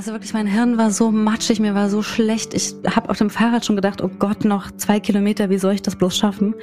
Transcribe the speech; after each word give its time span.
Also 0.00 0.12
wirklich, 0.12 0.32
mein 0.32 0.46
Hirn 0.46 0.78
war 0.78 0.90
so 0.90 1.10
matschig, 1.10 1.60
mir 1.60 1.74
war 1.74 1.90
so 1.90 2.02
schlecht. 2.02 2.54
Ich 2.54 2.74
habe 2.96 3.10
auf 3.10 3.18
dem 3.18 3.28
Fahrrad 3.28 3.66
schon 3.66 3.76
gedacht, 3.76 4.00
oh 4.00 4.08
Gott, 4.08 4.46
noch 4.46 4.70
zwei 4.70 4.98
Kilometer, 4.98 5.50
wie 5.50 5.58
soll 5.58 5.74
ich 5.74 5.82
das 5.82 5.94
bloß 5.94 6.16
schaffen? 6.16 6.54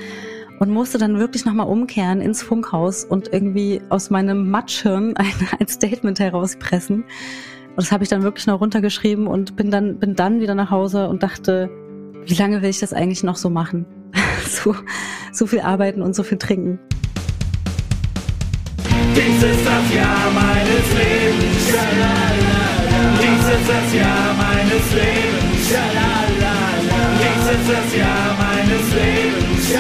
Und 0.60 0.72
musste 0.72 0.98
dann 0.98 1.20
wirklich 1.20 1.46
nochmal 1.46 1.68
umkehren 1.68 2.20
ins 2.20 2.42
Funkhaus 2.42 3.06
und 3.06 3.32
irgendwie 3.32 3.80
aus 3.90 4.10
meinem 4.10 4.50
Matschhirn 4.50 5.16
ein, 5.18 5.32
ein 5.60 5.68
Statement 5.68 6.20
herauspressen. 6.20 7.04
Und 7.04 7.78
das 7.78 7.92
habe 7.92 8.04
ich 8.04 8.10
dann 8.10 8.24
wirklich 8.24 8.48
noch 8.48 8.60
runtergeschrieben 8.60 9.28
und 9.28 9.56
bin 9.56 9.70
dann, 9.70 10.00
bin 10.00 10.16
dann 10.16 10.42
wieder 10.42 10.56
nach 10.56 10.72
Hause 10.72 11.08
und 11.08 11.22
dachte, 11.22 11.70
wie 12.26 12.34
lange 12.34 12.64
will 12.64 12.72
ich 12.72 12.80
das 12.80 12.92
eigentlich 12.92 13.22
noch 13.22 13.36
so 13.36 13.52
machen? 13.52 13.86
so, 14.50 14.74
so 15.32 15.46
viel 15.46 15.60
arbeiten 15.60 16.02
und 16.02 16.16
so 16.16 16.24
viel 16.24 16.40
trinken. 16.40 16.80
Dies 19.16 19.44
ist 19.44 19.64
das 19.64 19.94
Jahr 19.94 20.32
meines 20.34 20.94
Lebens. 20.98 22.17
Ist 23.48 23.70
das 23.70 23.94
Jahr 23.94 24.34
meines 24.34 24.94
Lebens. 24.94 25.70
Dies 27.20 27.52
ist 27.52 27.70
das 27.70 27.96
Jahr 27.96 28.36
meines 28.38 28.94
Lebens. 28.94 29.74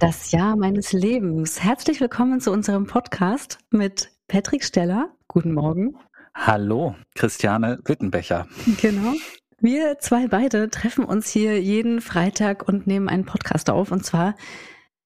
Das 0.00 0.32
Jahr 0.32 0.56
meines 0.56 0.92
Lebens. 0.92 1.62
Herzlich 1.62 2.00
willkommen 2.00 2.40
zu 2.40 2.50
unserem 2.50 2.88
Podcast 2.88 3.60
mit 3.70 4.10
Patrick 4.26 4.64
Steller. 4.64 5.10
Guten 5.28 5.54
Morgen. 5.54 5.94
Hallo, 6.34 6.96
Christiane 7.14 7.78
Wittenbecher. 7.84 8.48
Genau. 8.82 9.12
Wir 9.60 9.98
zwei 10.00 10.26
beide 10.26 10.68
treffen 10.68 11.04
uns 11.04 11.30
hier 11.30 11.62
jeden 11.62 12.00
Freitag 12.00 12.66
und 12.66 12.88
nehmen 12.88 13.08
einen 13.08 13.24
Podcast 13.24 13.70
auf, 13.70 13.92
und 13.92 14.04
zwar 14.04 14.34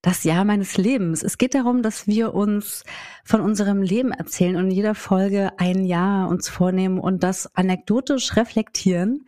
das 0.03 0.25
Jahr 0.25 0.45
meines 0.45 0.77
Lebens. 0.77 1.23
Es 1.23 1.39
geht 1.39 1.55
darum, 1.55 1.83
dass 1.83 2.09
wir 2.09 2.35
uns 2.35 2.85
von 3.25 3.41
unserem 3.41 3.83
Leben 3.83 4.11
erzählen 4.11 4.57
und 4.57 4.65
in 4.67 4.71
jeder 4.73 4.97
Folge 4.97 5.53
ein 5.59 5.85
Jahr 5.85 6.29
uns 6.29 6.49
vornehmen 6.49 6.99
und 6.99 7.23
das 7.23 7.55
anekdotisch 7.55 8.37
reflektieren. 8.37 9.27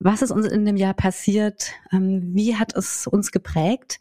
Was 0.00 0.22
ist 0.22 0.32
uns 0.32 0.46
in 0.46 0.64
dem 0.64 0.76
Jahr 0.76 0.94
passiert? 0.94 1.72
Ähm, 1.92 2.34
wie 2.34 2.56
hat 2.56 2.74
es 2.74 3.06
uns 3.06 3.30
geprägt? 3.30 4.00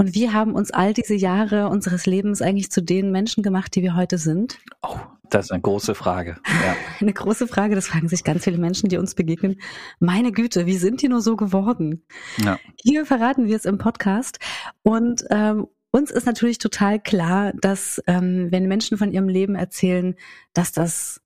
Und 0.00 0.14
wie 0.14 0.30
haben 0.30 0.54
uns 0.54 0.70
all 0.70 0.94
diese 0.94 1.14
Jahre 1.14 1.68
unseres 1.68 2.06
Lebens 2.06 2.40
eigentlich 2.40 2.70
zu 2.70 2.82
den 2.82 3.12
Menschen 3.12 3.42
gemacht, 3.42 3.74
die 3.74 3.82
wir 3.82 3.94
heute 3.94 4.16
sind? 4.16 4.58
Oh, 4.80 4.96
das 5.28 5.44
ist 5.44 5.52
eine 5.52 5.60
große 5.60 5.94
Frage. 5.94 6.38
Ja. 6.46 6.74
Eine 7.02 7.12
große 7.12 7.46
Frage, 7.46 7.74
das 7.74 7.88
fragen 7.88 8.08
sich 8.08 8.24
ganz 8.24 8.44
viele 8.44 8.56
Menschen, 8.56 8.88
die 8.88 8.96
uns 8.96 9.14
begegnen. 9.14 9.60
Meine 9.98 10.32
Güte, 10.32 10.64
wie 10.64 10.78
sind 10.78 11.02
die 11.02 11.08
nur 11.08 11.20
so 11.20 11.36
geworden? 11.36 12.02
Ja. 12.38 12.58
Hier 12.82 13.04
verraten 13.04 13.46
wir 13.46 13.56
es 13.56 13.66
im 13.66 13.76
Podcast. 13.76 14.38
Und 14.82 15.22
ähm, 15.28 15.66
uns 15.90 16.10
ist 16.10 16.24
natürlich 16.24 16.56
total 16.56 16.98
klar, 16.98 17.52
dass 17.60 18.02
ähm, 18.06 18.48
wenn 18.50 18.68
Menschen 18.68 18.96
von 18.96 19.12
ihrem 19.12 19.28
Leben 19.28 19.54
erzählen, 19.54 20.14
dass 20.54 20.72
das 20.72 21.20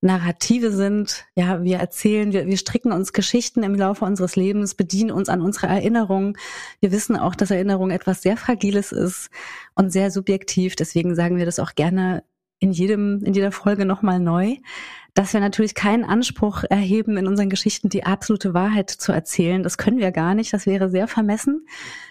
Narrative 0.00 0.72
sind. 0.72 1.26
Ja, 1.34 1.62
wir 1.62 1.78
erzählen, 1.78 2.32
wir, 2.32 2.46
wir 2.46 2.56
stricken 2.56 2.92
uns 2.92 3.12
Geschichten 3.12 3.62
im 3.62 3.74
Laufe 3.74 4.04
unseres 4.04 4.36
Lebens, 4.36 4.74
bedienen 4.74 5.10
uns 5.10 5.28
an 5.28 5.42
unsere 5.42 5.66
Erinnerungen. 5.66 6.36
Wir 6.80 6.90
wissen 6.90 7.16
auch, 7.16 7.34
dass 7.34 7.50
Erinnerung 7.50 7.90
etwas 7.90 8.22
sehr 8.22 8.36
Fragiles 8.36 8.92
ist 8.92 9.30
und 9.74 9.92
sehr 9.92 10.10
subjektiv. 10.10 10.74
Deswegen 10.74 11.14
sagen 11.14 11.36
wir 11.36 11.44
das 11.44 11.58
auch 11.58 11.74
gerne 11.74 12.24
in 12.60 12.72
jedem, 12.72 13.22
in 13.24 13.34
jeder 13.34 13.52
Folge 13.52 13.84
nochmal 13.84 14.20
neu, 14.20 14.56
dass 15.14 15.32
wir 15.32 15.40
natürlich 15.40 15.74
keinen 15.74 16.04
Anspruch 16.04 16.64
erheben, 16.68 17.16
in 17.16 17.26
unseren 17.26 17.50
Geschichten 17.50 17.88
die 17.88 18.04
absolute 18.04 18.54
Wahrheit 18.54 18.90
zu 18.90 19.12
erzählen. 19.12 19.62
Das 19.62 19.78
können 19.78 19.98
wir 19.98 20.12
gar 20.12 20.34
nicht. 20.34 20.52
Das 20.52 20.66
wäre 20.66 20.88
sehr 20.88 21.08
vermessen, 21.08 21.66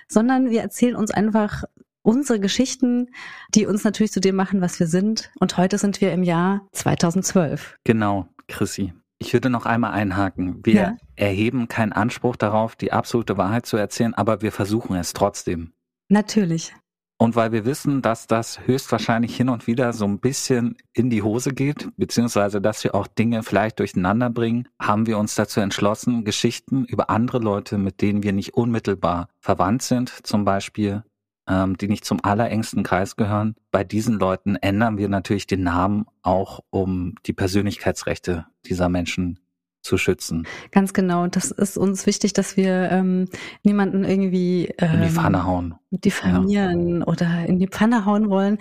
sondern 0.07 0.49
wir 0.49 0.61
erzählen 0.61 0.95
uns 0.95 1.11
einfach 1.11 1.63
unsere 2.01 2.39
Geschichten, 2.39 3.09
die 3.55 3.65
uns 3.65 3.83
natürlich 3.83 4.11
zu 4.11 4.19
dem 4.19 4.35
machen, 4.35 4.61
was 4.61 4.79
wir 4.79 4.87
sind. 4.87 5.31
Und 5.39 5.57
heute 5.57 5.77
sind 5.77 6.01
wir 6.01 6.11
im 6.13 6.23
Jahr 6.23 6.67
2012. 6.73 7.77
Genau, 7.83 8.27
Chrissy. 8.47 8.93
Ich 9.19 9.33
würde 9.33 9.49
noch 9.49 9.65
einmal 9.65 9.91
einhaken. 9.91 10.61
Wir 10.63 10.73
ja. 10.73 10.97
erheben 11.15 11.67
keinen 11.67 11.91
Anspruch 11.91 12.37
darauf, 12.37 12.75
die 12.75 12.93
absolute 12.93 13.37
Wahrheit 13.37 13.65
zu 13.65 13.75
erzählen, 13.75 14.13
aber 14.13 14.41
wir 14.41 14.51
versuchen 14.51 14.95
es 14.95 15.13
trotzdem. 15.13 15.73
Natürlich. 16.07 16.73
Und 17.21 17.35
weil 17.35 17.51
wir 17.51 17.65
wissen, 17.65 18.01
dass 18.01 18.27
das 18.27 18.65
höchstwahrscheinlich 18.65 19.35
hin 19.35 19.49
und 19.49 19.67
wieder 19.67 19.91
so 19.91 20.05
ein 20.05 20.19
bisschen 20.19 20.77
in 20.93 21.09
die 21.09 21.21
Hose 21.21 21.53
geht, 21.53 21.89
beziehungsweise 21.97 22.61
dass 22.61 22.81
wir 22.85 22.95
auch 22.95 23.07
Dinge 23.07 23.43
vielleicht 23.43 23.79
durcheinander 23.79 24.29
bringen, 24.29 24.69
haben 24.81 25.05
wir 25.05 25.17
uns 25.17 25.35
dazu 25.35 25.59
entschlossen, 25.59 26.23
Geschichten 26.23 26.85
über 26.85 27.09
andere 27.09 27.39
Leute, 27.39 27.77
mit 27.77 28.01
denen 28.01 28.23
wir 28.23 28.31
nicht 28.31 28.53
unmittelbar 28.53 29.27
verwandt 29.41 29.81
sind, 29.81 30.25
zum 30.25 30.45
Beispiel 30.45 31.03
ähm, 31.49 31.77
die 31.77 31.87
nicht 31.87 32.05
zum 32.05 32.23
allerengsten 32.23 32.83
Kreis 32.83 33.15
gehören. 33.15 33.55
Bei 33.71 33.83
diesen 33.83 34.19
Leuten 34.19 34.55
ändern 34.55 34.97
wir 34.97 35.09
natürlich 35.09 35.47
den 35.47 35.63
Namen 35.63 36.05
auch, 36.21 36.61
um 36.69 37.15
die 37.25 37.33
Persönlichkeitsrechte 37.33 38.45
dieser 38.65 38.89
Menschen 38.89 39.39
zu 39.81 39.97
schützen. 39.97 40.45
Ganz 40.71 40.93
genau. 40.93 41.27
Das 41.27 41.51
ist 41.51 41.77
uns 41.77 42.05
wichtig, 42.05 42.33
dass 42.33 42.57
wir 42.57 42.91
ähm, 42.91 43.29
niemanden 43.63 44.03
irgendwie 44.03 44.73
ähm, 44.77 44.95
in 44.95 45.01
die 45.03 45.09
Pfanne 45.09 45.45
hauen, 45.45 45.75
diffamieren 45.89 46.99
ja. 46.99 47.07
oder 47.07 47.45
in 47.45 47.59
die 47.59 47.67
Pfanne 47.67 48.05
hauen 48.05 48.29
wollen. 48.29 48.57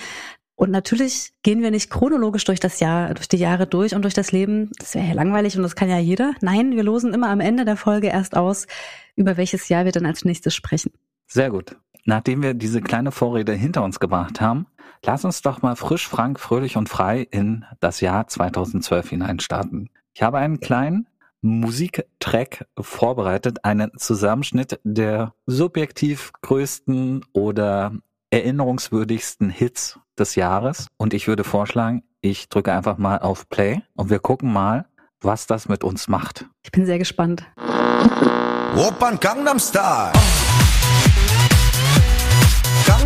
Und 0.54 0.70
natürlich 0.70 1.32
gehen 1.42 1.62
wir 1.62 1.70
nicht 1.70 1.88
chronologisch 1.90 2.44
durch 2.44 2.58
das 2.58 2.80
Jahr, 2.80 3.14
durch 3.14 3.28
die 3.28 3.36
Jahre 3.36 3.66
durch 3.66 3.94
und 3.94 4.02
durch 4.02 4.14
das 4.14 4.32
Leben. 4.32 4.70
Das 4.78 4.94
wäre 4.94 5.06
ja 5.06 5.12
langweilig 5.12 5.56
und 5.56 5.62
das 5.62 5.76
kann 5.76 5.88
ja 5.88 5.98
jeder. 5.98 6.32
Nein, 6.40 6.72
wir 6.72 6.82
losen 6.82 7.14
immer 7.14 7.28
am 7.28 7.40
Ende 7.40 7.64
der 7.64 7.76
Folge 7.76 8.08
erst 8.08 8.36
aus, 8.36 8.66
über 9.14 9.36
welches 9.36 9.68
Jahr 9.68 9.84
wir 9.84 9.92
dann 9.92 10.06
als 10.06 10.24
nächstes 10.24 10.54
sprechen. 10.54 10.90
Sehr 11.28 11.50
gut. 11.50 11.76
Nachdem 12.08 12.42
wir 12.42 12.54
diese 12.54 12.80
kleine 12.80 13.12
Vorrede 13.12 13.52
hinter 13.52 13.84
uns 13.84 14.00
gebracht 14.00 14.40
haben, 14.40 14.66
lass 15.04 15.26
uns 15.26 15.42
doch 15.42 15.60
mal 15.60 15.76
frisch, 15.76 16.08
frank, 16.08 16.40
fröhlich 16.40 16.78
und 16.78 16.88
frei 16.88 17.28
in 17.30 17.66
das 17.80 18.00
Jahr 18.00 18.26
2012 18.26 19.10
hineinstarten. 19.10 19.90
Ich 20.14 20.22
habe 20.22 20.38
einen 20.38 20.58
kleinen 20.58 21.06
Musiktrack 21.42 22.66
vorbereitet, 22.80 23.62
einen 23.66 23.90
Zusammenschnitt 23.98 24.80
der 24.84 25.34
subjektiv 25.44 26.32
größten 26.40 27.26
oder 27.34 27.92
erinnerungswürdigsten 28.30 29.50
Hits 29.50 30.00
des 30.18 30.34
Jahres. 30.34 30.86
Und 30.96 31.12
ich 31.12 31.28
würde 31.28 31.44
vorschlagen, 31.44 32.04
ich 32.22 32.48
drücke 32.48 32.72
einfach 32.72 32.96
mal 32.96 33.18
auf 33.18 33.50
Play 33.50 33.82
und 33.96 34.08
wir 34.08 34.18
gucken 34.18 34.50
mal, 34.50 34.86
was 35.20 35.46
das 35.46 35.68
mit 35.68 35.84
uns 35.84 36.08
macht. 36.08 36.46
Ich 36.62 36.72
bin 36.72 36.86
sehr 36.86 36.98
gespannt. 36.98 37.44
Open 37.58 39.20
Gangnam 39.20 39.58
Style. 39.58 40.12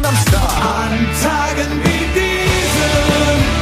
Gangnam 0.03 0.17
Style. 0.17 0.43
An 0.43 0.93
Tagen 1.23 1.81
wie 1.85 2.21
diesen. 2.21 3.62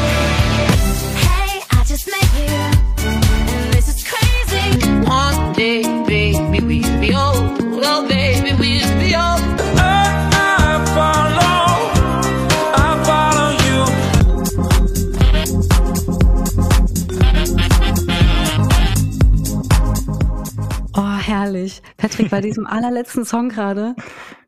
Herrlich. 21.70 21.82
Patrick, 21.96 22.30
bei 22.30 22.40
diesem 22.40 22.66
allerletzten 22.66 23.24
Song 23.24 23.48
gerade, 23.48 23.94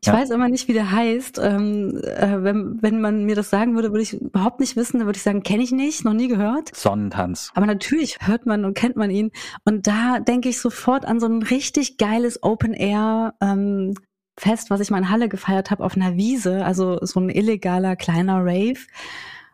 ich 0.01 0.07
ja. 0.07 0.13
weiß 0.13 0.29
immer 0.31 0.49
nicht, 0.49 0.67
wie 0.67 0.73
der 0.73 0.91
heißt. 0.91 1.39
Ähm, 1.39 2.01
äh, 2.03 2.43
wenn, 2.43 2.81
wenn 2.81 3.01
man 3.01 3.25
mir 3.25 3.35
das 3.35 3.49
sagen 3.49 3.75
würde, 3.75 3.91
würde 3.91 4.03
ich 4.03 4.13
überhaupt 4.13 4.59
nicht 4.59 4.75
wissen. 4.75 4.99
Dann 4.99 5.07
würde 5.07 5.17
ich 5.17 5.23
sagen, 5.23 5.43
kenne 5.43 5.63
ich 5.63 5.71
nicht, 5.71 6.05
noch 6.05 6.13
nie 6.13 6.27
gehört. 6.27 6.75
Sonnentanz. 6.75 7.51
Aber 7.55 7.65
natürlich 7.65 8.17
hört 8.21 8.45
man 8.45 8.65
und 8.65 8.73
kennt 8.73 8.95
man 8.95 9.09
ihn. 9.09 9.31
Und 9.65 9.87
da 9.87 10.19
denke 10.19 10.49
ich 10.49 10.59
sofort 10.59 11.05
an 11.05 11.19
so 11.19 11.27
ein 11.27 11.41
richtig 11.41 11.97
geiles 11.97 12.41
Open 12.43 12.73
Air. 12.73 13.33
Ähm, 13.41 13.93
Fest, 14.39 14.71
was 14.71 14.79
ich 14.79 14.89
mal 14.89 14.97
in 14.97 15.11
Halle 15.11 15.29
gefeiert 15.29 15.69
habe 15.69 15.83
auf 15.83 15.95
einer 15.95 16.15
Wiese, 16.15 16.65
also 16.65 16.97
so 17.05 17.19
ein 17.19 17.29
illegaler 17.29 17.95
kleiner 17.95 18.39
Rave. 18.39 18.79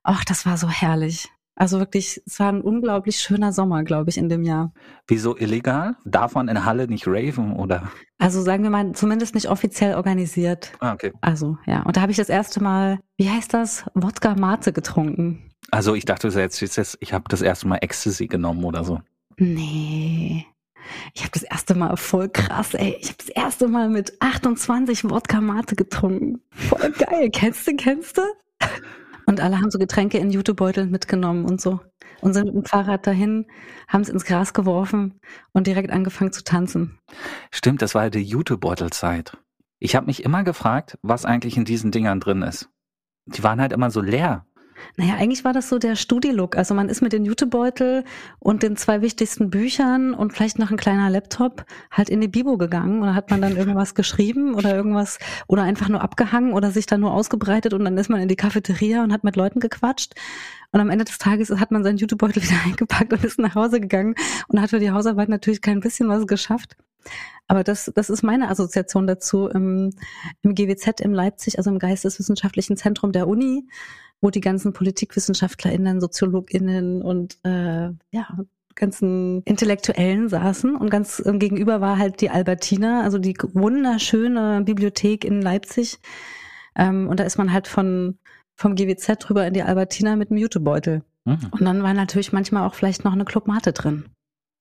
Ach, 0.03 0.23
das 0.23 0.45
war 0.45 0.55
so 0.55 0.69
herrlich. 0.69 1.27
Also 1.59 1.77
wirklich, 1.77 2.21
es 2.25 2.39
war 2.39 2.53
ein 2.53 2.61
unglaublich 2.61 3.17
schöner 3.17 3.51
Sommer, 3.51 3.83
glaube 3.83 4.09
ich, 4.09 4.17
in 4.17 4.29
dem 4.29 4.43
Jahr. 4.43 4.71
Wieso 5.07 5.35
illegal? 5.35 5.97
Darf 6.05 6.33
man 6.33 6.47
in 6.47 6.63
Halle 6.63 6.87
nicht 6.87 7.05
raven 7.05 7.51
oder? 7.51 7.91
Also 8.17 8.41
sagen 8.41 8.63
wir 8.63 8.69
mal, 8.69 8.93
zumindest 8.93 9.35
nicht 9.35 9.49
offiziell 9.49 9.95
organisiert. 9.95 10.71
Ah, 10.79 10.93
okay. 10.93 11.11
Also, 11.19 11.57
ja. 11.65 11.83
Und 11.83 11.97
da 11.97 12.01
habe 12.01 12.13
ich 12.13 12.17
das 12.17 12.29
erste 12.29 12.63
Mal, 12.63 12.99
wie 13.17 13.29
heißt 13.29 13.53
das? 13.53 13.83
Wodka 13.93 14.35
Mate 14.35 14.71
getrunken. 14.71 15.51
Also 15.69 15.95
ich 15.95 16.05
dachte 16.05 16.29
jetzt, 16.29 16.61
jetzt 16.61 16.97
ich 17.01 17.11
habe 17.11 17.25
das 17.27 17.41
erste 17.41 17.67
Mal 17.67 17.79
Ecstasy 17.81 18.27
genommen 18.27 18.63
oder 18.63 18.85
so. 18.85 19.01
Nee. 19.35 20.45
Ich 21.13 21.23
habe 21.23 21.31
das 21.33 21.43
erste 21.43 21.75
Mal 21.75 21.97
voll 21.97 22.29
krass, 22.29 22.73
ey. 22.73 22.95
Ich 23.01 23.09
habe 23.09 23.17
das 23.17 23.29
erste 23.29 23.67
Mal 23.67 23.89
mit 23.89 24.13
28 24.21 25.09
Wodka 25.09 25.41
Mate 25.41 25.75
getrunken. 25.75 26.41
Voll 26.51 26.91
geil. 26.91 27.29
kennst 27.33 27.67
du, 27.67 27.75
kennst 27.75 28.17
du? 28.17 28.21
Und 29.29 29.41
alle 29.41 29.59
haben 29.59 29.69
so 29.69 29.77
Getränke 29.77 30.17
in 30.17 30.31
Jutebeuteln 30.31 30.89
mitgenommen 30.89 31.45
und 31.45 31.61
so. 31.61 31.79
Und 32.19 32.33
sind 32.33 32.45
mit 32.45 32.55
dem 32.55 32.65
Fahrrad 32.65 33.05
dahin, 33.05 33.45
haben 33.87 34.01
es 34.01 34.09
ins 34.09 34.25
Gras 34.25 34.55
geworfen 34.55 35.19
und 35.51 35.67
direkt 35.67 35.91
angefangen 35.91 36.31
zu 36.31 36.43
tanzen. 36.43 36.97
Stimmt, 37.51 37.83
das 37.83 37.93
war 37.93 38.05
ja 38.05 38.09
die 38.09 38.23
Jutebeutelzeit. 38.23 39.37
Ich 39.77 39.95
habe 39.95 40.07
mich 40.07 40.23
immer 40.23 40.43
gefragt, 40.43 40.97
was 41.03 41.25
eigentlich 41.25 41.57
in 41.57 41.63
diesen 41.63 41.91
Dingern 41.91 42.19
drin 42.19 42.41
ist. 42.41 42.71
Die 43.27 43.43
waren 43.43 43.61
halt 43.61 43.71
immer 43.71 43.91
so 43.91 44.01
leer. 44.01 44.47
Naja, 44.97 45.15
eigentlich 45.15 45.43
war 45.43 45.53
das 45.53 45.69
so 45.69 45.79
der 45.79 45.95
Studi-Look. 45.95 46.57
Also 46.57 46.73
man 46.73 46.89
ist 46.89 47.01
mit 47.01 47.13
dem 47.13 47.25
Jutebeutel 47.25 48.03
und 48.39 48.63
den 48.63 48.75
zwei 48.77 49.01
wichtigsten 49.01 49.49
Büchern 49.49 50.13
und 50.13 50.33
vielleicht 50.33 50.59
noch 50.59 50.71
ein 50.71 50.77
kleiner 50.77 51.09
Laptop 51.09 51.65
halt 51.91 52.09
in 52.09 52.21
die 52.21 52.27
Bibo 52.27 52.57
gegangen 52.57 53.01
und 53.01 53.07
da 53.07 53.13
hat 53.13 53.31
man 53.31 53.41
dann 53.41 53.57
irgendwas 53.57 53.95
geschrieben 53.95 54.53
oder 54.55 54.75
irgendwas 54.75 55.19
oder 55.47 55.63
einfach 55.63 55.89
nur 55.89 56.01
abgehangen 56.01 56.53
oder 56.53 56.71
sich 56.71 56.85
dann 56.85 57.01
nur 57.01 57.13
ausgebreitet 57.13 57.73
und 57.73 57.85
dann 57.85 57.97
ist 57.97 58.09
man 58.09 58.21
in 58.21 58.27
die 58.27 58.35
Cafeteria 58.35 59.03
und 59.03 59.13
hat 59.13 59.23
mit 59.23 59.35
Leuten 59.35 59.59
gequatscht. 59.59 60.13
Und 60.71 60.79
am 60.79 60.89
Ende 60.89 61.05
des 61.05 61.17
Tages 61.17 61.49
hat 61.49 61.71
man 61.71 61.83
seinen 61.83 61.97
Jutebeutel 61.97 62.43
wieder 62.43 62.59
eingepackt 62.65 63.11
und 63.13 63.23
ist 63.23 63.39
nach 63.39 63.55
Hause 63.55 63.79
gegangen 63.79 64.15
und 64.47 64.61
hat 64.61 64.69
für 64.69 64.79
die 64.79 64.91
Hausarbeit 64.91 65.29
natürlich 65.29 65.61
kein 65.61 65.79
bisschen 65.79 66.09
was 66.09 66.27
geschafft. 66.27 66.75
Aber 67.47 67.63
das, 67.63 67.91
das 67.95 68.09
ist 68.09 68.21
meine 68.21 68.49
Assoziation 68.49 69.07
dazu 69.07 69.47
im, 69.47 69.91
im 70.43 70.53
GWZ 70.53 71.01
in 71.01 71.13
Leipzig, 71.13 71.57
also 71.57 71.71
im 71.71 71.79
Geisteswissenschaftlichen 71.79 72.77
Zentrum 72.77 73.11
der 73.11 73.27
Uni 73.27 73.67
wo 74.21 74.29
die 74.29 74.41
ganzen 74.41 74.73
PolitikwissenschaftlerInnen, 74.73 76.01
SoziologInnen 76.01 77.01
und 77.01 77.37
äh, 77.43 77.89
ja, 78.11 78.27
ganzen 78.75 79.41
Intellektuellen 79.43 80.29
saßen 80.29 80.75
und 80.75 80.89
ganz 80.89 81.21
ähm, 81.25 81.37
gegenüber 81.37 81.81
war 81.81 81.97
halt 81.97 82.21
die 82.21 82.29
Albertina, 82.29 83.03
also 83.03 83.17
die 83.17 83.35
wunderschöne 83.53 84.61
Bibliothek 84.63 85.25
in 85.25 85.41
Leipzig. 85.41 85.99
Ähm, 86.75 87.07
und 87.07 87.19
da 87.19 87.25
ist 87.25 87.37
man 87.37 87.51
halt 87.51 87.67
von 87.67 88.17
vom 88.55 88.75
GWZ 88.75 89.17
drüber 89.19 89.47
in 89.47 89.53
die 89.53 89.63
Albertina 89.63 90.15
mit 90.15 90.29
dem 90.29 90.37
Jutebeutel. 90.37 91.03
Mhm. 91.25 91.39
Und 91.51 91.61
dann 91.61 91.83
war 91.83 91.93
natürlich 91.93 92.33
manchmal 92.33 92.67
auch 92.67 92.73
vielleicht 92.73 93.05
noch 93.05 93.13
eine 93.13 93.25
Clubmate 93.25 93.71
drin. 93.71 94.05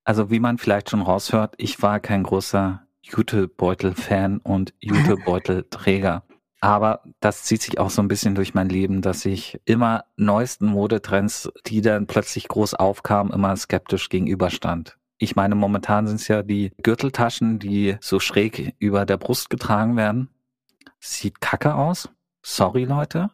Also 0.05 0.31
wie 0.31 0.41
man 0.41 0.59
vielleicht 0.59 0.91
schon 0.91 1.03
raushört, 1.03 1.55
ich 1.59 1.83
war 1.83 2.01
kein 2.01 2.23
großer 2.23 2.83
Jutebeutel-Fan 3.03 4.39
und 4.39 4.73
Jutebeutelträger. 4.81 6.23
Aber 6.61 7.03
das 7.21 7.45
zieht 7.45 7.63
sich 7.63 7.79
auch 7.79 7.91
so 7.91 8.03
ein 8.03 8.09
bisschen 8.09 8.35
durch 8.35 8.55
mein 8.55 8.69
Leben, 8.69 9.01
dass 9.01 9.25
ich 9.25 9.61
immer 9.65 10.05
neuesten 10.17 10.67
Modetrends, 10.67 11.51
die 11.67 11.83
dann 11.83 12.07
plötzlich 12.07 12.49
groß 12.49 12.75
aufkamen, 12.75 13.33
immer 13.33 13.57
skeptisch 13.57 14.09
gegenüberstand. 14.09 14.99
Ich 15.19 15.37
meine, 15.37 15.55
momentan 15.55 16.07
sind 16.07 16.17
es 16.17 16.29
ja 16.29 16.43
die 16.43 16.73
Gürteltaschen, 16.83 17.59
die 17.59 17.97
so 18.01 18.21
schräg 18.21 18.75
über 18.79 19.05
der 19.05 19.17
Brust 19.17 19.51
getragen 19.51 19.97
werden. 19.97 20.31
Sieht 21.01 21.41
kacke 21.41 21.75
aus. 21.75 22.09
Sorry, 22.43 22.85
Leute. 22.85 23.31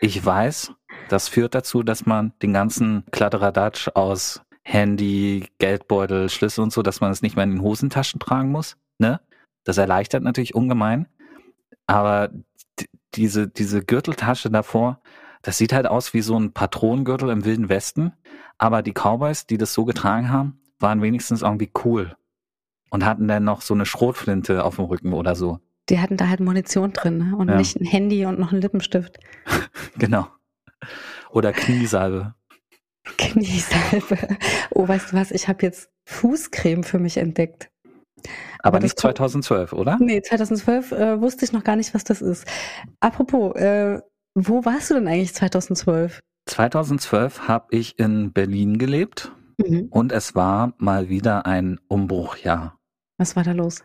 Ich 0.00 0.24
weiß, 0.24 0.72
das 1.08 1.28
führt 1.28 1.54
dazu, 1.54 1.82
dass 1.82 2.06
man 2.06 2.32
den 2.42 2.52
ganzen 2.52 3.04
Kladderadatsch 3.10 3.88
aus 3.94 4.42
Handy, 4.62 5.48
Geldbeutel, 5.58 6.28
Schlüssel 6.28 6.62
und 6.62 6.72
so, 6.72 6.82
dass 6.82 7.00
man 7.00 7.12
es 7.12 7.22
nicht 7.22 7.36
mehr 7.36 7.44
in 7.44 7.52
den 7.52 7.62
Hosentaschen 7.62 8.18
tragen 8.18 8.50
muss. 8.50 8.76
Ne? 8.98 9.20
Das 9.64 9.78
erleichtert 9.78 10.22
natürlich 10.22 10.54
ungemein. 10.54 11.06
Aber 11.86 12.30
diese, 13.14 13.48
diese 13.48 13.84
Gürteltasche 13.84 14.50
davor, 14.50 15.00
das 15.42 15.58
sieht 15.58 15.72
halt 15.72 15.86
aus 15.86 16.12
wie 16.12 16.22
so 16.22 16.38
ein 16.38 16.52
Patronengürtel 16.52 17.30
im 17.30 17.44
Wilden 17.44 17.68
Westen. 17.68 18.12
Aber 18.58 18.82
die 18.82 18.92
Cowboys, 18.92 19.46
die 19.46 19.58
das 19.58 19.72
so 19.72 19.84
getragen 19.84 20.30
haben, 20.30 20.60
waren 20.80 21.02
wenigstens 21.02 21.42
irgendwie 21.42 21.70
cool. 21.84 22.16
Und 22.90 23.04
hatten 23.04 23.28
dann 23.28 23.44
noch 23.44 23.60
so 23.60 23.74
eine 23.74 23.86
Schrotflinte 23.86 24.64
auf 24.64 24.76
dem 24.76 24.86
Rücken 24.86 25.12
oder 25.12 25.34
so. 25.34 25.60
Die 25.88 26.00
hatten 26.00 26.16
da 26.16 26.28
halt 26.28 26.40
Munition 26.40 26.92
drin 26.92 27.18
ne? 27.18 27.36
und 27.36 27.48
ja. 27.48 27.56
nicht 27.56 27.80
ein 27.80 27.84
Handy 27.84 28.26
und 28.26 28.38
noch 28.38 28.52
einen 28.52 28.60
Lippenstift. 28.60 29.20
genau. 29.98 30.26
Oder 31.30 31.52
Kniesalbe. 31.52 32.34
Kniesalbe. 33.18 34.36
Oh, 34.70 34.88
weißt 34.88 35.12
du 35.12 35.16
was? 35.16 35.30
Ich 35.30 35.46
habe 35.48 35.62
jetzt 35.62 35.90
Fußcreme 36.06 36.82
für 36.82 36.98
mich 36.98 37.18
entdeckt. 37.18 37.70
Aber, 38.60 38.76
Aber 38.76 38.80
nicht 38.80 38.98
2012, 38.98 39.72
oder? 39.72 39.98
Nee, 40.00 40.22
2012 40.22 40.92
äh, 40.92 41.20
wusste 41.20 41.44
ich 41.44 41.52
noch 41.52 41.64
gar 41.64 41.76
nicht, 41.76 41.94
was 41.94 42.04
das 42.04 42.22
ist. 42.22 42.46
Apropos, 43.00 43.54
äh, 43.56 44.00
wo 44.34 44.64
warst 44.64 44.90
du 44.90 44.94
denn 44.94 45.08
eigentlich 45.08 45.34
2012? 45.34 46.20
2012 46.46 47.48
habe 47.48 47.66
ich 47.70 47.98
in 47.98 48.32
Berlin 48.32 48.78
gelebt 48.78 49.32
mhm. 49.58 49.88
und 49.90 50.12
es 50.12 50.34
war 50.34 50.74
mal 50.78 51.08
wieder 51.08 51.46
ein 51.46 51.80
Umbruchjahr. 51.88 52.78
Was 53.18 53.36
war 53.36 53.44
da 53.44 53.52
los? 53.52 53.84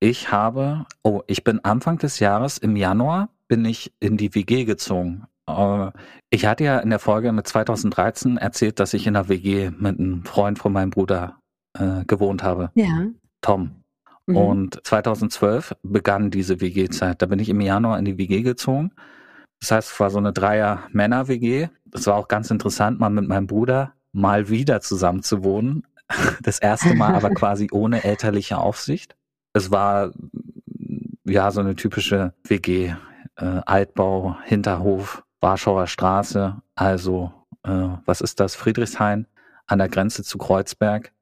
Ich 0.00 0.30
habe, 0.30 0.84
oh, 1.02 1.22
ich 1.26 1.42
bin 1.42 1.64
Anfang 1.64 1.98
des 1.98 2.18
Jahres 2.18 2.58
im 2.58 2.76
Januar 2.76 3.30
bin 3.48 3.64
ich 3.64 3.92
in 4.00 4.16
die 4.16 4.34
WG 4.34 4.64
gezogen. 4.64 5.24
Äh, 5.48 5.90
ich 6.30 6.46
hatte 6.46 6.64
ja 6.64 6.78
in 6.78 6.90
der 6.90 6.98
Folge 6.98 7.32
mit 7.32 7.46
2013 7.46 8.36
erzählt, 8.36 8.80
dass 8.80 8.94
ich 8.94 9.06
in 9.06 9.14
der 9.14 9.28
WG 9.28 9.70
mit 9.70 9.98
einem 9.98 10.24
Freund 10.24 10.58
von 10.58 10.72
meinem 10.72 10.90
Bruder 10.90 11.40
äh, 11.78 12.04
gewohnt 12.04 12.42
habe. 12.42 12.70
Ja. 12.74 13.06
Tom. 13.46 13.84
Mhm. 14.26 14.36
Und 14.36 14.86
2012 14.86 15.76
begann 15.82 16.30
diese 16.30 16.60
WG-Zeit. 16.60 17.22
Da 17.22 17.26
bin 17.26 17.38
ich 17.38 17.48
im 17.48 17.60
Januar 17.60 17.98
in 17.98 18.04
die 18.04 18.18
WG 18.18 18.42
gezogen. 18.42 18.92
Das 19.60 19.70
heißt, 19.70 19.92
es 19.92 20.00
war 20.00 20.10
so 20.10 20.18
eine 20.18 20.32
Dreier-Männer-WG. 20.32 21.68
Das 21.86 22.06
war 22.06 22.16
auch 22.16 22.28
ganz 22.28 22.50
interessant, 22.50 22.98
mal 22.98 23.10
mit 23.10 23.28
meinem 23.28 23.46
Bruder 23.46 23.92
mal 24.12 24.48
wieder 24.48 24.80
zusammen 24.80 25.22
zu 25.22 25.44
wohnen. 25.44 25.84
Das 26.42 26.60
erste 26.60 26.94
Mal 26.94 27.16
aber 27.16 27.30
quasi 27.34 27.68
ohne 27.72 28.04
elterliche 28.04 28.58
Aufsicht. 28.58 29.16
Es 29.52 29.72
war 29.72 30.12
ja 31.24 31.50
so 31.50 31.60
eine 31.60 31.74
typische 31.74 32.32
WG. 32.44 32.94
Äh, 33.36 33.60
Altbau, 33.66 34.36
Hinterhof, 34.44 35.24
Warschauer 35.40 35.88
Straße, 35.88 36.62
also 36.76 37.32
äh, 37.64 37.88
was 38.04 38.20
ist 38.20 38.38
das? 38.38 38.54
Friedrichshain 38.54 39.26
an 39.66 39.78
der 39.78 39.88
Grenze 39.88 40.22
zu 40.22 40.38
Kreuzberg 40.38 41.12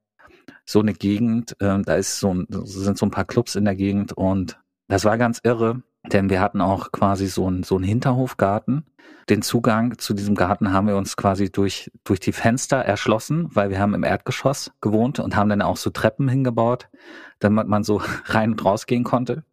so 0.65 0.79
eine 0.79 0.93
Gegend, 0.93 1.55
äh, 1.61 1.81
da 1.81 1.95
ist 1.95 2.19
so 2.19 2.35
sind 2.49 2.97
so 2.97 3.05
ein 3.05 3.11
paar 3.11 3.25
Clubs 3.25 3.55
in 3.55 3.65
der 3.65 3.75
Gegend 3.75 4.13
und 4.13 4.59
das 4.87 5.05
war 5.05 5.17
ganz 5.17 5.39
irre, 5.43 5.83
denn 6.11 6.29
wir 6.29 6.41
hatten 6.41 6.61
auch 6.61 6.91
quasi 6.91 7.27
so 7.27 7.47
einen 7.47 7.63
so 7.63 7.75
einen 7.75 7.83
Hinterhofgarten. 7.83 8.85
Den 9.29 9.41
Zugang 9.41 9.97
zu 9.97 10.13
diesem 10.13 10.35
Garten 10.35 10.71
haben 10.71 10.87
wir 10.87 10.97
uns 10.97 11.17
quasi 11.17 11.51
durch 11.51 11.91
durch 12.03 12.19
die 12.19 12.31
Fenster 12.31 12.77
erschlossen, 12.77 13.49
weil 13.53 13.69
wir 13.69 13.79
haben 13.79 13.93
im 13.93 14.03
Erdgeschoss 14.03 14.71
gewohnt 14.81 15.19
und 15.19 15.35
haben 15.35 15.49
dann 15.49 15.61
auch 15.61 15.77
so 15.77 15.89
Treppen 15.89 16.27
hingebaut, 16.27 16.89
damit 17.39 17.67
man 17.67 17.83
so 17.83 18.01
rein 18.25 18.51
und 18.51 18.65
raus 18.65 18.85
gehen 18.85 19.03
konnte. 19.03 19.43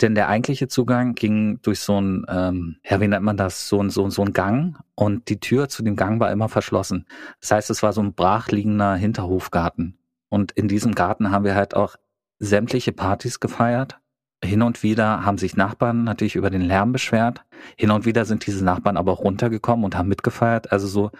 Denn 0.00 0.14
der 0.14 0.28
eigentliche 0.28 0.68
Zugang 0.68 1.14
ging 1.14 1.60
durch 1.62 1.80
so 1.80 1.98
ein, 1.98 2.26
ähm, 2.28 2.76
ja, 2.84 3.00
wie 3.00 3.08
nennt 3.08 3.24
man 3.24 3.38
das, 3.38 3.68
so 3.68 3.82
ein, 3.82 3.88
so, 3.88 4.10
so 4.10 4.22
ein 4.22 4.34
Gang 4.34 4.76
und 4.94 5.30
die 5.30 5.40
Tür 5.40 5.70
zu 5.70 5.82
dem 5.82 5.96
Gang 5.96 6.20
war 6.20 6.30
immer 6.30 6.50
verschlossen. 6.50 7.06
Das 7.40 7.52
heißt, 7.52 7.70
es 7.70 7.82
war 7.82 7.94
so 7.94 8.02
ein 8.02 8.12
brachliegender 8.12 8.94
Hinterhofgarten. 8.94 9.96
Und 10.28 10.52
in 10.52 10.68
diesem 10.68 10.94
Garten 10.94 11.30
haben 11.30 11.44
wir 11.44 11.54
halt 11.54 11.74
auch 11.74 11.96
sämtliche 12.38 12.92
Partys 12.92 13.40
gefeiert. 13.40 13.98
Hin 14.44 14.62
und 14.62 14.82
wieder 14.82 15.24
haben 15.24 15.38
sich 15.38 15.56
Nachbarn 15.56 16.04
natürlich 16.04 16.36
über 16.36 16.50
den 16.50 16.60
Lärm 16.60 16.92
beschwert. 16.92 17.44
Hin 17.76 17.90
und 17.90 18.04
wieder 18.04 18.24
sind 18.24 18.46
diese 18.46 18.64
Nachbarn 18.64 18.96
aber 18.96 19.12
auch 19.12 19.20
runtergekommen 19.20 19.84
und 19.84 19.96
haben 19.96 20.08
mitgefeiert. 20.08 20.72
Also 20.72 20.86
so 20.86 21.10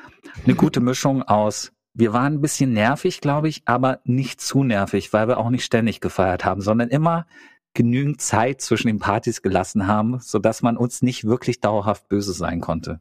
eine 0.44 0.54
gute 0.54 0.80
Mischung 0.80 1.22
aus, 1.22 1.72
wir 1.94 2.12
waren 2.12 2.34
ein 2.34 2.40
bisschen 2.42 2.74
nervig, 2.74 3.22
glaube 3.22 3.48
ich, 3.48 3.62
aber 3.64 4.00
nicht 4.04 4.40
zu 4.40 4.62
nervig, 4.62 5.14
weil 5.14 5.28
wir 5.28 5.38
auch 5.38 5.48
nicht 5.48 5.64
ständig 5.64 6.00
gefeiert 6.00 6.44
haben, 6.44 6.60
sondern 6.60 6.90
immer 6.90 7.26
genügend 7.72 8.20
Zeit 8.20 8.60
zwischen 8.60 8.88
den 8.88 8.98
Partys 8.98 9.40
gelassen 9.40 9.86
haben, 9.86 10.18
sodass 10.20 10.62
man 10.62 10.76
uns 10.76 11.00
nicht 11.00 11.24
wirklich 11.24 11.60
dauerhaft 11.60 12.08
böse 12.08 12.32
sein 12.32 12.60
konnte. 12.60 13.00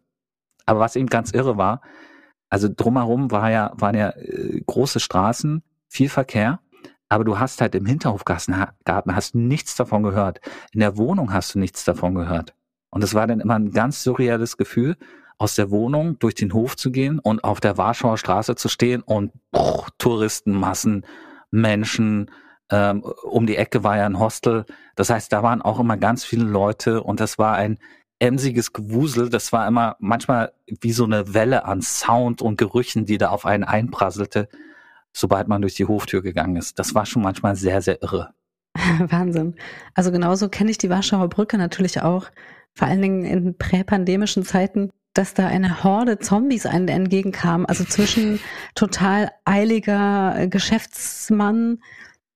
Aber 0.65 0.79
was 0.79 0.95
eben 0.95 1.07
ganz 1.07 1.31
irre 1.31 1.57
war, 1.57 1.81
also 2.49 2.69
drumherum 2.73 3.31
war 3.31 3.51
ja, 3.51 3.73
waren 3.75 3.95
ja 3.95 4.11
äh, 4.11 4.61
große 4.65 4.99
Straßen, 4.99 5.63
viel 5.95 6.09
Verkehr, 6.09 6.59
aber 7.09 7.23
du 7.23 7.39
hast 7.39 7.61
halt 7.61 7.75
im 7.75 7.85
Hinterhofgarten 7.85 8.55
hast 9.15 9.35
nichts 9.35 9.75
davon 9.75 10.03
gehört. 10.03 10.41
In 10.73 10.81
der 10.81 10.97
Wohnung 10.97 11.33
hast 11.33 11.55
du 11.55 11.59
nichts 11.59 11.85
davon 11.85 12.15
gehört. 12.15 12.53
Und 12.89 13.03
es 13.03 13.13
war 13.13 13.27
dann 13.27 13.39
immer 13.39 13.55
ein 13.55 13.71
ganz 13.71 14.03
surreales 14.03 14.57
Gefühl, 14.57 14.97
aus 15.37 15.55
der 15.55 15.69
Wohnung 15.69 16.17
durch 16.19 16.35
den 16.35 16.53
Hof 16.53 16.77
zu 16.77 16.91
gehen 16.91 17.19
und 17.19 17.43
auf 17.43 17.59
der 17.59 17.77
Warschauer 17.77 18.17
Straße 18.17 18.55
zu 18.55 18.69
stehen 18.69 19.01
und 19.01 19.31
boah, 19.51 19.85
Touristenmassen, 19.97 21.05
Menschen, 21.51 22.31
ähm, 22.69 23.03
um 23.23 23.45
die 23.45 23.57
Ecke 23.57 23.83
war 23.83 23.97
ja 23.97 24.05
ein 24.05 24.19
Hostel. 24.19 24.65
Das 24.95 25.09
heißt, 25.09 25.31
da 25.31 25.43
waren 25.43 25.61
auch 25.61 25.79
immer 25.79 25.97
ganz 25.97 26.23
viele 26.23 26.45
Leute 26.45 27.03
und 27.03 27.19
das 27.19 27.37
war 27.37 27.55
ein 27.55 27.79
emsiges 28.19 28.71
Gewusel. 28.71 29.29
Das 29.29 29.51
war 29.51 29.67
immer 29.67 29.97
manchmal 29.99 30.53
wie 30.67 30.93
so 30.93 31.03
eine 31.03 31.33
Welle 31.33 31.65
an 31.65 31.81
Sound 31.81 32.41
und 32.41 32.57
Gerüchen, 32.57 33.05
die 33.05 33.17
da 33.17 33.29
auf 33.29 33.45
einen 33.45 33.65
einprasselte 33.65 34.47
sobald 35.15 35.47
man 35.47 35.61
durch 35.61 35.75
die 35.75 35.85
Hoftür 35.85 36.21
gegangen 36.21 36.57
ist. 36.57 36.77
Das 36.77 36.93
war 36.93 37.05
schon 37.05 37.23
manchmal 37.23 37.55
sehr, 37.55 37.81
sehr 37.81 38.03
irre. 38.03 38.31
Wahnsinn. 38.99 39.55
Also 39.93 40.11
genauso 40.11 40.49
kenne 40.49 40.69
ich 40.69 40.77
die 40.77 40.89
Warschauer 40.89 41.29
Brücke 41.29 41.57
natürlich 41.57 42.01
auch, 42.01 42.29
vor 42.73 42.87
allen 42.89 43.01
Dingen 43.01 43.23
in 43.23 43.57
präpandemischen 43.57 44.43
Zeiten, 44.43 44.91
dass 45.13 45.33
da 45.33 45.47
eine 45.47 45.83
Horde 45.83 46.19
Zombies 46.19 46.65
einen 46.65 46.89
entgegenkam. 46.89 47.65
Also 47.65 47.85
zwischen 47.85 48.41
total 48.75 49.31
eiliger 49.45 50.47
Geschäftsmann 50.47 51.79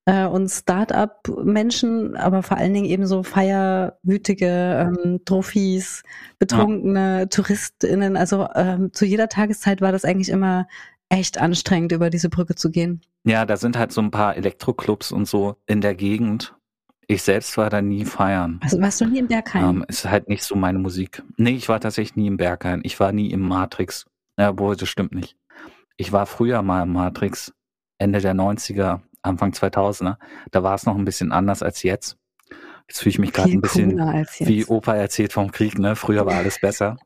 äh, 0.05 0.25
und 0.25 0.47
Start-up-Menschen, 0.47 2.15
aber 2.15 2.41
vor 2.41 2.57
allen 2.57 2.73
Dingen 2.73 2.85
eben 2.85 3.05
so 3.05 3.23
feierwütige 3.23 4.93
ähm, 4.95 5.19
Trophys, 5.25 6.03
betrunkene 6.39 7.19
ja. 7.19 7.25
TouristInnen. 7.25 8.15
Also 8.15 8.47
ähm, 8.55 8.93
zu 8.93 9.05
jeder 9.05 9.27
Tageszeit 9.27 9.81
war 9.81 9.91
das 9.91 10.05
eigentlich 10.05 10.29
immer 10.29 10.65
echt 11.09 11.39
anstrengend, 11.39 11.91
über 11.91 12.09
diese 12.09 12.29
Brücke 12.29 12.55
zu 12.55 12.71
gehen. 12.71 13.01
Ja, 13.23 13.45
da 13.45 13.57
sind 13.57 13.77
halt 13.77 13.91
so 13.91 14.01
ein 14.01 14.11
paar 14.11 14.37
Elektroclubs 14.37 15.11
und 15.11 15.27
so 15.27 15.57
in 15.65 15.81
der 15.81 15.95
Gegend. 15.95 16.55
Ich 17.07 17.23
selbst 17.23 17.57
war 17.57 17.71
da 17.71 17.81
nie 17.81 18.05
feiern. 18.05 18.59
Also 18.61 18.79
warst 18.79 19.01
du 19.01 19.05
nie 19.05 19.17
im 19.17 19.27
Berghain? 19.27 19.63
Ähm, 19.63 19.85
ist 19.87 20.05
halt 20.05 20.29
nicht 20.29 20.43
so 20.43 20.55
meine 20.55 20.77
Musik. 20.77 21.23
Nee, 21.37 21.55
ich 21.55 21.67
war 21.67 21.79
tatsächlich 21.79 22.15
nie 22.15 22.27
im 22.27 22.37
Berghain. 22.37 22.81
Ich 22.83 22.99
war 22.99 23.11
nie 23.11 23.31
im 23.31 23.41
Matrix. 23.41 24.05
Ja, 24.37 24.57
wohl, 24.59 24.75
das 24.75 24.87
stimmt 24.87 25.13
nicht. 25.13 25.35
Ich 25.97 26.11
war 26.11 26.27
früher 26.27 26.61
mal 26.61 26.83
im 26.83 26.93
Matrix, 26.93 27.51
Ende 27.97 28.21
der 28.21 28.35
90er, 28.35 29.01
Anfang 29.23 29.51
2000er. 29.51 30.17
Da 30.51 30.63
war 30.63 30.75
es 30.75 30.85
noch 30.85 30.95
ein 30.95 31.03
bisschen 31.03 31.31
anders 31.31 31.63
als 31.63 31.83
jetzt. 31.83 32.17
Jetzt 32.87 32.99
fühle 32.99 33.11
ich 33.11 33.19
mich 33.19 33.33
gerade 33.33 33.51
ein 33.51 33.61
bisschen 33.61 33.97
wie 34.39 34.65
Opa 34.65 34.95
erzählt 34.95 35.33
vom 35.33 35.51
Krieg, 35.51 35.77
ne? 35.77 35.95
Früher 35.95 36.25
war 36.25 36.35
alles 36.35 36.59
besser. 36.59 36.97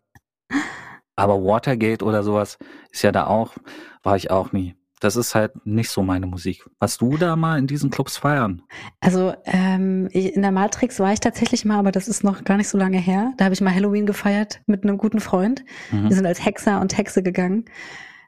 Aber 1.16 1.44
Watergate 1.44 2.04
oder 2.04 2.24
sowas 2.24 2.58
ist 2.92 3.04
ja 3.04 3.12
da 3.12 3.28
auch, 3.28 3.54
war 4.02 4.16
ich 4.16 4.32
auch 4.32 4.52
nie 4.52 4.76
das 5.04 5.16
ist 5.18 5.36
halt 5.36 5.66
nicht 5.66 5.90
so 5.90 6.02
meine 6.02 6.26
Musik. 6.26 6.66
Was 6.80 6.98
du 6.98 7.18
da 7.18 7.36
mal 7.36 7.60
in 7.60 7.68
diesen 7.68 7.90
Clubs 7.90 8.18
feiern? 8.18 8.62
Also 9.02 9.34
ähm, 9.46 10.08
in 10.08 10.42
der 10.42 10.52
Matrix 10.52 11.00
war 11.00 11.12
ich 11.12 11.20
tatsächlich 11.20 11.66
mal, 11.66 11.78
aber 11.78 11.92
das 11.92 12.08
ist 12.08 12.24
noch 12.24 12.44
gar 12.44 12.58
nicht 12.58 12.70
so 12.70 12.78
lange 12.78 13.00
her. 13.00 13.34
Da 13.38 13.46
habe 13.46 13.54
ich 13.54 13.62
mal 13.62 13.74
Halloween 13.74 14.06
gefeiert 14.06 14.62
mit 14.66 14.84
einem 14.84 14.98
guten 14.98 15.20
Freund. 15.20 15.66
Mhm. 15.92 16.10
Wir 16.10 16.16
sind 16.16 16.26
als 16.26 16.44
Hexer 16.44 16.80
und 16.80 16.98
Hexe 16.98 17.22
gegangen. 17.22 17.66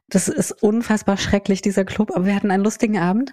Das 0.09 0.27
ist 0.27 0.51
unfassbar 0.51 1.17
schrecklich, 1.17 1.61
dieser 1.61 1.85
Club, 1.85 2.11
aber 2.13 2.25
wir 2.25 2.35
hatten 2.35 2.51
einen 2.51 2.63
lustigen 2.63 2.97
Abend. 2.97 3.31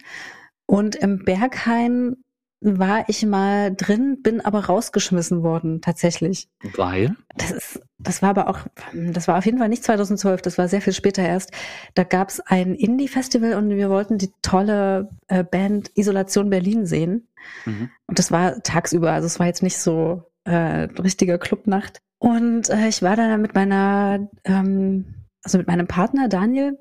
Und 0.67 0.95
im 0.95 1.25
Berghain 1.25 2.17
war 2.63 3.09
ich 3.09 3.27
mal 3.27 3.75
drin, 3.75 4.23
bin 4.23 4.41
aber 4.41 4.67
rausgeschmissen 4.67 5.43
worden, 5.43 5.81
tatsächlich. 5.81 6.49
Weil? 6.77 7.17
Das 7.37 7.51
ist, 7.51 7.81
das 7.99 8.23
war 8.23 8.31
aber 8.31 8.49
auch, 8.49 8.61
das 8.95 9.27
war 9.27 9.39
auf 9.39 9.45
jeden 9.45 9.59
Fall 9.59 9.69
nicht 9.69 9.85
2012, 9.85 10.43
das 10.43 10.59
war 10.59 10.69
sehr 10.69 10.81
viel 10.81 10.93
später 10.93 11.23
erst. 11.23 11.51
Da 11.95 12.05
gab 12.05 12.29
es 12.29 12.41
ein 12.41 12.75
Indie-Festival 12.75 13.55
und 13.55 13.71
wir 13.71 13.91
wollten 13.91 14.19
die 14.19 14.33
tolle 14.43 15.11
äh, 15.27 15.43
Band 15.43 15.91
Isolation 15.97 16.51
Berlin 16.51 16.87
sehen. 16.87 17.29
Mhm. 17.65 17.91
Und 18.07 18.19
das 18.19 18.31
war 18.31 18.63
tagsüber, 18.63 19.13
also 19.13 19.27
es 19.27 19.41
war 19.41 19.47
jetzt 19.47 19.63
nicht 19.63 19.79
so 19.79 20.23
äh, 20.45 20.89
richtige 21.01 21.39
Clubnacht. 21.39 22.01
Und 22.19 22.71
äh, 22.71 22.87
ich 22.87 23.03
war 23.03 23.17
da 23.17 23.37
mit 23.37 23.55
meiner, 23.55 24.29
ähm, 24.45 25.15
also 25.43 25.59
mit 25.59 25.67
meinem 25.67 25.89
Partner 25.89 26.29
Daniel 26.29 26.79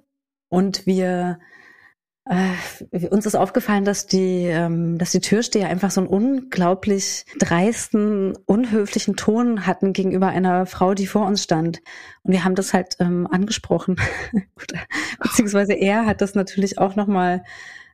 und 0.49 0.85
wir 0.85 1.39
äh, 2.25 3.07
uns 3.07 3.25
ist 3.25 3.35
aufgefallen, 3.35 3.83
dass 3.83 4.05
die, 4.05 4.45
ähm, 4.45 4.97
dass 4.97 5.11
die 5.11 5.21
Türsteher 5.21 5.69
einfach 5.69 5.89
so 5.89 6.01
einen 6.01 6.09
unglaublich 6.09 7.25
dreisten, 7.39 8.37
unhöflichen 8.45 9.15
Ton 9.15 9.65
hatten 9.65 9.93
gegenüber 9.93 10.27
einer 10.27 10.65
Frau, 10.67 10.93
die 10.93 11.07
vor 11.07 11.25
uns 11.25 11.43
stand. 11.43 11.81
Und 12.23 12.31
wir 12.31 12.43
haben 12.43 12.55
das 12.55 12.73
halt 12.73 12.97
ähm, 12.99 13.27
angesprochen. 13.29 13.95
Beziehungsweise 15.19 15.73
er 15.73 16.05
hat 16.05 16.21
das 16.21 16.35
natürlich 16.35 16.77
auch 16.77 16.95
nochmal 16.95 17.43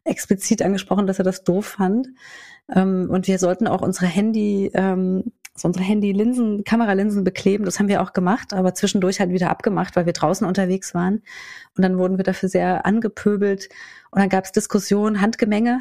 explizit 0.04 0.62
angesprochen, 0.62 1.08
dass 1.08 1.20
er 1.20 1.26
das 1.26 1.44
doof 1.44 1.66
fand. 1.66 2.10
Ähm, 2.74 3.08
und 3.10 3.28
wir 3.28 3.40
sollten 3.40 3.68
auch 3.68 3.82
unsere 3.82 4.08
Handy, 4.08 4.72
ähm, 4.74 5.32
so 5.60 5.68
unsere 5.68 5.86
Handy-Linsen, 5.86 6.64
Kameralinsen 6.64 7.24
bekleben. 7.24 7.66
Das 7.66 7.80
haben 7.80 7.88
wir 7.88 8.02
auch 8.02 8.14
gemacht, 8.14 8.54
aber 8.54 8.74
zwischendurch 8.74 9.20
halt 9.20 9.32
wieder 9.32 9.50
abgemacht, 9.50 9.96
weil 9.96 10.06
wir 10.06 10.14
draußen 10.14 10.46
unterwegs 10.46 10.94
waren. 10.94 11.22
Und 11.76 11.84
dann 11.84 11.98
wurden 11.98 12.18
wir 12.18 12.24
dafür 12.24 12.50
sehr 12.50 12.86
angepöbelt. 12.86 13.70
Und 14.12 14.22
dann 14.22 14.30
gab 14.30 14.46
es 14.46 14.52
Diskussionen, 14.52 15.22
Handgemenge. 15.22 15.80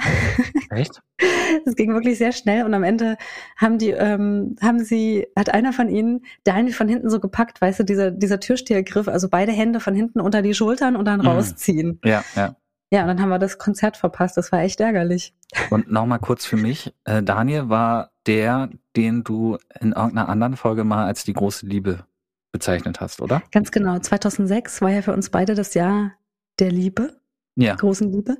Echt? 0.70 1.02
Es 1.64 1.74
ging 1.74 1.94
wirklich 1.94 2.18
sehr 2.18 2.32
schnell. 2.32 2.64
Und 2.64 2.74
am 2.74 2.82
Ende 2.82 3.16
haben 3.56 3.78
die, 3.78 3.90
ähm, 3.90 4.56
haben 4.60 4.84
sie, 4.84 5.26
hat 5.34 5.48
einer 5.48 5.72
von 5.72 5.88
ihnen 5.88 6.26
Daniel 6.44 6.74
von 6.74 6.88
hinten 6.88 7.08
so 7.08 7.20
gepackt, 7.20 7.60
weißt 7.60 7.80
du, 7.80 7.84
dieser, 7.84 8.10
dieser 8.10 8.40
Türstehergriff, 8.40 9.08
also 9.08 9.28
beide 9.28 9.52
Hände 9.52 9.80
von 9.80 9.94
hinten 9.94 10.20
unter 10.20 10.42
die 10.42 10.54
Schultern 10.54 10.96
und 10.96 11.06
dann 11.06 11.20
mhm. 11.20 11.28
rausziehen. 11.28 12.00
Ja, 12.04 12.24
ja. 12.34 12.56
Ja, 12.90 13.02
und 13.02 13.08
dann 13.08 13.20
haben 13.20 13.30
wir 13.30 13.38
das 13.38 13.58
Konzert 13.58 13.96
verpasst. 13.96 14.36
Das 14.36 14.52
war 14.52 14.60
echt 14.60 14.80
ärgerlich. 14.80 15.34
Und 15.70 15.90
nochmal 15.90 16.20
kurz 16.20 16.46
für 16.46 16.56
mich. 16.56 16.94
Äh, 17.04 17.22
Daniel 17.22 17.68
war 17.68 18.10
der, 18.26 18.70
den 18.94 19.24
du 19.24 19.58
in 19.80 19.92
irgendeiner 19.92 20.28
anderen 20.28 20.56
Folge 20.56 20.84
mal 20.84 21.06
als 21.06 21.24
die 21.24 21.32
große 21.32 21.66
Liebe 21.66 22.04
bezeichnet 22.52 23.00
hast, 23.00 23.20
oder? 23.20 23.42
Ganz 23.50 23.70
genau. 23.70 23.98
2006 23.98 24.80
war 24.82 24.90
ja 24.90 25.02
für 25.02 25.12
uns 25.12 25.30
beide 25.30 25.54
das 25.54 25.74
Jahr 25.74 26.12
der 26.58 26.70
Liebe. 26.70 27.20
Ja. 27.56 27.74
Großen 27.74 28.12
Liebe. 28.12 28.36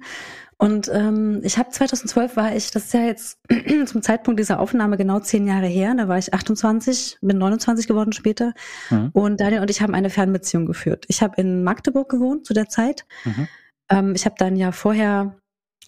Und 0.59 0.91
ähm, 0.93 1.41
ich 1.43 1.59
habe 1.59 1.71
2012 1.71 2.37
war 2.37 2.55
ich, 2.55 2.71
das 2.71 2.87
ist 2.87 2.95
ja 2.95 3.00
jetzt 3.00 3.38
zum 3.87 4.03
Zeitpunkt 4.03 4.41
dieser 4.41 4.59
Aufnahme 4.59 4.97
genau 4.97 5.21
zehn 5.21 5.47
Jahre 5.47 5.67
her, 5.67 5.95
da 5.95 6.09
war 6.09 6.17
ich 6.17 6.33
28, 6.33 7.19
bin 7.21 7.37
29 7.37 7.87
geworden 7.87 8.12
später. 8.12 8.55
Mhm. 8.91 9.11
Und 9.12 9.41
Daniel 9.41 9.61
und 9.61 9.71
ich 9.71 9.83
haben 9.83 9.95
eine 9.95 10.09
Fernbeziehung 10.09 10.65
geführt. 10.67 11.05
Ich 11.09 11.23
habe 11.23 11.41
in 11.41 11.62
Magdeburg 11.62 12.09
gewohnt 12.09 12.47
zu 12.47 12.55
der 12.55 12.69
Zeit. 12.69 13.07
Mhm. 13.25 13.49
Ähm, 13.88 14.14
ich 14.14 14.25
habe 14.25 14.37
dann 14.38 14.57
ja 14.57 14.73
vorher, 14.73 15.37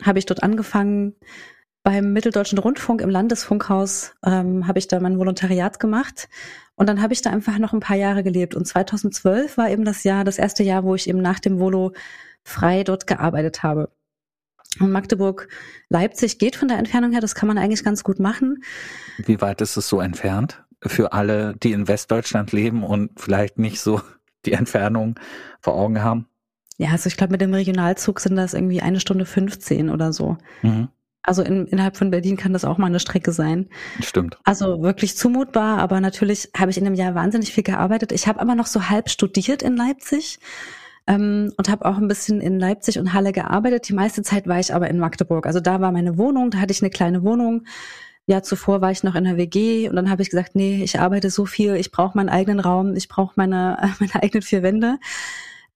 habe 0.02 0.18
ich 0.18 0.26
dort 0.26 0.42
angefangen, 0.42 1.14
beim 1.82 2.12
Mitteldeutschen 2.12 2.58
Rundfunk 2.58 3.00
im 3.00 3.08
Landesfunkhaus 3.08 4.14
ähm, 4.24 4.66
habe 4.66 4.78
ich 4.78 4.88
da 4.88 5.00
mein 5.00 5.18
Volontariat 5.18 5.80
gemacht 5.80 6.28
und 6.74 6.88
dann 6.88 7.00
habe 7.00 7.12
ich 7.12 7.22
da 7.22 7.30
einfach 7.30 7.58
noch 7.58 7.72
ein 7.72 7.80
paar 7.80 7.96
Jahre 7.96 8.22
gelebt 8.22 8.54
und 8.54 8.66
2012 8.66 9.56
war 9.56 9.70
eben 9.70 9.84
das 9.84 10.04
Jahr, 10.04 10.24
das 10.24 10.38
erste 10.38 10.62
Jahr, 10.62 10.84
wo 10.84 10.94
ich 10.94 11.08
eben 11.08 11.22
nach 11.22 11.40
dem 11.40 11.58
Volo 11.58 11.92
frei 12.44 12.84
dort 12.84 13.06
gearbeitet 13.06 13.62
habe. 13.62 13.90
Und 14.80 14.92
Magdeburg, 14.92 15.48
Leipzig 15.88 16.38
geht 16.38 16.56
von 16.56 16.68
der 16.68 16.78
Entfernung 16.78 17.12
her, 17.12 17.20
das 17.20 17.34
kann 17.34 17.48
man 17.48 17.58
eigentlich 17.58 17.84
ganz 17.84 18.04
gut 18.04 18.20
machen. 18.20 18.62
Wie 19.18 19.40
weit 19.40 19.60
ist 19.60 19.76
es 19.76 19.88
so 19.88 20.00
entfernt 20.00 20.62
für 20.82 21.12
alle, 21.12 21.56
die 21.56 21.72
in 21.72 21.88
Westdeutschland 21.88 22.52
leben 22.52 22.84
und 22.84 23.18
vielleicht 23.18 23.58
nicht 23.58 23.80
so 23.80 24.00
die 24.44 24.52
Entfernung 24.52 25.18
vor 25.60 25.74
Augen 25.74 26.02
haben? 26.02 26.27
Ja, 26.78 26.92
also 26.92 27.08
ich 27.08 27.16
glaube, 27.16 27.32
mit 27.32 27.40
dem 27.40 27.52
Regionalzug 27.52 28.20
sind 28.20 28.36
das 28.36 28.54
irgendwie 28.54 28.80
eine 28.80 29.00
Stunde 29.00 29.26
15 29.26 29.90
oder 29.90 30.12
so. 30.12 30.38
Mhm. 30.62 30.88
Also 31.22 31.42
in, 31.42 31.66
innerhalb 31.66 31.96
von 31.96 32.10
Berlin 32.10 32.36
kann 32.36 32.52
das 32.52 32.64
auch 32.64 32.78
mal 32.78 32.86
eine 32.86 33.00
Strecke 33.00 33.32
sein. 33.32 33.68
Stimmt. 34.00 34.38
Also 34.44 34.80
wirklich 34.80 35.16
zumutbar, 35.16 35.78
aber 35.78 36.00
natürlich 36.00 36.50
habe 36.56 36.70
ich 36.70 36.78
in 36.78 36.86
einem 36.86 36.94
Jahr 36.94 37.16
wahnsinnig 37.16 37.52
viel 37.52 37.64
gearbeitet. 37.64 38.12
Ich 38.12 38.28
habe 38.28 38.40
aber 38.40 38.54
noch 38.54 38.66
so 38.66 38.88
halb 38.88 39.10
studiert 39.10 39.62
in 39.62 39.76
Leipzig 39.76 40.38
ähm, 41.08 41.52
und 41.56 41.68
habe 41.68 41.84
auch 41.84 41.98
ein 41.98 42.06
bisschen 42.06 42.40
in 42.40 42.60
Leipzig 42.60 42.98
und 42.98 43.12
Halle 43.12 43.32
gearbeitet. 43.32 43.88
Die 43.88 43.94
meiste 43.94 44.22
Zeit 44.22 44.46
war 44.46 44.60
ich 44.60 44.72
aber 44.72 44.88
in 44.88 44.98
Magdeburg. 44.98 45.46
Also 45.46 45.58
da 45.58 45.80
war 45.80 45.90
meine 45.90 46.16
Wohnung, 46.16 46.50
da 46.50 46.58
hatte 46.58 46.72
ich 46.72 46.80
eine 46.80 46.90
kleine 46.90 47.24
Wohnung. 47.24 47.66
Ja, 48.26 48.42
zuvor 48.42 48.80
war 48.80 48.92
ich 48.92 49.02
noch 49.02 49.16
in 49.16 49.24
der 49.24 49.36
WG 49.36 49.88
und 49.88 49.96
dann 49.96 50.10
habe 50.10 50.22
ich 50.22 50.30
gesagt, 50.30 50.54
nee, 50.54 50.82
ich 50.84 51.00
arbeite 51.00 51.30
so 51.30 51.44
viel, 51.44 51.74
ich 51.74 51.90
brauche 51.90 52.16
meinen 52.16 52.28
eigenen 52.28 52.60
Raum, 52.60 52.94
ich 52.94 53.08
brauche 53.08 53.32
meine, 53.36 53.90
meine 53.98 54.14
eigenen 54.22 54.42
vier 54.42 54.62
Wände 54.62 54.98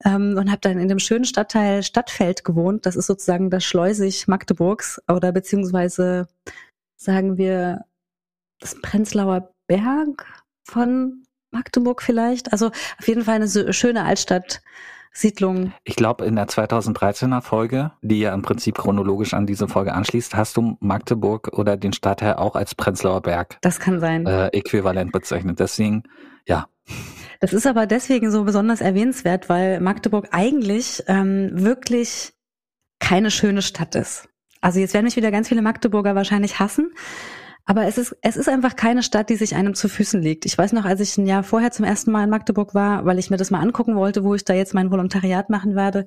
ähm, 0.04 0.36
und 0.38 0.50
habe 0.50 0.60
dann 0.60 0.78
in 0.78 0.88
dem 0.88 0.98
schönen 0.98 1.24
Stadtteil 1.24 1.82
Stadtfeld 1.82 2.44
gewohnt. 2.44 2.86
Das 2.86 2.96
ist 2.96 3.06
sozusagen 3.06 3.50
das 3.50 3.64
Schleusig 3.64 4.28
Magdeburgs 4.28 5.00
oder 5.08 5.32
beziehungsweise 5.32 6.28
sagen 6.96 7.36
wir 7.36 7.84
das 8.60 8.80
Prenzlauer 8.80 9.52
Berg 9.66 10.26
von 10.64 11.24
Magdeburg 11.50 12.02
vielleicht. 12.02 12.52
Also 12.52 12.68
auf 12.68 13.08
jeden 13.08 13.24
Fall 13.24 13.36
eine 13.36 13.48
so 13.48 13.72
schöne 13.72 14.04
Altstadt. 14.04 14.62
Siedlung. 15.14 15.74
Ich 15.84 15.96
glaube, 15.96 16.24
in 16.24 16.36
der 16.36 16.46
2013er 16.46 17.42
Folge, 17.42 17.92
die 18.00 18.20
ja 18.20 18.32
im 18.32 18.40
Prinzip 18.40 18.78
chronologisch 18.78 19.34
an 19.34 19.46
diese 19.46 19.68
Folge 19.68 19.92
anschließt, 19.92 20.34
hast 20.34 20.56
du 20.56 20.78
Magdeburg 20.80 21.48
oder 21.52 21.76
den 21.76 21.92
Stadtteil 21.92 22.36
auch 22.36 22.56
als 22.56 22.74
Prenzlauer 22.74 23.20
Berg. 23.20 23.58
Das 23.60 23.78
kann 23.78 24.00
sein. 24.00 24.26
Äh, 24.26 24.48
äquivalent 24.48 25.12
bezeichnet. 25.12 25.60
Deswegen, 25.60 26.04
ja. 26.46 26.66
Das 27.42 27.52
ist 27.52 27.66
aber 27.66 27.86
deswegen 27.86 28.30
so 28.30 28.44
besonders 28.44 28.80
erwähnenswert, 28.80 29.48
weil 29.48 29.80
Magdeburg 29.80 30.28
eigentlich 30.30 31.02
ähm, 31.08 31.50
wirklich 31.52 32.34
keine 33.00 33.32
schöne 33.32 33.62
Stadt 33.62 33.96
ist. 33.96 34.28
Also 34.60 34.78
jetzt 34.78 34.94
werden 34.94 35.06
mich 35.06 35.16
wieder 35.16 35.32
ganz 35.32 35.48
viele 35.48 35.60
Magdeburger 35.60 36.14
wahrscheinlich 36.14 36.60
hassen, 36.60 36.92
aber 37.64 37.86
es 37.86 37.98
ist, 37.98 38.16
es 38.22 38.36
ist 38.36 38.48
einfach 38.48 38.76
keine 38.76 39.02
Stadt, 39.02 39.28
die 39.28 39.34
sich 39.34 39.56
einem 39.56 39.74
zu 39.74 39.88
Füßen 39.88 40.22
legt. 40.22 40.46
Ich 40.46 40.56
weiß 40.56 40.72
noch, 40.72 40.84
als 40.84 41.00
ich 41.00 41.18
ein 41.18 41.26
Jahr 41.26 41.42
vorher 41.42 41.72
zum 41.72 41.84
ersten 41.84 42.12
Mal 42.12 42.22
in 42.22 42.30
Magdeburg 42.30 42.76
war, 42.76 43.06
weil 43.06 43.18
ich 43.18 43.28
mir 43.28 43.38
das 43.38 43.50
mal 43.50 43.58
angucken 43.58 43.96
wollte, 43.96 44.22
wo 44.22 44.36
ich 44.36 44.44
da 44.44 44.54
jetzt 44.54 44.72
mein 44.72 44.92
Volontariat 44.92 45.50
machen 45.50 45.74
werde, 45.74 46.06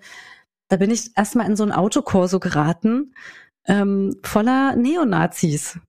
da 0.69 0.77
bin 0.77 0.89
ich 0.89 1.17
erstmal 1.17 1.49
in 1.49 1.57
so 1.57 1.65
ein 1.65 1.73
Autokorso 1.73 2.39
geraten, 2.39 3.13
ähm, 3.67 4.15
voller 4.23 4.77
Neonazis 4.77 5.79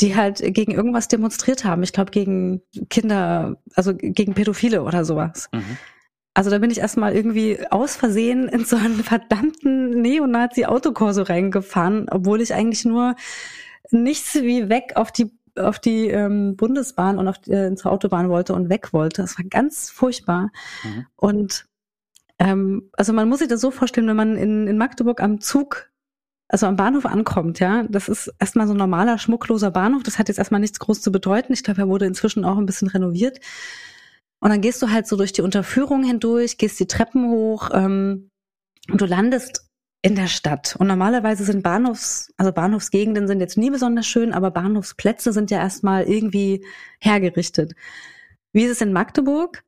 die 0.00 0.16
halt 0.16 0.42
gegen 0.54 0.72
irgendwas 0.72 1.08
demonstriert 1.08 1.64
haben. 1.64 1.82
Ich 1.82 1.92
glaube, 1.92 2.10
gegen 2.10 2.62
Kinder, 2.90 3.56
also 3.74 3.94
gegen 3.94 4.34
Pädophile 4.34 4.82
oder 4.82 5.04
sowas. 5.04 5.48
Mhm. 5.52 5.78
Also 6.34 6.50
da 6.50 6.58
bin 6.58 6.70
ich 6.70 6.78
erstmal 6.78 7.14
irgendwie 7.14 7.58
aus 7.70 7.94
Versehen 7.94 8.48
in 8.48 8.64
so 8.64 8.76
einen 8.76 9.04
verdammten 9.04 10.02
Neonazi-Autokorso 10.02 11.22
reingefahren, 11.22 12.08
obwohl 12.10 12.40
ich 12.40 12.52
eigentlich 12.52 12.84
nur 12.84 13.14
nichts 13.90 14.34
wie 14.34 14.68
weg 14.68 14.92
auf 14.96 15.12
die 15.12 15.30
auf 15.56 15.78
die 15.78 16.08
ähm, 16.08 16.56
Bundesbahn 16.56 17.16
und 17.16 17.28
auf 17.28 17.38
die, 17.38 17.52
äh, 17.52 17.74
zur 17.76 17.92
Autobahn 17.92 18.28
wollte 18.28 18.54
und 18.54 18.70
weg 18.70 18.92
wollte. 18.92 19.22
Das 19.22 19.38
war 19.38 19.44
ganz 19.44 19.88
furchtbar. 19.88 20.50
Mhm. 20.82 21.06
Und 21.14 21.66
ähm, 22.40 22.90
also 22.94 23.12
man 23.12 23.28
muss 23.28 23.38
sich 23.38 23.46
das 23.46 23.60
so 23.60 23.70
vorstellen, 23.70 24.08
wenn 24.08 24.16
man 24.16 24.36
in, 24.36 24.66
in 24.66 24.76
Magdeburg 24.76 25.20
am 25.20 25.40
Zug 25.40 25.90
also 26.48 26.66
am 26.66 26.76
Bahnhof 26.76 27.06
ankommt, 27.06 27.58
ja, 27.60 27.84
das 27.88 28.08
ist 28.08 28.32
erstmal 28.38 28.66
so 28.66 28.74
ein 28.74 28.78
normaler, 28.78 29.18
schmuckloser 29.18 29.70
Bahnhof. 29.70 30.02
Das 30.02 30.18
hat 30.18 30.28
jetzt 30.28 30.38
erstmal 30.38 30.60
nichts 30.60 30.78
groß 30.78 31.00
zu 31.00 31.10
bedeuten. 31.10 31.52
Ich 31.52 31.64
glaube, 31.64 31.82
er 31.82 31.88
wurde 31.88 32.06
inzwischen 32.06 32.44
auch 32.44 32.58
ein 32.58 32.66
bisschen 32.66 32.88
renoviert. 32.88 33.40
Und 34.40 34.50
dann 34.50 34.60
gehst 34.60 34.82
du 34.82 34.90
halt 34.90 35.06
so 35.06 35.16
durch 35.16 35.32
die 35.32 35.42
Unterführung 35.42 36.04
hindurch, 36.04 36.58
gehst 36.58 36.78
die 36.78 36.86
Treppen 36.86 37.30
hoch 37.30 37.70
ähm, 37.72 38.28
und 38.90 39.00
du 39.00 39.06
landest 39.06 39.70
in 40.02 40.16
der 40.16 40.26
Stadt. 40.26 40.76
Und 40.78 40.86
normalerweise 40.86 41.44
sind 41.44 41.62
Bahnhofs, 41.62 42.30
also 42.36 42.52
Bahnhofsgegenden 42.52 43.26
sind 43.26 43.40
jetzt 43.40 43.56
nie 43.56 43.70
besonders 43.70 44.06
schön, 44.06 44.34
aber 44.34 44.50
Bahnhofsplätze 44.50 45.32
sind 45.32 45.50
ja 45.50 45.58
erstmal 45.58 46.04
irgendwie 46.04 46.66
hergerichtet. 47.00 47.74
Wie 48.52 48.64
ist 48.64 48.72
es 48.72 48.80
in 48.82 48.92
Magdeburg? 48.92 49.64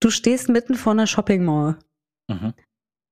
Du 0.00 0.10
stehst 0.10 0.48
mitten 0.48 0.76
vor 0.76 0.92
einer 0.92 1.08
Shopping 1.08 1.44
Mall. 1.44 1.76
Mhm. 2.28 2.54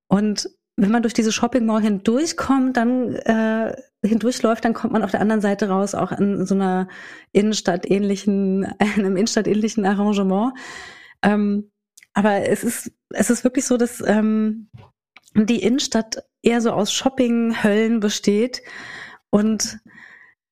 Und 0.08 0.48
wenn 0.76 0.90
man 0.90 1.02
durch 1.02 1.14
diese 1.14 1.32
Shopping 1.32 1.64
Mall 1.64 1.80
hindurchkommt, 1.80 2.76
dann 2.76 3.14
äh, 3.14 3.74
hindurchläuft, 4.04 4.64
dann 4.64 4.74
kommt 4.74 4.92
man 4.92 5.02
auf 5.02 5.10
der 5.10 5.20
anderen 5.20 5.40
Seite 5.40 5.68
raus, 5.68 5.94
auch 5.94 6.12
in 6.12 6.44
so 6.46 6.54
einer 6.54 6.88
Innenstadt-ähnlichen, 7.32 8.64
einem 8.78 9.16
Innenstadt-ähnlichen 9.16 9.86
Arrangement. 9.86 10.52
Ähm, 11.22 11.70
aber 12.12 12.48
es 12.48 12.62
ist, 12.62 12.92
es 13.10 13.30
ist 13.30 13.44
wirklich 13.44 13.64
so, 13.64 13.76
dass 13.76 14.02
ähm, 14.06 14.68
die 15.34 15.62
Innenstadt 15.62 16.24
eher 16.42 16.60
so 16.60 16.70
aus 16.70 16.92
Shopping-Höllen 16.92 18.00
besteht 18.00 18.62
und 19.30 19.78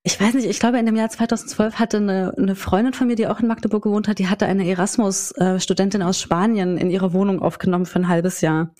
ich 0.06 0.20
weiß 0.20 0.34
nicht, 0.34 0.44
ich 0.44 0.60
glaube, 0.60 0.78
in 0.78 0.84
dem 0.84 0.96
Jahr 0.96 1.08
2012 1.08 1.76
hatte 1.76 1.96
eine, 1.96 2.34
eine 2.36 2.56
Freundin 2.56 2.92
von 2.92 3.06
mir, 3.06 3.16
die 3.16 3.26
auch 3.26 3.40
in 3.40 3.46
Magdeburg 3.46 3.84
gewohnt 3.84 4.06
hat, 4.06 4.18
die 4.18 4.28
hatte 4.28 4.44
eine 4.44 4.68
Erasmus-Studentin 4.68 6.02
aus 6.02 6.20
Spanien 6.20 6.76
in 6.76 6.90
ihre 6.90 7.14
Wohnung 7.14 7.40
aufgenommen 7.40 7.86
für 7.86 8.00
ein 8.00 8.08
halbes 8.08 8.42
Jahr. 8.42 8.74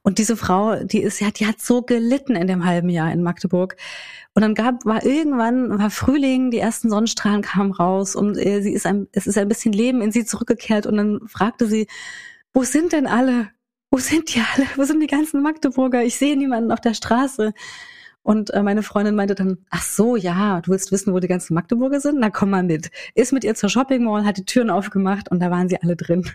Und 0.00 0.16
diese 0.16 0.34
Frau, 0.34 0.76
die 0.76 1.02
ist 1.02 1.20
ja, 1.20 1.30
die 1.30 1.46
hat 1.46 1.60
so 1.60 1.82
gelitten 1.82 2.36
in 2.36 2.46
dem 2.46 2.64
halben 2.64 2.88
Jahr 2.88 3.12
in 3.12 3.22
Magdeburg. 3.22 3.76
Und 4.32 4.40
dann 4.40 4.54
gab, 4.54 4.86
war 4.86 5.04
irgendwann, 5.04 5.78
war 5.78 5.90
Frühling, 5.90 6.50
die 6.50 6.58
ersten 6.58 6.88
Sonnenstrahlen 6.88 7.42
kamen 7.42 7.72
raus 7.72 8.16
und 8.16 8.38
äh, 8.38 8.62
sie 8.62 8.72
ist 8.72 8.86
ein, 8.86 9.08
es 9.12 9.26
ist 9.26 9.36
ein 9.36 9.48
bisschen 9.48 9.74
Leben 9.74 10.00
in 10.00 10.10
sie 10.10 10.24
zurückgekehrt 10.24 10.86
und 10.86 10.96
dann 10.96 11.20
fragte 11.28 11.66
sie, 11.66 11.86
wo 12.54 12.64
sind 12.64 12.92
denn 12.92 13.06
alle? 13.06 13.50
Wo 13.90 13.98
sind 13.98 14.34
die 14.34 14.40
alle? 14.40 14.66
Wo 14.76 14.84
sind 14.84 15.00
die 15.00 15.06
ganzen 15.06 15.42
Magdeburger? 15.42 16.02
Ich 16.02 16.16
sehe 16.16 16.34
niemanden 16.34 16.72
auf 16.72 16.80
der 16.80 16.94
Straße. 16.94 17.52
Und 18.22 18.50
äh, 18.50 18.62
meine 18.62 18.82
Freundin 18.82 19.16
meinte 19.16 19.34
dann, 19.34 19.58
ach 19.70 19.82
so, 19.82 20.16
ja, 20.16 20.60
du 20.60 20.70
willst 20.70 20.92
wissen, 20.92 21.12
wo 21.12 21.18
die 21.18 21.28
ganzen 21.28 21.54
Magdeburger 21.54 22.00
sind? 22.00 22.20
Na 22.20 22.30
komm 22.30 22.50
mal 22.50 22.62
mit. 22.62 22.90
Ist 23.14 23.32
mit 23.32 23.42
ihr 23.42 23.54
zur 23.54 23.68
Shopping 23.68 24.04
Mall, 24.04 24.24
hat 24.24 24.36
die 24.36 24.44
Türen 24.44 24.70
aufgemacht 24.70 25.30
und 25.30 25.40
da 25.40 25.50
waren 25.50 25.68
sie 25.68 25.80
alle 25.80 25.96
drin. 25.96 26.28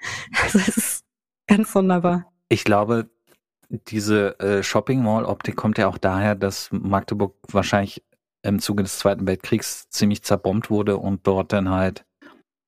Also 0.42 0.58
es 0.58 0.78
ist 0.78 1.04
ganz 1.46 1.74
wunderbar. 1.74 2.32
Ich 2.48 2.64
glaube, 2.64 3.10
diese 3.68 4.40
äh, 4.40 4.62
Shopping 4.62 5.02
Mall 5.02 5.26
Optik 5.26 5.56
kommt 5.56 5.76
ja 5.76 5.88
auch 5.88 5.98
daher, 5.98 6.34
dass 6.34 6.70
Magdeburg 6.72 7.36
wahrscheinlich 7.52 8.02
im 8.42 8.58
Zuge 8.60 8.82
des 8.82 8.98
Zweiten 8.98 9.26
Weltkriegs 9.26 9.90
ziemlich 9.90 10.22
zerbombt 10.22 10.70
wurde 10.70 10.96
und 10.96 11.26
dort 11.26 11.52
dann 11.52 11.68
halt 11.68 12.06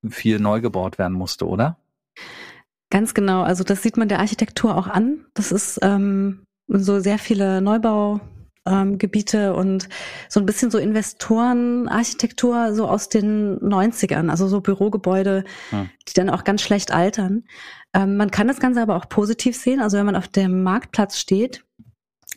viel 0.07 0.39
neu 0.39 0.61
gebaut 0.61 0.99
werden 0.99 1.15
musste, 1.15 1.47
oder? 1.49 1.79
Ganz 2.91 3.15
genau. 3.15 3.43
Also 3.43 3.65
das 3.65 3.83
sieht 3.83 3.97
man 3.97 4.09
der 4.09 4.19
Architektur 4.19 4.77
auch 4.77 4.87
an. 4.87 5.25
Das 5.33 5.53
ist 5.53 5.79
ähm, 5.83 6.45
so 6.69 7.01
sehr 7.01 7.19
viele 7.19 7.63
Neubau 7.63 8.21
ähm, 8.67 8.99
Gebiete 8.99 9.55
und 9.55 9.89
so 10.29 10.41
ein 10.41 10.47
bisschen 10.47 10.71
so 10.71 10.79
Investorenarchitektur 10.79 12.75
so 12.75 12.89
aus 12.89 13.09
den 13.09 13.59
90ern, 13.59 14.29
also 14.29 14.47
so 14.49 14.61
Bürogebäude, 14.61 15.45
hm. 15.71 15.91
die 16.09 16.15
dann 16.15 16.31
auch 16.31 16.45
ganz 16.45 16.63
schlecht 16.63 16.93
altern. 16.93 17.45
Ähm, 17.95 18.17
man 18.17 18.31
kann 18.31 18.49
das 18.49 18.61
Ganze 18.61 18.83
aber 18.83 18.97
auch 18.97 19.09
positiv 19.09 19.57
sehen. 19.57 19.81
Also 19.81 19.99
wenn 19.99 20.07
man 20.07 20.17
auf 20.17 20.29
dem 20.29 20.63
Marktplatz 20.63 21.19
steht, 21.19 21.65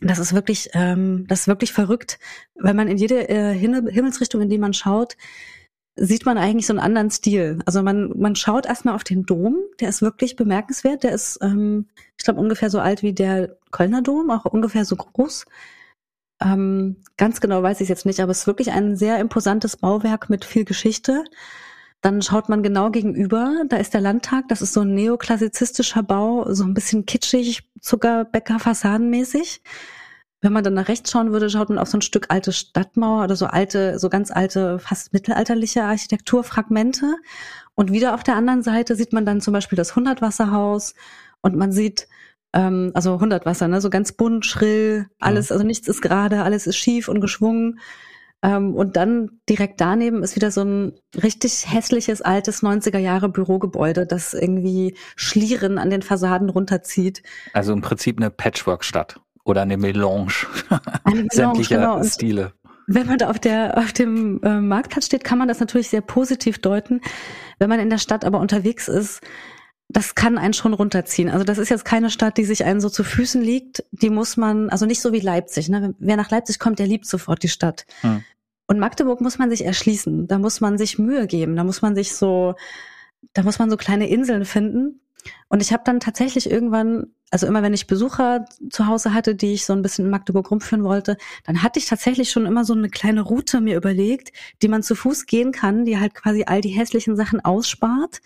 das 0.02 0.20
ist 0.20 0.34
wirklich, 0.34 0.70
ähm, 0.74 1.26
das 1.28 1.42
ist 1.42 1.48
wirklich 1.48 1.72
verrückt, 1.72 2.20
weil 2.56 2.74
man 2.74 2.88
in 2.88 2.98
jede 2.98 3.30
äh, 3.30 3.54
Himmelsrichtung, 3.54 4.42
in 4.42 4.50
die 4.50 4.58
man 4.58 4.74
schaut, 4.74 5.16
sieht 5.96 6.26
man 6.26 6.38
eigentlich 6.38 6.68
so 6.68 6.74
einen 6.74 6.82
anderen 6.82 7.10
Stil. 7.10 7.60
Also 7.66 7.82
man, 7.82 8.12
man 8.18 8.36
schaut 8.36 8.66
erstmal 8.66 8.96
auf 8.96 9.06
den 9.06 9.26
Dom, 9.26 9.58
der 9.80 9.90
ist 9.90 10.02
wirklich 10.02 10.36
bemerkenswert. 10.36 11.04
Der 11.04 11.14
ist, 11.14 11.40
ähm, 11.42 11.88
ich 12.18 12.26
glaube, 12.26 12.42
ungefähr 12.42 12.70
so 12.70 12.80
alt 12.80 13.02
wie 13.02 13.14
der 13.14 13.56
Kölner 13.72 14.02
Dom, 14.02 14.30
auch 14.30 14.46
ungefähr 14.46 14.84
so 14.84 14.98
groß. 14.98 15.46
Ähm, 16.42 16.98
ganz 17.18 17.40
genau 17.40 17.64
weiß 17.64 17.82
ich 17.82 17.90
jetzt 17.90 18.06
nicht, 18.06 18.20
aber 18.20 18.32
es 18.32 18.40
ist 18.40 18.48
wirklich 18.48 18.72
ein 18.72 18.96
sehr 18.96 19.20
imposantes 19.20 19.78
Bauwerk 19.78 20.30
mit 20.30 20.46
viel 20.46 20.66
Geschichte. 20.66 21.24
Dann 22.02 22.22
schaut 22.22 22.50
man 22.50 22.62
genau 22.62 22.92
gegenüber, 22.92 23.64
da 23.68 23.78
ist 23.78 23.94
der 23.94 24.02
Landtag, 24.02 24.48
das 24.50 24.62
ist 24.62 24.74
so 24.74 24.82
ein 24.82 24.94
neoklassizistischer 24.94 26.04
Bau, 26.04 26.54
so 26.54 26.64
ein 26.64 26.74
bisschen 26.74 27.06
kitschig, 27.06 27.70
Zuckerbäcker, 27.82 28.60
fassadenmäßig. 28.60 29.62
Wenn 30.42 30.54
man 30.54 30.64
dann 30.64 30.76
nach 30.76 30.90
rechts 30.90 31.10
schauen 31.10 31.32
würde, 31.32 31.50
schaut 31.50 31.70
man 31.70 31.80
auf 31.80 31.88
so 31.88 31.98
ein 31.98 32.04
Stück 32.04 32.28
alte 32.30 32.52
Stadtmauer 32.52 33.24
oder 33.24 33.36
so 33.36 33.48
alte, 33.48 33.98
so 33.98 34.10
ganz 34.10 34.30
alte, 34.30 34.78
fast 34.78 35.14
mittelalterliche 35.14 35.84
Architekturfragmente. 35.84 37.16
Und 37.74 37.92
wieder 37.92 38.14
auf 38.14 38.24
der 38.24 38.36
anderen 38.36 38.62
Seite 38.62 38.96
sieht 38.96 39.12
man 39.12 39.26
dann 39.26 39.42
zum 39.42 39.54
Beispiel 39.54 39.78
das 39.78 39.96
Hundertwasserhaus 39.96 40.94
und 41.42 41.56
man 41.56 41.72
sieht 41.72 42.08
ähm, 42.56 42.92
also 42.94 43.14
100 43.14 43.46
Wasser, 43.46 43.68
ne? 43.68 43.82
so 43.82 43.90
ganz 43.90 44.14
bunt, 44.14 44.46
schrill, 44.46 45.08
alles, 45.20 45.52
also 45.52 45.64
nichts 45.64 45.88
ist 45.88 46.02
gerade, 46.02 46.44
alles 46.44 46.66
ist 46.66 46.78
schief 46.78 47.10
und 47.10 47.20
geschwungen. 47.20 47.80
Ähm, 48.42 48.76
und 48.76 48.96
dann 48.96 49.42
direkt 49.50 49.82
daneben 49.82 50.24
ist 50.24 50.36
wieder 50.36 50.52
so 50.52 50.64
ein 50.64 50.94
richtig 51.22 51.66
hässliches, 51.72 52.22
altes 52.22 52.64
90er 52.64 52.98
Jahre 52.98 53.28
Bürogebäude, 53.30 54.06
das 54.08 54.34
irgendwie 54.34 54.96
Schlieren 55.16 55.78
an 55.78 55.90
den 55.90 56.02
Fassaden 56.02 56.50
runterzieht. 56.50 57.24
Also 57.54 57.74
im 57.74 57.82
Prinzip 57.82 58.18
eine 58.18 58.32
Patchwork-Stadt 58.32 59.20
oder 59.44 59.62
eine 59.62 59.78
Melange, 59.78 60.32
eine 61.04 61.24
Melange 61.24 61.28
sämtlicher 61.32 61.78
genau. 61.78 62.04
Stile. 62.04 62.54
Wenn 62.88 63.08
man 63.08 63.18
da 63.18 63.30
auf 63.32 63.40
der 63.40 63.80
auf 63.80 63.94
dem 63.94 64.40
äh, 64.44 64.62
Marktplatz 64.62 65.08
steht, 65.08 65.24
kann 65.24 65.40
man 65.40 65.48
das 65.48 65.60
natürlich 65.60 65.90
sehr 65.90 66.02
positiv 66.02 66.60
deuten. 66.60 67.02
Wenn 67.58 67.68
man 67.68 67.80
in 67.80 67.90
der 67.90 67.98
Stadt 67.98 68.24
aber 68.24 68.40
unterwegs 68.40 68.88
ist, 68.88 69.22
das 69.88 70.16
kann 70.16 70.38
einen 70.38 70.54
schon 70.54 70.74
runterziehen. 70.74 71.30
Also 71.30 71.44
das 71.44 71.58
ist 71.58 71.70
jetzt 71.70 71.86
keine 71.86 72.10
Stadt, 72.10 72.38
die 72.38 72.46
sich 72.46 72.66
einen 72.66 72.82
so 72.82 72.90
zu 72.90 73.04
Füßen 73.04 73.42
liegt. 73.42 73.84
Die 73.92 74.10
muss 74.10 74.36
man, 74.36 74.70
also 74.70 74.86
nicht 74.86 75.02
so 75.02 75.14
wie 75.14 75.20
Leipzig. 75.20 75.70
Ne? 75.70 75.94
Wer 76.00 76.18
nach 76.18 76.32
Leipzig 76.32 76.60
kommt, 76.60 76.80
der 76.80 76.88
liebt 76.88 77.06
sofort 77.06 77.44
die 77.44 77.50
Stadt. 77.50 77.86
Hm. 78.02 78.24
Und 78.68 78.80
Magdeburg 78.80 79.22
muss 79.22 79.38
man 79.38 79.50
sich 79.50 79.64
erschließen. 79.64 80.28
Da 80.28 80.40
muss 80.40 80.60
man 80.60 80.78
sich 80.78 80.98
Mühe 80.98 81.28
geben. 81.28 81.56
Da 81.56 81.64
muss 81.64 81.84
man 81.84 81.96
sich 81.96 82.16
so, 82.16 82.56
da 83.34 83.44
muss 83.44 83.60
man 83.60 83.70
so 83.70 83.78
kleine 83.78 84.10
Inseln 84.10 84.46
finden. 84.46 85.02
Und 85.50 85.62
ich 85.62 85.72
habe 85.72 85.84
dann 85.86 86.00
tatsächlich 86.00 86.50
irgendwann, 86.50 87.08
also 87.30 87.46
immer 87.46 87.62
wenn 87.62 87.74
ich 87.74 87.88
Besucher 87.88 88.46
zu 88.70 88.88
Hause 88.88 89.14
hatte, 89.14 89.36
die 89.36 89.54
ich 89.54 89.66
so 89.66 89.74
ein 89.74 89.82
bisschen 89.82 90.06
in 90.06 90.12
Magdeburg 90.12 90.50
rumführen 90.50 90.84
wollte, 90.84 91.18
dann 91.46 91.62
hatte 91.64 91.80
ich 91.80 91.86
tatsächlich 91.86 92.32
schon 92.32 92.46
immer 92.46 92.66
so 92.66 92.74
eine 92.74 92.90
kleine 92.90 93.22
Route 93.22 93.62
mir 93.62 93.76
überlegt, 93.78 94.32
die 94.62 94.68
man 94.68 94.84
zu 94.84 94.96
Fuß 94.96 95.26
gehen 95.26 95.52
kann, 95.52 95.86
die 95.86 96.00
halt 96.00 96.16
quasi 96.16 96.44
all 96.46 96.62
die 96.62 96.70
hässlichen 96.70 97.16
Sachen 97.16 97.44
ausspart 97.44 98.22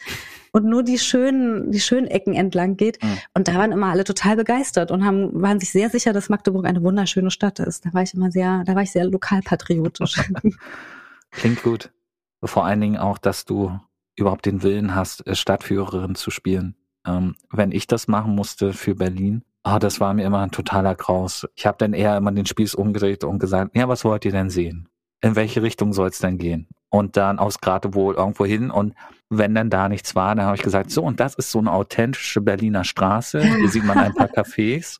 und 0.51 0.65
nur 0.65 0.83
die 0.83 0.97
schönen, 0.97 1.71
die 1.71 1.79
schönen 1.79 2.07
Ecken 2.07 2.33
entlang 2.33 2.77
geht. 2.77 3.01
Mhm. 3.03 3.17
Und 3.33 3.47
da 3.47 3.55
waren 3.55 3.71
immer 3.71 3.87
alle 3.87 4.03
total 4.03 4.35
begeistert 4.35 4.91
und 4.91 5.05
haben, 5.05 5.41
waren 5.41 5.59
sich 5.59 5.71
sehr 5.71 5.89
sicher, 5.89 6.13
dass 6.13 6.29
Magdeburg 6.29 6.65
eine 6.65 6.83
wunderschöne 6.83 7.31
Stadt 7.31 7.59
ist. 7.59 7.85
Da 7.85 7.93
war 7.93 8.03
ich 8.03 8.13
immer 8.13 8.31
sehr, 8.31 8.63
da 8.65 8.75
war 8.75 8.83
ich 8.83 8.91
sehr 8.91 9.05
lokalpatriotisch. 9.05 10.31
Klingt 11.31 11.63
gut. 11.63 11.91
Vor 12.43 12.65
allen 12.65 12.81
Dingen 12.81 12.97
auch, 12.97 13.17
dass 13.17 13.45
du 13.45 13.79
überhaupt 14.15 14.45
den 14.45 14.63
Willen 14.63 14.95
hast, 14.95 15.25
äh, 15.27 15.35
Stadtführerin 15.35 16.15
zu 16.15 16.31
spielen. 16.31 16.75
Ähm, 17.05 17.35
wenn 17.51 17.71
ich 17.71 17.87
das 17.87 18.07
machen 18.07 18.35
musste 18.35 18.73
für 18.73 18.95
Berlin, 18.95 19.43
oh, 19.63 19.77
das 19.79 19.99
war 19.99 20.13
mir 20.13 20.25
immer 20.25 20.41
ein 20.41 20.51
totaler 20.51 20.95
Graus. 20.95 21.47
Ich 21.55 21.65
habe 21.65 21.77
dann 21.77 21.93
eher 21.93 22.17
immer 22.17 22.31
den 22.31 22.45
Spieß 22.45 22.75
umgedreht 22.75 23.23
und 23.23 23.39
gesagt, 23.39 23.75
ja, 23.75 23.87
was 23.87 24.05
wollt 24.05 24.25
ihr 24.25 24.31
denn 24.31 24.49
sehen? 24.49 24.89
In 25.21 25.35
welche 25.35 25.61
Richtung 25.61 25.93
soll 25.93 26.09
es 26.09 26.19
denn 26.19 26.37
gehen? 26.37 26.67
Und 26.89 27.17
dann 27.17 27.39
aus 27.39 27.59
Geratewohl 27.59 28.15
irgendwo 28.15 28.45
hin 28.45 28.71
und 28.71 28.95
wenn 29.29 29.53
dann 29.53 29.69
da 29.69 29.89
nichts 29.89 30.15
war, 30.15 30.35
dann 30.35 30.45
habe 30.45 30.55
ich 30.55 30.63
gesagt, 30.63 30.89
so, 30.91 31.03
und 31.03 31.19
das 31.19 31.35
ist 31.35 31.51
so 31.51 31.59
eine 31.59 31.71
authentische 31.71 32.41
Berliner 32.41 32.83
Straße. 32.83 33.41
Hier 33.41 33.69
sieht 33.69 33.83
man 33.85 33.97
ein 33.97 34.15
paar 34.15 34.27
Cafés. 34.35 34.99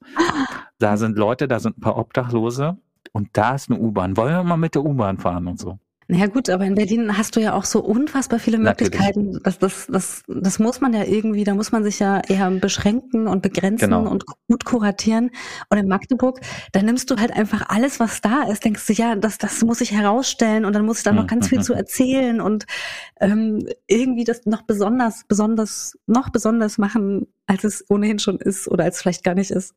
Da 0.78 0.98
sind 0.98 1.18
Leute, 1.18 1.48
da 1.48 1.60
sind 1.60 1.78
ein 1.78 1.82
paar 1.82 1.98
Obdachlose. 1.98 2.78
Und 3.12 3.30
da 3.34 3.56
ist 3.56 3.72
eine 3.72 3.80
U-Bahn. 3.80 4.18
Wollen 4.18 4.36
wir 4.36 4.44
mal 4.44 4.58
mit 4.58 4.76
der 4.76 4.86
U-Bahn 4.86 5.18
fahren 5.18 5.48
und 5.48 5.60
so? 5.60 5.80
Naja 6.12 6.26
gut, 6.26 6.50
aber 6.50 6.65
in 6.65 6.74
Berlin 6.74 7.19
hast 7.19 7.36
du 7.36 7.39
ja 7.39 7.54
auch 7.54 7.65
so 7.65 7.84
unfassbar 7.84 8.39
viele 8.39 8.58
Möglichkeiten. 8.58 9.39
Das, 9.43 9.60
das, 9.60 9.86
das, 9.86 10.24
das 10.28 10.58
muss 10.58 10.82
man 10.82 10.91
ja 10.91 11.04
irgendwie, 11.04 11.43
da 11.43 11.54
muss 11.54 11.72
man 11.72 11.84
sich 11.84 12.00
ja 12.00 12.19
eher 12.28 12.50
beschränken 12.50 13.28
und 13.28 13.43
begrenzen 13.43 13.91
genau. 13.91 14.10
und 14.10 14.26
gut 14.48 14.65
kuratieren. 14.65 15.30
Und 15.69 15.78
in 15.78 15.88
Magdeburg, 15.88 16.39
da 16.72 16.82
nimmst 16.82 17.12
du 17.12 17.17
halt 17.17 17.32
einfach 17.32 17.69
alles, 17.69 18.00
was 18.00 18.22
da 18.22 18.41
ist, 18.52 18.65
denkst 18.65 18.88
du, 18.88 18.93
ja, 18.93 19.15
das, 19.15 19.38
das 19.38 19.62
muss 19.62 19.82
ich 19.82 19.91
herausstellen 19.91 20.65
und 20.65 20.74
dann 20.74 20.84
muss 20.84 20.98
ich 20.98 21.04
da 21.04 21.12
noch 21.12 21.28
ganz 21.28 21.48
viel 21.50 21.62
zu 21.62 21.76
erzählen 21.76 22.41
und 22.41 22.65
ähm, 23.22 23.67
irgendwie 23.86 24.24
das 24.24 24.48
noch 24.48 24.63
besonders, 24.63 25.26
besonders, 25.28 25.95
noch 26.08 26.32
besonders 26.32 26.80
machen, 26.80 27.28
als 27.45 27.63
es 27.63 27.86
ohnehin 27.88 28.17
schon 28.17 28.39
ist 28.39 28.67
oder 28.67 28.86
als 28.86 28.95
es 28.95 29.02
vielleicht 29.04 29.24
gar 29.24 29.36
nicht 29.36 29.52
ist. 29.52 29.76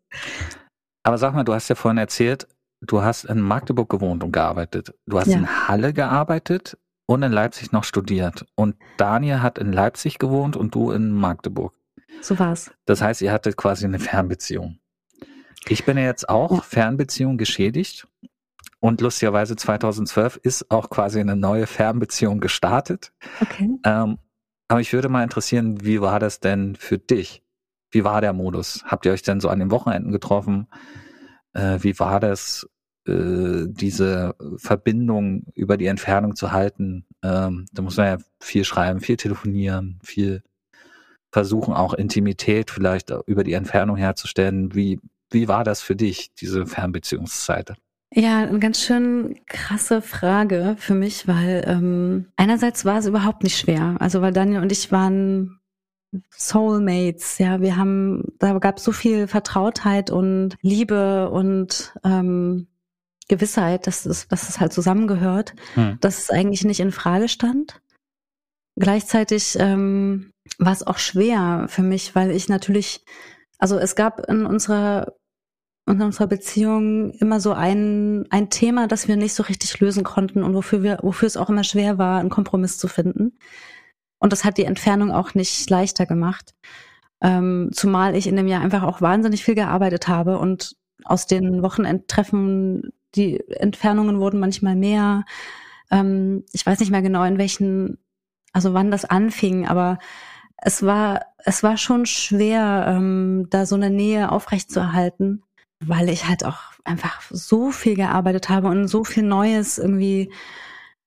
Aber 1.03 1.19
sag 1.19 1.35
mal, 1.35 1.45
du 1.45 1.53
hast 1.53 1.69
ja 1.69 1.75
vorhin 1.75 1.99
erzählt, 1.99 2.47
du 2.83 3.03
hast 3.03 3.25
in 3.25 3.41
Magdeburg 3.41 3.89
gewohnt 3.89 4.23
und 4.23 4.33
gearbeitet. 4.33 4.95
Du 5.07 5.19
hast 5.19 5.29
ja. 5.29 5.39
in 5.39 5.69
Halle 5.69 5.93
gearbeitet 5.93 6.77
und 7.07 7.23
in 7.23 7.33
Leipzig 7.33 7.73
noch 7.73 7.85
studiert. 7.85 8.47
Und 8.55 8.77
Daniel 8.97 9.41
hat 9.43 9.59
in 9.59 9.73
Leipzig 9.73 10.19
gewohnt 10.19 10.57
und 10.57 10.75
du 10.75 10.91
in 10.91 11.13
Magdeburg. 11.13 11.75
So 12.21 12.39
war's. 12.39 12.71
Das 12.85 13.01
heißt, 13.01 13.23
ihr 13.23 13.33
hattet 13.33 13.57
quasi 13.57 13.85
eine 13.85 13.99
Fernbeziehung. 13.99 14.79
Ich 15.69 15.85
bin 15.85 15.97
ja 15.97 16.05
jetzt 16.05 16.29
auch 16.29 16.53
ja. 16.53 16.61
Fernbeziehung 16.61 17.39
geschädigt. 17.39 18.07
Und 18.81 19.01
lustigerweise 19.01 19.55
2012 19.55 20.41
ist 20.43 20.71
auch 20.71 20.91
quasi 20.91 21.21
eine 21.21 21.37
neue 21.37 21.69
Fernbeziehung 21.69 22.41
gestartet. 22.41 23.13
Okay. 23.41 23.71
Ähm, 23.85 24.19
aber 24.67 24.81
ich 24.81 24.93
würde 24.93 25.09
mal 25.09 25.23
interessieren, 25.23 25.85
wie 25.85 26.01
war 26.01 26.19
das 26.19 26.41
denn 26.41 26.75
für 26.75 26.99
dich? 26.99 27.45
Wie 27.93 28.03
war 28.03 28.21
der 28.21 28.33
Modus? 28.33 28.83
Habt 28.85 29.07
ihr 29.07 29.13
euch 29.13 29.23
denn 29.23 29.39
so 29.39 29.51
an 29.51 29.61
den 29.61 29.71
Wochenenden 29.71 30.11
getroffen? 30.11 30.67
Äh, 31.53 31.79
wie 31.81 31.99
war 32.01 32.19
das, 32.19 32.69
äh, 33.07 33.67
diese 33.69 34.35
Verbindung 34.57 35.45
über 35.55 35.77
die 35.77 35.87
Entfernung 35.87 36.37
zu 36.37 36.53
halten? 36.53 37.07
Ähm, 37.23 37.67
da 37.73 37.83
muss 37.83 37.97
man 37.97 38.07
ja 38.07 38.19
viel 38.41 38.65
schreiben, 38.65 39.01
viel 39.01 39.17
telefonieren, 39.17 39.99
viel 40.03 40.43
versuchen, 41.31 41.75
auch 41.75 41.95
Intimität 41.95 42.71
vielleicht 42.71 43.13
über 43.27 43.43
die 43.43 43.55
Entfernung 43.55 43.97
herzustellen. 43.97 44.75
Wie, 44.75 45.01
wie 45.31 45.49
war 45.49 45.65
das 45.65 45.81
für 45.81 45.97
dich, 45.97 46.33
diese 46.35 46.67
Fernbeziehungszeit? 46.67 47.75
Ja, 48.15 48.41
eine 48.41 48.59
ganz 48.59 48.83
schön 48.83 49.41
krasse 49.47 50.03
Frage 50.03 50.77
für 50.79 50.95
mich, 50.95 51.27
weil 51.27 51.65
ähm, 51.67 52.27
einerseits 52.37 52.85
war 52.85 52.99
es 52.99 53.07
überhaupt 53.07 53.43
nicht 53.43 53.57
schwer. 53.57 53.97
Also 54.01 54.21
weil 54.21 54.35
Daniel 54.35 54.61
und 54.61 54.71
ich 54.71 54.93
waren 54.93 55.61
Soulmates, 56.31 57.39
ja, 57.39 57.63
wir 57.63 57.79
haben, 57.79 58.35
da 58.39 58.59
gab 58.59 58.77
es 58.77 58.85
so 58.85 58.93
viel 58.93 59.29
Vertrautheit 59.29 60.11
und 60.11 60.57
Liebe 60.61 61.31
und 61.31 61.95
ähm, 62.05 62.67
Gewissheit, 63.33 63.87
dass 63.87 64.05
es, 64.05 64.29
dass 64.29 64.51
es 64.51 64.61
halt 64.61 64.75
zusammengehört, 64.75 65.55
hm. 65.75 65.97
dass 66.01 66.19
es 66.19 66.31
eigentlich 66.31 66.65
nicht 66.65 66.81
in 66.81 66.93
Frage 66.93 67.29
stand. 67.29 67.81
Gleichzeitig 68.79 69.57
ähm, 69.59 70.31
war 70.59 70.73
es 70.73 70.87
auch 70.87 70.99
schwer 70.99 71.67
für 71.69 71.83
mich, 71.83 72.15
weil 72.15 72.31
ich 72.31 72.51
natürlich, 72.51 73.05
also 73.59 73.79
es 73.79 73.97
gab 73.97 74.29
in 74.29 74.45
unserer 74.45 75.15
in 75.89 76.01
unserer 76.01 76.29
Beziehung 76.29 77.11
immer 77.15 77.41
so 77.41 77.55
ein, 77.55 78.25
ein 78.31 78.51
Thema, 78.51 78.87
das 78.87 79.09
wir 79.09 79.17
nicht 79.17 79.35
so 79.35 79.43
richtig 79.43 79.81
lösen 79.81 80.05
konnten 80.05 80.45
und 80.45 80.55
wofür 80.55 80.85
wir, 80.85 80.99
wofür 81.03 81.27
es 81.27 81.37
auch 81.37 81.51
immer 81.51 81.65
schwer 81.65 81.99
war, 81.99 82.21
einen 82.21 82.31
Kompromiss 82.31 82.79
zu 82.79 82.87
finden. 82.87 83.37
Und 84.21 84.33
das 84.33 84.45
hat 84.45 84.59
die 84.59 84.65
Entfernung 84.65 85.11
auch 85.11 85.35
nicht 85.35 85.69
leichter 85.69 86.07
gemacht. 86.07 86.55
Ähm, 87.21 87.71
zumal 87.73 88.15
ich 88.15 88.29
in 88.29 88.37
dem 88.37 88.47
Jahr 88.47 88.63
einfach 88.63 88.85
auch 88.85 89.01
wahnsinnig 89.01 89.43
viel 89.43 89.57
gearbeitet 89.57 90.07
habe 90.07 90.39
und 90.39 90.77
aus 91.05 91.27
den 91.27 91.63
Wochenendtreffen, 91.63 92.93
die 93.15 93.41
Entfernungen 93.51 94.21
wurden 94.21 94.41
manchmal 94.41 94.77
mehr. 94.77 95.25
Ähm, 95.91 96.45
ich 96.53 96.65
weiß 96.65 96.81
nicht 96.81 96.91
mehr 96.91 97.03
genau, 97.03 97.25
in 97.25 97.39
welchen, 97.39 97.99
also 98.53 98.75
wann 98.75 98.91
das 98.91 99.05
anfing, 99.05 99.67
aber 99.67 99.99
es 100.57 100.83
war, 100.85 101.23
es 101.39 101.63
war 101.63 101.77
schon 101.77 102.07
schwer, 102.07 102.87
ähm, 102.89 103.49
da 103.51 103.67
so 103.67 103.75
eine 103.75 103.91
Nähe 103.91 104.31
aufrechtzuerhalten 104.31 105.43
weil 105.87 106.09
ich 106.09 106.29
halt 106.29 106.45
auch 106.45 106.59
einfach 106.85 107.23
so 107.31 107.71
viel 107.71 107.97
gearbeitet 107.97 108.49
habe 108.49 108.69
und 108.69 108.89
so 108.89 109.05
viel 109.05 109.23
Neues 109.23 109.79
irgendwie 109.79 110.33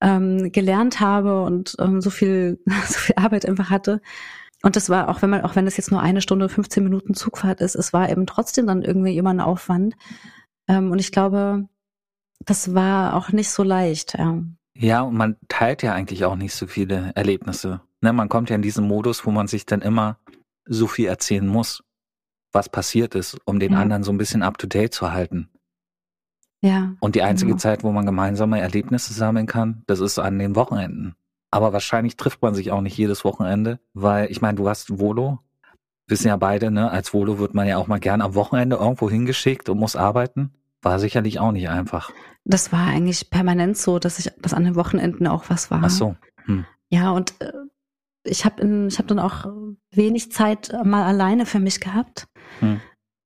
ähm, 0.01 0.51
gelernt 0.51 0.99
habe 0.99 1.43
und 1.43 1.75
ähm, 1.79 2.01
so 2.01 2.09
viel 2.09 2.59
so 2.87 2.99
viel 2.99 3.15
Arbeit 3.17 3.47
einfach 3.47 3.69
hatte. 3.69 4.01
Und 4.61 4.75
das 4.75 4.89
war 4.89 5.09
auch, 5.09 5.21
wenn 5.21 5.29
man, 5.29 5.41
auch 5.41 5.55
wenn 5.55 5.67
es 5.67 5.77
jetzt 5.77 5.91
nur 5.91 6.01
eine 6.01 6.21
Stunde, 6.21 6.49
15 6.49 6.83
Minuten 6.83 7.13
Zugfahrt 7.13 7.61
ist, 7.61 7.75
es 7.75 7.93
war 7.93 8.09
eben 8.09 8.25
trotzdem 8.25 8.67
dann 8.67 8.81
irgendwie 8.81 9.17
immer 9.17 9.29
ein 9.29 9.41
Aufwand. 9.41 9.95
Ähm, 10.67 10.91
und 10.91 10.99
ich 10.99 11.11
glaube, 11.11 11.67
das 12.39 12.73
war 12.73 13.15
auch 13.15 13.31
nicht 13.31 13.49
so 13.49 13.63
leicht. 13.63 14.17
Ja. 14.17 14.41
ja, 14.75 15.01
und 15.01 15.15
man 15.15 15.37
teilt 15.47 15.83
ja 15.83 15.93
eigentlich 15.93 16.25
auch 16.25 16.35
nicht 16.35 16.53
so 16.53 16.67
viele 16.67 17.11
Erlebnisse. 17.15 17.81
Ne, 18.01 18.13
man 18.13 18.29
kommt 18.29 18.49
ja 18.49 18.55
in 18.55 18.61
diesen 18.61 18.87
Modus, 18.87 19.25
wo 19.25 19.31
man 19.31 19.47
sich 19.47 19.65
dann 19.65 19.81
immer 19.81 20.17
so 20.65 20.87
viel 20.87 21.07
erzählen 21.07 21.47
muss 21.47 21.83
was 22.55 22.69
passiert 22.69 23.13
ist, 23.13 23.37
um 23.45 23.59
den 23.59 23.73
ja. 23.73 23.79
anderen 23.79 24.03
so 24.03 24.11
ein 24.11 24.17
bisschen 24.17 24.41
up 24.41 24.57
to 24.57 24.65
date 24.65 24.93
zu 24.93 25.11
halten. 25.11 25.49
Ja. 26.61 26.95
Und 26.99 27.13
die 27.13 27.21
einzige 27.21 27.51
genau. 27.51 27.59
Zeit, 27.59 27.83
wo 27.83 27.91
man 27.91 28.07
gemeinsame 28.07 28.59
Erlebnisse 28.59 29.13
sammeln 29.13 29.45
kann, 29.45 29.83
das 29.85 29.99
ist 29.99 30.17
an 30.17 30.39
den 30.39 30.55
Wochenenden. 30.55 31.13
Aber 31.51 31.73
wahrscheinlich 31.73 32.17
trifft 32.17 32.41
man 32.41 32.55
sich 32.55 32.71
auch 32.71 32.81
nicht 32.81 32.97
jedes 32.97 33.23
Wochenende, 33.23 33.79
weil 33.93 34.31
ich 34.31 34.41
meine, 34.41 34.55
du 34.55 34.67
hast 34.67 34.97
Volo, 34.97 35.39
wissen 36.07 36.27
ja 36.29 36.37
beide, 36.37 36.71
ne? 36.71 36.89
Als 36.89 37.13
Volo 37.13 37.37
wird 37.37 37.53
man 37.53 37.67
ja 37.67 37.77
auch 37.77 37.87
mal 37.87 37.99
gern 37.99 38.21
am 38.21 38.33
Wochenende 38.33 38.77
irgendwo 38.77 39.09
hingeschickt 39.09 39.69
und 39.69 39.77
muss 39.77 39.95
arbeiten. 39.95 40.53
War 40.85 40.99
sicherlich 40.99 41.39
auch 41.39 41.51
nicht 41.51 41.67
einfach. 41.67 42.11
Das 42.43 42.71
war 42.71 42.85
eigentlich 42.85 43.31
permanent 43.31 43.75
so, 43.75 43.97
dass 43.97 44.19
ich, 44.19 44.31
dass 44.39 44.53
an 44.53 44.65
den 44.65 44.75
Wochenenden 44.75 45.25
auch 45.25 45.45
was 45.49 45.71
war. 45.71 45.81
Ach 45.83 45.89
so. 45.89 46.15
Hm. 46.45 46.63
Ja, 46.91 47.09
und 47.09 47.33
äh, 47.41 47.51
ich 48.23 48.45
habe 48.45 48.87
ich 48.87 48.99
hab 48.99 49.07
dann 49.07 49.17
auch 49.17 49.51
wenig 49.89 50.31
Zeit 50.31 50.71
mal 50.83 51.03
alleine 51.03 51.47
für 51.47 51.59
mich 51.59 51.79
gehabt. 51.79 52.27
Hm. 52.59 52.81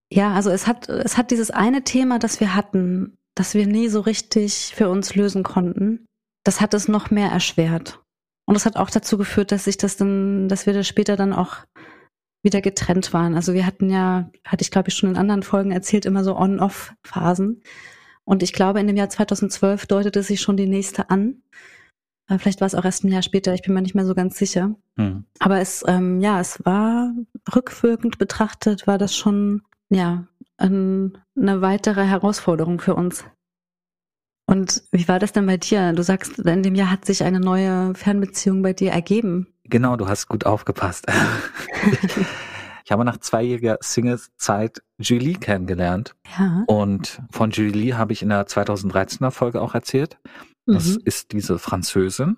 Ja, 0.09 0.33
also 0.33 0.51
es 0.51 0.67
hat, 0.67 0.87
es 0.87 1.17
hat 1.17 1.31
dieses 1.31 1.51
eine 1.51 1.83
Thema, 1.83 2.17
das 2.17 2.39
wir 2.39 2.55
hatten, 2.55 3.17
das 3.35 3.53
wir 3.55 3.67
nie 3.67 3.89
so 3.89 3.99
richtig 3.99 4.73
für 4.73 4.87
uns 4.87 5.15
lösen 5.15 5.43
konnten. 5.43 6.05
Das 6.45 6.61
hat 6.61 6.73
es 6.73 6.87
noch 6.87 7.11
mehr 7.11 7.29
erschwert. 7.29 7.99
Und 8.45 8.53
das 8.53 8.65
hat 8.65 8.77
auch 8.77 8.89
dazu 8.89 9.17
geführt, 9.17 9.51
dass 9.51 9.67
ich 9.67 9.75
das 9.75 9.97
dann, 9.97 10.47
dass 10.47 10.65
wir 10.65 10.71
das 10.71 10.87
später 10.87 11.17
dann 11.17 11.33
auch 11.33 11.57
wieder 12.41 12.62
getrennt 12.62 13.13
waren. 13.13 13.36
Also 13.36 13.54
wir 13.54 13.65
hatten 13.65 13.89
ja, 13.89 14.30
hatte 14.45 14.62
ich 14.62 14.71
glaube 14.71 14.89
ich 14.89 14.95
schon 14.95 15.10
in 15.10 15.17
anderen 15.17 15.43
Folgen 15.43 15.71
erzählt, 15.71 16.06
immer 16.06 16.23
so 16.23 16.38
On-Off-Phasen. 16.38 17.62
Und 18.23 18.43
ich 18.43 18.54
glaube, 18.54 18.80
in 18.80 18.88
dem 18.88 18.95
Jahr 18.95 19.10
2012 19.10 19.88
deutete 19.88 20.21
sich 20.21 20.39
schon 20.39 20.56
die 20.56 20.67
nächste 20.67 21.10
an. 21.10 21.41
Vielleicht 22.38 22.62
war 22.62 22.67
es 22.67 22.75
auch 22.75 22.86
erst 22.86 23.04
ein 23.04 23.12
Jahr 23.12 23.23
später, 23.23 23.56
ich 23.56 23.63
bin 23.63 23.73
mir 23.73 23.82
nicht 23.82 23.95
mehr 23.95 24.06
so 24.06 24.13
ganz 24.13 24.38
sicher. 24.38 24.75
Mhm. 24.97 25.25
Aber 25.39 25.60
es, 25.60 25.84
ähm, 25.88 26.21
ja, 26.21 26.39
es 26.39 26.63
war 26.63 27.12
rückwirkend 27.56 28.19
betrachtet, 28.19 28.86
war 28.86 28.99
das 28.99 29.15
schon, 29.15 29.63
ja, 29.89 30.28
ein, 30.58 31.17
eine 31.36 31.62
weitere 31.62 32.04
Herausforderung 32.04 32.80
für 32.80 32.93
uns. 32.93 33.23
Und 34.49 34.81
wie 34.91 35.07
war 35.07 35.19
das 35.19 35.31
denn 35.31 35.45
bei 35.45 35.57
dir? 35.57 35.93
Du 35.93 36.01
sagst, 36.01 36.39
in 36.39 36.63
dem 36.63 36.73
Jahr 36.73 36.89
hat 36.89 37.05
sich 37.05 37.23
eine 37.23 37.39
neue 37.39 37.93
Fernbeziehung 37.93 38.63
bei 38.63 38.73
dir 38.73 38.91
ergeben. 38.91 39.45
Genau, 39.65 39.95
du 39.95 40.07
hast 40.07 40.27
gut 40.27 40.47
aufgepasst. 40.47 41.05
ich 42.83 42.91
habe 42.91 43.05
nach 43.05 43.17
zweijähriger 43.17 43.77
Single-Zeit 43.79 44.81
Julie 44.97 45.35
kennengelernt. 45.35 46.15
Ja. 46.39 46.63
Und 46.65 47.21
von 47.29 47.51
Julie 47.51 47.95
habe 47.95 48.12
ich 48.12 48.23
in 48.23 48.29
der 48.29 48.47
2013er 48.47 49.29
Folge 49.29 49.62
auch 49.62 49.75
erzählt. 49.75 50.17
Das 50.65 50.95
mhm. 50.95 51.01
ist 51.05 51.31
diese 51.31 51.59
Französin 51.59 52.38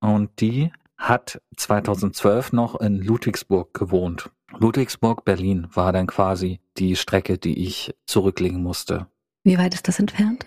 und 0.00 0.40
die 0.40 0.72
hat 0.96 1.40
2012 1.56 2.52
noch 2.52 2.80
in 2.80 3.00
Ludwigsburg 3.00 3.72
gewohnt. 3.72 4.30
Ludwigsburg, 4.58 5.24
Berlin 5.24 5.68
war 5.72 5.92
dann 5.92 6.08
quasi 6.08 6.58
die 6.76 6.96
Strecke, 6.96 7.38
die 7.38 7.64
ich 7.64 7.94
zurücklegen 8.06 8.60
musste. 8.64 9.06
Wie 9.44 9.58
weit 9.58 9.74
ist 9.74 9.86
das 9.86 10.00
entfernt? 10.00 10.44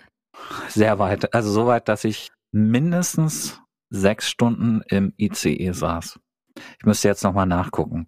Sehr 0.68 0.98
weit. 0.98 1.34
Also 1.34 1.50
so 1.50 1.66
weit, 1.66 1.88
dass 1.88 2.04
ich 2.04 2.30
mindestens 2.52 3.60
sechs 3.90 4.28
Stunden 4.28 4.82
im 4.88 5.12
ICE 5.16 5.72
saß. 5.72 6.18
Ich 6.78 6.84
müsste 6.84 7.08
jetzt 7.08 7.24
nochmal 7.24 7.46
nachgucken. 7.46 8.06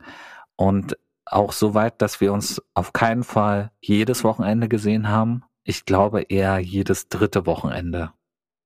Und 0.56 0.96
auch 1.26 1.52
so 1.52 1.74
weit, 1.74 2.00
dass 2.00 2.20
wir 2.20 2.32
uns 2.32 2.62
auf 2.74 2.92
keinen 2.92 3.22
Fall 3.22 3.70
jedes 3.80 4.24
Wochenende 4.24 4.68
gesehen 4.68 5.08
haben. 5.08 5.44
Ich 5.64 5.84
glaube 5.84 6.22
eher 6.22 6.58
jedes 6.58 7.08
dritte 7.08 7.46
Wochenende. 7.46 8.12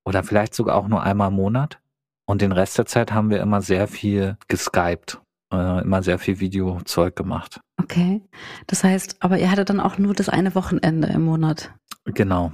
Oder 0.04 0.22
vielleicht 0.22 0.54
sogar 0.54 0.76
auch 0.76 0.88
nur 0.88 1.02
einmal 1.02 1.28
im 1.28 1.34
Monat. 1.34 1.80
Und 2.26 2.40
den 2.40 2.52
Rest 2.52 2.78
der 2.78 2.86
Zeit 2.86 3.12
haben 3.12 3.30
wir 3.30 3.40
immer 3.40 3.60
sehr 3.60 3.88
viel 3.88 4.36
geskypt, 4.48 5.20
äh, 5.52 5.82
immer 5.82 6.02
sehr 6.02 6.18
viel 6.18 6.38
Videozeug 6.38 7.16
gemacht. 7.16 7.60
Okay. 7.80 8.22
Das 8.68 8.84
heißt, 8.84 9.16
aber 9.20 9.38
ihr 9.38 9.50
hattet 9.50 9.70
dann 9.70 9.80
auch 9.80 9.98
nur 9.98 10.14
das 10.14 10.28
eine 10.28 10.54
Wochenende 10.54 11.08
im 11.08 11.22
Monat. 11.22 11.74
Genau. 12.04 12.52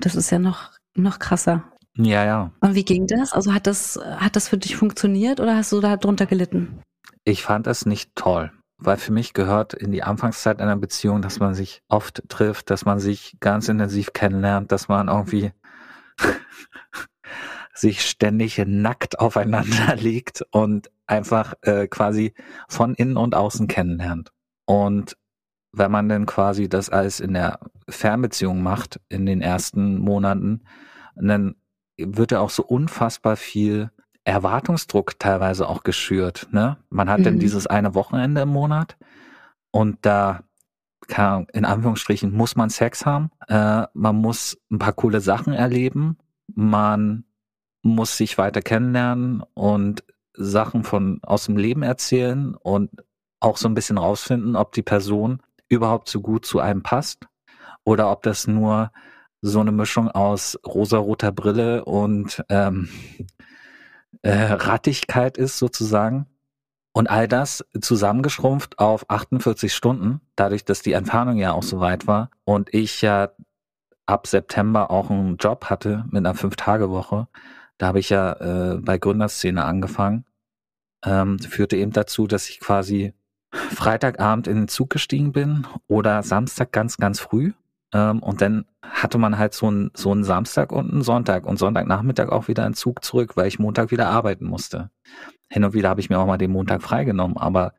Das 0.00 0.14
ist 0.14 0.30
ja 0.30 0.38
noch, 0.38 0.70
noch 0.94 1.18
krasser. 1.18 1.64
Ja, 1.96 2.24
ja. 2.24 2.50
Und 2.60 2.74
wie 2.74 2.84
ging 2.84 3.06
das? 3.06 3.32
Also 3.32 3.54
hat 3.54 3.66
das, 3.66 3.98
hat 4.16 4.36
das 4.36 4.48
für 4.48 4.58
dich 4.58 4.76
funktioniert 4.76 5.40
oder 5.40 5.56
hast 5.56 5.72
du 5.72 5.80
da 5.80 5.96
drunter 5.96 6.26
gelitten? 6.26 6.80
Ich 7.24 7.42
fand 7.42 7.66
es 7.66 7.86
nicht 7.86 8.14
toll 8.14 8.50
weil 8.78 8.96
für 8.96 9.12
mich 9.12 9.32
gehört 9.32 9.74
in 9.74 9.92
die 9.92 10.02
Anfangszeit 10.02 10.60
einer 10.60 10.76
Beziehung, 10.76 11.22
dass 11.22 11.40
man 11.40 11.54
sich 11.54 11.82
oft 11.88 12.22
trifft, 12.28 12.70
dass 12.70 12.84
man 12.84 12.98
sich 12.98 13.36
ganz 13.40 13.68
intensiv 13.68 14.12
kennenlernt, 14.12 14.72
dass 14.72 14.88
man 14.88 15.08
irgendwie 15.08 15.52
sich 17.74 18.02
ständig 18.02 18.62
nackt 18.66 19.18
aufeinander 19.18 19.96
legt 19.96 20.44
und 20.50 20.90
einfach 21.06 21.54
äh, 21.62 21.86
quasi 21.88 22.34
von 22.68 22.94
innen 22.94 23.16
und 23.16 23.34
außen 23.34 23.68
kennenlernt. 23.68 24.32
Und 24.66 25.16
wenn 25.76 25.90
man 25.90 26.08
dann 26.08 26.26
quasi 26.26 26.68
das 26.68 26.90
alles 26.90 27.20
in 27.20 27.34
der 27.34 27.60
Fernbeziehung 27.88 28.62
macht, 28.62 29.00
in 29.08 29.26
den 29.26 29.40
ersten 29.40 29.98
Monaten, 29.98 30.62
dann 31.16 31.56
wird 31.96 32.32
ja 32.32 32.40
auch 32.40 32.50
so 32.50 32.64
unfassbar 32.64 33.36
viel 33.36 33.90
Erwartungsdruck 34.24 35.18
teilweise 35.18 35.68
auch 35.68 35.82
geschürt. 35.82 36.48
Ne? 36.50 36.78
Man 36.90 37.10
hat 37.10 37.20
mhm. 37.20 37.24
dann 37.24 37.38
dieses 37.38 37.66
eine 37.66 37.94
Wochenende 37.94 38.42
im 38.42 38.48
Monat 38.48 38.96
und 39.70 39.98
da 40.02 40.44
kann, 41.06 41.46
in 41.52 41.64
Anführungsstrichen 41.64 42.32
muss 42.32 42.56
man 42.56 42.70
Sex 42.70 43.04
haben, 43.04 43.30
äh, 43.48 43.86
man 43.92 44.16
muss 44.16 44.56
ein 44.70 44.78
paar 44.78 44.94
coole 44.94 45.20
Sachen 45.20 45.52
erleben, 45.52 46.16
man 46.54 47.24
muss 47.82 48.16
sich 48.16 48.38
weiter 48.38 48.62
kennenlernen 48.62 49.42
und 49.52 50.04
Sachen 50.32 50.84
von 50.84 51.20
aus 51.22 51.44
dem 51.44 51.58
Leben 51.58 51.82
erzählen 51.82 52.54
und 52.54 52.90
auch 53.40 53.58
so 53.58 53.68
ein 53.68 53.74
bisschen 53.74 53.98
rausfinden, 53.98 54.56
ob 54.56 54.72
die 54.72 54.82
Person 54.82 55.40
überhaupt 55.68 56.08
so 56.08 56.20
gut 56.20 56.46
zu 56.46 56.60
einem 56.60 56.82
passt 56.82 57.26
oder 57.84 58.10
ob 58.10 58.22
das 58.22 58.46
nur 58.46 58.90
so 59.42 59.60
eine 59.60 59.72
Mischung 59.72 60.08
aus 60.08 60.58
rosaroter 60.66 61.30
Brille 61.30 61.84
und 61.84 62.42
ähm, 62.48 62.88
äh, 64.22 64.52
Rattigkeit 64.52 65.36
ist 65.36 65.58
sozusagen. 65.58 66.26
Und 66.92 67.10
all 67.10 67.26
das 67.26 67.64
zusammengeschrumpft 67.80 68.78
auf 68.78 69.10
48 69.10 69.74
Stunden, 69.74 70.20
dadurch, 70.36 70.64
dass 70.64 70.80
die 70.80 70.92
Entfernung 70.92 71.38
ja 71.38 71.52
auch 71.52 71.64
so 71.64 71.80
weit 71.80 72.06
war 72.06 72.30
und 72.44 72.72
ich 72.72 73.02
ja 73.02 73.32
ab 74.06 74.26
September 74.26 74.90
auch 74.90 75.10
einen 75.10 75.36
Job 75.36 75.66
hatte 75.66 76.04
mit 76.06 76.18
einer 76.18 76.34
Fünf-Tage-Woche. 76.34 77.26
Da 77.78 77.86
habe 77.86 77.98
ich 77.98 78.10
ja 78.10 78.32
äh, 78.74 78.78
bei 78.78 78.98
Gründerszene 78.98 79.64
angefangen. 79.64 80.24
Ähm, 81.04 81.38
führte 81.38 81.76
eben 81.76 81.92
dazu, 81.92 82.26
dass 82.26 82.48
ich 82.48 82.60
quasi 82.60 83.12
Freitagabend 83.54 84.46
in 84.46 84.56
den 84.56 84.68
Zug 84.68 84.90
gestiegen 84.90 85.32
bin 85.32 85.66
oder 85.86 86.22
Samstag 86.22 86.72
ganz, 86.72 86.96
ganz 86.96 87.20
früh. 87.20 87.52
Ähm, 87.92 88.22
und 88.22 88.40
dann 88.40 88.66
hatte 88.82 89.18
man 89.18 89.38
halt 89.38 89.54
so 89.54 89.68
einen 89.68 89.90
so 89.94 90.10
einen 90.10 90.24
Samstag 90.24 90.72
und 90.72 90.90
einen 90.90 91.02
Sonntag 91.02 91.46
und 91.46 91.58
Sonntagnachmittag 91.58 92.28
auch 92.28 92.48
wieder 92.48 92.64
einen 92.64 92.74
Zug 92.74 93.04
zurück, 93.04 93.36
weil 93.36 93.48
ich 93.48 93.58
Montag 93.58 93.90
wieder 93.90 94.08
arbeiten 94.08 94.46
musste. 94.46 94.90
Hin 95.48 95.64
und 95.64 95.74
wieder 95.74 95.88
habe 95.88 96.00
ich 96.00 96.10
mir 96.10 96.18
auch 96.18 96.26
mal 96.26 96.38
den 96.38 96.50
Montag 96.50 96.82
freigenommen, 96.82 97.36
aber 97.36 97.74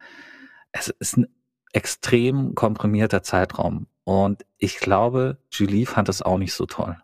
es 0.72 0.90
ist 1.00 1.18
ein 1.18 1.28
extrem 1.74 2.56
komprimierter 2.56 3.22
Zeitraum. 3.22 3.88
Und 4.06 4.46
ich 4.58 4.78
glaube, 4.78 5.38
Julie 5.52 5.86
fand 5.86 6.08
das 6.08 6.22
auch 6.22 6.38
nicht 6.38 6.54
so 6.54 6.66
toll. 6.66 6.98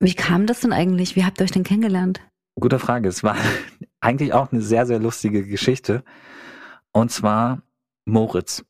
Wie 0.00 0.14
kam 0.14 0.46
das 0.46 0.60
denn 0.60 0.72
eigentlich? 0.72 1.16
Wie 1.16 1.24
habt 1.24 1.40
ihr 1.40 1.44
euch 1.44 1.50
denn 1.50 1.64
kennengelernt? 1.64 2.20
Gute 2.58 2.78
Frage. 2.78 3.08
Es 3.08 3.22
war 3.22 3.36
eigentlich 4.00 4.32
auch 4.32 4.52
eine 4.52 4.62
sehr, 4.62 4.86
sehr 4.86 4.98
lustige 4.98 5.46
Geschichte. 5.46 6.04
Und 6.92 7.10
zwar 7.10 7.62
Moritz, 8.04 8.64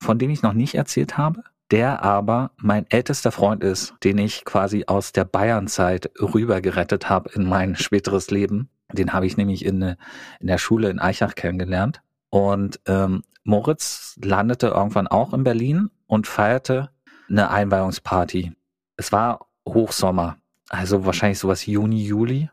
von 0.00 0.18
dem 0.18 0.30
ich 0.30 0.42
noch 0.42 0.52
nicht 0.52 0.74
erzählt 0.74 1.18
habe, 1.18 1.44
der 1.70 2.02
aber 2.02 2.50
mein 2.56 2.86
ältester 2.90 3.30
Freund 3.30 3.62
ist, 3.62 3.94
den 4.02 4.18
ich 4.18 4.44
quasi 4.44 4.84
aus 4.86 5.12
der 5.12 5.24
Bayernzeit 5.24 6.10
rüber 6.20 6.60
gerettet 6.60 7.08
habe 7.08 7.30
in 7.34 7.48
mein 7.48 7.76
späteres 7.76 8.30
Leben. 8.30 8.68
Den 8.92 9.12
habe 9.12 9.26
ich 9.26 9.36
nämlich 9.36 9.64
in, 9.64 9.96
in 10.40 10.46
der 10.46 10.58
Schule 10.58 10.90
in 10.90 10.98
Eichach 10.98 11.34
kennengelernt. 11.36 12.02
Und 12.30 12.80
ähm, 12.86 13.22
Moritz 13.44 14.18
landete 14.22 14.68
irgendwann 14.68 15.06
auch 15.06 15.32
in 15.32 15.44
Berlin 15.44 15.90
und 16.06 16.26
feierte 16.26 16.90
eine 17.28 17.50
Einweihungsparty. 17.50 18.52
Es 18.96 19.12
war 19.12 19.46
Hochsommer, 19.66 20.36
also 20.68 21.06
wahrscheinlich 21.06 21.38
sowas 21.38 21.66
Juni, 21.66 22.04
Juli. 22.04 22.50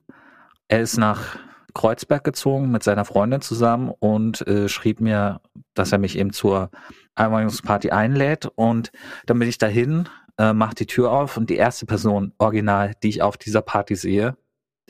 Er 0.67 0.81
ist 0.81 0.97
nach 0.97 1.37
Kreuzberg 1.77 2.23
gezogen 2.23 2.71
mit 2.71 2.83
seiner 2.83 3.05
Freundin 3.05 3.41
zusammen 3.41 3.93
und 3.99 4.45
äh, 4.47 4.67
schrieb 4.67 4.99
mir, 4.99 5.41
dass 5.75 5.91
er 5.91 5.99
mich 5.99 6.17
eben 6.17 6.33
zur 6.33 6.71
Einweihungsparty 7.13 7.91
einlädt 7.91 8.47
und 8.55 8.91
dann 9.27 9.37
bin 9.37 9.47
ich 9.47 9.59
dahin, 9.59 10.09
äh, 10.39 10.53
mach 10.53 10.73
die 10.73 10.87
Tür 10.87 11.11
auf 11.11 11.37
und 11.37 11.51
die 11.51 11.55
erste 11.55 11.85
Person 11.85 12.33
original, 12.39 12.93
die 13.03 13.09
ich 13.09 13.21
auf 13.21 13.37
dieser 13.37 13.61
Party 13.61 13.95
sehe, 13.95 14.35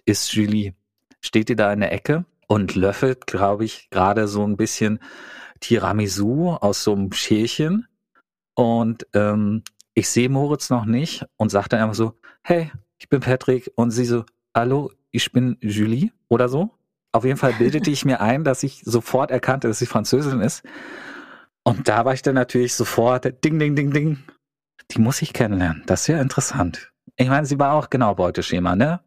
ist 0.05 0.33
Julie. 0.33 0.75
Steht 1.19 1.49
die 1.49 1.57
da 1.57 1.73
in 1.73 1.81
der 1.81 1.91
Ecke 1.91 2.23
und 2.47 2.75
löffelt, 2.75 3.27
glaube 3.27 3.65
ich, 3.65 3.89
gerade 3.89 4.29
so 4.29 4.45
ein 4.45 4.55
bisschen 4.55 4.99
Tiramisu 5.59 6.51
aus 6.51 6.83
so 6.83 6.93
einem 6.93 7.11
Schälchen 7.11 7.87
und 8.55 9.05
ähm, 9.13 9.63
ich 9.93 10.07
sehe 10.07 10.29
Moritz 10.29 10.69
noch 10.69 10.85
nicht 10.85 11.25
und 11.35 11.49
sage 11.49 11.67
dann 11.67 11.81
einfach 11.81 11.95
so, 11.95 12.13
hey, 12.43 12.71
ich 12.97 13.09
bin 13.09 13.19
Patrick 13.19 13.71
und 13.75 13.91
sie 13.91 14.05
so, 14.05 14.23
hallo, 14.55 14.91
ich 15.11 15.33
bin 15.33 15.57
Julie 15.59 16.11
oder 16.29 16.47
so. 16.47 16.76
Auf 17.11 17.25
jeden 17.25 17.37
Fall 17.37 17.53
bildete 17.53 17.89
ich 17.89 18.05
mir 18.05 18.21
ein, 18.21 18.43
dass 18.43 18.63
ich 18.63 18.81
sofort 18.83 19.31
erkannte, 19.31 19.67
dass 19.67 19.79
sie 19.79 19.85
Französin 19.85 20.41
ist. 20.41 20.63
Und 21.63 21.87
da 21.87 22.05
war 22.05 22.13
ich 22.13 22.21
dann 22.21 22.35
natürlich 22.35 22.75
sofort, 22.75 23.25
ding, 23.43 23.59
ding, 23.59 23.75
ding, 23.75 23.91
ding. 23.91 24.23
Die 24.91 24.99
muss 24.99 25.21
ich 25.21 25.33
kennenlernen. 25.33 25.83
Das 25.85 26.01
ist 26.01 26.07
ja 26.07 26.21
interessant. 26.21 26.91
Ich 27.15 27.27
meine, 27.27 27.45
sie 27.45 27.59
war 27.59 27.73
auch 27.73 27.89
genau 27.89 28.15
Beuteschema, 28.15 28.75
ne? 28.75 29.01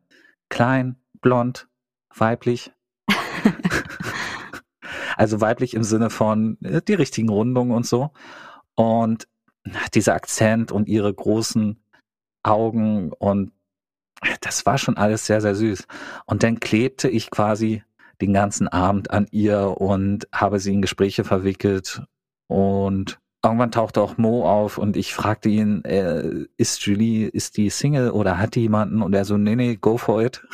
Klein, 0.49 0.97
blond, 1.21 1.69
weiblich. 2.15 2.73
also 5.17 5.41
weiblich 5.41 5.75
im 5.75 5.85
Sinne 5.85 6.11
von 6.11 6.59
äh, 6.63 6.83
die 6.83 6.95
richtigen 6.95 7.29
Rundungen 7.29 7.75
und 7.75 7.87
so. 7.87 8.11
Und 8.75 9.29
dieser 9.95 10.15
Akzent 10.15 10.73
und 10.73 10.89
ihre 10.89 11.13
großen 11.13 11.83
Augen 12.43 13.13
und 13.13 13.53
das 14.41 14.67
war 14.67 14.77
schon 14.77 14.97
alles 14.97 15.27
sehr, 15.27 15.41
sehr 15.41 15.55
süß. 15.55 15.87
Und 16.27 16.43
dann 16.43 16.61
klebte 16.61 17.09
ich 17.09 17.31
quasi 17.31 17.83
den 18.21 18.33
ganzen 18.33 18.69
Abend 18.69 19.11
an 19.11 19.27
ihr 19.31 19.81
und 19.81 20.29
habe 20.33 20.61
sie 20.61 20.73
in 20.73 20.83
Gespräche 20.83 21.25
verwickelt. 21.25 22.03
Und 22.49 23.19
irgendwann 23.43 23.71
tauchte 23.71 24.01
auch 24.01 24.19
Mo 24.19 24.49
auf 24.49 24.79
und 24.79 24.97
ich 24.97 25.15
fragte 25.15 25.49
ihn, 25.49 25.85
äh, 25.85 26.47
ist 26.57 26.85
Julie, 26.85 27.29
ist 27.29 27.57
die 27.57 27.71
Single 27.71 28.11
oder 28.11 28.39
hat 28.39 28.55
die 28.55 28.61
jemanden? 28.61 29.03
Und 29.03 29.15
er 29.15 29.25
so, 29.25 29.37
nee, 29.37 29.57
nee, 29.57 29.77
go 29.77 29.97
for 29.97 30.23
it. 30.23 30.47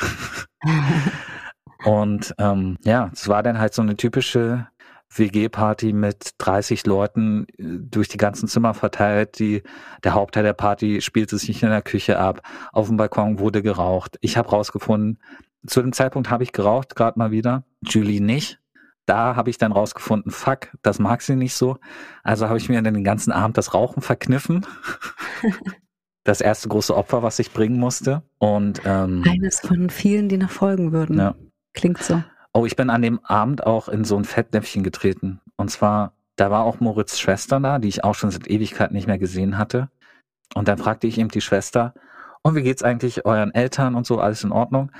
und 1.85 2.33
ähm, 2.37 2.77
ja, 2.83 3.09
es 3.13 3.27
war 3.27 3.43
dann 3.43 3.59
halt 3.59 3.73
so 3.73 3.81
eine 3.81 3.97
typische 3.97 4.67
WG-Party 5.09 5.93
mit 5.93 6.31
30 6.37 6.85
Leuten 6.85 7.47
äh, 7.57 7.63
durch 7.79 8.07
die 8.07 8.17
ganzen 8.17 8.47
Zimmer 8.47 8.73
verteilt. 8.73 9.39
Die, 9.39 9.63
der 10.03 10.13
Hauptteil 10.13 10.43
der 10.43 10.53
Party 10.53 11.01
spielte 11.01 11.37
sich 11.37 11.63
in 11.63 11.69
der 11.69 11.81
Küche 11.81 12.19
ab. 12.19 12.41
Auf 12.71 12.87
dem 12.87 12.97
Balkon 12.97 13.39
wurde 13.39 13.61
geraucht. 13.61 14.17
Ich 14.21 14.37
habe 14.37 14.49
rausgefunden, 14.49 15.19
zu 15.67 15.81
dem 15.81 15.93
Zeitpunkt 15.93 16.29
habe 16.29 16.43
ich 16.43 16.53
geraucht, 16.53 16.95
gerade 16.95 17.19
mal 17.19 17.31
wieder. 17.31 17.63
Julie 17.81 18.21
nicht. 18.21 18.59
Da 19.05 19.35
habe 19.35 19.49
ich 19.49 19.57
dann 19.57 19.71
rausgefunden, 19.71 20.31
fuck, 20.31 20.69
das 20.81 20.99
mag 20.99 21.21
sie 21.21 21.35
nicht 21.35 21.53
so. 21.53 21.77
Also 22.23 22.47
habe 22.47 22.57
ich 22.57 22.67
mir 22.67 22.81
dann 22.81 22.93
den 22.93 23.03
ganzen 23.03 23.31
Abend 23.31 23.57
das 23.57 23.73
Rauchen 23.73 24.01
verkniffen. 24.01 24.65
das 26.25 26.41
erste 26.41 26.67
große 26.67 26.95
Opfer, 26.95 27.23
was 27.23 27.39
ich 27.39 27.53
bringen 27.53 27.79
musste. 27.79 28.23
Und 28.37 28.81
ähm, 28.83 29.23
eines 29.25 29.61
von 29.61 29.89
vielen, 29.89 30.27
die 30.27 30.37
noch 30.37 30.49
folgen 30.49 30.91
würden. 30.91 31.17
Ja. 31.17 31.35
Klingt 31.73 32.03
so. 32.03 32.21
Oh, 32.53 32.65
ich 32.65 32.75
bin 32.75 32.89
an 32.89 33.01
dem 33.01 33.19
Abend 33.23 33.65
auch 33.65 33.87
in 33.87 34.03
so 34.03 34.17
ein 34.17 34.25
Fettnäpfchen 34.25 34.83
getreten. 34.83 35.39
Und 35.55 35.69
zwar, 35.69 36.13
da 36.35 36.51
war 36.51 36.63
auch 36.63 36.81
Moritz 36.81 37.17
Schwester 37.17 37.59
da, 37.59 37.79
die 37.79 37.87
ich 37.87 38.03
auch 38.03 38.15
schon 38.15 38.31
seit 38.31 38.47
Ewigkeit 38.47 38.91
nicht 38.91 39.07
mehr 39.07 39.19
gesehen 39.19 39.57
hatte. 39.57 39.89
Und 40.53 40.67
dann 40.67 40.77
fragte 40.77 41.07
ich 41.07 41.17
eben 41.17 41.29
die 41.29 41.41
Schwester, 41.41 41.93
und 42.47 42.55
wie 42.55 42.63
geht's 42.63 42.83
eigentlich 42.83 43.25
euren 43.25 43.53
Eltern 43.53 43.95
und 43.95 44.05
so, 44.05 44.19
alles 44.19 44.43
in 44.43 44.51
Ordnung? 44.51 44.91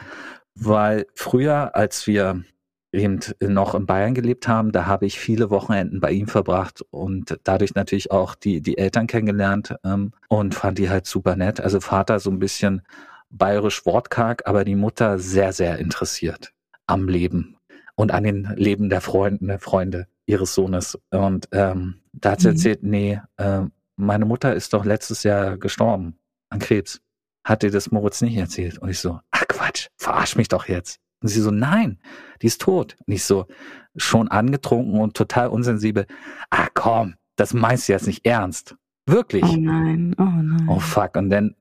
Weil 0.59 1.05
früher, 1.13 1.75
als 1.75 2.07
wir 2.07 2.43
eben 2.91 3.19
noch 3.41 3.75
in 3.75 3.85
Bayern 3.85 4.15
gelebt 4.15 4.47
haben, 4.47 4.71
da 4.71 4.85
habe 4.85 5.05
ich 5.05 5.19
viele 5.19 5.49
Wochenenden 5.49 5.99
bei 5.99 6.11
ihm 6.11 6.27
verbracht 6.27 6.83
und 6.89 7.37
dadurch 7.43 7.75
natürlich 7.75 8.11
auch 8.11 8.33
die, 8.33 8.61
die 8.61 8.77
Eltern 8.77 9.07
kennengelernt 9.07 9.75
ähm, 9.83 10.13
und 10.29 10.55
fand 10.55 10.79
die 10.79 10.89
halt 10.89 11.05
super 11.05 11.35
nett. 11.35 11.59
Also 11.59 11.79
Vater 11.79 12.19
so 12.19 12.31
ein 12.31 12.39
bisschen 12.39 12.81
bayerisch 13.29 13.85
wortkarg, 13.85 14.47
aber 14.47 14.63
die 14.63 14.75
Mutter 14.75 15.19
sehr, 15.19 15.53
sehr 15.53 15.77
interessiert 15.77 16.53
am 16.87 17.07
Leben 17.07 17.57
und 17.95 18.11
an 18.11 18.23
den 18.23 18.53
Leben 18.55 18.89
der 18.89 19.01
Freunde, 19.01 19.59
Freunde 19.59 20.07
ihres 20.25 20.53
Sohnes. 20.53 20.97
Und 21.11 21.49
ähm, 21.51 22.01
da 22.13 22.31
hat 22.31 22.41
sie 22.41 22.47
mhm. 22.47 22.53
erzählt, 22.53 22.83
nee, 22.83 23.21
äh, 23.37 23.61
meine 23.95 24.25
Mutter 24.25 24.55
ist 24.55 24.73
doch 24.73 24.85
letztes 24.85 25.23
Jahr 25.23 25.57
gestorben 25.57 26.17
an 26.49 26.59
Krebs. 26.59 27.01
Hat 27.43 27.63
dir 27.63 27.71
das 27.71 27.91
Moritz 27.91 28.21
nicht 28.21 28.37
erzählt? 28.37 28.77
Und 28.77 28.89
ich 28.89 28.99
so, 28.99 29.19
ach 29.31 29.46
Quatsch, 29.57 29.87
verarsch 29.97 30.35
mich 30.35 30.47
doch 30.47 30.67
jetzt. 30.67 30.99
Und 31.21 31.29
sie 31.29 31.41
so, 31.41 31.51
nein, 31.51 31.99
die 32.41 32.47
ist 32.47 32.61
tot. 32.61 32.95
Und 33.05 33.13
ich 33.13 33.23
so, 33.23 33.47
schon 33.95 34.27
angetrunken 34.27 34.99
und 34.99 35.17
total 35.17 35.47
unsensibel. 35.47 36.05
Ah 36.49 36.67
komm, 36.73 37.15
das 37.35 37.53
meinst 37.53 37.87
du 37.87 37.93
jetzt 37.93 38.07
nicht 38.07 38.25
ernst. 38.25 38.75
Wirklich. 39.07 39.43
Oh 39.43 39.55
nein, 39.55 40.15
oh 40.19 40.23
nein. 40.23 40.67
Oh 40.69 40.79
fuck. 40.79 41.15
Und 41.15 41.29
dann 41.29 41.55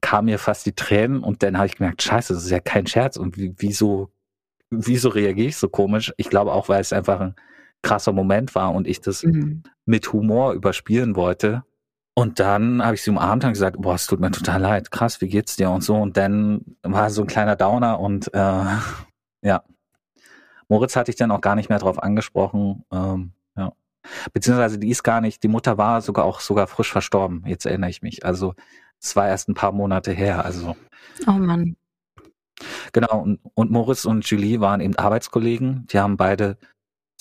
kamen 0.00 0.26
mir 0.26 0.38
fast 0.38 0.64
die 0.64 0.72
Tränen 0.72 1.22
und 1.22 1.42
dann 1.42 1.58
habe 1.58 1.66
ich 1.66 1.76
gemerkt, 1.76 2.02
scheiße, 2.02 2.32
das 2.32 2.44
ist 2.44 2.50
ja 2.50 2.60
kein 2.60 2.86
Scherz. 2.86 3.16
Und 3.16 3.36
wieso 3.36 4.12
wieso 4.72 5.10
reagiere 5.10 5.48
ich 5.48 5.56
so 5.56 5.68
komisch? 5.68 6.12
Ich 6.16 6.30
glaube 6.30 6.52
auch, 6.52 6.68
weil 6.68 6.80
es 6.80 6.92
einfach 6.92 7.20
ein 7.20 7.34
krasser 7.82 8.12
Moment 8.12 8.54
war 8.54 8.74
und 8.74 8.86
ich 8.86 9.00
das 9.00 9.22
mhm. 9.22 9.62
mit 9.84 10.12
Humor 10.12 10.54
überspielen 10.54 11.14
wollte. 11.14 11.62
Und 12.14 12.40
dann 12.40 12.84
habe 12.84 12.94
ich 12.94 13.02
sie 13.02 13.10
umarmt 13.10 13.44
und 13.44 13.52
gesagt, 13.52 13.76
boah, 13.80 13.94
es 13.94 14.06
tut 14.06 14.20
mir 14.20 14.30
total 14.30 14.60
leid, 14.60 14.90
krass, 14.90 15.20
wie 15.20 15.28
geht's 15.28 15.56
dir 15.56 15.70
und 15.70 15.82
so. 15.82 15.96
Und 15.96 16.16
dann 16.16 16.76
war 16.82 17.08
so 17.10 17.22
ein 17.22 17.26
kleiner 17.26 17.56
Downer 17.56 18.00
und 18.00 18.32
äh, 18.34 18.64
ja. 19.42 19.62
Moritz 20.68 20.96
hatte 20.96 21.10
ich 21.10 21.16
dann 21.16 21.30
auch 21.30 21.40
gar 21.40 21.54
nicht 21.54 21.68
mehr 21.68 21.78
drauf 21.78 22.02
angesprochen. 22.02 22.84
Ähm, 22.92 23.32
ja. 23.56 23.72
Beziehungsweise 24.32 24.78
die 24.78 24.90
ist 24.90 25.02
gar 25.02 25.20
nicht, 25.20 25.42
die 25.42 25.48
Mutter 25.48 25.78
war 25.78 26.00
sogar 26.02 26.24
auch 26.24 26.40
sogar 26.40 26.66
frisch 26.66 26.92
verstorben, 26.92 27.44
jetzt 27.46 27.66
erinnere 27.66 27.90
ich 27.90 28.02
mich. 28.02 28.24
Also 28.24 28.54
es 29.00 29.16
war 29.16 29.28
erst 29.28 29.48
ein 29.48 29.54
paar 29.54 29.72
Monate 29.72 30.12
her. 30.12 30.44
Also. 30.44 30.76
Oh 31.26 31.32
Mann. 31.32 31.76
Genau, 32.92 33.22
und, 33.22 33.40
und 33.54 33.70
Moritz 33.70 34.04
und 34.04 34.28
Julie 34.28 34.60
waren 34.60 34.80
eben 34.80 34.96
Arbeitskollegen. 34.96 35.86
Die 35.88 35.98
haben 35.98 36.16
beide 36.16 36.58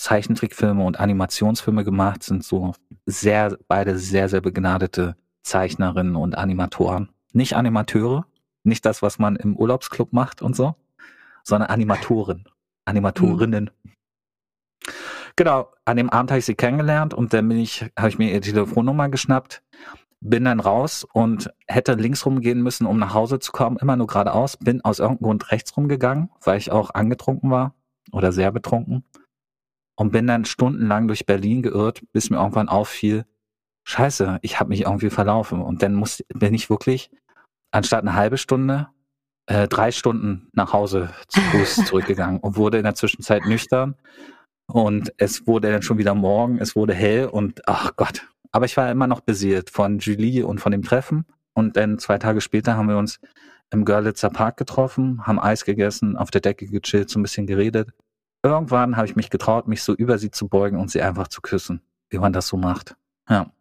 Zeichentrickfilme 0.01 0.83
und 0.83 0.99
Animationsfilme 0.99 1.83
gemacht, 1.83 2.23
sind 2.23 2.43
so 2.43 2.73
sehr, 3.05 3.55
beide 3.67 3.99
sehr, 3.99 4.29
sehr 4.29 4.41
begnadete 4.41 5.15
Zeichnerinnen 5.43 6.15
und 6.15 6.35
Animatoren. 6.37 7.09
Nicht 7.33 7.55
Animateure, 7.55 8.25
nicht 8.63 8.83
das, 8.85 9.03
was 9.03 9.19
man 9.19 9.35
im 9.35 9.55
Urlaubsclub 9.55 10.11
macht 10.11 10.41
und 10.41 10.55
so, 10.55 10.75
sondern 11.43 11.69
Animatoren, 11.69 12.45
Animatorinnen. 12.85 13.69
Mhm. 13.83 13.91
Genau, 15.35 15.71
an 15.85 15.97
dem 15.97 16.09
Abend 16.09 16.31
habe 16.31 16.39
ich 16.39 16.45
sie 16.45 16.55
kennengelernt 16.55 17.13
und 17.13 17.31
dann 17.31 17.47
bin 17.47 17.59
ich, 17.59 17.85
habe 17.97 18.09
ich 18.09 18.17
mir 18.17 18.31
ihre 18.31 18.41
Telefonnummer 18.41 19.07
geschnappt 19.09 19.61
bin 20.23 20.45
dann 20.45 20.59
raus 20.59 21.03
und 21.13 21.51
hätte 21.67 21.93
links 21.93 22.27
rumgehen 22.27 22.61
müssen, 22.61 22.85
um 22.85 22.99
nach 22.99 23.15
Hause 23.15 23.39
zu 23.39 23.51
kommen, 23.51 23.77
immer 23.77 23.95
nur 23.95 24.05
geradeaus, 24.05 24.55
bin 24.57 24.79
aus 24.81 24.99
irgendeinem 24.99 25.25
Grund 25.25 25.51
rechts 25.51 25.75
rumgegangen, 25.75 26.29
weil 26.43 26.59
ich 26.59 26.71
auch 26.71 26.91
angetrunken 26.91 27.49
war 27.49 27.73
oder 28.11 28.31
sehr 28.31 28.51
betrunken 28.51 29.03
und 30.01 30.11
bin 30.11 30.25
dann 30.25 30.45
stundenlang 30.45 31.07
durch 31.07 31.27
Berlin 31.27 31.61
geirrt, 31.61 32.01
bis 32.11 32.31
mir 32.31 32.37
irgendwann 32.37 32.69
auffiel, 32.69 33.23
scheiße, 33.83 34.39
ich 34.41 34.59
habe 34.59 34.69
mich 34.69 34.81
irgendwie 34.81 35.11
verlaufen 35.11 35.61
und 35.61 35.83
dann 35.83 35.93
muss, 35.93 36.23
bin 36.33 36.55
ich 36.55 36.71
wirklich 36.71 37.11
anstatt 37.69 38.01
eine 38.01 38.15
halbe 38.15 38.39
Stunde 38.39 38.87
äh, 39.45 39.67
drei 39.67 39.91
Stunden 39.91 40.49
nach 40.53 40.73
Hause 40.73 41.11
zu 41.27 41.39
Fuß 41.39 41.75
zurückgegangen 41.85 42.39
und 42.39 42.57
wurde 42.57 42.79
in 42.79 42.83
der 42.83 42.95
Zwischenzeit 42.95 43.45
nüchtern. 43.45 43.93
Und 44.65 45.13
es 45.17 45.45
wurde 45.45 45.71
dann 45.71 45.83
schon 45.83 45.99
wieder 45.99 46.15
morgen, 46.15 46.57
es 46.57 46.75
wurde 46.75 46.95
hell 46.95 47.27
und 47.27 47.61
ach 47.67 47.95
Gott. 47.95 48.27
Aber 48.51 48.65
ich 48.65 48.77
war 48.77 48.89
immer 48.89 49.05
noch 49.05 49.21
beseelt 49.21 49.69
von 49.69 49.99
Julie 49.99 50.47
und 50.47 50.59
von 50.61 50.71
dem 50.71 50.81
Treffen. 50.81 51.25
Und 51.53 51.77
dann 51.77 51.99
zwei 51.99 52.17
Tage 52.17 52.41
später 52.41 52.75
haben 52.75 52.89
wir 52.89 52.97
uns 52.97 53.19
im 53.69 53.85
Görlitzer 53.85 54.31
Park 54.31 54.57
getroffen, 54.57 55.27
haben 55.27 55.39
Eis 55.39 55.63
gegessen, 55.63 56.17
auf 56.17 56.31
der 56.31 56.41
Decke 56.41 56.65
gechillt, 56.65 57.11
so 57.11 57.19
ein 57.19 57.23
bisschen 57.23 57.45
geredet. 57.45 57.91
Irgendwann 58.43 58.97
habe 58.97 59.07
ich 59.07 59.15
mich 59.15 59.29
getraut, 59.29 59.67
mich 59.67 59.83
so 59.83 59.93
über 59.93 60.17
sie 60.17 60.31
zu 60.31 60.47
beugen 60.47 60.77
und 60.77 60.89
sie 60.89 61.01
einfach 61.01 61.27
zu 61.27 61.41
küssen, 61.41 61.81
wie 62.09 62.17
man 62.17 62.33
das 62.33 62.47
so 62.47 62.57
macht. 62.57 62.95
Ja. 63.29 63.51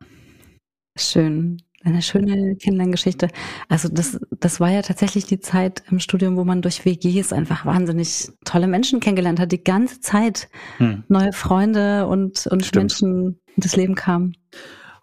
Schön. 0.97 1.63
Eine 1.83 2.03
schöne 2.03 2.57
Kennenlerngeschichte. 2.57 3.29
Also 3.71 3.89
das, 3.89 4.21
das 4.39 4.61
war 4.61 4.71
ja 4.71 4.83
tatsächlich 4.83 5.25
die 5.25 5.41
Zeit 5.41 5.83
im 5.91 5.99
Studium, 5.99 6.37
wo 6.37 6.45
man 6.45 6.61
durch 6.61 6.85
WGs 6.85 7.33
einfach 7.33 7.65
wahnsinnig 7.65 8.31
tolle 8.45 8.67
Menschen 8.67 9.01
kennengelernt 9.01 9.41
hat. 9.41 9.51
Die 9.51 9.65
ganze 9.65 10.01
Zeit 10.01 10.51
hm. 10.77 11.05
neue 11.09 11.33
Freunde 11.33 12.07
und, 12.07 12.47
und 12.49 12.67
Stimmt. 12.67 12.83
Menschen 12.83 13.41
in 13.57 13.63
das 13.63 13.77
Leben 13.77 13.95
kamen. 13.95 14.37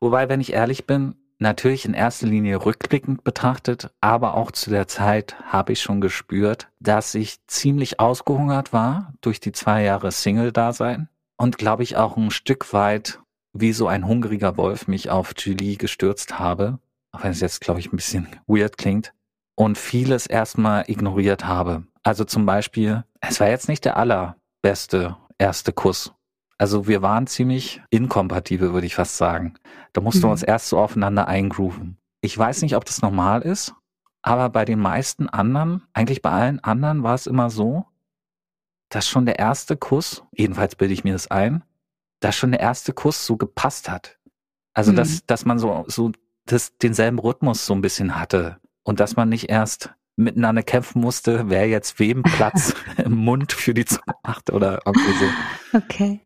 Wobei, 0.02 0.30
wenn 0.30 0.40
ich 0.40 0.54
ehrlich 0.54 0.86
bin, 0.86 1.16
natürlich 1.40 1.86
in 1.86 1.94
erster 1.94 2.28
Linie 2.28 2.66
rückblickend 2.66 3.24
betrachtet, 3.24 3.92
aber 4.02 4.36
auch 4.36 4.52
zu 4.52 4.70
der 4.70 4.88
Zeit 4.88 5.36
habe 5.46 5.74
ich 5.74 5.82
schon 5.82 6.02
gespürt, 6.02 6.70
dass 6.80 7.16
ich 7.16 7.46
ziemlich 7.48 8.00
ausgehungert 8.00 8.74
war 8.74 9.14
durch 9.22 9.40
die 9.40 9.52
zwei 9.52 9.84
Jahre 9.84 10.12
Single-Dasein 10.12 11.10
und 11.38 11.58
glaube 11.58 11.84
ich 11.84 11.98
auch 11.98 12.18
ein 12.18 12.32
Stück 12.32 12.74
weit 12.74 13.20
wie 13.54 13.74
so 13.74 13.88
ein 13.88 14.06
hungriger 14.06 14.58
Wolf 14.58 14.88
mich 14.88 15.10
auf 15.10 15.34
Julie 15.38 15.78
gestürzt 15.78 16.40
habe, 16.40 16.80
auch 17.12 17.24
wenn 17.24 17.32
es 17.32 17.40
jetzt, 17.40 17.62
glaube 17.62 17.80
ich, 17.80 17.92
ein 17.92 17.96
bisschen 17.96 18.28
weird 18.48 18.78
klingt, 18.78 19.14
und 19.56 19.78
vieles 19.78 20.28
erstmal 20.28 20.84
ignoriert 20.88 21.46
habe. 21.46 21.84
Also 22.04 22.24
zum 22.26 22.46
Beispiel, 22.46 23.04
es 23.22 23.40
war 23.40 23.50
jetzt 23.50 23.68
nicht 23.68 23.86
der 23.86 23.98
allerbeste 23.98 25.18
erste 25.40 25.74
Kuss. 25.74 26.14
Also 26.58 26.88
wir 26.88 27.02
waren 27.02 27.28
ziemlich 27.28 27.82
inkompatibel, 27.90 28.74
würde 28.74 28.88
ich 28.88 28.96
fast 28.96 29.18
sagen. 29.18 29.54
Da 29.94 30.02
mussten 30.02 30.20
mhm. 30.20 30.24
wir 30.24 30.32
uns 30.32 30.44
erst 30.44 30.70
so 30.70 30.80
aufeinander 30.80 31.28
eingrooven. 31.28 31.98
Ich 32.22 32.38
weiß 32.38 32.64
nicht, 32.64 32.76
ob 32.76 32.86
das 32.86 33.02
normal 33.02 33.44
ist, 33.44 33.76
aber 34.22 34.50
bei 34.50 34.66
den 34.66 34.80
meisten 34.80 35.30
anderen, 35.30 35.84
eigentlich 35.94 36.22
bei 36.22 36.32
allen 36.32 36.60
anderen 36.64 37.04
war 37.04 37.14
es 37.14 37.28
immer 37.28 37.50
so, 37.50 37.86
dass 38.90 39.08
schon 39.08 39.26
der 39.26 39.38
erste 39.38 39.78
Kuss, 39.78 40.24
jedenfalls 40.32 40.76
bilde 40.76 40.94
ich 40.94 41.04
mir 41.04 41.14
das 41.14 41.30
ein, 41.30 41.64
dass 42.20 42.36
schon 42.36 42.52
der 42.52 42.62
erste 42.62 42.94
Kuss 42.94 43.26
so 43.26 43.38
gepasst 43.38 43.90
hat. 43.90 44.18
Also, 44.74 44.92
mhm. 44.92 44.98
dass, 44.98 45.26
dass 45.26 45.46
man 45.46 45.60
so, 45.60 45.86
so 45.88 46.12
das, 46.46 46.78
denselben 46.78 47.20
Rhythmus 47.20 47.66
so 47.66 47.74
ein 47.74 47.82
bisschen 47.82 48.20
hatte 48.20 48.58
und 48.84 49.00
dass 49.00 49.16
man 49.16 49.30
nicht 49.30 49.50
erst 49.50 49.94
miteinander 50.16 50.64
kämpfen 50.64 51.02
musste, 51.02 51.50
wer 51.50 51.68
jetzt 51.68 52.00
wem 52.00 52.24
Platz 52.24 52.74
im 52.98 53.16
Mund 53.16 53.54
für 53.54 53.74
die 53.74 53.86
Zunge 53.86 54.16
macht 54.24 54.50
oder 54.50 54.80
irgendwie 54.86 55.14
so. 55.14 55.78
Okay. 55.78 56.22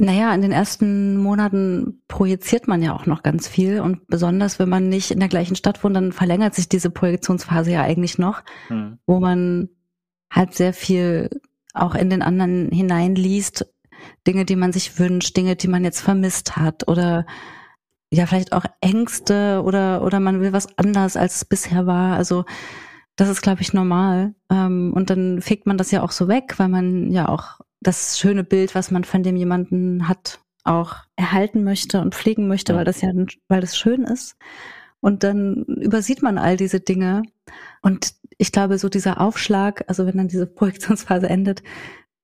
Naja, 0.00 0.34
in 0.34 0.40
den 0.40 0.52
ersten 0.52 1.18
Monaten 1.18 2.02
projiziert 2.08 2.66
man 2.68 2.82
ja 2.82 2.94
auch 2.94 3.04
noch 3.04 3.22
ganz 3.22 3.46
viel 3.46 3.80
und 3.80 4.06
besonders 4.06 4.58
wenn 4.58 4.68
man 4.68 4.88
nicht 4.88 5.10
in 5.10 5.20
der 5.20 5.28
gleichen 5.28 5.56
Stadt 5.56 5.84
wohnt, 5.84 5.94
dann 5.94 6.12
verlängert 6.12 6.54
sich 6.54 6.68
diese 6.68 6.90
Projektionsphase 6.90 7.72
ja 7.72 7.82
eigentlich 7.82 8.18
noch, 8.18 8.42
hm. 8.68 8.98
wo 9.06 9.20
man 9.20 9.68
halt 10.32 10.54
sehr 10.54 10.72
viel 10.72 11.28
auch 11.74 11.94
in 11.94 12.08
den 12.08 12.22
anderen 12.22 12.70
hineinliest 12.70 13.66
Dinge, 14.26 14.44
die 14.44 14.56
man 14.56 14.72
sich 14.72 14.98
wünscht, 14.98 15.36
Dinge, 15.36 15.56
die 15.56 15.68
man 15.68 15.84
jetzt 15.84 16.00
vermisst 16.00 16.56
hat 16.56 16.88
oder 16.88 17.26
ja, 18.12 18.26
vielleicht 18.26 18.52
auch 18.52 18.64
Ängste 18.80 19.62
oder, 19.64 20.02
oder 20.02 20.18
man 20.18 20.40
will 20.40 20.52
was 20.52 20.78
anders, 20.78 21.16
als 21.16 21.36
es 21.36 21.44
bisher 21.44 21.86
war. 21.86 22.16
Also, 22.16 22.44
das 23.14 23.28
ist, 23.28 23.42
glaube 23.42 23.62
ich, 23.62 23.72
normal. 23.72 24.34
Ähm, 24.50 24.92
und 24.94 25.10
dann 25.10 25.40
fegt 25.40 25.66
man 25.66 25.78
das 25.78 25.90
ja 25.92 26.02
auch 26.02 26.10
so 26.10 26.26
weg, 26.26 26.54
weil 26.58 26.68
man 26.68 27.12
ja 27.12 27.28
auch 27.28 27.60
das 27.80 28.18
schöne 28.18 28.44
Bild, 28.44 28.74
was 28.74 28.90
man 28.90 29.04
von 29.04 29.22
dem 29.22 29.36
jemanden 29.36 30.08
hat, 30.08 30.40
auch 30.64 30.96
erhalten 31.16 31.64
möchte 31.64 32.00
und 32.00 32.14
pflegen 32.14 32.46
möchte, 32.46 32.74
weil 32.74 32.84
das 32.84 33.00
ja, 33.00 33.10
weil 33.48 33.60
das 33.60 33.76
schön 33.76 34.04
ist. 34.04 34.36
Und 35.00 35.24
dann 35.24 35.64
übersieht 35.64 36.22
man 36.22 36.36
all 36.36 36.58
diese 36.58 36.80
Dinge. 36.80 37.22
Und 37.80 38.14
ich 38.36 38.52
glaube, 38.52 38.78
so 38.78 38.90
dieser 38.90 39.20
Aufschlag, 39.20 39.84
also 39.88 40.06
wenn 40.06 40.18
dann 40.18 40.28
diese 40.28 40.46
Projektionsphase 40.46 41.28
endet, 41.28 41.62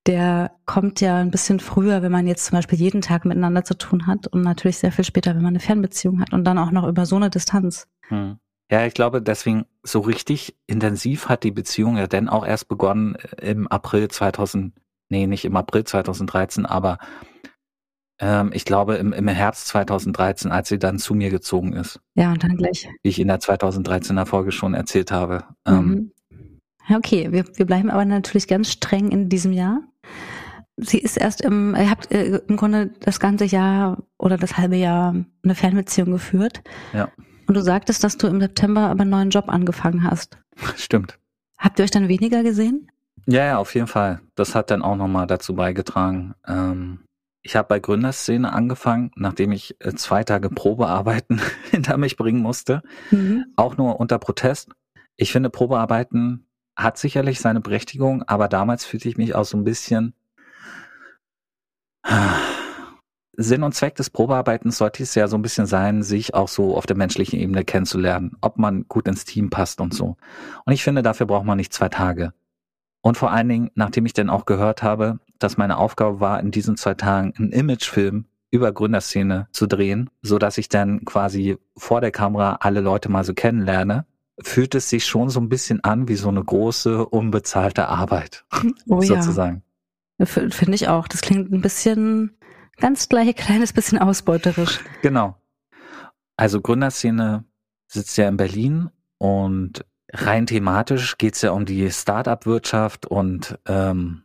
der 0.07 0.53
kommt 0.67 1.01
ja 1.01 1.17
ein 1.17 1.31
bisschen 1.31 1.59
früher, 1.59 2.03
wenn 2.03 2.13
man 2.13 2.27
jetzt 2.27 2.45
zum 2.45 2.57
Beispiel 2.57 2.79
jeden 2.79 3.01
Tag 3.01 3.25
miteinander 3.25 3.65
zu 3.65 3.77
tun 3.77 4.07
hat 4.07 4.27
und 4.29 4.43
natürlich 4.43 4.79
sehr 4.79 4.93
viel 4.93 5.05
später, 5.05 5.35
wenn 5.35 5.43
man 5.43 5.53
eine 5.53 5.61
Fernbeziehung 5.61 6.21
hat 6.21 6.33
und 6.33 6.45
dann 6.45 6.59
auch 6.59 6.71
noch 6.71 6.87
über 6.87 7.07
so 7.07 7.17
eine 7.17 7.31
Distanz. 7.31 7.89
Hm. 8.09 8.39
Ja, 8.71 8.85
ich 8.85 8.95
glaube, 8.95 9.23
deswegen 9.23 9.65
so 9.83 10.01
richtig 10.01 10.57
intensiv 10.67 11.29
hat 11.29 11.45
die 11.45 11.53
Beziehung 11.53 11.97
ja 11.97 12.07
dann 12.07 12.29
auch 12.29 12.45
erst 12.45 12.69
begonnen 12.69 13.17
im 13.41 13.69
April 13.69 14.09
2000, 14.09 14.73
nee, 15.09 15.27
nicht 15.27 15.45
im 15.45 15.57
April 15.57 15.85
2013, 15.85 16.67
aber 16.67 16.99
ähm, 18.19 18.51
ich 18.55 18.65
glaube 18.65 18.97
im, 18.97 19.13
im 19.13 19.29
Herbst 19.29 19.69
2013, 19.69 20.51
als 20.51 20.69
sie 20.69 20.79
dann 20.79 20.99
zu 20.99 21.15
mir 21.15 21.31
gezogen 21.31 21.75
ist. 21.75 22.01
Ja, 22.15 22.33
und 22.33 22.43
dann 22.43 22.57
gleich. 22.57 22.89
Wie 23.03 23.09
ich 23.09 23.19
in 23.19 23.29
der 23.29 23.41
2013er 23.41 24.25
Folge 24.25 24.53
schon 24.53 24.75
erzählt 24.75 25.13
habe. 25.13 25.45
Ähm, 25.67 25.87
mhm. 25.87 26.13
Ja, 26.89 26.97
okay, 26.97 27.33
wir, 27.33 27.45
wir 27.57 27.67
bleiben 27.67 27.91
aber 27.91 28.05
natürlich 28.05 28.47
ganz 28.47 28.71
streng 28.71 29.11
in 29.11 29.29
diesem 29.29 29.53
Jahr. 29.53 29.83
Sie 30.77 30.99
ist 30.99 31.17
erst 31.17 31.41
im, 31.41 31.75
ihr 31.75 31.91
habt 31.91 32.13
äh, 32.13 32.41
im 32.47 32.57
Grunde 32.57 32.93
das 33.01 33.19
ganze 33.19 33.45
Jahr 33.45 34.03
oder 34.19 34.37
das 34.37 34.57
halbe 34.57 34.77
Jahr 34.77 35.15
eine 35.43 35.55
Fernbeziehung 35.55 36.13
geführt. 36.13 36.63
Ja. 36.93 37.09
Und 37.47 37.55
du 37.57 37.63
sagtest, 37.63 38.05
dass 38.05 38.19
du 38.19 38.27
im 38.27 38.41
September 38.41 38.89
aber 38.89 39.03
einen 39.03 39.11
neuen 39.11 39.31
Job 39.31 39.49
angefangen 39.49 40.05
hast. 40.05 40.39
Stimmt. 40.77 41.19
Habt 41.59 41.79
ihr 41.79 41.85
euch 41.85 41.91
dann 41.91 42.09
weniger 42.09 42.43
gesehen? 42.43 42.91
Ja, 43.27 43.45
ja, 43.45 43.59
auf 43.59 43.75
jeden 43.75 43.89
Fall. 43.89 44.21
Das 44.37 44.55
hat 44.55 44.71
dann 44.71 44.83
auch 44.83 44.97
nochmal 44.97 45.27
dazu 45.27 45.55
beigetragen. 45.55 46.35
Ähm, 46.47 47.01
ich 47.43 47.57
habe 47.57 47.69
bei 47.69 47.81
Gründerszene 47.81 48.53
angefangen, 48.53 49.11
nachdem 49.17 49.53
ich 49.53 49.77
äh, 49.81 49.95
zwei 49.95 50.25
Tage 50.25 50.49
Probearbeiten 50.51 51.41
hinter 51.71 51.97
mich 51.97 52.17
bringen 52.17 52.41
musste. 52.41 52.83
Mhm. 53.11 53.47
Auch 53.57 53.77
nur 53.77 54.01
unter 54.01 54.19
Protest. 54.19 54.71
Ich 55.17 55.33
finde 55.33 55.51
Probearbeiten 55.51 56.47
hat 56.77 56.99
sicherlich 56.99 57.41
seine 57.41 57.61
Berechtigung, 57.61 58.23
aber 58.25 58.49
damals 58.49 58.85
fühlte 58.85 59.09
ich 59.09 59.17
mich 59.17 59.35
auch 59.35 59.45
so 59.45 59.57
ein 59.57 59.65
bisschen 59.65 60.15
Sinn 63.37 63.63
und 63.63 63.75
Zweck 63.75 63.97
des 63.97 64.11
Probearbeitens 64.11 64.79
sollte 64.79 65.03
es 65.03 65.15
ja 65.15 65.27
so 65.29 65.37
ein 65.37 65.43
bisschen 65.43 65.67
sein, 65.67 66.03
sich 66.03 66.35
auch 66.35 66.49
so 66.49 66.77
auf 66.77 66.87
der 66.87 66.97
menschlichen 66.97 67.39
Ebene 67.39 67.65
kennenzulernen, 67.65 68.37
ob 68.41 68.59
man 68.59 68.87
gut 68.89 69.09
ins 69.09 69.25
Team 69.25 69.51
passt 69.51 69.81
und 69.81 69.95
so. 69.95 70.17
Und 70.65 70.73
ich 70.73 70.83
finde, 70.83 71.03
dafür 71.03 71.27
braucht 71.27 71.45
man 71.45 71.57
nicht 71.57 71.73
zwei 71.73 71.89
Tage. 71.89 72.33
Und 73.07 73.17
vor 73.17 73.31
allen 73.31 73.49
Dingen, 73.49 73.71
nachdem 73.77 74.05
ich 74.05 74.15
dann 74.15 74.29
auch 74.29 74.47
gehört 74.47 74.83
habe, 74.83 75.21
dass 75.39 75.57
meine 75.57 75.77
Aufgabe 75.77 76.19
war, 76.19 76.41
in 76.41 76.51
diesen 76.51 76.77
zwei 76.77 76.95
Tagen 76.95 77.33
einen 77.39 77.53
Imagefilm 77.53 78.25
über 78.51 78.73
Gründerszene 78.73 79.47
zu 79.53 79.69
drehen, 79.69 80.11
so 80.23 80.41
dass 80.41 80.59
ich 80.59 80.69
dann 80.69 81.05
quasi 81.05 81.57
vor 81.77 82.01
der 82.01 82.11
Kamera 82.11 82.57
alle 82.63 82.81
Leute 82.81 83.09
mal 83.09 83.23
so 83.23 83.33
kennenlerne, 83.33 84.07
fühlt 84.43 84.75
es 84.75 84.91
sich 84.91 85.07
schon 85.07 85.31
so 85.31 85.39
ein 85.39 85.49
bisschen 85.49 85.85
an 85.85 86.09
wie 86.09 86.17
so 86.17 86.29
eine 86.29 86.43
große, 86.43 87.07
unbezahlte 87.07 87.87
Arbeit. 87.87 88.45
Oh 88.89 89.01
sozusagen. 89.01 89.63
ja. 90.19 90.27
Finde 90.27 90.75
ich 90.75 90.89
auch. 90.89 91.07
Das 91.07 91.21
klingt 91.21 91.53
ein 91.53 91.61
bisschen, 91.61 92.37
ganz 92.77 93.09
gleich 93.09 93.37
kleines 93.37 93.73
bisschen 93.73 93.99
ausbeuterisch. 93.99 94.81
Genau. 95.03 95.37
Also 96.37 96.61
Gründerszene 96.61 97.45
sitzt 97.87 98.19
ja 98.19 98.27
in 98.27 98.37
Berlin 98.37 98.91
und 99.19 99.85
rein 100.13 100.47
thematisch 100.47 101.19
geht's 101.19 101.43
ja 101.43 101.51
um 101.51 101.65
die 101.65 101.91
Start-up-Wirtschaft 101.91 103.07
und 103.07 103.59
ähm, 103.67 104.23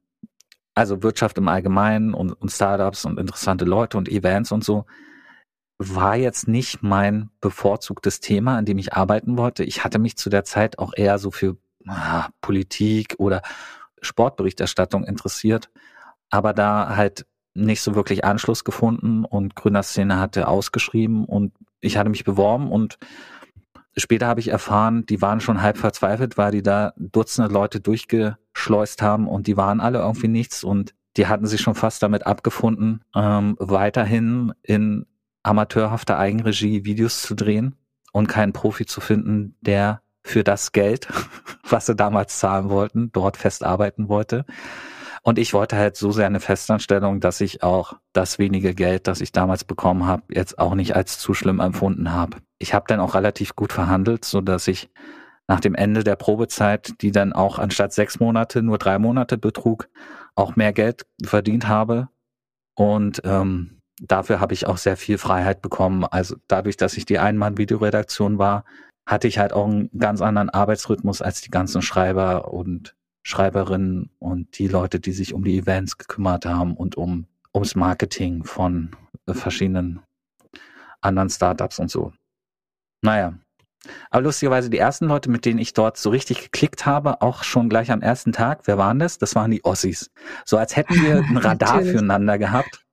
also 0.76 1.04
Wirtschaft 1.04 1.38
im 1.38 1.48
Allgemeinen 1.48 2.14
und, 2.14 2.34
und 2.34 2.50
Startups 2.50 3.06
und 3.06 3.20
interessante 3.20 3.66
Leute 3.66 3.98
und 3.98 4.10
Events 4.10 4.52
und 4.52 4.64
so 4.64 4.86
war 5.78 6.16
jetzt 6.16 6.48
nicht 6.48 6.84
mein 6.84 7.32
bevorzugtes 7.42 8.20
Thema, 8.20 8.58
an 8.58 8.66
dem 8.66 8.78
ich 8.78 8.94
arbeiten 8.94 9.38
wollte. 9.38 9.64
Ich 9.64 9.84
hatte 9.84 9.98
mich 9.98 10.16
zu 10.16 10.30
der 10.30 10.44
Zeit 10.44 10.78
auch 10.78 10.94
eher 10.96 11.18
so 11.18 11.32
für 11.32 11.58
ah, 11.88 12.30
Politik 12.40 13.16
oder 13.18 13.42
Sportberichterstattung 14.02 15.04
interessiert, 15.04 15.72
aber 16.30 16.54
da 16.54 16.96
halt 16.96 17.26
nicht 17.56 17.82
so 17.82 17.96
wirklich 17.96 18.24
Anschluss 18.24 18.64
gefunden 18.64 19.26
und 19.26 19.56
Gründerszene 19.56 20.20
hatte 20.20 20.48
ausgeschrieben 20.48 21.26
und 21.26 21.54
ich 21.80 21.98
hatte 21.98 22.10
mich 22.10 22.24
beworben 22.24 22.72
und 22.72 23.00
später 23.98 24.28
habe 24.28 24.40
ich 24.40 24.50
erfahren, 24.50 25.06
die 25.06 25.22
waren 25.22 25.42
schon 25.42 25.62
halb 25.62 25.78
verzweifelt, 25.78 26.38
weil 26.38 26.52
die 26.52 26.64
da 26.64 26.94
Dutzende 26.98 27.52
Leute 27.52 27.80
durchgeschleust 27.80 29.02
haben 29.02 29.28
und 29.28 29.48
die 29.48 29.58
waren 29.58 29.80
alle 29.80 30.00
irgendwie 30.00 30.28
nichts 30.28 30.64
und 30.64 30.94
die 31.18 31.28
hatten 31.28 31.46
sich 31.46 31.62
schon 31.62 31.76
fast 31.76 32.02
damit 32.04 32.26
abgefunden, 32.26 33.02
ähm, 33.16 33.56
weiterhin 33.60 34.54
in 34.64 35.06
amateurhafter 35.44 36.18
Eigenregie 36.18 36.86
Videos 36.86 37.22
zu 37.22 37.36
drehen 37.36 37.76
und 38.14 38.28
keinen 38.28 38.54
Profi 38.54 38.86
zu 38.86 39.02
finden, 39.02 39.56
der 39.62 40.02
für 40.24 40.44
das 40.44 40.72
Geld, 40.72 41.08
was 41.70 41.88
sie 41.88 41.96
damals 41.96 42.40
zahlen 42.40 42.70
wollten, 42.70 43.12
dort 43.12 43.38
fest 43.38 43.64
arbeiten 43.64 44.08
wollte. 44.08 44.46
Und 45.24 45.38
ich 45.38 45.54
wollte 45.54 45.78
halt 45.78 45.96
so 45.96 46.12
sehr 46.12 46.26
eine 46.26 46.40
Festanstellung, 46.40 47.20
dass 47.20 47.42
ich 47.42 47.62
auch 47.62 47.94
das 48.12 48.40
wenige 48.40 48.74
Geld, 48.74 49.08
das 49.08 49.22
ich 49.22 49.32
damals 49.32 49.64
bekommen 49.64 50.08
habe, 50.08 50.24
jetzt 50.30 50.58
auch 50.58 50.74
nicht 50.74 50.96
als 50.96 51.20
zu 51.20 51.34
schlimm 51.34 51.60
empfunden 51.60 52.12
habe. 52.12 52.38
Ich 52.58 52.74
habe 52.74 52.86
dann 52.88 53.00
auch 53.00 53.14
relativ 53.14 53.56
gut 53.56 53.72
verhandelt, 53.72 54.26
so 54.26 54.42
dass 54.42 54.68
ich 54.68 54.90
nach 55.48 55.60
dem 55.60 55.76
Ende 55.76 56.04
der 56.04 56.16
Probezeit, 56.16 56.94
die 57.02 57.12
dann 57.12 57.34
auch 57.34 57.60
anstatt 57.60 57.94
sechs 57.94 58.20
Monate 58.20 58.64
nur 58.64 58.78
drei 58.78 58.98
Monate 58.98 59.38
betrug, 59.38 59.90
auch 60.36 60.56
mehr 60.56 60.74
Geld 60.74 61.06
verdient 61.24 61.68
habe. 61.68 62.08
Und 62.76 63.22
ähm, 63.26 63.80
dafür 64.02 64.40
habe 64.40 64.54
ich 64.54 64.66
auch 64.66 64.78
sehr 64.78 64.98
viel 64.98 65.18
Freiheit 65.18 65.62
bekommen. 65.62 66.04
Also 66.06 66.36
dadurch, 66.48 66.78
dass 66.78 66.98
ich 66.98 67.06
die 67.06 67.20
Einmann-Videoredaktion 67.20 68.40
war, 68.40 68.66
hatte 69.06 69.28
ich 69.28 69.38
halt 69.40 69.54
auch 69.54 69.68
einen 69.68 69.90
ganz 69.98 70.22
anderen 70.22 70.50
Arbeitsrhythmus 70.50 71.22
als 71.22 71.42
die 71.42 71.52
ganzen 71.52 71.82
Schreiber 71.82 72.54
und 72.54 72.96
Schreiberinnen 73.24 74.10
und 74.20 74.58
die 74.58 74.68
Leute, 74.68 75.00
die 75.00 75.12
sich 75.12 75.34
um 75.34 75.44
die 75.44 75.58
Events 75.58 75.98
gekümmert 75.98 76.46
haben 76.46 76.76
und 76.76 76.96
um 76.96 77.28
ums 77.54 77.76
Marketing 77.76 78.44
von 78.44 78.92
verschiedenen 79.28 80.02
anderen 81.02 81.30
Startups 81.30 81.80
und 81.80 81.92
so. 81.92 82.14
Naja. 83.02 83.34
Aber 84.12 84.22
lustigerweise 84.22 84.70
die 84.70 84.78
ersten 84.78 85.08
Leute, 85.08 85.30
mit 85.30 85.44
denen 85.44 85.58
ich 85.58 85.74
dort 85.74 85.98
so 85.98 86.12
richtig 86.12 86.42
geklickt 86.42 86.86
habe, 86.86 87.22
auch 87.22 87.44
schon 87.44 87.68
gleich 87.68 87.92
am 87.92 88.02
ersten 88.02 88.32
Tag, 88.32 88.62
wer 88.66 88.78
waren 88.78 89.00
das? 89.00 89.18
Das 89.18 89.34
waren 89.34 89.50
die 89.50 89.64
Ossis. 89.66 90.12
So 90.46 90.58
als 90.58 90.76
hätten 90.76 90.94
wir 91.02 91.18
ein 91.28 91.38
Radar 91.38 91.82
füreinander 91.82 92.38
gehabt. 92.38 92.86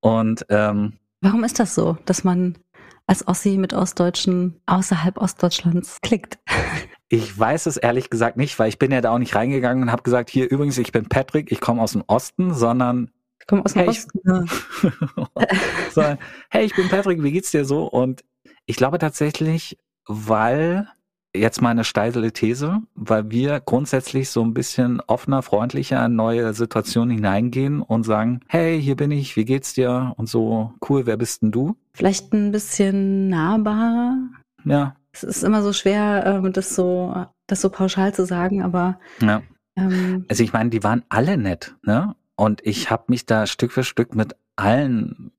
Und 0.00 0.44
ähm, 0.48 0.94
warum 1.20 1.44
ist 1.44 1.60
das 1.60 1.74
so, 1.74 1.96
dass 2.06 2.24
man 2.24 2.58
als 3.06 3.26
Ossi 3.28 3.56
mit 3.56 3.72
Ostdeutschen 3.72 4.60
außerhalb 4.66 5.16
Ostdeutschlands 5.18 6.00
klickt? 6.02 6.38
Ich 7.08 7.38
weiß 7.38 7.66
es 7.66 7.76
ehrlich 7.76 8.10
gesagt 8.10 8.36
nicht, 8.36 8.58
weil 8.58 8.68
ich 8.68 8.78
bin 8.78 8.90
ja 8.90 9.00
da 9.00 9.12
auch 9.12 9.18
nicht 9.18 9.34
reingegangen 9.34 9.84
und 9.84 9.92
habe 9.92 10.02
gesagt, 10.02 10.30
hier 10.30 10.50
übrigens, 10.50 10.78
ich 10.78 10.92
bin 10.92 11.08
Patrick, 11.08 11.52
ich 11.52 11.60
komme 11.60 11.82
aus 11.82 11.92
dem 11.92 12.02
Osten, 12.06 12.52
sondern 12.52 13.10
ich 13.40 13.46
komme 13.46 13.64
aus 13.64 13.74
dem 13.74 13.82
hey, 13.82 13.88
Osten. 13.88 14.20
Ja. 14.24 14.44
sondern, 15.92 16.18
hey, 16.50 16.64
ich 16.64 16.74
bin 16.74 16.88
Patrick, 16.88 17.22
wie 17.22 17.32
geht's 17.32 17.52
dir 17.52 17.64
so? 17.64 17.86
Und 17.86 18.24
ich 18.66 18.76
glaube 18.76 18.98
tatsächlich, 18.98 19.78
weil 20.06 20.88
jetzt 21.36 21.62
mal 21.62 21.70
eine 21.70 21.84
steile 21.84 22.32
These, 22.32 22.82
weil 22.94 23.30
wir 23.30 23.60
grundsätzlich 23.60 24.30
so 24.30 24.42
ein 24.42 24.54
bisschen 24.54 25.00
offener, 25.06 25.42
freundlicher 25.42 26.04
in 26.06 26.16
neue 26.16 26.52
Situationen 26.54 27.14
hineingehen 27.14 27.82
und 27.82 28.04
sagen, 28.04 28.40
hey, 28.48 28.80
hier 28.80 28.96
bin 28.96 29.10
ich, 29.10 29.36
wie 29.36 29.44
geht's 29.44 29.74
dir? 29.74 30.14
Und 30.16 30.28
so, 30.28 30.72
cool, 30.88 31.06
wer 31.06 31.16
bist 31.16 31.42
denn 31.42 31.52
du? 31.52 31.76
Vielleicht 31.92 32.32
ein 32.32 32.52
bisschen 32.52 33.28
nahbarer. 33.28 34.16
Ja. 34.64 34.96
Es 35.22 35.36
ist 35.36 35.44
immer 35.44 35.62
so 35.62 35.72
schwer, 35.72 36.24
ähm, 36.26 36.52
das 36.52 36.74
so, 36.74 37.26
das 37.46 37.60
so 37.60 37.70
pauschal 37.70 38.14
zu 38.14 38.26
sagen, 38.26 38.62
aber. 38.62 38.98
Ja. 39.20 39.42
Ähm, 39.76 40.24
also 40.28 40.42
ich 40.42 40.52
meine, 40.52 40.70
die 40.70 40.82
waren 40.82 41.04
alle 41.08 41.36
nett, 41.36 41.74
ne? 41.82 42.14
Und 42.36 42.64
ich 42.66 42.90
habe 42.90 43.04
mich 43.08 43.24
da 43.26 43.46
Stück 43.46 43.72
für 43.72 43.84
Stück 43.84 44.14
mit 44.14 44.36
allen, 44.56 45.32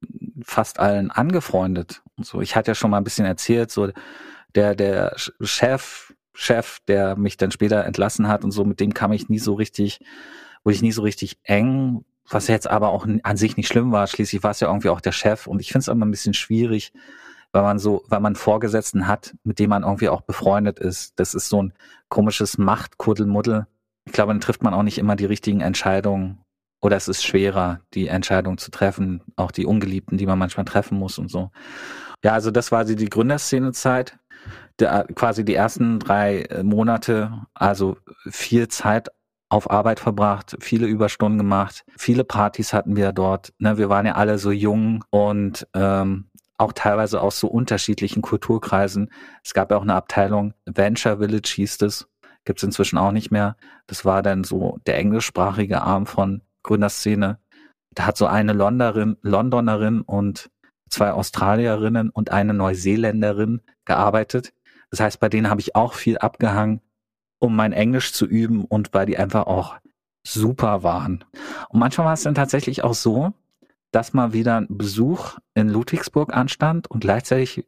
fast 0.43 0.79
allen 0.79 1.11
angefreundet 1.11 2.01
und 2.17 2.25
so. 2.25 2.41
Ich 2.41 2.55
hatte 2.55 2.71
ja 2.71 2.75
schon 2.75 2.91
mal 2.91 2.97
ein 2.97 3.03
bisschen 3.03 3.25
erzählt, 3.25 3.71
so 3.71 3.89
der, 4.55 4.75
der 4.75 5.13
Chef, 5.41 6.13
Chef, 6.33 6.79
der 6.87 7.15
mich 7.15 7.37
dann 7.37 7.51
später 7.51 7.83
entlassen 7.85 8.27
hat 8.27 8.43
und 8.43 8.51
so, 8.51 8.63
mit 8.63 8.79
dem 8.79 8.93
kam 8.93 9.11
ich 9.11 9.29
nie 9.29 9.39
so 9.39 9.53
richtig, 9.53 9.99
wurde 10.63 10.75
ich 10.75 10.81
nie 10.81 10.91
so 10.91 11.01
richtig 11.01 11.37
eng, 11.43 12.03
was 12.29 12.47
jetzt 12.47 12.69
aber 12.69 12.89
auch 12.89 13.07
an 13.23 13.37
sich 13.37 13.57
nicht 13.57 13.67
schlimm 13.67 13.91
war. 13.91 14.07
Schließlich 14.07 14.43
war 14.43 14.51
es 14.51 14.59
ja 14.59 14.67
irgendwie 14.67 14.89
auch 14.89 15.01
der 15.01 15.11
Chef 15.11 15.47
und 15.47 15.59
ich 15.59 15.71
finde 15.71 15.79
es 15.79 15.87
immer 15.87 16.05
ein 16.05 16.11
bisschen 16.11 16.33
schwierig, 16.33 16.93
weil 17.57 17.63
man 17.63 17.79
so, 17.79 18.03
weil 18.07 18.19
man 18.19 18.35
Vorgesetzten 18.35 19.07
hat, 19.07 19.35
mit 19.43 19.57
dem 19.57 19.71
man 19.71 19.81
irgendwie 19.81 20.09
auch 20.09 20.21
befreundet 20.21 20.77
ist. 20.77 21.19
Das 21.19 21.33
ist 21.33 21.49
so 21.49 21.63
ein 21.63 21.73
komisches 22.07 22.59
Machtkuddelmuddel. 22.59 23.65
Ich 24.05 24.11
glaube, 24.11 24.31
dann 24.31 24.41
trifft 24.41 24.61
man 24.61 24.75
auch 24.75 24.83
nicht 24.83 24.99
immer 24.99 25.15
die 25.15 25.25
richtigen 25.25 25.61
Entscheidungen. 25.61 26.37
Oder 26.81 26.97
es 26.97 27.07
ist 27.07 27.25
schwerer, 27.25 27.79
die 27.95 28.09
Entscheidung 28.09 28.59
zu 28.59 28.69
treffen, 28.69 29.23
auch 29.37 29.49
die 29.49 29.65
Ungeliebten, 29.65 30.19
die 30.19 30.27
man 30.27 30.37
manchmal 30.37 30.65
treffen 30.65 30.99
muss 30.99 31.17
und 31.17 31.31
so. 31.31 31.49
Ja, 32.23 32.33
also 32.33 32.51
das 32.51 32.71
war 32.71 32.85
die 32.85 33.09
Gründerszenezeit. 33.09 34.19
Der, 34.77 35.07
quasi 35.15 35.43
die 35.43 35.55
ersten 35.55 35.97
drei 35.97 36.41
äh, 36.43 36.61
Monate, 36.61 37.41
also 37.55 37.97
viel 38.29 38.67
Zeit 38.67 39.09
auf 39.49 39.71
Arbeit 39.71 39.99
verbracht, 39.99 40.57
viele 40.59 40.85
Überstunden 40.85 41.39
gemacht, 41.39 41.85
viele 41.97 42.23
Partys 42.23 42.71
hatten 42.71 42.95
wir 42.95 43.13
dort. 43.13 43.51
Ne, 43.57 43.79
wir 43.79 43.89
waren 43.89 44.05
ja 44.05 44.13
alle 44.13 44.37
so 44.37 44.51
jung 44.51 45.03
und 45.09 45.67
ähm, 45.73 46.29
auch 46.57 46.73
teilweise 46.73 47.21
aus 47.21 47.39
so 47.39 47.47
unterschiedlichen 47.47 48.21
Kulturkreisen. 48.21 49.11
Es 49.43 49.53
gab 49.53 49.71
ja 49.71 49.77
auch 49.77 49.83
eine 49.83 49.95
Abteilung, 49.95 50.53
Venture 50.65 51.17
Village 51.17 51.53
hieß 51.55 51.81
es, 51.81 52.07
gibt 52.45 52.59
es 52.59 52.63
inzwischen 52.63 52.97
auch 52.97 53.11
nicht 53.11 53.31
mehr. 53.31 53.57
Das 53.85 54.05
war 54.05 54.21
dann 54.23 54.43
so 54.43 54.79
der 54.85 54.97
englischsprachige 54.97 55.81
Arm 55.81 56.05
von 56.05 56.41
Gründerszene. 56.63 57.39
Da 57.91 58.05
hat 58.05 58.17
so 58.17 58.25
eine 58.25 58.53
Londonerin, 58.53 59.17
Londonerin 59.21 60.01
und 60.01 60.49
zwei 60.89 61.11
Australierinnen 61.11 62.09
und 62.09 62.31
eine 62.31 62.53
Neuseeländerin 62.53 63.61
gearbeitet. 63.85 64.53
Das 64.89 64.99
heißt, 64.99 65.19
bei 65.19 65.29
denen 65.29 65.49
habe 65.49 65.61
ich 65.61 65.75
auch 65.75 65.93
viel 65.93 66.17
abgehangen, 66.17 66.81
um 67.39 67.55
mein 67.55 67.73
Englisch 67.73 68.13
zu 68.13 68.25
üben 68.25 68.65
und 68.65 68.93
weil 68.93 69.05
die 69.05 69.17
einfach 69.17 69.47
auch 69.47 69.75
super 70.25 70.83
waren. 70.83 71.23
Und 71.69 71.79
manchmal 71.79 72.07
war 72.07 72.13
es 72.13 72.23
dann 72.23 72.35
tatsächlich 72.35 72.83
auch 72.83 72.93
so, 72.93 73.33
dass 73.91 74.13
mal 74.13 74.33
wieder 74.33 74.57
ein 74.57 74.67
Besuch 74.69 75.37
in 75.53 75.69
Ludwigsburg 75.69 76.33
anstand 76.33 76.89
und 76.89 77.01
gleichzeitig 77.01 77.65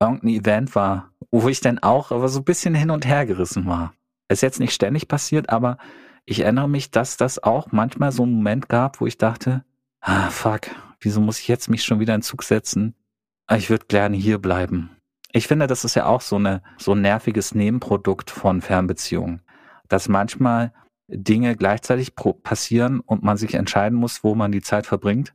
irgendein 0.00 0.30
Event 0.30 0.74
war, 0.74 1.10
wo 1.30 1.48
ich 1.48 1.60
dann 1.60 1.78
auch 1.78 2.12
aber 2.12 2.28
so 2.28 2.40
ein 2.40 2.44
bisschen 2.44 2.74
hin 2.74 2.90
und 2.90 3.06
her 3.06 3.26
gerissen 3.26 3.66
war. 3.66 3.94
Ist 4.28 4.42
jetzt 4.42 4.60
nicht 4.60 4.74
ständig 4.74 5.08
passiert, 5.08 5.50
aber 5.50 5.78
ich 6.24 6.40
erinnere 6.40 6.68
mich, 6.68 6.90
dass 6.90 7.16
das 7.16 7.42
auch 7.42 7.72
manchmal 7.72 8.12
so 8.12 8.22
einen 8.22 8.34
Moment 8.34 8.68
gab, 8.68 9.00
wo 9.00 9.06
ich 9.06 9.18
dachte, 9.18 9.64
ah, 10.00 10.28
fuck, 10.30 10.68
wieso 11.00 11.20
muss 11.20 11.38
ich 11.38 11.48
jetzt 11.48 11.68
mich 11.68 11.84
schon 11.84 12.00
wieder 12.00 12.14
in 12.14 12.22
Zug 12.22 12.42
setzen? 12.42 12.94
Ich 13.50 13.70
würde 13.70 13.86
gerne 13.86 14.16
hier 14.16 14.38
bleiben. 14.38 14.90
Ich 15.32 15.46
finde, 15.46 15.66
das 15.66 15.84
ist 15.84 15.94
ja 15.94 16.06
auch 16.06 16.20
so 16.20 16.36
eine, 16.36 16.62
so 16.76 16.92
ein 16.92 17.00
nerviges 17.00 17.54
Nebenprodukt 17.54 18.30
von 18.30 18.60
Fernbeziehungen, 18.60 19.42
dass 19.88 20.08
manchmal 20.08 20.72
Dinge 21.08 21.56
gleichzeitig 21.56 22.14
passieren 22.42 23.00
und 23.00 23.22
man 23.22 23.38
sich 23.38 23.54
entscheiden 23.54 23.98
muss, 23.98 24.22
wo 24.22 24.34
man 24.34 24.52
die 24.52 24.60
Zeit 24.60 24.86
verbringt 24.86 25.34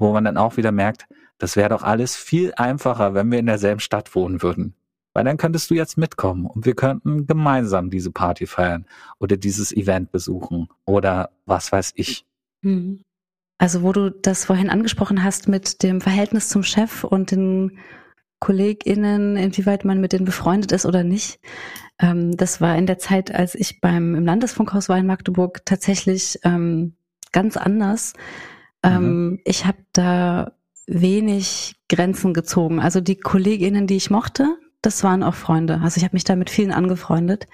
wo 0.00 0.12
man 0.12 0.24
dann 0.24 0.36
auch 0.36 0.56
wieder 0.56 0.72
merkt, 0.72 1.06
das 1.38 1.56
wäre 1.56 1.68
doch 1.68 1.82
alles 1.82 2.16
viel 2.16 2.52
einfacher, 2.56 3.14
wenn 3.14 3.30
wir 3.30 3.38
in 3.38 3.46
derselben 3.46 3.80
Stadt 3.80 4.14
wohnen 4.14 4.42
würden. 4.42 4.74
Weil 5.12 5.24
dann 5.24 5.36
könntest 5.36 5.70
du 5.70 5.74
jetzt 5.74 5.98
mitkommen 5.98 6.46
und 6.46 6.66
wir 6.66 6.74
könnten 6.74 7.26
gemeinsam 7.26 7.90
diese 7.90 8.10
Party 8.10 8.46
feiern 8.46 8.86
oder 9.18 9.36
dieses 9.36 9.72
Event 9.72 10.12
besuchen 10.12 10.68
oder 10.84 11.30
was 11.46 11.72
weiß 11.72 11.92
ich. 11.96 12.24
Mhm. 12.62 13.02
Also 13.58 13.82
wo 13.82 13.92
du 13.92 14.10
das 14.10 14.44
vorhin 14.44 14.70
angesprochen 14.70 15.22
hast 15.22 15.48
mit 15.48 15.82
dem 15.82 16.00
Verhältnis 16.00 16.48
zum 16.48 16.62
Chef 16.62 17.04
und 17.04 17.30
den 17.30 17.78
KollegInnen, 18.38 19.36
inwieweit 19.36 19.84
man 19.84 20.00
mit 20.00 20.12
denen 20.12 20.24
befreundet 20.24 20.72
ist 20.72 20.86
oder 20.86 21.04
nicht. 21.04 21.40
Ähm, 21.98 22.36
das 22.36 22.60
war 22.60 22.76
in 22.76 22.86
der 22.86 22.98
Zeit, 22.98 23.34
als 23.34 23.54
ich 23.54 23.80
beim 23.80 24.14
im 24.14 24.24
Landesfunkhaus 24.24 24.88
war 24.88 24.96
in 24.96 25.06
Magdeburg 25.06 25.66
tatsächlich 25.66 26.38
ähm, 26.44 26.94
ganz 27.32 27.56
anders. 27.56 28.14
Ähm, 28.82 29.02
mhm. 29.02 29.40
ich 29.44 29.66
habe 29.66 29.78
da 29.92 30.52
wenig 30.86 31.76
Grenzen 31.88 32.34
gezogen. 32.34 32.80
Also 32.80 33.00
die 33.00 33.16
Kolleginnen, 33.16 33.86
die 33.86 33.96
ich 33.96 34.10
mochte, 34.10 34.56
das 34.82 35.04
waren 35.04 35.22
auch 35.22 35.34
Freunde. 35.34 35.80
Also 35.82 35.98
ich 35.98 36.04
habe 36.04 36.16
mich 36.16 36.24
da 36.24 36.36
mit 36.36 36.50
vielen 36.50 36.72
angefreundet. 36.72 37.46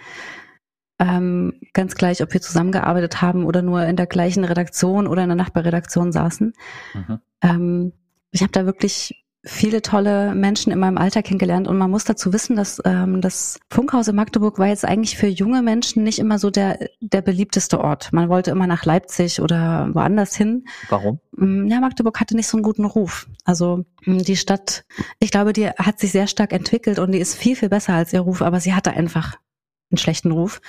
Ähm, 0.98 1.60
ganz 1.74 1.94
gleich, 1.94 2.22
ob 2.22 2.32
wir 2.32 2.40
zusammengearbeitet 2.40 3.20
haben 3.20 3.44
oder 3.44 3.60
nur 3.60 3.84
in 3.84 3.96
der 3.96 4.06
gleichen 4.06 4.44
Redaktion 4.44 5.06
oder 5.06 5.22
in 5.22 5.28
der 5.28 5.36
Nachbarredaktion 5.36 6.12
saßen. 6.12 6.54
Mhm. 6.94 7.18
Ähm, 7.42 7.92
ich 8.30 8.40
habe 8.42 8.52
da 8.52 8.64
wirklich 8.64 9.25
viele 9.46 9.80
tolle 9.80 10.34
Menschen 10.34 10.72
in 10.72 10.78
meinem 10.78 10.98
Alter 10.98 11.22
kennengelernt 11.22 11.68
und 11.68 11.78
man 11.78 11.90
muss 11.90 12.04
dazu 12.04 12.32
wissen, 12.32 12.56
dass 12.56 12.82
ähm, 12.84 13.20
das 13.20 13.60
Funkhaus 13.70 14.08
in 14.08 14.16
Magdeburg 14.16 14.58
war 14.58 14.66
jetzt 14.66 14.84
eigentlich 14.84 15.16
für 15.16 15.28
junge 15.28 15.62
Menschen 15.62 16.02
nicht 16.02 16.18
immer 16.18 16.38
so 16.38 16.50
der 16.50 16.78
der 17.00 17.22
beliebteste 17.22 17.80
Ort. 17.80 18.12
Man 18.12 18.28
wollte 18.28 18.50
immer 18.50 18.66
nach 18.66 18.84
Leipzig 18.84 19.40
oder 19.40 19.88
woanders 19.92 20.34
hin. 20.34 20.64
Warum? 20.88 21.20
Mm, 21.32 21.68
ja, 21.68 21.80
Magdeburg 21.80 22.20
hatte 22.20 22.34
nicht 22.34 22.48
so 22.48 22.56
einen 22.56 22.64
guten 22.64 22.84
Ruf. 22.84 23.28
Also 23.44 23.84
mm, 24.04 24.18
die 24.18 24.36
Stadt, 24.36 24.84
ich 25.20 25.30
glaube, 25.30 25.52
die 25.52 25.68
hat 25.68 26.00
sich 26.00 26.10
sehr 26.10 26.26
stark 26.26 26.52
entwickelt 26.52 26.98
und 26.98 27.12
die 27.12 27.20
ist 27.20 27.36
viel 27.36 27.54
viel 27.54 27.68
besser 27.68 27.94
als 27.94 28.12
ihr 28.12 28.20
Ruf, 28.20 28.42
aber 28.42 28.58
sie 28.58 28.74
hatte 28.74 28.90
einfach 28.92 29.36
einen 29.90 29.98
schlechten 29.98 30.32
Ruf. 30.32 30.60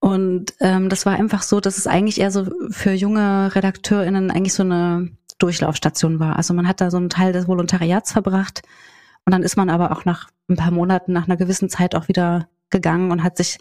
Und 0.00 0.52
ähm, 0.60 0.90
das 0.90 1.06
war 1.06 1.14
einfach 1.14 1.42
so, 1.42 1.60
dass 1.60 1.78
es 1.78 1.86
eigentlich 1.86 2.20
eher 2.20 2.30
so 2.30 2.46
für 2.70 2.92
junge 2.92 3.54
RedakteurInnen 3.54 4.30
eigentlich 4.30 4.52
so 4.52 4.62
eine 4.62 5.08
Durchlaufstation 5.38 6.20
war. 6.20 6.36
Also 6.36 6.54
man 6.54 6.68
hat 6.68 6.80
da 6.80 6.90
so 6.90 6.96
einen 6.96 7.10
Teil 7.10 7.32
des 7.32 7.48
Volontariats 7.48 8.12
verbracht 8.12 8.62
und 9.24 9.32
dann 9.32 9.42
ist 9.42 9.56
man 9.56 9.70
aber 9.70 9.92
auch 9.92 10.04
nach 10.04 10.28
ein 10.48 10.56
paar 10.56 10.70
Monaten, 10.70 11.12
nach 11.12 11.26
einer 11.26 11.36
gewissen 11.36 11.68
Zeit 11.68 11.94
auch 11.94 12.08
wieder 12.08 12.48
gegangen 12.70 13.10
und 13.10 13.22
hat 13.22 13.36
sich 13.36 13.58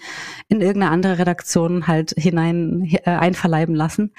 in 0.50 0.62
irgendeine 0.62 0.92
andere 0.92 1.20
Redaktion 1.20 1.88
halt 1.88 2.12
hinein 2.18 2.90
äh, 3.06 3.12
einverleiben 3.12 3.76
lassen. 3.76 4.14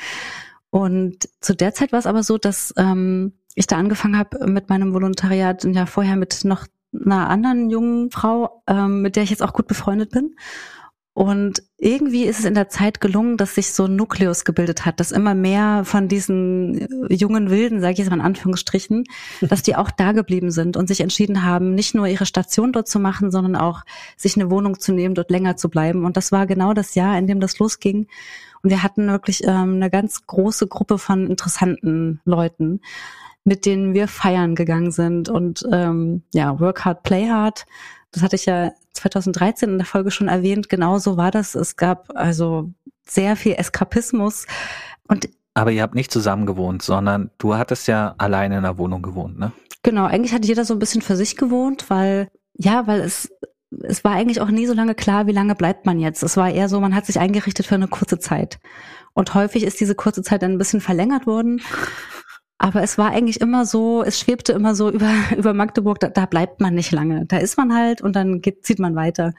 Und 0.71 1.29
zu 1.41 1.55
der 1.55 1.75
Zeit 1.75 1.93
war 1.93 1.99
es 1.99 2.07
aber 2.07 2.23
so, 2.23 2.39
dass 2.39 2.73
ähm, 2.77 3.33
ich 3.55 3.67
da 3.67 3.77
angefangen 3.77 4.19
habe 4.19 4.47
mit 4.47 4.69
meinem 4.69 4.93
Volontariat 4.93 5.65
ja 5.65 5.87
vorher 5.87 6.17
mit 6.17 6.45
noch 6.45 6.67
einer 6.93 7.29
anderen 7.29 7.71
jungen 7.71 8.11
Frau, 8.11 8.63
ähm, 8.67 9.03
mit 9.03 9.17
der 9.17 9.25
ich 9.25 9.31
jetzt 9.31 9.43
auch 9.43 9.53
gut 9.53 9.67
befreundet 9.67 10.11
bin. 10.11 10.37
Und 11.13 11.63
irgendwie 11.85 12.25
ist 12.25 12.39
es 12.39 12.45
in 12.47 12.55
der 12.55 12.71
Zeit 12.71 13.03
gelungen, 13.03 13.37
dass 13.37 13.57
sich 13.57 13.73
so 13.73 13.85
ein 13.85 13.95
Nukleus 13.95 14.47
gebildet 14.47 14.87
hat, 14.87 15.01
dass 15.01 15.13
immer 15.13 15.35
mehr 15.35 15.83
von 15.85 16.09
diesen 16.09 16.89
jungen 17.11 17.51
Wilden, 17.51 17.81
sage 17.83 17.93
ich 17.93 17.99
jetzt 17.99 18.09
mal 18.09 18.17
in 18.17 18.23
Anführungsstrichen, 18.23 19.05
dass 19.43 19.63
die 19.63 19.77
auch 19.77 19.91
da 19.91 20.13
geblieben 20.13 20.51
sind 20.51 20.79
und 20.79 20.89
sich 20.89 21.03
entschieden 21.03 21.45
haben, 21.45 21.75
nicht 21.75 21.95
nur 21.95 22.07
ihre 22.07 22.25
Station 22.25 22.73
dort 22.73 22.89
zu 22.89 22.99
machen, 22.99 23.31
sondern 23.31 23.55
auch 23.55 23.83
sich 24.17 24.35
eine 24.37 24.51
Wohnung 24.51 24.81
zu 24.81 24.95
nehmen, 24.95 25.15
dort 25.15 25.31
länger 25.31 25.57
zu 25.57 25.69
bleiben. 25.69 26.07
Und 26.07 26.17
das 26.17 26.33
war 26.33 26.47
genau 26.47 26.73
das 26.73 26.95
Jahr, 26.95 27.19
in 27.19 27.27
dem 27.27 27.39
das 27.39 27.59
losging. 27.59 28.07
Und 28.63 28.71
wir 28.71 28.83
hatten 28.83 29.09
wirklich 29.09 29.45
ähm, 29.45 29.75
eine 29.75 29.91
ganz 29.91 30.27
große 30.27 30.67
Gruppe 30.69 30.97
von 30.97 31.27
interessanten 31.27 32.23
Leuten, 32.25 32.81
mit 33.45 33.67
denen 33.67 33.93
wir 33.93 34.09
feiern 34.09 34.55
gegangen 34.55 34.91
sind 34.91 35.29
und 35.29 35.67
ähm, 35.71 36.23
ja, 36.33 36.59
work 36.59 36.87
hard, 36.87 37.03
play 37.03 37.29
hard. 37.29 37.67
Das 38.11 38.23
hatte 38.23 38.37
ich 38.37 38.47
ja 38.47 38.73
2013 38.95 39.71
in 39.71 39.79
der 39.79 39.87
Folge 39.87 40.11
schon 40.11 40.29
erwähnt. 40.29 40.69
Genauso 40.69 41.17
war 41.17 41.31
das. 41.31 41.55
Es 41.55 41.77
gab 41.77 42.11
also 42.17 42.73
sehr 43.07 43.37
viel 43.37 43.55
Eskapismus 43.55 44.47
und 45.09 45.29
aber 45.57 45.71
ihr 45.71 45.83
habt 45.83 45.95
nicht 45.95 46.11
zusammen 46.11 46.47
gewohnt, 46.47 46.83
sondern 46.83 47.31
du 47.39 47.55
hattest 47.55 47.87
ja 47.87 48.17
alleine 48.19 48.57
in 48.57 48.65
der 48.65 48.77
Wohnung 48.77 49.03
gewohnt, 49.03 49.39
ne? 49.39 49.53
Genau, 49.85 50.05
eigentlich 50.07 50.33
hat 50.33 50.45
jeder 50.45 50.65
so 50.65 50.75
ein 50.75 50.81
bisschen 50.81 51.03
für 51.03 51.15
sich 51.15 51.37
gewohnt, 51.37 51.91
weil 51.91 52.29
ja, 52.55 52.87
weil 52.87 53.01
es 53.01 53.31
es 53.83 54.05
war 54.05 54.13
eigentlich 54.13 54.41
auch 54.41 54.49
nie 54.49 54.67
so 54.67 54.75
lange 54.75 54.95
klar, 54.95 55.27
wie 55.27 55.33
lange 55.33 55.55
bleibt 55.55 55.87
man 55.87 55.99
jetzt. 55.99 56.23
Es 56.23 56.37
war 56.37 56.51
eher 56.51 56.69
so, 56.69 56.81
man 56.81 56.95
hat 56.95 57.07
sich 57.07 57.19
eingerichtet 57.19 57.67
für 57.67 57.75
eine 57.75 57.89
kurze 57.89 58.19
Zeit. 58.19 58.59
Und 59.15 59.35
häufig 59.35 59.65
ist 59.65 59.81
diese 59.81 59.95
kurze 59.95 60.23
Zeit 60.23 60.43
dann 60.43 60.53
ein 60.53 60.59
bisschen 60.59 60.81
verlängert 60.81 61.27
worden. 61.27 61.61
Aber 62.65 62.83
es 62.83 62.97
war 62.97 63.11
eigentlich 63.11 63.43
immer 63.43 63.67
so, 63.67 64.03
es 64.03 64.19
schwebte 64.19 64.53
immer 64.53 64.75
so 64.75 64.91
über, 64.91 65.11
über 65.37 65.53
Magdeburg, 65.53 66.01
da, 66.01 66.09
da 66.09 66.25
bleibt 66.25 66.63
man 66.63 66.75
nicht 66.75 66.93
lange. 66.93 67.27
Da 67.27 67.37
ist 67.37 67.59
man 67.59 67.75
halt 67.75 68.01
und 68.01 68.17
dann 68.17 68.41
geht, 68.41 68.65
zieht 68.65 68.79
man 68.79 68.97
weiter. 68.97 69.35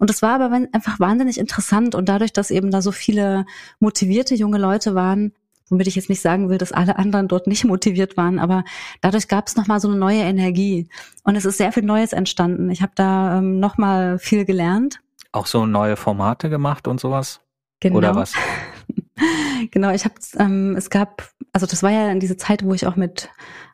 Und 0.00 0.10
es 0.10 0.22
war 0.22 0.40
aber 0.40 0.50
einfach 0.72 0.98
wahnsinnig 0.98 1.38
interessant 1.38 1.94
und 1.94 2.08
dadurch, 2.08 2.32
dass 2.32 2.50
eben 2.50 2.72
da 2.72 2.82
so 2.82 2.90
viele 2.90 3.46
motivierte 3.78 4.34
junge 4.34 4.58
Leute 4.58 4.96
waren, 4.96 5.32
womit 5.68 5.86
ich 5.86 5.94
jetzt 5.94 6.08
nicht 6.08 6.20
sagen 6.20 6.48
will, 6.48 6.58
dass 6.58 6.72
alle 6.72 6.98
anderen 6.98 7.28
dort 7.28 7.46
nicht 7.46 7.64
motiviert 7.64 8.16
waren, 8.16 8.40
aber 8.40 8.64
dadurch 9.00 9.28
gab 9.28 9.46
es 9.46 9.54
nochmal 9.54 9.78
so 9.78 9.86
eine 9.86 9.96
neue 9.96 10.22
Energie 10.22 10.88
und 11.22 11.36
es 11.36 11.44
ist 11.44 11.58
sehr 11.58 11.70
viel 11.70 11.84
Neues 11.84 12.12
entstanden. 12.12 12.70
Ich 12.70 12.82
habe 12.82 12.92
da 12.96 13.38
ähm, 13.38 13.60
nochmal 13.60 14.18
viel 14.18 14.44
gelernt. 14.44 14.98
Auch 15.30 15.46
so 15.46 15.64
neue 15.64 15.94
Formate 15.94 16.50
gemacht 16.50 16.88
und 16.88 16.98
sowas? 16.98 17.40
Genau. 17.78 17.98
Oder 17.98 18.16
was? 18.16 18.32
genau, 19.70 19.90
ich 19.90 20.04
habe, 20.04 20.14
ähm, 20.38 20.74
es 20.76 20.90
gab, 20.90 21.28
also 21.52 21.66
das 21.66 21.82
war 21.82 21.90
ja 21.90 22.10
in 22.10 22.20
diese 22.20 22.36
Zeit, 22.36 22.64
wo 22.64 22.74
ich 22.74 22.86
auch 22.86 22.96
mit, 22.96 23.28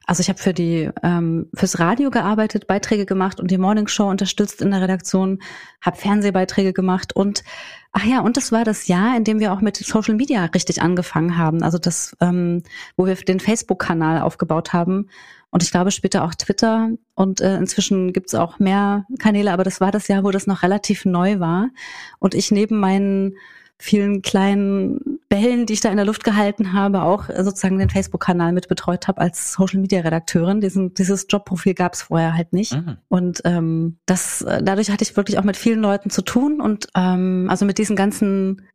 also 0.07 0.21
ich 0.21 0.29
habe 0.29 0.39
für 0.39 0.53
die 0.53 0.91
ähm, 1.03 1.49
fürs 1.55 1.79
Radio 1.79 2.11
gearbeitet, 2.11 2.67
Beiträge 2.67 3.07
gemacht 3.07 3.41
und 3.41 3.51
die 3.51 3.59
Morning 3.59 3.87
Show 3.87 4.09
unterstützt 4.09 4.63
in 4.63 4.71
der 4.71 4.81
Redaktion, 4.81 5.41
habe 5.81 5.97
Fernsehbeiträge 5.97 6.73
gemacht 6.73 7.15
und 7.15 7.45
ach 7.93 8.05
ja, 8.05 8.21
und 8.21 8.37
das 8.37 8.53
war 8.53 8.65
das 8.65 8.89
Jahr, 8.89 9.17
in 9.17 9.25
dem 9.25 9.41
wir 9.41 9.53
auch 9.53 9.61
mit 9.61 9.77
Social 9.77 10.15
Media 10.15 10.45
richtig 10.47 10.83
angefangen 10.83 11.37
haben, 11.37 11.63
also 11.63 11.79
das, 11.79 12.17
ähm, 12.21 12.63
wo 12.97 13.07
wir 13.07 13.15
den 13.15 13.41
Facebook-Kanal 13.41 14.21
aufgebaut 14.21 14.73
haben 14.73 15.09
und 15.51 15.63
ich 15.63 15.71
glaube 15.71 15.91
später 15.91 16.25
auch 16.25 16.35
Twitter 16.35 16.91
und 17.15 17.41
äh, 17.41 17.57
inzwischen 17.57 18.13
gibt's 18.13 18.35
auch 18.35 18.59
mehr 18.59 19.07
Kanäle, 19.19 19.53
aber 19.53 19.65
das 19.65 19.81
war 19.81 19.91
das 19.93 20.09
Jahr, 20.09 20.25
wo 20.25 20.31
das 20.31 20.47
noch 20.47 20.63
relativ 20.63 21.05
neu 21.05 21.41
war 21.41 21.71
und 22.19 22.35
ich 22.35 22.51
neben 22.51 22.79
meinen 22.79 23.37
vielen 23.81 24.23
kleinen 24.23 25.20
Bällen, 25.31 25.65
die 25.65 25.75
ich 25.75 25.81
da 25.81 25.91
in 25.91 25.97
der 25.97 26.05
Luft 26.05 26.25
gehalten 26.25 26.73
habe, 26.73 27.03
auch 27.03 27.29
sozusagen 27.29 27.79
den 27.79 27.89
Facebook-Kanal 27.89 28.53
mit 28.53 28.67
betreut 28.67 29.07
habe 29.07 29.21
als 29.21 29.53
Social-Media-Redakteurin. 29.53 30.61
Diesen, 30.61 30.93
dieses 30.93 31.27
Jobprofil 31.31 31.75
gab 31.75 31.95
es 31.95 32.03
vorher 32.03 32.35
halt 32.35 32.53
nicht. 32.53 32.75
Mhm. 32.75 32.97
Und 33.09 33.41
ähm, 33.45 33.99
das, 34.07 34.43
äh, 34.43 34.61
dadurch 34.61 34.91
hatte 34.91 35.05
ich 35.05 35.17
wirklich 35.17 35.39
auch 35.39 35.45
mit 35.45 35.57
vielen 35.57 35.81
Leuten 35.81 36.11
zu 36.11 36.23
tun 36.23 36.61
und 36.61 36.89
ähm, 36.97 37.47
also 37.49 37.65
mit 37.65 37.79
diesen 37.79 37.95
ganzen 37.95 38.67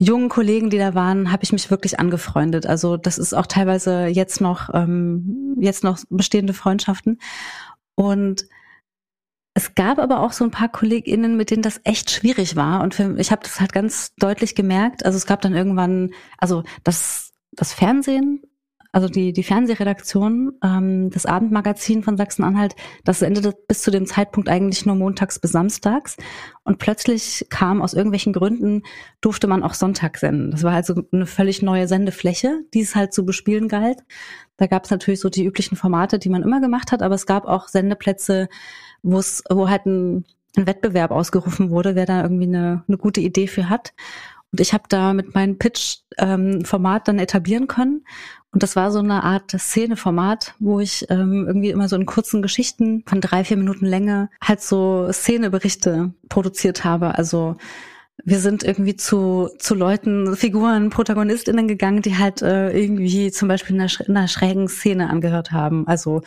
jungen 0.00 0.28
Kollegen, 0.28 0.68
die 0.68 0.78
da 0.78 0.96
waren, 0.96 1.30
habe 1.30 1.44
ich 1.44 1.52
mich 1.52 1.70
wirklich 1.70 2.00
angefreundet. 2.00 2.66
Also 2.66 2.96
das 2.96 3.16
ist 3.16 3.32
auch 3.32 3.46
teilweise 3.46 4.06
jetzt 4.06 4.40
noch 4.40 4.68
ähm, 4.74 5.56
jetzt 5.60 5.84
noch 5.84 6.00
bestehende 6.08 6.54
Freundschaften 6.54 7.20
und 7.94 8.46
es 9.60 9.74
gab 9.74 9.98
aber 9.98 10.20
auch 10.20 10.32
so 10.32 10.42
ein 10.44 10.50
paar 10.50 10.68
KollegInnen, 10.68 11.36
mit 11.36 11.50
denen 11.50 11.62
das 11.62 11.82
echt 11.84 12.10
schwierig 12.10 12.56
war. 12.56 12.82
Und 12.82 12.94
für, 12.94 13.18
ich 13.18 13.30
habe 13.30 13.42
das 13.42 13.60
halt 13.60 13.74
ganz 13.74 14.14
deutlich 14.16 14.54
gemerkt. 14.54 15.04
Also 15.04 15.18
es 15.18 15.26
gab 15.26 15.42
dann 15.42 15.54
irgendwann, 15.54 16.12
also 16.38 16.62
das, 16.82 17.32
das 17.52 17.74
Fernsehen, 17.74 18.42
also 18.92 19.06
die, 19.08 19.32
die 19.34 19.42
Fernsehredaktion, 19.42 20.52
ähm, 20.64 21.10
das 21.10 21.26
Abendmagazin 21.26 22.02
von 22.02 22.16
Sachsen-Anhalt, 22.16 22.74
das 23.04 23.20
endete 23.20 23.54
bis 23.68 23.82
zu 23.82 23.90
dem 23.90 24.06
Zeitpunkt 24.06 24.48
eigentlich 24.48 24.86
nur 24.86 24.96
montags 24.96 25.38
bis 25.38 25.52
samstags. 25.52 26.16
Und 26.64 26.78
plötzlich 26.78 27.46
kam 27.50 27.82
aus 27.82 27.92
irgendwelchen 27.92 28.32
Gründen, 28.32 28.82
durfte 29.20 29.46
man 29.46 29.62
auch 29.62 29.74
Sonntag 29.74 30.16
senden. 30.16 30.50
Das 30.50 30.62
war 30.62 30.72
also 30.72 31.02
eine 31.12 31.26
völlig 31.26 31.60
neue 31.60 31.86
Sendefläche, 31.86 32.62
die 32.72 32.80
es 32.80 32.96
halt 32.96 33.12
zu 33.12 33.26
bespielen 33.26 33.68
galt. 33.68 33.98
Da 34.56 34.66
gab 34.66 34.84
es 34.84 34.90
natürlich 34.90 35.20
so 35.20 35.28
die 35.28 35.44
üblichen 35.44 35.76
Formate, 35.76 36.18
die 36.18 36.30
man 36.30 36.42
immer 36.42 36.60
gemacht 36.60 36.92
hat, 36.92 37.02
aber 37.02 37.14
es 37.14 37.26
gab 37.26 37.44
auch 37.44 37.68
Sendeplätze, 37.68 38.48
wo 39.02 39.18
es, 39.18 39.42
wo 39.48 39.68
halt 39.68 39.86
ein, 39.86 40.24
ein 40.56 40.66
Wettbewerb 40.66 41.10
ausgerufen 41.10 41.70
wurde, 41.70 41.94
wer 41.94 42.06
da 42.06 42.22
irgendwie 42.22 42.46
eine, 42.46 42.84
eine 42.86 42.98
gute 42.98 43.20
Idee 43.20 43.46
für 43.46 43.68
hat. 43.68 43.92
Und 44.52 44.60
ich 44.60 44.72
habe 44.72 44.84
da 44.88 45.12
mit 45.12 45.34
meinem 45.34 45.58
Pitch-Format 45.58 47.02
ähm, 47.02 47.04
dann 47.04 47.18
etablieren 47.18 47.68
können. 47.68 48.04
Und 48.52 48.64
das 48.64 48.74
war 48.74 48.90
so 48.90 48.98
eine 48.98 49.22
Art 49.22 49.52
Szeneformat, 49.52 50.54
wo 50.58 50.80
ich 50.80 51.06
ähm, 51.08 51.44
irgendwie 51.46 51.70
immer 51.70 51.88
so 51.88 51.94
in 51.94 52.04
kurzen 52.04 52.42
Geschichten 52.42 53.04
von 53.06 53.20
drei, 53.20 53.44
vier 53.44 53.56
Minuten 53.56 53.86
Länge 53.86 54.28
halt 54.42 54.60
so 54.60 55.08
Szeneberichte 55.12 56.12
produziert 56.28 56.82
habe. 56.82 57.16
Also 57.16 57.56
wir 58.24 58.40
sind 58.40 58.64
irgendwie 58.64 58.96
zu, 58.96 59.50
zu 59.58 59.74
Leuten, 59.76 60.36
Figuren, 60.36 60.90
ProtagonistInnen 60.90 61.68
gegangen, 61.68 62.02
die 62.02 62.18
halt 62.18 62.42
äh, 62.42 62.70
irgendwie 62.76 63.30
zum 63.30 63.46
Beispiel 63.46 63.76
in 63.76 63.82
einer, 63.82 63.90
in 64.06 64.16
einer 64.16 64.28
schrägen 64.28 64.68
Szene 64.68 65.08
angehört 65.08 65.52
haben. 65.52 65.86
Also 65.86 66.22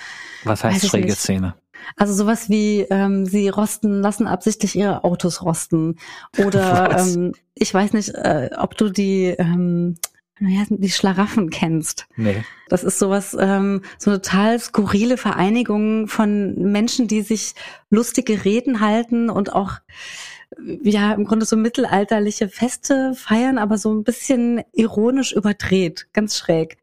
Was 0.45 0.63
heißt 0.63 0.87
schräge 0.87 1.07
nicht. 1.07 1.19
Szene? 1.19 1.55
Also 1.95 2.13
sowas 2.13 2.49
wie, 2.49 2.81
ähm, 2.89 3.25
sie 3.25 3.49
rosten, 3.49 4.01
lassen 4.01 4.27
absichtlich 4.27 4.75
ihre 4.75 5.03
Autos 5.03 5.41
rosten. 5.41 5.97
Oder 6.37 6.97
ähm, 6.99 7.33
ich 7.55 7.73
weiß 7.73 7.93
nicht, 7.93 8.09
äh, 8.15 8.49
ob 8.57 8.77
du 8.77 8.89
die, 8.89 9.35
ähm, 9.37 9.95
die 10.39 10.89
Schlaraffen 10.89 11.49
kennst. 11.49 12.07
Nee. 12.17 12.43
Das 12.69 12.83
ist 12.83 12.99
sowas, 12.99 13.37
ähm, 13.39 13.81
so 13.97 14.11
eine 14.11 14.21
total 14.21 14.59
skurrile 14.59 15.17
Vereinigung 15.17 16.07
von 16.07 16.55
Menschen, 16.55 17.07
die 17.07 17.21
sich 17.21 17.53
lustige 17.89 18.43
Reden 18.43 18.79
halten 18.79 19.29
und 19.29 19.53
auch 19.53 19.79
ja 20.83 21.13
im 21.13 21.25
Grunde 21.25 21.45
so 21.45 21.55
mittelalterliche 21.55 22.49
Feste 22.49 23.13
feiern, 23.15 23.57
aber 23.57 23.77
so 23.77 23.93
ein 23.93 24.03
bisschen 24.03 24.61
ironisch 24.73 25.33
überdreht, 25.33 26.07
ganz 26.13 26.37
schräg. 26.37 26.77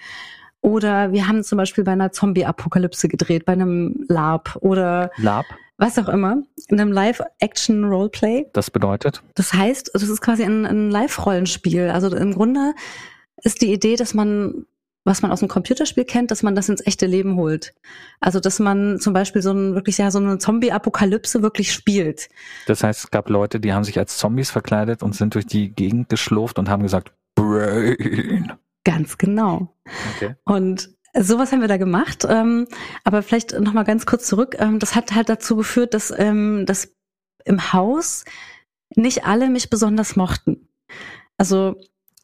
Oder 0.62 1.12
wir 1.12 1.26
haben 1.26 1.42
zum 1.42 1.56
Beispiel 1.56 1.84
bei 1.84 1.92
einer 1.92 2.12
Zombie-Apokalypse 2.12 3.08
gedreht, 3.08 3.44
bei 3.44 3.52
einem 3.52 4.04
LARP 4.08 4.56
oder 4.60 5.10
LARP? 5.16 5.46
was 5.78 5.98
auch 5.98 6.08
immer, 6.08 6.42
in 6.68 6.78
einem 6.78 6.92
Live-Action-Roleplay. 6.92 8.48
Das 8.52 8.70
bedeutet? 8.70 9.22
Das 9.34 9.54
heißt, 9.54 9.90
das 9.94 10.02
ist 10.02 10.20
quasi 10.20 10.44
ein, 10.44 10.66
ein 10.66 10.90
Live-Rollenspiel. 10.90 11.88
Also 11.88 12.14
im 12.14 12.34
Grunde 12.34 12.74
ist 13.42 13.62
die 13.62 13.72
Idee, 13.72 13.96
dass 13.96 14.12
man 14.12 14.66
was 15.04 15.22
man 15.22 15.30
aus 15.30 15.40
dem 15.40 15.48
Computerspiel 15.48 16.04
kennt, 16.04 16.30
dass 16.30 16.42
man 16.42 16.54
das 16.54 16.68
ins 16.68 16.86
echte 16.86 17.06
Leben 17.06 17.36
holt. 17.36 17.72
Also 18.20 18.38
dass 18.38 18.58
man 18.58 19.00
zum 19.00 19.14
Beispiel 19.14 19.40
so 19.40 19.50
ein 19.50 19.74
wirklich 19.74 19.96
ja 19.98 20.10
so 20.10 20.18
eine 20.18 20.38
Zombie-Apokalypse 20.38 21.42
wirklich 21.42 21.72
spielt. 21.72 22.28
Das 22.66 22.82
heißt, 22.82 23.04
es 23.04 23.10
gab 23.10 23.30
Leute, 23.30 23.60
die 23.60 23.72
haben 23.72 23.84
sich 23.84 23.98
als 23.98 24.18
Zombies 24.18 24.50
verkleidet 24.50 25.02
und 25.02 25.14
sind 25.14 25.34
durch 25.34 25.46
die 25.46 25.70
Gegend 25.70 26.10
geschlurft 26.10 26.58
und 26.58 26.68
haben 26.68 26.82
gesagt, 26.82 27.12
Brain. 27.34 28.52
Ganz 28.84 29.18
genau. 29.18 29.76
Okay. 30.16 30.34
Und 30.44 30.90
sowas 31.18 31.52
haben 31.52 31.60
wir 31.60 31.68
da 31.68 31.76
gemacht. 31.76 32.26
Ähm, 32.28 32.66
aber 33.04 33.22
vielleicht 33.22 33.58
noch 33.58 33.72
mal 33.72 33.84
ganz 33.84 34.06
kurz 34.06 34.26
zurück. 34.26 34.56
Ähm, 34.58 34.78
das 34.78 34.94
hat 34.94 35.14
halt 35.14 35.28
dazu 35.28 35.56
geführt, 35.56 35.94
dass, 35.94 36.12
ähm, 36.16 36.64
dass 36.66 36.94
im 37.44 37.72
Haus 37.72 38.24
nicht 38.96 39.24
alle 39.24 39.48
mich 39.48 39.70
besonders 39.70 40.16
mochten. 40.16 40.68
Also 41.36 41.76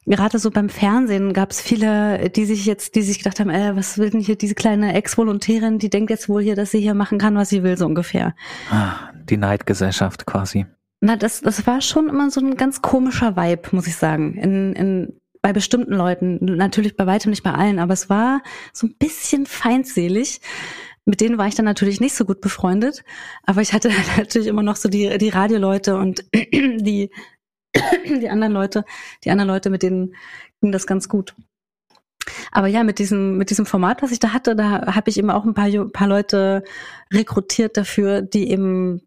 gerade 0.05 0.39
so 0.39 0.51
beim 0.51 0.69
Fernsehen 0.69 1.33
gab 1.33 1.51
es 1.51 1.61
viele, 1.61 2.31
die 2.31 2.45
sich 2.45 2.65
jetzt, 2.65 2.95
die 2.95 3.03
sich 3.03 3.19
gedacht 3.19 3.41
haben, 3.41 3.51
äh, 3.51 3.77
was 3.77 3.99
will 3.99 4.11
denn 4.11 4.21
hier 4.21 4.37
diese 4.37 4.55
kleine 4.55 4.95
Ex-Volontärin, 4.95 5.79
die 5.79 5.91
denkt 5.91 6.11
jetzt 6.11 6.29
wohl 6.29 6.43
hier, 6.43 6.57
dass 6.57 6.71
sie 6.71 6.81
hier 6.81 6.95
machen 6.95 7.19
kann, 7.19 7.37
was 7.37 7.49
sie 7.49 7.63
will, 7.63 7.77
so 7.77 7.87
ungefähr. 7.87 8.35
Ah, 8.71 9.11
die 9.25 9.37
Neidgesellschaft 9.37 10.27
quasi. 10.27 10.67
Na, 11.01 11.17
das, 11.17 11.41
das 11.41 11.67
war 11.67 11.81
schon 11.81 12.09
immer 12.09 12.31
so 12.31 12.41
ein 12.41 12.57
ganz 12.57 12.83
komischer 12.83 13.37
Vibe, 13.37 13.69
muss 13.73 13.87
ich 13.87 13.97
sagen. 13.97 14.35
In, 14.35 14.73
in, 14.73 15.21
bei 15.47 15.53
bestimmten 15.53 15.93
Leuten, 15.93 16.39
natürlich 16.41 16.97
bei 16.97 17.07
weitem 17.07 17.31
nicht 17.31 17.45
bei 17.45 17.53
allen, 17.53 17.79
aber 17.79 17.93
es 17.93 18.11
war 18.11 18.43
so 18.73 18.89
ein 18.89 18.97
bisschen 18.99 19.47
feindselig. 19.47 20.41
Mit 21.05 21.21
denen 21.21 21.39
war 21.39 21.47
ich 21.47 21.55
dann 21.55 21.67
natürlich 21.67 22.01
nicht 22.01 22.17
so 22.17 22.25
gut 22.25 22.41
befreundet, 22.41 23.05
aber 23.45 23.61
ich 23.61 23.73
hatte 23.73 23.93
natürlich 24.17 24.49
immer 24.49 24.65
noch 24.65 24.75
so 24.75 24.89
die, 24.89 25.19
die 25.19 25.29
Radioleute 25.29 25.99
und 25.99 26.25
die, 26.35 27.13
die 28.05 28.29
anderen 28.29 28.55
Leute, 28.55 28.85
die 29.23 29.31
anderen 29.31 29.47
Leute, 29.47 29.71
mit 29.71 29.85
denen 29.85 30.17
ging 30.61 30.73
das 30.73 30.89
ganz 30.89 31.09
gut. 31.09 31.37
Aber 32.51 32.67
ja, 32.67 32.83
mit 32.83 32.99
diesem, 32.99 33.37
mit 33.37 33.51
diesem 33.51 33.67
Format, 33.67 34.03
was 34.03 34.11
ich 34.11 34.19
da 34.19 34.33
hatte, 34.33 34.57
da 34.57 34.97
habe 34.97 35.11
ich 35.11 35.17
eben 35.17 35.31
auch 35.31 35.45
ein 35.45 35.55
paar, 35.55 35.71
paar 35.93 36.09
Leute 36.09 36.65
rekrutiert 37.13 37.77
dafür, 37.77 38.21
die 38.21 38.51
eben 38.51 39.01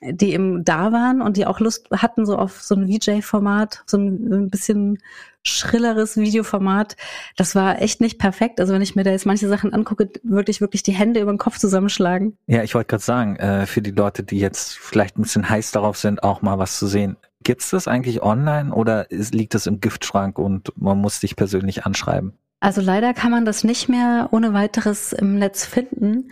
die 0.00 0.32
eben 0.32 0.64
da 0.64 0.92
waren 0.92 1.22
und 1.22 1.36
die 1.36 1.46
auch 1.46 1.60
Lust 1.60 1.88
hatten 1.90 2.26
so 2.26 2.36
auf 2.36 2.60
so 2.60 2.74
ein 2.74 2.88
VJ-Format, 2.88 3.84
so 3.86 3.96
ein, 3.96 4.50
bisschen 4.50 4.98
schrilleres 5.46 6.16
Videoformat. 6.16 6.96
Das 7.36 7.54
war 7.54 7.80
echt 7.82 8.00
nicht 8.00 8.18
perfekt. 8.18 8.60
Also 8.60 8.72
wenn 8.72 8.80
ich 8.82 8.96
mir 8.96 9.04
da 9.04 9.10
jetzt 9.10 9.26
manche 9.26 9.46
Sachen 9.46 9.74
angucke, 9.74 10.10
würde 10.22 10.50
ich 10.50 10.60
wirklich 10.60 10.82
die 10.82 10.92
Hände 10.92 11.20
über 11.20 11.32
den 11.32 11.38
Kopf 11.38 11.58
zusammenschlagen. 11.58 12.38
Ja, 12.46 12.62
ich 12.62 12.74
wollte 12.74 12.88
gerade 12.88 13.04
sagen, 13.04 13.36
äh, 13.36 13.66
für 13.66 13.82
die 13.82 13.90
Leute, 13.90 14.22
die 14.22 14.38
jetzt 14.38 14.78
vielleicht 14.78 15.18
ein 15.18 15.22
bisschen 15.22 15.48
heiß 15.48 15.72
darauf 15.72 15.98
sind, 15.98 16.22
auch 16.22 16.40
mal 16.40 16.58
was 16.58 16.78
zu 16.78 16.86
sehen. 16.86 17.16
Gibt's 17.42 17.70
das 17.70 17.88
eigentlich 17.88 18.22
online 18.22 18.72
oder 18.72 19.06
liegt 19.10 19.54
das 19.54 19.66
im 19.66 19.80
Giftschrank 19.80 20.38
und 20.38 20.72
man 20.80 20.98
muss 20.98 21.20
dich 21.20 21.36
persönlich 21.36 21.84
anschreiben? 21.84 22.32
Also 22.60 22.80
leider 22.80 23.12
kann 23.12 23.30
man 23.30 23.44
das 23.44 23.64
nicht 23.64 23.90
mehr 23.90 24.28
ohne 24.30 24.54
weiteres 24.54 25.12
im 25.12 25.38
Netz 25.38 25.66
finden. 25.66 26.30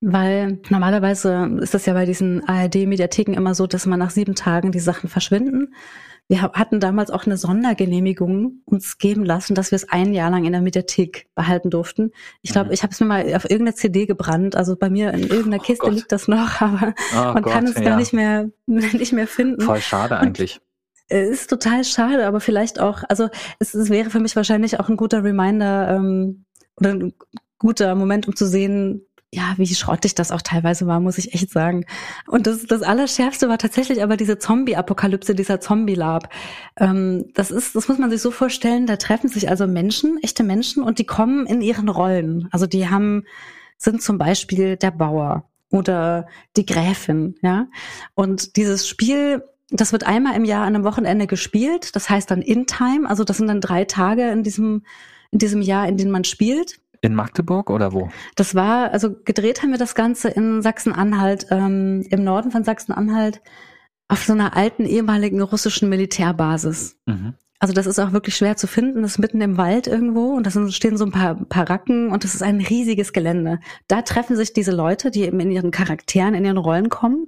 Weil 0.00 0.60
normalerweise 0.70 1.58
ist 1.60 1.74
das 1.74 1.84
ja 1.84 1.92
bei 1.92 2.06
diesen 2.06 2.42
ARD-Mediatheken 2.48 3.34
immer 3.34 3.54
so, 3.54 3.66
dass 3.66 3.84
man 3.84 3.98
nach 3.98 4.10
sieben 4.10 4.34
Tagen 4.34 4.72
die 4.72 4.80
Sachen 4.80 5.10
verschwinden. 5.10 5.74
Wir 6.26 6.42
hatten 6.42 6.78
damals 6.78 7.10
auch 7.10 7.26
eine 7.26 7.36
Sondergenehmigung 7.36 8.62
uns 8.64 8.98
geben 8.98 9.24
lassen, 9.24 9.56
dass 9.56 9.72
wir 9.72 9.76
es 9.76 9.88
ein 9.88 10.14
Jahr 10.14 10.30
lang 10.30 10.44
in 10.44 10.52
der 10.52 10.60
Mediathek 10.62 11.26
behalten 11.34 11.70
durften. 11.70 12.12
Ich 12.40 12.52
glaube, 12.52 12.68
mhm. 12.68 12.72
ich 12.72 12.82
habe 12.82 12.92
es 12.92 13.00
mir 13.00 13.06
mal 13.06 13.34
auf 13.34 13.50
irgendeiner 13.50 13.74
CD 13.74 14.06
gebrannt. 14.06 14.54
Also 14.54 14.76
bei 14.76 14.88
mir 14.88 15.12
in 15.12 15.22
irgendeiner 15.24 15.58
oh 15.60 15.64
Kiste 15.64 15.84
Gott. 15.84 15.94
liegt 15.94 16.12
das 16.12 16.28
noch, 16.28 16.60
aber 16.60 16.94
oh 17.12 17.16
man 17.16 17.42
Gott, 17.42 17.52
kann 17.52 17.66
es 17.66 17.74
ja. 17.74 17.82
gar 17.82 17.96
nicht 17.96 18.12
mehr 18.12 18.48
nicht 18.66 19.12
mehr 19.12 19.26
finden. 19.26 19.60
Voll 19.60 19.80
schade 19.80 20.18
eigentlich. 20.18 20.60
Und 21.10 21.18
ist 21.18 21.50
total 21.50 21.82
schade, 21.82 22.26
aber 22.26 22.38
vielleicht 22.38 22.78
auch, 22.78 23.02
also 23.08 23.28
es, 23.58 23.74
es 23.74 23.90
wäre 23.90 24.10
für 24.10 24.20
mich 24.20 24.36
wahrscheinlich 24.36 24.78
auch 24.78 24.88
ein 24.88 24.96
guter 24.96 25.24
Reminder 25.24 25.96
ähm, 25.96 26.44
oder 26.76 26.90
ein 26.90 27.12
guter 27.58 27.94
Moment, 27.96 28.28
um 28.28 28.36
zu 28.36 28.46
sehen, 28.46 29.06
ja, 29.32 29.54
wie 29.56 29.66
schrottig 29.66 30.16
das 30.16 30.32
auch 30.32 30.42
teilweise 30.42 30.88
war, 30.88 30.98
muss 30.98 31.16
ich 31.16 31.34
echt 31.34 31.50
sagen. 31.50 31.84
Und 32.26 32.48
das, 32.48 32.66
das 32.66 32.82
Allerschärfste 32.82 33.48
war 33.48 33.58
tatsächlich 33.58 34.02
aber 34.02 34.16
diese 34.16 34.38
Zombie-Apokalypse, 34.38 35.36
dieser 35.36 35.60
Zombie-Lab. 35.60 36.28
Ähm, 36.76 37.26
das 37.34 37.52
ist, 37.52 37.76
das 37.76 37.86
muss 37.86 37.98
man 37.98 38.10
sich 38.10 38.20
so 38.20 38.32
vorstellen, 38.32 38.86
da 38.86 38.96
treffen 38.96 39.28
sich 39.28 39.48
also 39.48 39.68
Menschen, 39.68 40.18
echte 40.22 40.42
Menschen, 40.42 40.82
und 40.82 40.98
die 40.98 41.04
kommen 41.04 41.46
in 41.46 41.60
ihren 41.60 41.88
Rollen. 41.88 42.48
Also 42.50 42.66
die 42.66 42.88
haben, 42.88 43.24
sind 43.76 44.02
zum 44.02 44.18
Beispiel 44.18 44.76
der 44.76 44.90
Bauer 44.90 45.44
oder 45.70 46.26
die 46.56 46.66
Gräfin, 46.66 47.36
ja. 47.40 47.68
Und 48.14 48.56
dieses 48.56 48.88
Spiel, 48.88 49.44
das 49.70 49.92
wird 49.92 50.04
einmal 50.04 50.34
im 50.34 50.44
Jahr 50.44 50.66
an 50.66 50.74
einem 50.74 50.84
Wochenende 50.84 51.28
gespielt. 51.28 51.94
Das 51.94 52.10
heißt 52.10 52.32
dann 52.32 52.42
in 52.42 52.66
Time. 52.66 53.08
Also 53.08 53.22
das 53.22 53.36
sind 53.36 53.46
dann 53.46 53.60
drei 53.60 53.84
Tage 53.84 54.28
in 54.30 54.42
diesem, 54.42 54.82
in 55.30 55.38
diesem 55.38 55.62
Jahr, 55.62 55.86
in 55.86 55.96
denen 55.96 56.10
man 56.10 56.24
spielt. 56.24 56.80
In 57.02 57.14
Magdeburg 57.14 57.70
oder 57.70 57.92
wo? 57.92 58.10
Das 58.36 58.54
war, 58.54 58.92
also 58.92 59.14
gedreht 59.24 59.62
haben 59.62 59.70
wir 59.70 59.78
das 59.78 59.94
Ganze 59.94 60.28
in 60.28 60.60
Sachsen-Anhalt, 60.60 61.46
ähm, 61.50 62.06
im 62.10 62.24
Norden 62.24 62.50
von 62.50 62.62
Sachsen-Anhalt, 62.62 63.40
auf 64.08 64.24
so 64.24 64.32
einer 64.32 64.56
alten 64.56 64.84
ehemaligen 64.84 65.40
russischen 65.40 65.88
Militärbasis. 65.88 66.98
Mhm. 67.06 67.34
Also 67.58 67.74
das 67.74 67.86
ist 67.86 67.98
auch 67.98 68.12
wirklich 68.12 68.36
schwer 68.36 68.56
zu 68.56 68.66
finden. 68.66 69.02
Das 69.02 69.12
ist 69.12 69.18
mitten 69.18 69.40
im 69.42 69.58
Wald 69.58 69.86
irgendwo 69.86 70.32
und 70.32 70.46
da 70.46 70.70
stehen 70.70 70.96
so 70.96 71.04
ein 71.04 71.12
paar 71.12 71.34
Baracken 71.34 72.10
und 72.10 72.24
das 72.24 72.34
ist 72.34 72.42
ein 72.42 72.60
riesiges 72.60 73.12
Gelände. 73.12 73.60
Da 73.86 74.00
treffen 74.00 74.34
sich 74.34 74.54
diese 74.54 74.72
Leute, 74.72 75.10
die 75.10 75.22
eben 75.22 75.40
in 75.40 75.50
ihren 75.50 75.70
Charakteren, 75.70 76.34
in 76.34 76.44
ihren 76.44 76.56
Rollen 76.56 76.88
kommen. 76.88 77.26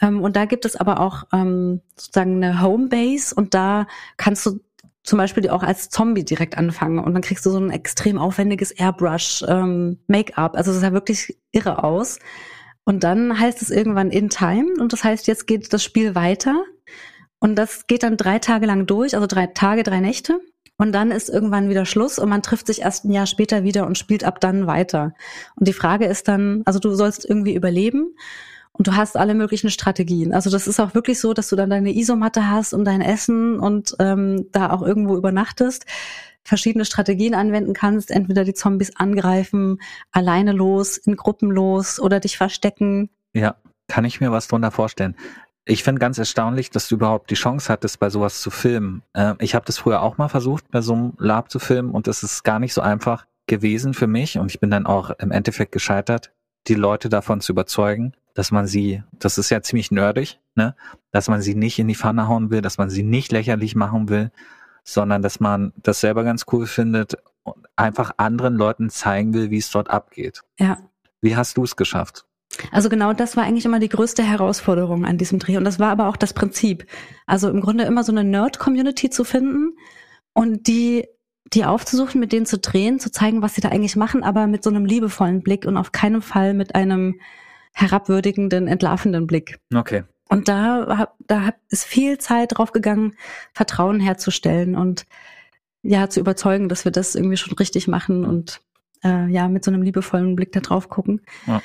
Ähm, 0.00 0.20
und 0.20 0.34
da 0.34 0.46
gibt 0.46 0.64
es 0.64 0.74
aber 0.74 1.00
auch 1.00 1.24
ähm, 1.32 1.80
sozusagen 1.96 2.42
eine 2.42 2.60
Homebase 2.60 3.34
und 3.34 3.54
da 3.54 3.86
kannst 4.16 4.44
du 4.46 4.60
zum 5.04 5.18
Beispiel 5.18 5.48
auch 5.50 5.62
als 5.62 5.88
Zombie 5.88 6.24
direkt 6.24 6.56
anfangen 6.56 6.98
und 6.98 7.12
dann 7.12 7.22
kriegst 7.22 7.44
du 7.44 7.50
so 7.50 7.58
ein 7.58 7.70
extrem 7.70 8.18
aufwendiges 8.18 8.70
Airbrush 8.70 9.44
ähm. 9.48 9.98
Also 10.34 10.70
es 10.70 10.80
sah 10.80 10.92
wirklich 10.92 11.38
irre 11.50 11.82
aus. 11.82 12.18
Und 12.84 13.04
dann 13.04 13.38
heißt 13.38 13.62
es 13.62 13.70
irgendwann 13.70 14.10
in 14.10 14.28
Time 14.28 14.74
und 14.80 14.92
das 14.92 15.04
heißt, 15.04 15.26
jetzt 15.28 15.46
geht 15.46 15.72
das 15.72 15.84
Spiel 15.84 16.14
weiter 16.14 16.64
und 17.38 17.56
das 17.56 17.86
geht 17.86 18.02
dann 18.02 18.16
drei 18.16 18.38
Tage 18.38 18.66
lang 18.66 18.86
durch, 18.86 19.14
also 19.14 19.26
drei 19.26 19.46
Tage, 19.46 19.82
drei 19.82 20.00
Nächte. 20.00 20.40
Und 20.78 20.92
dann 20.92 21.12
ist 21.12 21.28
irgendwann 21.28 21.68
wieder 21.68 21.84
Schluss 21.86 22.18
und 22.18 22.28
man 22.28 22.42
trifft 22.42 22.66
sich 22.66 22.80
erst 22.80 23.04
ein 23.04 23.12
Jahr 23.12 23.26
später 23.26 23.62
wieder 23.62 23.86
und 23.86 23.98
spielt 23.98 24.24
ab 24.24 24.40
dann 24.40 24.66
weiter. 24.66 25.14
Und 25.54 25.68
die 25.68 25.72
Frage 25.72 26.06
ist 26.06 26.26
dann, 26.26 26.62
also 26.64 26.80
du 26.80 26.92
sollst 26.94 27.24
irgendwie 27.28 27.54
überleben 27.54 28.16
und 28.72 28.86
du 28.86 28.96
hast 28.96 29.16
alle 29.16 29.34
möglichen 29.34 29.70
Strategien. 29.70 30.32
Also 30.32 30.50
das 30.50 30.66
ist 30.66 30.80
auch 30.80 30.94
wirklich 30.94 31.20
so, 31.20 31.34
dass 31.34 31.48
du 31.48 31.56
dann 31.56 31.70
deine 31.70 31.94
Isomatte 31.94 32.48
hast 32.48 32.72
und 32.72 32.84
dein 32.84 33.00
Essen 33.00 33.58
und 33.58 33.94
ähm, 33.98 34.46
da 34.52 34.70
auch 34.70 34.82
irgendwo 34.82 35.16
übernachtest 35.16 35.84
verschiedene 36.44 36.84
Strategien 36.84 37.34
anwenden 37.34 37.72
kannst, 37.72 38.10
entweder 38.10 38.44
die 38.44 38.54
Zombies 38.54 38.96
angreifen, 38.96 39.78
alleine 40.10 40.52
los, 40.52 40.96
in 40.96 41.16
Gruppen 41.16 41.50
los 41.50 42.00
oder 42.00 42.20
dich 42.20 42.36
verstecken. 42.36 43.10
Ja, 43.32 43.56
kann 43.88 44.04
ich 44.04 44.20
mir 44.20 44.32
was 44.32 44.48
drunter 44.48 44.70
vorstellen. 44.70 45.16
Ich 45.64 45.84
finde 45.84 46.00
ganz 46.00 46.18
erstaunlich, 46.18 46.70
dass 46.70 46.88
du 46.88 46.96
überhaupt 46.96 47.30
die 47.30 47.36
Chance 47.36 47.72
hattest, 47.72 48.00
bei 48.00 48.10
sowas 48.10 48.40
zu 48.40 48.50
filmen. 48.50 49.02
Äh, 49.12 49.34
ich 49.38 49.54
habe 49.54 49.64
das 49.64 49.78
früher 49.78 50.02
auch 50.02 50.18
mal 50.18 50.28
versucht, 50.28 50.68
bei 50.70 50.80
so 50.80 50.94
einem 50.94 51.12
Lab 51.18 51.50
zu 51.50 51.60
filmen 51.60 51.92
und 51.92 52.08
es 52.08 52.24
ist 52.24 52.42
gar 52.42 52.58
nicht 52.58 52.74
so 52.74 52.80
einfach 52.80 53.26
gewesen 53.46 53.94
für 53.94 54.08
mich 54.08 54.38
und 54.38 54.50
ich 54.50 54.58
bin 54.58 54.70
dann 54.70 54.86
auch 54.86 55.10
im 55.10 55.30
Endeffekt 55.30 55.72
gescheitert, 55.72 56.32
die 56.66 56.74
Leute 56.74 57.08
davon 57.08 57.40
zu 57.40 57.52
überzeugen, 57.52 58.14
dass 58.34 58.50
man 58.50 58.66
sie, 58.66 59.02
das 59.12 59.38
ist 59.38 59.50
ja 59.50 59.62
ziemlich 59.62 59.90
nerdig, 59.90 60.40
ne, 60.54 60.74
dass 61.10 61.28
man 61.28 61.42
sie 61.42 61.54
nicht 61.54 61.78
in 61.78 61.88
die 61.88 61.94
Pfanne 61.94 62.28
hauen 62.28 62.50
will, 62.50 62.62
dass 62.62 62.78
man 62.78 62.90
sie 62.90 63.02
nicht 63.02 63.32
lächerlich 63.32 63.74
machen 63.74 64.08
will, 64.08 64.30
sondern 64.84 65.22
dass 65.22 65.40
man 65.40 65.72
das 65.76 66.00
selber 66.00 66.24
ganz 66.24 66.46
cool 66.52 66.66
findet 66.66 67.16
und 67.42 67.66
einfach 67.76 68.12
anderen 68.16 68.56
Leuten 68.56 68.90
zeigen 68.90 69.34
will, 69.34 69.50
wie 69.50 69.58
es 69.58 69.70
dort 69.70 69.90
abgeht. 69.90 70.42
Ja. 70.58 70.78
Wie 71.20 71.36
hast 71.36 71.56
du 71.56 71.64
es 71.64 71.76
geschafft? 71.76 72.24
Also 72.70 72.88
genau 72.88 73.12
das 73.12 73.36
war 73.36 73.44
eigentlich 73.44 73.64
immer 73.64 73.78
die 73.78 73.88
größte 73.88 74.22
Herausforderung 74.22 75.04
an 75.04 75.18
diesem 75.18 75.38
Dreh. 75.38 75.56
Und 75.56 75.64
das 75.64 75.78
war 75.78 75.90
aber 75.90 76.08
auch 76.08 76.16
das 76.16 76.34
Prinzip. 76.34 76.86
Also 77.26 77.48
im 77.48 77.60
Grunde 77.60 77.84
immer 77.84 78.04
so 78.04 78.12
eine 78.12 78.24
Nerd-Community 78.24 79.08
zu 79.08 79.24
finden 79.24 79.76
und 80.34 80.66
die 80.66 81.06
die 81.52 81.64
aufzusuchen, 81.64 82.20
mit 82.20 82.32
denen 82.32 82.46
zu 82.46 82.58
drehen, 82.58 82.98
zu 82.98 83.10
zeigen, 83.10 83.42
was 83.42 83.54
sie 83.54 83.60
da 83.60 83.68
eigentlich 83.68 83.96
machen, 83.96 84.22
aber 84.22 84.46
mit 84.46 84.64
so 84.64 84.70
einem 84.70 84.86
liebevollen 84.86 85.42
Blick 85.42 85.66
und 85.66 85.76
auf 85.76 85.92
keinen 85.92 86.22
Fall 86.22 86.54
mit 86.54 86.74
einem 86.74 87.20
herabwürdigenden, 87.72 88.68
entlarvenden 88.68 89.26
Blick. 89.26 89.58
Okay. 89.74 90.04
Und 90.28 90.48
da, 90.48 91.12
da 91.26 91.50
ist 91.68 91.84
viel 91.84 92.18
Zeit 92.18 92.56
drauf 92.56 92.72
gegangen, 92.72 93.14
Vertrauen 93.52 94.00
herzustellen 94.00 94.76
und 94.76 95.06
ja, 95.82 96.08
zu 96.08 96.20
überzeugen, 96.20 96.68
dass 96.68 96.84
wir 96.84 96.92
das 96.92 97.14
irgendwie 97.14 97.36
schon 97.36 97.54
richtig 97.54 97.88
machen 97.88 98.24
und 98.24 98.60
äh, 99.04 99.26
ja, 99.26 99.48
mit 99.48 99.64
so 99.64 99.70
einem 99.70 99.82
liebevollen 99.82 100.36
Blick 100.36 100.52
da 100.52 100.60
drauf 100.60 100.88
gucken. 100.88 101.20
Ja. 101.46 101.60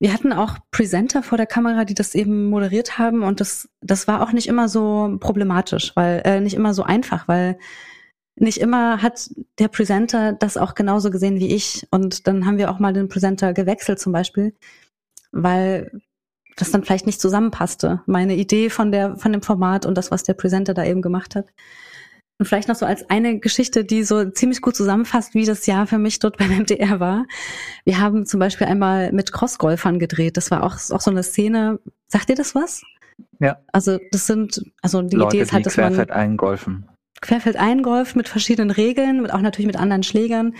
Wir 0.00 0.12
hatten 0.12 0.32
auch 0.32 0.58
Presenter 0.70 1.22
vor 1.22 1.38
der 1.38 1.46
Kamera, 1.46 1.84
die 1.84 1.94
das 1.94 2.14
eben 2.14 2.48
moderiert 2.48 2.98
haben 2.98 3.22
und 3.22 3.40
das, 3.40 3.68
das 3.80 4.08
war 4.08 4.22
auch 4.22 4.32
nicht 4.32 4.48
immer 4.48 4.68
so 4.68 5.16
problematisch, 5.20 5.92
weil 5.94 6.22
äh, 6.24 6.40
nicht 6.40 6.54
immer 6.54 6.74
so 6.74 6.82
einfach, 6.82 7.28
weil 7.28 7.58
nicht 8.36 8.58
immer 8.58 9.02
hat 9.02 9.30
der 9.58 9.68
Presenter 9.68 10.32
das 10.32 10.56
auch 10.56 10.74
genauso 10.74 11.10
gesehen 11.10 11.38
wie 11.38 11.54
ich. 11.54 11.86
Und 11.90 12.26
dann 12.26 12.46
haben 12.46 12.58
wir 12.58 12.70
auch 12.70 12.78
mal 12.78 12.92
den 12.92 13.08
Presenter 13.08 13.52
gewechselt 13.52 14.00
zum 14.00 14.12
Beispiel, 14.12 14.54
weil 15.32 15.90
das 16.56 16.70
dann 16.70 16.84
vielleicht 16.84 17.06
nicht 17.06 17.20
zusammenpasste. 17.20 18.02
Meine 18.06 18.36
Idee 18.36 18.70
von 18.70 18.92
der, 18.92 19.16
von 19.16 19.32
dem 19.32 19.42
Format 19.42 19.86
und 19.86 19.96
das, 19.96 20.10
was 20.10 20.22
der 20.22 20.34
Presenter 20.34 20.74
da 20.74 20.84
eben 20.84 21.02
gemacht 21.02 21.34
hat. 21.34 21.46
Und 22.38 22.46
vielleicht 22.46 22.68
noch 22.68 22.76
so 22.76 22.86
als 22.86 23.08
eine 23.10 23.38
Geschichte, 23.38 23.84
die 23.84 24.02
so 24.02 24.30
ziemlich 24.30 24.62
gut 24.62 24.74
zusammenfasst, 24.74 25.34
wie 25.34 25.44
das 25.44 25.66
Jahr 25.66 25.86
für 25.86 25.98
mich 25.98 26.18
dort 26.18 26.36
beim 26.38 26.50
MDR 26.50 27.00
war. 27.00 27.26
Wir 27.84 28.00
haben 28.00 28.26
zum 28.26 28.40
Beispiel 28.40 28.66
einmal 28.66 29.12
mit 29.12 29.32
Crossgolfern 29.32 29.98
gedreht. 29.98 30.36
Das 30.36 30.50
war 30.50 30.62
auch, 30.62 30.74
auch 30.74 31.00
so 31.00 31.10
eine 31.10 31.22
Szene. 31.22 31.80
Sagt 32.08 32.30
ihr 32.30 32.36
das 32.36 32.54
was? 32.54 32.82
Ja. 33.38 33.58
Also 33.72 33.98
das 34.10 34.26
sind, 34.26 34.62
also 34.80 35.02
die 35.02 35.16
Leute, 35.16 35.36
Idee 35.36 35.42
ist 35.42 35.52
halt, 35.52 35.66
dass 35.66 35.76
man 35.76 35.98
eingolfen 36.10 36.88
querfeldein 37.20 37.82
golft 37.82 38.16
mit 38.16 38.28
verschiedenen 38.28 38.70
Regeln, 38.70 39.22
mit 39.22 39.32
auch 39.32 39.40
natürlich 39.40 39.66
mit 39.66 39.76
anderen 39.76 40.02
Schlägern 40.02 40.54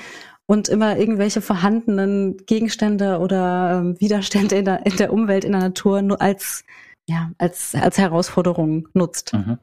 und 0.50 0.68
immer 0.68 0.98
irgendwelche 0.98 1.42
vorhandenen 1.42 2.36
Gegenstände 2.38 3.20
oder 3.20 3.82
ähm, 3.84 4.00
Widerstände 4.00 4.56
in 4.56 4.64
der, 4.64 4.84
in 4.84 4.96
der 4.96 5.12
Umwelt, 5.12 5.44
in 5.44 5.52
der 5.52 5.60
Natur 5.60 6.02
nur 6.02 6.20
als, 6.20 6.64
ja, 7.06 7.30
als, 7.38 7.76
als 7.76 7.98
Herausforderung 7.98 8.88
nutzt. 8.92 9.32
Mhm. 9.32 9.58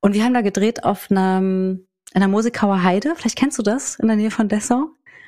Und 0.00 0.14
wir 0.14 0.24
haben 0.24 0.32
da 0.32 0.40
gedreht 0.40 0.82
auf 0.82 1.10
einer, 1.10 1.76
einer 2.14 2.28
Mosikauer 2.28 2.82
Heide. 2.82 3.12
Vielleicht 3.16 3.36
kennst 3.36 3.58
du 3.58 3.62
das 3.62 3.96
in 3.96 4.06
der 4.08 4.16
Nähe 4.16 4.30
von 4.30 4.48
Dessau. 4.48 4.86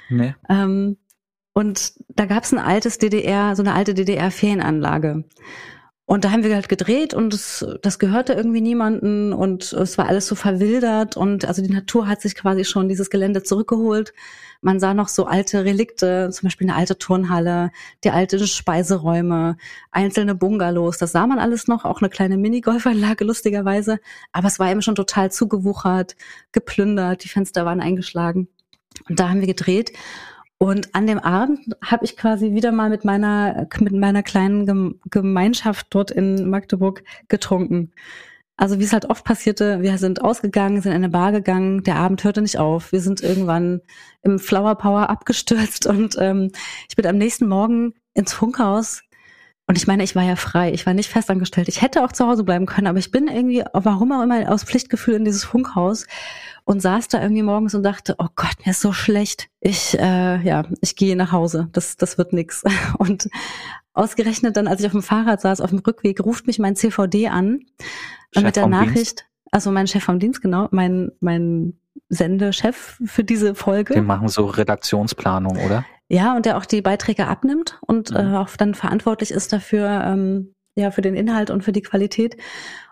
Nee. 0.09 0.35
Ähm, 0.49 0.97
und 1.53 1.93
da 2.09 2.25
gab 2.25 2.45
es 2.45 2.55
ein 2.55 2.59
altes 2.59 2.97
DDR, 2.97 3.55
so 3.55 3.63
eine 3.63 3.75
alte 3.75 3.93
DDR-Ferienanlage. 3.93 5.25
Und 6.09 6.25
da 6.25 6.31
haben 6.31 6.45
wir 6.45 6.55
halt 6.55 6.69
gedreht 6.69 7.15
und 7.15 7.35
es, 7.35 7.67
das 7.83 7.99
gehörte 7.99 8.33
irgendwie 8.33 8.61
niemanden 8.61 9.33
und 9.33 9.73
es 9.73 9.99
war 9.99 10.07
alles 10.07 10.29
so 10.29 10.37
verwildert 10.37 11.17
und 11.17 11.45
also 11.45 11.63
die 11.63 11.73
Natur 11.73 12.07
hat 12.07 12.21
sich 12.21 12.37
quasi 12.37 12.65
schon 12.65 12.89
dieses 12.89 13.11
Gelände 13.11 13.43
zurückgeholt. 13.43 14.15
Man 14.61 14.79
sah 14.79 14.95
noch 14.95 15.09
so 15.09 15.27
alte 15.27 15.65
Relikte, 15.65 16.31
zum 16.31 16.47
Beispiel 16.47 16.69
eine 16.69 16.79
alte 16.79 16.97
Turnhalle, 16.97 17.73
die 18.05 18.11
alte 18.11 18.47
Speiseräume, 18.47 19.57
einzelne 19.91 20.37
Bungalows. 20.37 20.97
Das 20.99 21.11
sah 21.11 21.27
man 21.27 21.41
alles 21.41 21.67
noch, 21.67 21.85
auch 21.85 22.01
eine 22.01 22.09
kleine 22.09 22.37
Minigolfanlage 22.37 23.25
lustigerweise. 23.25 23.99
Aber 24.31 24.47
es 24.47 24.61
war 24.61 24.71
eben 24.71 24.83
schon 24.83 24.95
total 24.95 25.33
zugewuchert, 25.33 26.15
geplündert, 26.53 27.25
die 27.25 27.29
Fenster 27.29 27.65
waren 27.65 27.81
eingeschlagen. 27.81 28.47
Und 29.09 29.19
da 29.19 29.29
haben 29.29 29.41
wir 29.41 29.49
gedreht. 29.49 29.93
Und 30.59 30.95
an 30.95 31.07
dem 31.07 31.19
Abend 31.19 31.77
habe 31.85 32.05
ich 32.05 32.17
quasi 32.17 32.53
wieder 32.53 32.73
mal 32.73 32.89
mit 32.89 33.05
meiner 33.05 33.69
mit 33.79 33.93
meiner 33.93 34.23
kleinen 34.23 34.99
Gemeinschaft 35.11 35.89
dort 35.91 36.11
in 36.11 36.49
Magdeburg 36.49 37.05
getrunken. 37.29 37.93
Also 38.57 38.79
wie 38.79 38.85
es 38.85 38.95
halt 38.95 39.11
oft 39.11 39.25
passierte, 39.25 39.83
wir 39.83 39.99
sind 39.99 40.23
ausgegangen, 40.23 40.81
sind 40.81 40.93
in 40.93 40.97
eine 40.97 41.11
Bar 41.11 41.31
gegangen, 41.33 41.83
der 41.83 41.97
Abend 41.97 42.25
hörte 42.25 42.41
nicht 42.41 42.59
auf. 42.59 42.91
Wir 42.91 43.03
sind 43.03 43.21
irgendwann 43.21 43.83
im 44.23 44.39
Flower 44.39 44.77
Power 44.77 45.11
abgestürzt 45.11 45.87
und 45.89 46.17
ähm, 46.19 46.51
ich 46.89 46.97
bin 46.97 47.07
am 47.07 47.19
nächsten 47.19 47.49
Morgen 47.49 47.93
ins 48.15 48.33
Funkhaus 48.33 49.03
und 49.69 49.77
ich 49.77 49.87
meine, 49.87 50.05
ich 50.05 50.15
war 50.15 50.23
ja 50.23 50.37
frei, 50.37 50.73
ich 50.73 50.87
war 50.87 50.95
nicht 50.95 51.11
festangestellt. 51.11 51.69
Ich 51.69 51.83
hätte 51.83 52.05
auch 52.05 52.13
zu 52.13 52.27
Hause 52.27 52.45
bleiben 52.45 52.67
können, 52.67 52.87
aber 52.87 52.99
ich 52.99 53.11
bin 53.11 53.27
irgendwie, 53.27 53.65
warum 53.73 54.13
auch 54.13 54.23
immer, 54.23 54.51
aus 54.51 54.63
Pflichtgefühl 54.65 55.15
in 55.15 55.25
dieses 55.25 55.45
Funkhaus 55.45 56.07
und 56.67 56.81
saß 56.81 57.07
da 57.07 57.23
irgendwie 57.23 57.45
morgens 57.45 57.77
und 57.77 57.85
dachte, 57.85 58.17
oh 58.19 58.27
Gott, 58.35 58.57
mir 58.65 58.73
ist 58.73 58.81
so 58.81 58.93
schlecht. 58.93 59.49
Ich, 59.61 59.97
äh, 59.99 60.43
ja, 60.43 60.65
ich 60.81 60.97
gehe 60.97 61.15
nach 61.15 61.31
Hause. 61.31 61.69
Das, 61.73 61.97
das 61.97 62.19
wird 62.19 62.33
nix. 62.33 62.65
Und 62.99 63.29
ausgerechnet 63.95 64.57
dann, 64.57 64.67
als 64.67 64.81
ich 64.81 64.87
auf 64.87 64.93
dem 64.93 65.03
Fahrrad 65.03 65.41
saß, 65.41 65.61
auf 65.61 65.71
dem 65.71 65.79
Rückweg, 65.79 66.21
ruft 66.25 66.49
mich 66.49 66.59
mein 66.59 66.75
CVD 66.75 67.29
an 67.29 67.61
Chef 68.35 68.43
mit 68.43 68.57
der 68.57 68.67
Nachricht, 68.67 68.97
Dienst? 68.97 69.27
also 69.53 69.71
mein 69.71 69.87
Chef 69.87 70.03
vom 70.03 70.19
Dienst, 70.19 70.43
genau, 70.43 70.67
mein, 70.73 71.13
mein 71.21 71.75
Sendechef 72.09 73.01
für 73.05 73.23
diese 73.23 73.55
Folge. 73.55 73.95
Wir 73.95 74.03
machen 74.03 74.27
so 74.27 74.47
Redaktionsplanung, 74.47 75.59
oder? 75.65 75.85
Ja, 76.09 76.35
und 76.35 76.47
der 76.47 76.57
auch 76.57 76.67
die 76.67 76.83
Beiträge 76.83 77.29
abnimmt 77.29 77.79
und 77.87 78.11
mhm. 78.11 78.17
äh, 78.17 78.37
auch 78.37 78.49
dann 78.57 78.75
verantwortlich 78.75 79.31
ist 79.31 79.53
dafür, 79.53 80.03
ähm, 80.05 80.53
ja, 80.77 80.91
für 80.91 81.03
den 81.03 81.15
Inhalt 81.15 81.51
und 81.51 81.65
für 81.65 81.73
die 81.73 81.83
Qualität. 81.83 82.37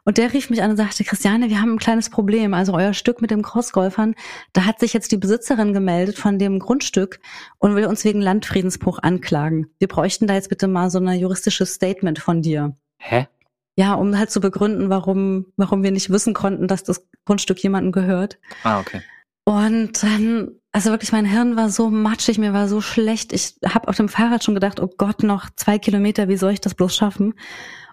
Und 0.05 0.19
der 0.19 0.33
rief 0.33 0.51
mich 0.51 0.63
an 0.63 0.71
und 0.71 0.77
sagte, 0.77 1.05
Christiane, 1.05 1.49
wir 1.49 1.61
haben 1.61 1.75
ein 1.75 1.79
kleines 1.79 2.11
Problem. 2.11 2.53
Also 2.53 2.75
euer 2.75 2.93
Stück 2.93 3.23
mit 3.23 3.31
dem 3.31 3.43
Crossgolfern, 3.43 4.15
da 4.53 4.67
hat 4.67 4.81
sich 4.81 4.93
jetzt 4.93 5.13
die 5.13 5.17
Besitzerin 5.17 5.73
gemeldet 5.73 6.19
von 6.19 6.39
dem 6.39 6.59
Grundstück 6.59 7.21
und 7.59 7.75
will 7.75 7.87
uns 7.87 8.05
wegen 8.05 8.21
Landfriedensbruch 8.21 8.99
anklagen. 8.99 9.71
Wir 9.79 9.89
bräuchten 9.89 10.27
da 10.27 10.35
jetzt 10.35 10.51
bitte 10.51 10.67
mal 10.67 10.91
so 10.91 10.99
ein 10.99 11.19
juristisches 11.19 11.75
Statement 11.75 12.19
von 12.19 12.43
dir. 12.43 12.77
Hä? 12.99 13.29
Ja, 13.77 13.95
um 13.95 14.17
halt 14.17 14.31
zu 14.31 14.41
begründen, 14.41 14.89
warum, 14.89 15.47
warum 15.57 15.83
wir 15.83 15.91
nicht 15.91 16.11
wissen 16.11 16.33
konnten, 16.33 16.69
dass 16.69 16.85
das 16.85 17.07
Grundstück 17.25 17.63
jemandem 17.63 17.93
gehört. 17.93 18.39
Ah, 18.63 18.81
okay. 18.81 19.03
Und 19.45 20.03
dann, 20.03 20.53
also 20.75 20.91
wirklich, 20.91 21.13
mein 21.13 21.25
Hirn 21.25 21.55
war 21.55 21.71
so 21.71 21.89
matschig, 21.89 22.37
mir 22.37 22.53
war 22.53 22.67
so 22.67 22.81
schlecht. 22.81 23.33
Ich 23.33 23.55
habe 23.65 23.87
auf 23.87 23.97
dem 23.97 24.09
Fahrrad 24.09 24.43
schon 24.43 24.55
gedacht, 24.55 24.81
oh 24.81 24.91
Gott, 24.99 25.23
noch 25.23 25.49
zwei 25.55 25.79
Kilometer, 25.79 26.27
wie 26.27 26.37
soll 26.37 26.51
ich 26.51 26.61
das 26.61 26.75
bloß 26.75 26.97
schaffen? 26.97 27.35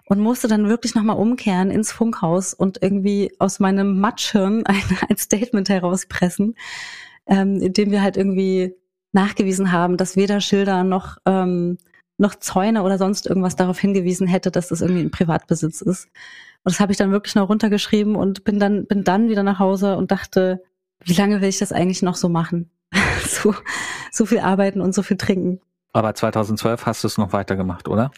Und 0.06 0.18
musste 0.18 0.48
dann 0.48 0.68
wirklich 0.68 0.96
nochmal 0.96 1.16
umkehren 1.16 1.70
ins 1.70 1.92
Funkhaus 1.92 2.54
und 2.54 2.82
irgendwie 2.82 3.32
aus 3.38 3.60
meinem 3.60 4.00
Matschhirn 4.00 4.66
ein, 4.66 4.82
ein 5.08 5.16
Statement 5.16 5.68
herauspressen, 5.68 6.56
ähm, 7.26 7.60
in 7.60 7.72
dem 7.72 7.92
wir 7.92 8.02
halt 8.02 8.16
irgendwie 8.16 8.74
nachgewiesen 9.12 9.70
haben, 9.70 9.96
dass 9.96 10.16
weder 10.16 10.40
Schilder 10.40 10.82
noch, 10.82 11.18
ähm, 11.24 11.78
noch 12.18 12.34
Zäune 12.34 12.82
oder 12.82 12.98
sonst 12.98 13.28
irgendwas 13.28 13.54
darauf 13.54 13.78
hingewiesen 13.78 14.26
hätte, 14.26 14.50
dass 14.50 14.68
das 14.68 14.80
irgendwie 14.80 15.02
ein 15.02 15.12
Privatbesitz 15.12 15.82
ist. 15.82 16.06
Und 16.64 16.72
das 16.72 16.80
habe 16.80 16.90
ich 16.90 16.98
dann 16.98 17.12
wirklich 17.12 17.36
noch 17.36 17.48
runtergeschrieben 17.48 18.16
und 18.16 18.42
bin 18.42 18.58
dann, 18.58 18.86
bin 18.86 19.04
dann 19.04 19.28
wieder 19.28 19.44
nach 19.44 19.60
Hause 19.60 19.96
und 19.96 20.10
dachte, 20.10 20.64
wie 21.04 21.14
lange 21.14 21.40
will 21.40 21.48
ich 21.48 21.58
das 21.58 21.72
eigentlich 21.72 22.02
noch 22.02 22.16
so 22.16 22.28
machen? 22.28 22.70
so, 23.26 23.54
so 24.10 24.26
viel 24.26 24.40
arbeiten 24.40 24.80
und 24.80 24.94
so 24.94 25.02
viel 25.02 25.16
trinken. 25.16 25.60
Aber 25.92 26.14
2012 26.14 26.86
hast 26.86 27.04
du 27.04 27.08
es 27.08 27.18
noch 27.18 27.32
weitergemacht, 27.32 27.88
oder? 27.88 28.10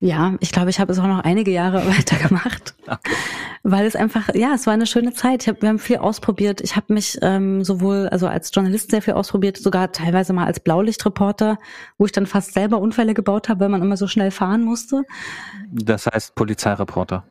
Ja, 0.00 0.34
ich 0.40 0.52
glaube, 0.52 0.70
ich 0.70 0.80
habe 0.80 0.92
es 0.92 0.98
auch 0.98 1.06
noch 1.06 1.20
einige 1.20 1.50
Jahre 1.50 1.86
weitergemacht, 1.98 2.74
okay. 2.86 3.10
weil 3.62 3.86
es 3.86 3.96
einfach, 3.96 4.34
ja, 4.34 4.52
es 4.54 4.66
war 4.66 4.74
eine 4.74 4.86
schöne 4.86 5.12
Zeit. 5.14 5.42
Ich 5.42 5.48
hab, 5.48 5.62
wir 5.62 5.68
haben 5.68 5.78
viel 5.78 5.96
ausprobiert. 5.96 6.60
Ich 6.60 6.76
habe 6.76 6.92
mich 6.92 7.18
ähm, 7.22 7.64
sowohl, 7.64 8.08
also 8.10 8.26
als 8.26 8.50
Journalist 8.52 8.90
sehr 8.90 9.02
viel 9.02 9.14
ausprobiert, 9.14 9.56
sogar 9.56 9.92
teilweise 9.92 10.32
mal 10.32 10.44
als 10.44 10.60
Blaulichtreporter, 10.60 11.58
wo 11.96 12.04
ich 12.04 12.12
dann 12.12 12.26
fast 12.26 12.52
selber 12.52 12.80
Unfälle 12.80 13.14
gebaut 13.14 13.48
habe, 13.48 13.60
weil 13.60 13.68
man 13.70 13.82
immer 13.82 13.96
so 13.96 14.06
schnell 14.06 14.30
fahren 14.30 14.62
musste. 14.62 15.04
Das 15.72 16.06
heißt 16.06 16.34
Polizeireporter, 16.34 17.24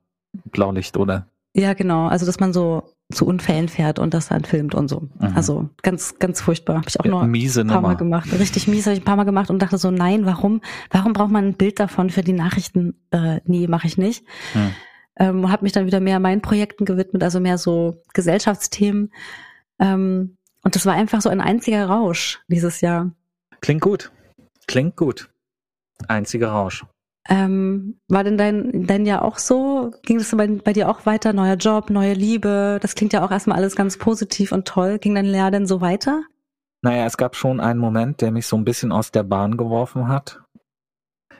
Blaulicht, 0.45 0.97
oder? 0.97 1.27
Ja, 1.53 1.73
genau. 1.73 2.07
Also 2.07 2.25
dass 2.25 2.39
man 2.39 2.51
so 2.51 2.83
zu 3.11 3.27
Unfällen 3.27 3.69
fährt 3.69 3.99
und 3.99 4.13
das 4.13 4.29
dann 4.29 4.43
filmt 4.43 4.73
und 4.73 4.87
so. 4.87 5.01
Mhm. 5.01 5.35
Also 5.35 5.69
ganz, 5.83 6.17
ganz 6.17 6.41
furchtbar. 6.41 6.77
Habe 6.77 6.89
ich 6.89 6.99
auch 6.99 7.05
ja, 7.05 7.11
nur 7.11 7.25
miese 7.25 7.61
ein 7.61 7.67
paar 7.67 7.77
Nummer. 7.77 7.89
Mal 7.89 7.97
gemacht. 7.97 8.29
Richtig 8.39 8.67
mies 8.67 8.85
habe 8.85 8.95
ich 8.95 9.01
ein 9.01 9.05
paar 9.05 9.17
Mal 9.17 9.23
gemacht 9.23 9.49
und 9.49 9.59
dachte 9.59 9.77
so, 9.77 9.91
nein, 9.91 10.25
warum? 10.25 10.61
Warum 10.89 11.13
braucht 11.13 11.31
man 11.31 11.45
ein 11.45 11.53
Bild 11.53 11.79
davon 11.79 12.09
für 12.09 12.23
die 12.23 12.33
Nachrichten? 12.33 12.95
Äh, 13.11 13.41
nee, 13.45 13.67
mache 13.67 13.87
ich 13.87 13.97
nicht. 13.97 14.25
Mhm. 14.55 14.75
Ähm, 15.15 15.51
habe 15.51 15.63
mich 15.63 15.73
dann 15.73 15.85
wieder 15.85 15.99
mehr 15.99 16.19
meinen 16.19 16.41
Projekten 16.41 16.85
gewidmet, 16.85 17.23
also 17.23 17.39
mehr 17.39 17.59
so 17.59 18.01
Gesellschaftsthemen. 18.13 19.11
Ähm, 19.77 20.37
und 20.63 20.75
das 20.75 20.87
war 20.87 20.93
einfach 20.93 21.21
so 21.21 21.29
ein 21.29 21.41
einziger 21.41 21.85
Rausch 21.85 22.41
dieses 22.47 22.81
Jahr. 22.81 23.11
Klingt 23.61 23.81
gut. 23.81 24.11
Klingt 24.65 24.95
gut. 24.95 25.29
Einziger 26.07 26.49
Rausch. 26.49 26.83
Ähm, 27.29 27.99
war 28.09 28.23
denn 28.23 28.37
dein, 28.37 28.85
dein 28.85 29.05
Jahr 29.05 29.23
auch 29.23 29.37
so? 29.37 29.93
Ging 30.03 30.17
das 30.17 30.35
bei, 30.35 30.47
bei 30.47 30.73
dir 30.73 30.89
auch 30.89 31.05
weiter? 31.05 31.31
Neuer 31.31 31.55
Job, 31.55 31.89
neue 31.89 32.13
Liebe? 32.13 32.79
Das 32.81 32.95
klingt 32.95 33.13
ja 33.13 33.25
auch 33.25 33.31
erstmal 33.31 33.57
alles 33.57 33.75
ganz 33.75 33.97
positiv 33.97 34.51
und 34.51 34.67
toll. 34.67 34.99
Ging 34.99 35.15
dein 35.15 35.25
Jahr 35.25 35.51
denn 35.51 35.65
so 35.65 35.79
weiter? 35.79 36.23
Naja, 36.81 37.05
es 37.05 37.15
gab 37.15 37.35
schon 37.37 37.61
einen 37.61 37.79
Moment, 37.79 38.19
der 38.19 38.31
mich 38.31 38.45
so 38.45 38.57
ein 38.57 38.65
bisschen 38.65 38.91
aus 38.91 39.11
der 39.11 39.23
Bahn 39.23 39.55
geworfen 39.55 40.09
hat. 40.09 40.41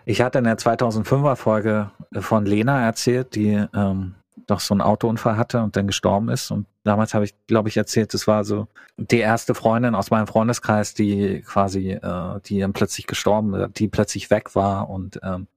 Ich 0.06 0.22
hatte 0.22 0.38
in 0.38 0.46
der 0.46 0.58
2005er 0.58 1.36
Folge 1.36 1.92
von 2.14 2.46
Lena 2.46 2.86
erzählt, 2.86 3.36
die 3.36 3.66
ähm, 3.74 4.16
doch 4.48 4.60
so 4.60 4.74
einen 4.74 4.82
Autounfall 4.82 5.38
hatte 5.38 5.62
und 5.62 5.76
dann 5.76 5.88
gestorben 5.88 6.30
ist. 6.30 6.52
Und 6.52 6.66
damals 6.84 7.14
habe 7.14 7.26
ich, 7.26 7.34
glaube 7.48 7.70
ich, 7.70 7.78
erzählt, 7.78 8.14
das 8.14 8.28
war 8.28 8.44
so 8.44 8.68
die 8.98 9.20
erste 9.20 9.54
Freundin 9.56 9.96
aus 9.96 10.12
meinem 10.12 10.28
Freundeskreis, 10.28 10.94
die 10.94 11.42
quasi, 11.42 11.92
äh, 11.92 12.40
die 12.46 12.60
dann 12.60 12.74
plötzlich 12.74 13.08
gestorben, 13.08 13.72
die 13.74 13.88
plötzlich 13.88 14.30
weg 14.30 14.56
war 14.56 14.90
und 14.90 15.20
ähm, 15.24 15.48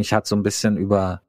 mich 0.00 0.12
hat 0.12 0.26
so 0.26 0.34
ein 0.34 0.42
bisschen 0.42 0.76
über 0.76 1.22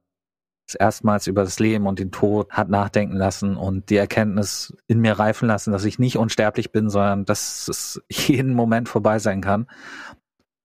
das 0.67 0.75
erstmals 0.75 1.27
über 1.27 1.43
das 1.43 1.59
Leben 1.59 1.85
und 1.87 1.99
den 1.99 2.11
Tod 2.11 2.51
hat 2.51 2.69
nachdenken 2.69 3.15
lassen 3.15 3.57
und 3.57 3.89
die 3.89 3.97
Erkenntnis 3.97 4.73
in 4.87 4.99
mir 4.99 5.19
reifen 5.19 5.47
lassen, 5.47 5.71
dass 5.71 5.85
ich 5.85 5.99
nicht 5.99 6.17
unsterblich 6.17 6.71
bin, 6.71 6.89
sondern 6.89 7.25
dass 7.25 7.67
es 7.67 8.01
jeden 8.09 8.53
Moment 8.53 8.87
vorbei 8.87 9.19
sein 9.19 9.41
kann. 9.41 9.67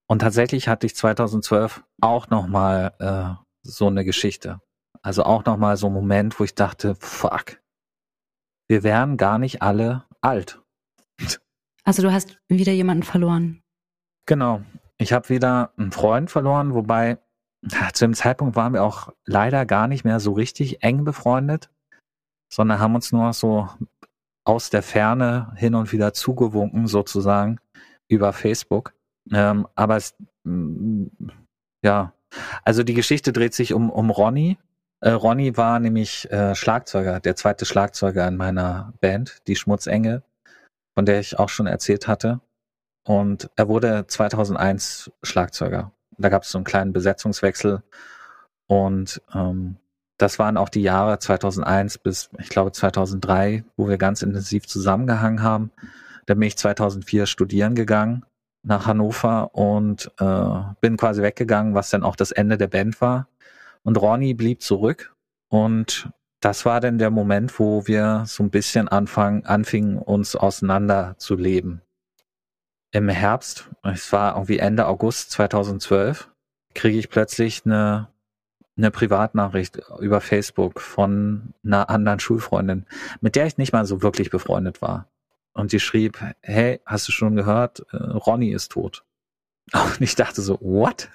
Und 0.08 0.20
tatsächlich 0.20 0.68
hatte 0.68 0.86
ich 0.86 0.94
2012 0.94 1.82
auch 2.00 2.28
nochmal 2.30 2.94
äh, 3.00 3.34
so 3.62 3.88
eine 3.88 4.04
Geschichte. 4.04 4.60
Also 5.02 5.24
auch 5.24 5.44
nochmal 5.44 5.76
so 5.76 5.88
ein 5.88 5.92
Moment, 5.92 6.38
wo 6.38 6.44
ich 6.44 6.54
dachte, 6.54 6.94
fuck, 7.00 7.60
wir 8.68 8.82
wären 8.82 9.16
gar 9.16 9.38
nicht 9.38 9.62
alle 9.62 10.04
alt. 10.20 10.60
Also 11.84 12.02
du 12.02 12.12
hast 12.12 12.38
wieder 12.48 12.72
jemanden 12.72 13.02
verloren. 13.02 13.62
Genau. 14.26 14.62
Ich 14.98 15.12
habe 15.12 15.28
wieder 15.28 15.72
einen 15.76 15.92
Freund 15.92 16.30
verloren, 16.30 16.74
wobei 16.74 17.18
zu 17.92 18.04
dem 18.04 18.14
Zeitpunkt 18.14 18.56
waren 18.56 18.72
wir 18.72 18.82
auch 18.82 19.12
leider 19.24 19.66
gar 19.66 19.88
nicht 19.88 20.04
mehr 20.04 20.20
so 20.20 20.32
richtig 20.32 20.82
eng 20.82 21.04
befreundet, 21.04 21.70
sondern 22.52 22.78
haben 22.78 22.94
uns 22.94 23.12
nur 23.12 23.32
so 23.32 23.68
aus 24.44 24.70
der 24.70 24.82
Ferne 24.82 25.52
hin 25.56 25.74
und 25.74 25.92
wieder 25.92 26.12
zugewunken, 26.12 26.86
sozusagen, 26.86 27.58
über 28.08 28.32
Facebook. 28.32 28.94
Ähm, 29.32 29.66
aber 29.74 29.96
es, 29.96 30.14
mm, 30.44 31.06
ja, 31.84 32.12
also 32.64 32.82
die 32.84 32.94
Geschichte 32.94 33.32
dreht 33.32 33.54
sich 33.54 33.74
um, 33.74 33.90
um 33.90 34.10
Ronny. 34.10 34.58
Äh, 35.00 35.10
Ronny 35.10 35.56
war 35.56 35.80
nämlich 35.80 36.30
äh, 36.30 36.54
Schlagzeuger, 36.54 37.20
der 37.20 37.36
zweite 37.36 37.66
Schlagzeuger 37.66 38.26
in 38.28 38.36
meiner 38.36 38.92
Band, 39.00 39.42
die 39.48 39.56
Schmutzengel, 39.56 40.22
von 40.94 41.06
der 41.06 41.20
ich 41.20 41.38
auch 41.38 41.48
schon 41.48 41.66
erzählt 41.66 42.06
hatte. 42.06 42.40
Und 43.04 43.50
er 43.56 43.68
wurde 43.68 44.06
2001 44.06 45.10
Schlagzeuger. 45.22 45.92
Da 46.18 46.28
gab 46.28 46.42
es 46.42 46.50
so 46.50 46.58
einen 46.58 46.64
kleinen 46.64 46.92
Besetzungswechsel 46.92 47.82
und 48.66 49.20
ähm, 49.34 49.76
das 50.18 50.38
waren 50.38 50.56
auch 50.56 50.68
die 50.68 50.82
Jahre 50.82 51.18
2001 51.18 51.98
bis, 51.98 52.30
ich 52.38 52.48
glaube, 52.48 52.72
2003, 52.72 53.64
wo 53.76 53.88
wir 53.88 53.98
ganz 53.98 54.22
intensiv 54.22 54.66
zusammengehangen 54.66 55.42
haben. 55.42 55.70
Da 56.24 56.34
bin 56.34 56.42
ich 56.42 56.56
2004 56.56 57.26
studieren 57.26 57.74
gegangen 57.74 58.24
nach 58.62 58.86
Hannover 58.86 59.54
und 59.54 60.10
äh, 60.18 60.74
bin 60.80 60.96
quasi 60.96 61.22
weggegangen, 61.22 61.74
was 61.74 61.90
dann 61.90 62.02
auch 62.02 62.16
das 62.16 62.32
Ende 62.32 62.56
der 62.56 62.66
Band 62.66 63.00
war. 63.00 63.28
Und 63.82 64.00
Ronny 64.00 64.34
blieb 64.34 64.62
zurück 64.62 65.14
und 65.48 66.10
das 66.40 66.64
war 66.64 66.80
dann 66.80 66.98
der 66.98 67.10
Moment, 67.10 67.58
wo 67.58 67.86
wir 67.86 68.24
so 68.26 68.42
ein 68.42 68.50
bisschen 68.50 68.88
anfangen, 68.88 69.44
anfingen, 69.46 69.98
uns 69.98 70.34
auseinander 70.34 71.14
zu 71.18 71.36
leben 71.36 71.82
im 72.96 73.08
Herbst, 73.10 73.68
es 73.82 74.10
war 74.12 74.34
irgendwie 74.34 74.58
Ende 74.58 74.86
August 74.86 75.30
2012, 75.32 76.30
kriege 76.74 76.98
ich 76.98 77.10
plötzlich 77.10 77.62
eine, 77.66 78.08
eine 78.76 78.90
Privatnachricht 78.90 79.80
über 80.00 80.20
Facebook 80.22 80.80
von 80.80 81.52
einer 81.64 81.90
anderen 81.90 82.20
Schulfreundin, 82.20 82.86
mit 83.20 83.36
der 83.36 83.46
ich 83.46 83.58
nicht 83.58 83.72
mal 83.72 83.84
so 83.84 84.02
wirklich 84.02 84.30
befreundet 84.30 84.80
war. 84.80 85.08
Und 85.52 85.72
die 85.72 85.80
schrieb, 85.80 86.18
hey, 86.40 86.80
hast 86.86 87.06
du 87.08 87.12
schon 87.12 87.36
gehört, 87.36 87.84
äh, 87.92 87.96
Ronny 87.96 88.50
ist 88.50 88.72
tot. 88.72 89.04
Und 89.72 90.00
ich 90.00 90.14
dachte 90.14 90.40
so, 90.40 90.58
what? 90.60 91.10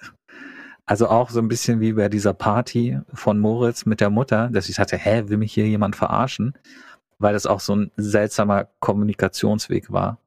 Also 0.86 1.08
auch 1.08 1.30
so 1.30 1.40
ein 1.40 1.48
bisschen 1.48 1.80
wie 1.80 1.94
bei 1.94 2.10
dieser 2.10 2.34
Party 2.34 3.00
von 3.14 3.40
Moritz 3.40 3.86
mit 3.86 4.02
der 4.02 4.10
Mutter, 4.10 4.50
dass 4.50 4.70
ich 4.70 4.76
sagte, 4.76 4.98
hä, 4.98 5.24
will 5.28 5.38
mich 5.38 5.54
hier 5.54 5.68
jemand 5.68 5.96
verarschen? 5.96 6.54
Weil 7.18 7.34
das 7.34 7.46
auch 7.46 7.60
so 7.60 7.76
ein 7.76 7.92
seltsamer 7.98 8.68
Kommunikationsweg 8.80 9.92
war. 9.92 10.18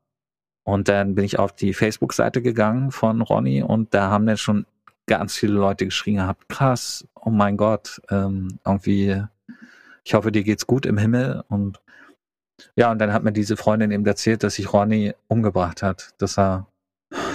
Und 0.64 0.88
dann 0.88 1.14
bin 1.14 1.24
ich 1.24 1.38
auf 1.38 1.52
die 1.52 1.74
Facebook-Seite 1.74 2.40
gegangen 2.40 2.90
von 2.90 3.20
Ronny 3.20 3.62
und 3.62 3.92
da 3.92 4.08
haben 4.08 4.26
dann 4.26 4.38
schon 4.38 4.66
ganz 5.06 5.36
viele 5.36 5.52
Leute 5.52 5.84
geschrien 5.84 6.16
gehabt, 6.16 6.48
krass, 6.48 7.06
oh 7.14 7.30
mein 7.30 7.58
Gott, 7.58 8.00
ähm, 8.10 8.58
irgendwie, 8.64 9.22
ich 10.04 10.14
hoffe, 10.14 10.32
dir 10.32 10.42
geht's 10.42 10.66
gut 10.66 10.86
im 10.86 10.96
Himmel. 10.96 11.44
Und 11.48 11.80
ja, 12.76 12.90
und 12.90 12.98
dann 12.98 13.12
hat 13.12 13.24
mir 13.24 13.32
diese 13.32 13.58
Freundin 13.58 13.90
eben 13.90 14.06
erzählt, 14.06 14.42
dass 14.42 14.54
sich 14.54 14.72
Ronny 14.72 15.12
umgebracht 15.28 15.82
hat, 15.82 16.14
dass 16.16 16.38
er 16.38 16.66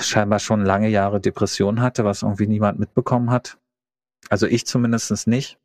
scheinbar 0.01 0.39
schon 0.39 0.65
lange 0.65 0.89
Jahre 0.89 1.21
Depression 1.21 1.81
hatte, 1.81 2.05
was 2.05 2.23
irgendwie 2.23 2.47
niemand 2.47 2.79
mitbekommen 2.79 3.29
hat. 3.29 3.57
Also 4.29 4.47
ich 4.47 4.65
zumindest 4.65 5.27
nicht. 5.27 5.59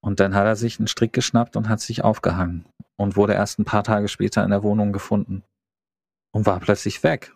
Und 0.00 0.20
dann 0.20 0.34
hat 0.34 0.46
er 0.46 0.56
sich 0.56 0.78
einen 0.78 0.88
Strick 0.88 1.12
geschnappt 1.12 1.56
und 1.56 1.68
hat 1.68 1.80
sich 1.80 2.04
aufgehangen 2.04 2.64
und 2.96 3.16
wurde 3.16 3.34
erst 3.34 3.58
ein 3.58 3.64
paar 3.64 3.84
Tage 3.84 4.08
später 4.08 4.44
in 4.44 4.50
der 4.50 4.62
Wohnung 4.62 4.92
gefunden 4.92 5.42
und 6.32 6.46
war 6.46 6.60
plötzlich 6.60 7.02
weg. 7.02 7.34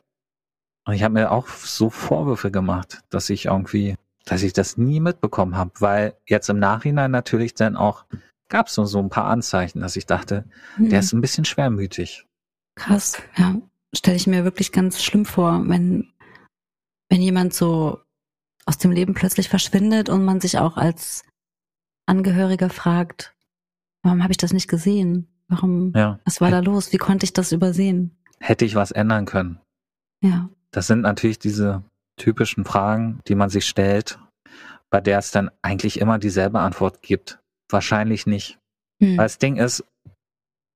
Und 0.85 0.95
ich 0.95 1.03
habe 1.03 1.15
mir 1.15 1.31
auch 1.31 1.49
so 1.49 1.91
Vorwürfe 1.91 2.51
gemacht, 2.51 3.01
dass 3.11 3.31
ich 3.31 3.47
irgendwie, 3.47 3.97
dass 4.25 4.43
ich 4.43 4.53
das 4.53 4.77
nie 4.77 5.01
mitbekommen 5.01 5.57
habe, 5.57 5.73
weil 5.81 6.15
jetzt 6.27 6.49
im 6.49 6.59
Nachhinein 6.59 7.11
natürlich 7.11 7.55
dann 7.55 7.77
auch 7.77 8.05
gab 8.49 8.69
es 8.69 8.75
so, 8.75 8.85
so 8.85 9.01
ein 9.01 9.11
paar 9.11 9.27
Anzeichen, 9.27 9.81
dass 9.81 9.97
ich 9.97 10.07
dachte, 10.07 10.45
mhm. 10.77 10.91
der 10.91 11.01
ist 11.01 11.13
ein 11.13 11.21
bisschen 11.21 11.45
schwermütig. 11.45 12.27
Krass, 12.77 13.21
ja. 13.37 13.57
Stelle 13.95 14.17
ich 14.17 14.27
mir 14.27 14.45
wirklich 14.45 14.73
ganz 14.73 15.03
schlimm 15.03 15.25
vor, 15.25 15.63
wenn, 15.67 16.13
wenn 17.09 17.23
jemand 17.23 17.55
so 17.55 18.01
aus 18.67 18.79
dem 18.79 18.91
Leben 18.91 19.15
plötzlich 19.15 19.49
verschwindet 19.49 20.09
und 20.09 20.25
man 20.25 20.41
sich 20.41 20.59
auch 20.59 20.77
als 20.77 21.25
Angehöriger 22.05 22.69
fragt, 22.69 23.35
warum 24.03 24.23
habe 24.23 24.33
ich 24.33 24.37
das 24.37 24.53
nicht 24.53 24.69
gesehen? 24.69 25.29
Warum, 25.49 25.93
ja. 25.95 26.19
was 26.25 26.41
war 26.41 26.51
da 26.51 26.59
los? 26.59 26.93
Wie 26.93 26.99
konnte 26.99 27.25
ich 27.25 27.33
das 27.33 27.53
übersehen? 27.53 28.17
Hätte 28.47 28.65
ich 28.65 28.77
was 28.77 28.93
ändern 28.93 29.25
können? 29.25 29.59
Ja. 30.23 30.49
Das 30.71 30.87
sind 30.87 31.01
natürlich 31.01 31.41
diese 31.41 31.83
typischen 32.17 32.65
Fragen, 32.65 33.19
die 33.27 33.35
man 33.35 33.51
sich 33.51 33.67
stellt, 33.67 34.21
bei 34.89 35.01
der 35.01 35.19
es 35.19 35.33
dann 35.33 35.51
eigentlich 35.63 36.01
immer 36.01 36.21
dieselbe 36.21 36.61
Antwort 36.61 37.03
gibt. 37.03 37.41
Wahrscheinlich 37.69 38.25
nicht. 38.25 38.61
Hm. 39.03 39.19
Weil 39.19 39.25
das 39.25 39.39
Ding 39.39 39.57
ist, 39.57 39.85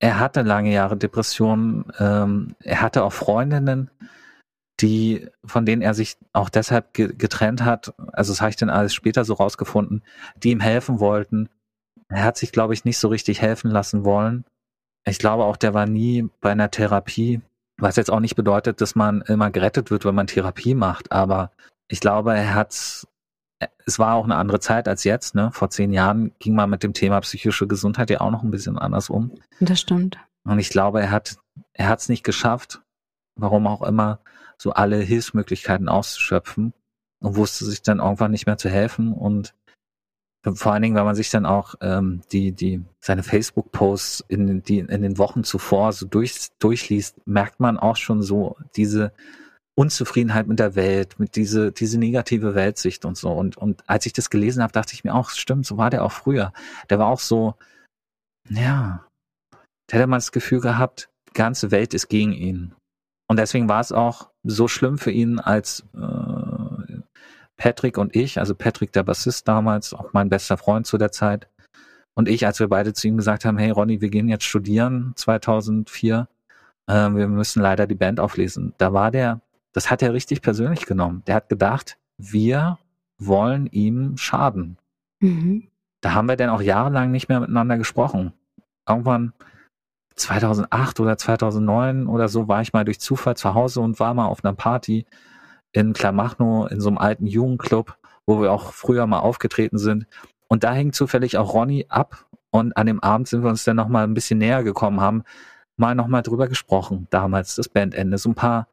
er 0.00 0.18
hatte 0.18 0.42
lange 0.42 0.72
Jahre 0.72 0.96
Depressionen, 0.96 1.84
ähm, 2.00 2.56
er 2.58 2.82
hatte 2.82 3.04
auch 3.04 3.12
Freundinnen, 3.12 3.88
die, 4.80 5.28
von 5.44 5.64
denen 5.64 5.82
er 5.82 5.94
sich 5.94 6.16
auch 6.32 6.48
deshalb 6.48 6.92
ge 6.92 7.14
getrennt 7.16 7.64
hat, 7.64 7.94
also 8.12 8.32
das 8.32 8.40
habe 8.40 8.50
ich 8.50 8.56
dann 8.56 8.70
alles 8.70 8.94
später 8.94 9.24
so 9.24 9.34
rausgefunden, 9.34 10.02
die 10.42 10.50
ihm 10.50 10.60
helfen 10.60 10.98
wollten. 10.98 11.48
Er 12.08 12.24
hat 12.24 12.36
sich, 12.36 12.50
glaube 12.50 12.74
ich, 12.74 12.84
nicht 12.84 12.98
so 12.98 13.06
richtig 13.06 13.40
helfen 13.40 13.70
lassen 13.70 14.04
wollen. 14.04 14.44
Ich 15.06 15.20
glaube 15.20 15.44
auch, 15.44 15.56
der 15.56 15.72
war 15.72 15.86
nie 15.86 16.28
bei 16.40 16.50
einer 16.50 16.70
Therapie, 16.70 17.42
was 17.80 17.96
jetzt 17.96 18.10
auch 18.10 18.20
nicht 18.20 18.36
bedeutet, 18.36 18.80
dass 18.80 18.94
man 18.94 19.22
immer 19.22 19.50
gerettet 19.50 19.90
wird, 19.90 20.04
wenn 20.04 20.14
man 20.14 20.26
Therapie 20.26 20.74
macht, 20.74 21.12
aber 21.12 21.50
ich 21.88 22.00
glaube, 22.00 22.34
er 22.34 22.54
hat, 22.54 23.06
es 23.86 23.98
war 23.98 24.14
auch 24.14 24.24
eine 24.24 24.36
andere 24.36 24.60
Zeit 24.60 24.86
als 24.88 25.04
jetzt, 25.04 25.34
ne? 25.34 25.50
Vor 25.52 25.70
zehn 25.70 25.92
Jahren 25.92 26.32
ging 26.38 26.54
man 26.54 26.70
mit 26.70 26.82
dem 26.82 26.94
Thema 26.94 27.20
psychische 27.20 27.66
Gesundheit 27.66 28.10
ja 28.10 28.20
auch 28.20 28.30
noch 28.30 28.42
ein 28.42 28.50
bisschen 28.50 28.78
anders 28.78 29.10
um. 29.10 29.32
Das 29.58 29.80
stimmt. 29.80 30.18
Und 30.44 30.58
ich 30.58 30.70
glaube, 30.70 31.00
er 31.00 31.10
hat, 31.10 31.36
er 31.72 31.88
hat 31.88 32.00
es 32.00 32.08
nicht 32.08 32.22
geschafft, 32.24 32.80
warum 33.34 33.66
auch 33.66 33.82
immer, 33.82 34.20
so 34.56 34.72
alle 34.72 34.98
Hilfsmöglichkeiten 34.98 35.88
auszuschöpfen 35.88 36.74
und 37.20 37.36
wusste 37.36 37.64
sich 37.64 37.82
dann 37.82 37.98
irgendwann 37.98 38.30
nicht 38.30 38.46
mehr 38.46 38.58
zu 38.58 38.68
helfen 38.68 39.12
und 39.12 39.54
vor 40.42 40.72
allen 40.72 40.82
Dingen, 40.82 40.96
wenn 40.96 41.04
man 41.04 41.14
sich 41.14 41.30
dann 41.30 41.44
auch 41.44 41.74
ähm, 41.80 42.22
die, 42.32 42.52
die, 42.52 42.82
seine 43.00 43.22
Facebook-Posts 43.22 44.24
in, 44.28 44.62
die, 44.62 44.78
in 44.78 45.02
den 45.02 45.18
Wochen 45.18 45.44
zuvor 45.44 45.92
so 45.92 46.06
durch, 46.06 46.48
durchliest, 46.58 47.26
merkt 47.26 47.60
man 47.60 47.78
auch 47.78 47.96
schon 47.96 48.22
so 48.22 48.56
diese 48.74 49.12
Unzufriedenheit 49.74 50.46
mit 50.46 50.58
der 50.58 50.74
Welt, 50.76 51.18
mit 51.18 51.36
diese, 51.36 51.72
diese 51.72 51.98
negative 51.98 52.54
Weltsicht 52.54 53.04
und 53.04 53.16
so. 53.16 53.30
Und, 53.32 53.56
und 53.56 53.82
als 53.88 54.06
ich 54.06 54.12
das 54.12 54.30
gelesen 54.30 54.62
habe, 54.62 54.72
dachte 54.72 54.94
ich 54.94 55.04
mir 55.04 55.14
auch, 55.14 55.30
stimmt, 55.30 55.66
so 55.66 55.76
war 55.76 55.90
der 55.90 56.04
auch 56.04 56.12
früher. 56.12 56.52
Der 56.88 56.98
war 56.98 57.08
auch 57.08 57.20
so, 57.20 57.54
ja, 58.48 59.06
der 59.90 59.98
hätte 59.98 60.06
man 60.06 60.18
das 60.18 60.32
Gefühl 60.32 60.60
gehabt, 60.60 61.10
die 61.28 61.34
ganze 61.34 61.70
Welt 61.70 61.94
ist 61.94 62.08
gegen 62.08 62.32
ihn. 62.32 62.74
Und 63.28 63.38
deswegen 63.38 63.68
war 63.68 63.80
es 63.80 63.92
auch 63.92 64.30
so 64.42 64.68
schlimm 64.68 64.98
für 64.98 65.12
ihn, 65.12 65.38
als 65.38 65.84
äh, 65.94 66.49
Patrick 67.60 67.98
und 67.98 68.16
ich, 68.16 68.38
also 68.38 68.54
Patrick 68.54 68.90
der 68.92 69.02
Bassist 69.02 69.46
damals, 69.46 69.92
auch 69.92 70.14
mein 70.14 70.30
bester 70.30 70.56
Freund 70.56 70.86
zu 70.86 70.96
der 70.96 71.12
Zeit, 71.12 71.46
und 72.14 72.26
ich, 72.26 72.46
als 72.46 72.58
wir 72.58 72.68
beide 72.68 72.94
zu 72.94 73.06
ihm 73.06 73.18
gesagt 73.18 73.44
haben, 73.44 73.58
hey 73.58 73.70
Ronny, 73.70 74.00
wir 74.00 74.08
gehen 74.08 74.30
jetzt 74.30 74.44
studieren 74.44 75.12
2004, 75.14 76.26
äh, 76.86 76.92
wir 76.92 77.28
müssen 77.28 77.60
leider 77.60 77.86
die 77.86 77.94
Band 77.94 78.18
auflesen. 78.18 78.72
Da 78.78 78.94
war 78.94 79.10
der, 79.10 79.42
das 79.74 79.90
hat 79.90 80.00
er 80.02 80.14
richtig 80.14 80.40
persönlich 80.40 80.86
genommen. 80.86 81.22
Der 81.26 81.34
hat 81.34 81.50
gedacht, 81.50 81.98
wir 82.16 82.78
wollen 83.18 83.66
ihm 83.66 84.16
schaden. 84.16 84.78
Mhm. 85.20 85.68
Da 86.00 86.14
haben 86.14 86.28
wir 86.28 86.36
dann 86.36 86.48
auch 86.48 86.62
jahrelang 86.62 87.10
nicht 87.10 87.28
mehr 87.28 87.40
miteinander 87.40 87.76
gesprochen. 87.76 88.32
Irgendwann 88.88 89.34
2008 90.16 90.98
oder 90.98 91.18
2009 91.18 92.06
oder 92.06 92.28
so 92.28 92.48
war 92.48 92.62
ich 92.62 92.72
mal 92.72 92.86
durch 92.86 93.00
Zufall 93.00 93.36
zu 93.36 93.52
Hause 93.52 93.82
und 93.82 94.00
war 94.00 94.14
mal 94.14 94.26
auf 94.26 94.42
einer 94.42 94.54
Party 94.54 95.04
in 95.72 95.92
Klamachno 95.92 96.66
in 96.66 96.80
so 96.80 96.88
einem 96.88 96.98
alten 96.98 97.26
Jugendclub, 97.26 97.96
wo 98.26 98.40
wir 98.42 98.52
auch 98.52 98.72
früher 98.72 99.06
mal 99.06 99.20
aufgetreten 99.20 99.78
sind. 99.78 100.06
Und 100.48 100.64
da 100.64 100.72
hing 100.72 100.92
zufällig 100.92 101.38
auch 101.38 101.54
Ronny 101.54 101.86
ab 101.88 102.26
und 102.50 102.76
an 102.76 102.86
dem 102.86 103.00
Abend 103.00 103.28
sind 103.28 103.42
wir 103.42 103.50
uns 103.50 103.64
dann 103.64 103.76
nochmal 103.76 104.04
ein 104.04 104.14
bisschen 104.14 104.38
näher 104.38 104.64
gekommen, 104.64 105.00
haben 105.00 105.22
mal 105.76 105.94
nochmal 105.94 106.22
drüber 106.22 106.48
gesprochen, 106.48 107.06
damals 107.10 107.54
das 107.54 107.68
Bandende, 107.68 108.18
so 108.18 108.30
ein 108.30 108.34
paar 108.34 108.68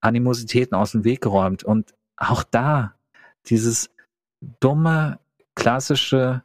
Animositäten 0.00 0.76
aus 0.76 0.92
dem 0.92 1.04
Weg 1.04 1.22
geräumt 1.22 1.64
und 1.64 1.94
auch 2.16 2.42
da 2.44 2.94
dieses 3.46 3.90
dumme, 4.60 5.18
klassische, 5.54 6.42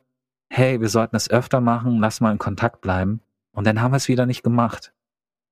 hey, 0.50 0.80
wir 0.82 0.90
sollten 0.90 1.16
es 1.16 1.30
öfter 1.30 1.62
machen, 1.62 2.00
lass 2.00 2.22
mal 2.22 2.32
in 2.32 2.38
Kontakt 2.38 2.82
bleiben. 2.82 3.22
Und 3.52 3.66
dann 3.66 3.82
haben 3.82 3.92
wir 3.92 3.98
es 3.98 4.08
wieder 4.08 4.26
nicht 4.26 4.44
gemacht. 4.44 4.94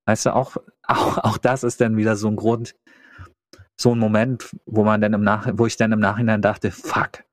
Weißt 0.05 0.27
du, 0.27 0.35
auch, 0.35 0.57
auch, 0.87 1.17
auch 1.17 1.37
das 1.37 1.63
ist 1.63 1.81
dann 1.81 1.97
wieder 1.97 2.15
so 2.15 2.27
ein 2.27 2.35
Grund, 2.35 2.75
so 3.77 3.93
ein 3.93 3.99
Moment, 3.99 4.55
wo 4.65 4.83
man 4.83 5.01
dann 5.01 5.13
im 5.13 5.23
Nach 5.23 5.47
wo 5.53 5.65
ich 5.65 5.77
dann 5.77 5.91
im 5.91 5.99
Nachhinein 5.99 6.41
dachte, 6.41 6.71
fuck, 6.71 7.23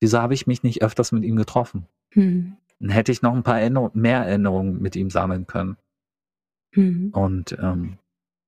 wieso 0.00 0.20
habe 0.20 0.34
ich 0.34 0.46
mich 0.46 0.62
nicht 0.62 0.82
öfters 0.82 1.12
mit 1.12 1.24
ihm 1.24 1.36
getroffen? 1.36 1.86
Hm. 2.10 2.56
Dann 2.80 2.90
hätte 2.90 3.12
ich 3.12 3.22
noch 3.22 3.34
ein 3.34 3.42
paar 3.42 3.60
Erinnerung, 3.60 3.90
mehr 3.94 4.24
Erinnerungen 4.24 4.80
mit 4.80 4.96
ihm 4.96 5.10
sammeln 5.10 5.46
können. 5.46 5.76
Hm. 6.74 7.10
Und 7.12 7.56
ähm, 7.60 7.98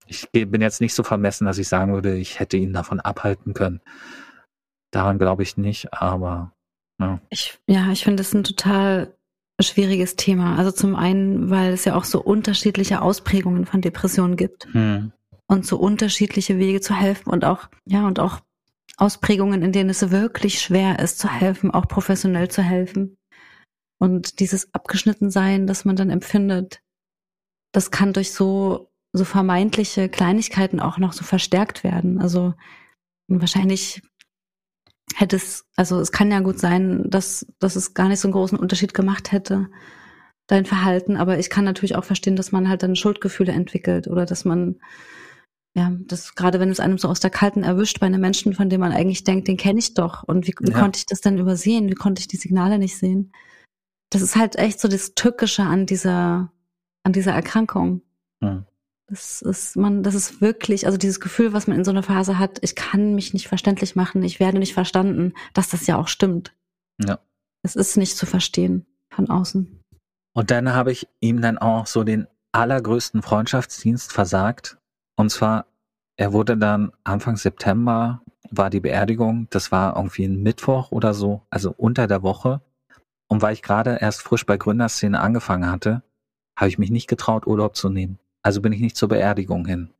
ich 0.07 0.28
bin 0.30 0.61
jetzt 0.61 0.80
nicht 0.80 0.94
so 0.94 1.02
vermessen, 1.02 1.46
dass 1.46 1.59
ich 1.59 1.68
sagen 1.68 1.92
würde, 1.92 2.16
ich 2.16 2.38
hätte 2.38 2.57
ihn 2.57 2.72
davon 2.72 3.00
abhalten 3.00 3.54
können. 3.54 3.80
Daran 4.90 5.18
glaube 5.18 5.42
ich 5.42 5.57
nicht, 5.57 5.92
aber 5.92 6.52
ja. 7.00 7.20
Ich, 7.30 7.59
ja, 7.66 7.90
ich 7.90 8.04
finde 8.04 8.22
es 8.22 8.32
ein 8.32 8.44
total 8.44 9.14
schwieriges 9.61 10.16
Thema. 10.16 10.57
Also 10.57 10.70
zum 10.70 10.96
einen, 10.96 11.50
weil 11.50 11.72
es 11.72 11.84
ja 11.84 11.94
auch 11.94 12.04
so 12.04 12.22
unterschiedliche 12.22 13.02
Ausprägungen 13.02 13.66
von 13.66 13.80
Depressionen 13.80 14.36
gibt 14.36 14.66
hm. 14.72 15.12
Und 15.49 15.66
so 15.66 15.78
unterschiedliche 15.78 16.59
Wege 16.59 16.80
zu 16.80 16.94
helfen 16.94 17.30
und 17.30 17.44
auch, 17.44 17.68
ja, 17.84 18.07
und 18.07 18.18
auch 18.18 18.40
Ausprägungen, 18.97 19.62
in 19.62 19.72
denen 19.72 19.90
es 19.90 20.11
wirklich 20.11 20.61
schwer 20.61 20.99
ist 20.99 21.18
zu 21.18 21.28
helfen, 21.28 21.70
auch 21.70 21.86
professionell 21.86 22.49
zu 22.49 22.62
helfen. 22.62 23.16
Und 23.99 24.40
dieses 24.40 24.72
Abgeschnittensein, 24.74 25.66
das 25.66 25.84
man 25.84 25.97
dann 25.97 26.11
empfindet, 26.11 26.82
das 27.72 27.90
kann 27.90 28.12
durch 28.12 28.32
so, 28.32 28.90
so 29.12 29.24
vermeintliche 29.24 30.09
Kleinigkeiten 30.09 30.80
auch 30.80 30.99
noch 30.99 31.12
so 31.12 31.24
verstärkt 31.24 31.84
werden. 31.84 32.20
Also 32.20 32.55
wahrscheinlich 33.28 34.03
hätte 35.14 35.36
es, 35.36 35.66
also 35.76 36.01
es 36.01 36.12
kann 36.12 36.30
ja 36.30 36.40
gut 36.40 36.59
sein, 36.59 37.09
dass, 37.09 37.47
dass 37.59 37.76
es 37.76 37.94
gar 37.94 38.09
nicht 38.09 38.20
so 38.20 38.28
einen 38.28 38.32
großen 38.32 38.59
Unterschied 38.59 38.94
gemacht 38.94 39.32
hätte, 39.32 39.68
dein 40.47 40.64
Verhalten, 40.64 41.16
aber 41.16 41.38
ich 41.38 41.51
kann 41.51 41.64
natürlich 41.64 41.97
auch 41.97 42.05
verstehen, 42.05 42.36
dass 42.36 42.53
man 42.53 42.68
halt 42.68 42.82
dann 42.82 42.97
Schuldgefühle 42.97 43.53
entwickelt 43.53 44.07
oder 44.09 44.26
dass 44.26 44.44
man, 44.44 44.80
ja, 45.77 45.93
das 46.07 46.35
gerade 46.35 46.59
wenn 46.59 46.70
es 46.70 46.81
einem 46.81 46.97
so 46.97 47.07
aus 47.09 47.20
der 47.20 47.29
Kalten 47.29 47.62
erwischt 47.62 48.01
bei 48.01 48.07
einem 48.07 48.22
Menschen, 48.22 48.55
von 48.55 48.70
dem 48.70 48.81
man 48.81 48.93
eigentlich 48.93 49.24
denkt, 49.24 49.47
den 49.47 49.59
kenne 49.59 49.79
ich 49.79 49.93
doch 49.93 50.22
und 50.22 50.47
wie, 50.47 50.55
wie 50.61 50.72
ja. 50.72 50.81
konnte 50.81 50.99
ich 50.99 51.05
das 51.05 51.20
denn 51.20 51.37
übersehen? 51.37 51.91
Wie 51.91 51.95
konnte 51.95 52.20
ich 52.20 52.29
die 52.29 52.39
Signale 52.39 52.79
nicht 52.79 52.97
sehen? 52.97 53.31
Das 54.09 54.22
ist 54.22 54.37
halt 54.37 54.57
echt 54.57 54.81
so 54.81 54.89
das 54.89 55.14
Tückische 55.14 55.64
an 55.64 55.85
dieser, 55.85 56.51
an 57.03 57.12
dieser 57.12 57.33
Erkrankung. 57.33 58.01
Hm. 58.43 58.64
Das 59.09 59.43
ist 59.43 59.77
man, 59.77 60.03
das 60.03 60.14
ist 60.14 60.41
wirklich, 60.41 60.87
also 60.87 60.97
dieses 60.97 61.20
Gefühl, 61.20 61.53
was 61.53 61.66
man 61.66 61.77
in 61.77 61.85
so 61.85 61.91
einer 61.91 62.03
Phase 62.03 62.39
hat, 62.39 62.59
ich 62.62 62.74
kann 62.74 63.14
mich 63.14 63.35
nicht 63.35 63.47
verständlich 63.47 63.97
machen, 63.97 64.22
ich 64.22 64.41
werde 64.41 64.59
nicht 64.59 64.72
verstanden, 64.72 65.35
dass 65.53 65.68
das 65.68 65.87
ja 65.87 65.99
auch 65.99 66.09
stimmt. 66.09 66.55
Ja. 67.05 67.18
Es 67.62 67.77
ist 67.77 67.99
nicht 67.99 68.16
zu 68.16 68.24
verstehen 68.24 68.87
von 69.11 69.29
außen. 69.29 69.79
Und 70.33 70.51
dann 70.51 70.72
habe 70.72 70.91
ich 70.91 71.07
ihm 71.20 71.43
dann 71.43 71.59
auch 71.59 71.87
so 71.87 72.03
den 72.03 72.27
allergrößten 72.53 73.20
Freundschaftsdienst 73.20 74.12
versagt. 74.14 74.79
Und 75.17 75.31
zwar, 75.31 75.67
er 76.17 76.33
wurde 76.33 76.57
dann 76.57 76.93
Anfang 77.05 77.37
September 77.37 78.23
war 78.51 78.71
die 78.71 78.81
Beerdigung, 78.81 79.49
das 79.51 79.73
war 79.73 79.97
irgendwie 79.97 80.25
ein 80.25 80.43
Mittwoch 80.43 80.93
oder 80.93 81.14
so, 81.14 81.43
also 81.51 81.75
unter 81.77 82.07
der 82.07 82.23
Woche. 82.23 82.61
Und 83.29 83.43
weil 83.43 83.55
ich 83.55 83.62
gerade 83.62 83.99
erst 84.01 84.23
frisch 84.23 84.47
bei 84.47 84.57
Gründerszene 84.57 85.21
angefangen 85.21 85.71
hatte, 85.71 86.03
habe 86.57 86.69
ich 86.69 86.79
mich 86.79 86.91
nicht 86.91 87.09
getraut, 87.09 87.47
Urlaub 87.47 87.77
zu 87.77 87.89
nehmen. 87.89 88.19
Also 88.43 88.62
bin 88.62 88.73
ich 88.73 88.81
nicht 88.81 88.97
zur 88.97 89.09
Beerdigung 89.09 89.67
hin. 89.67 89.91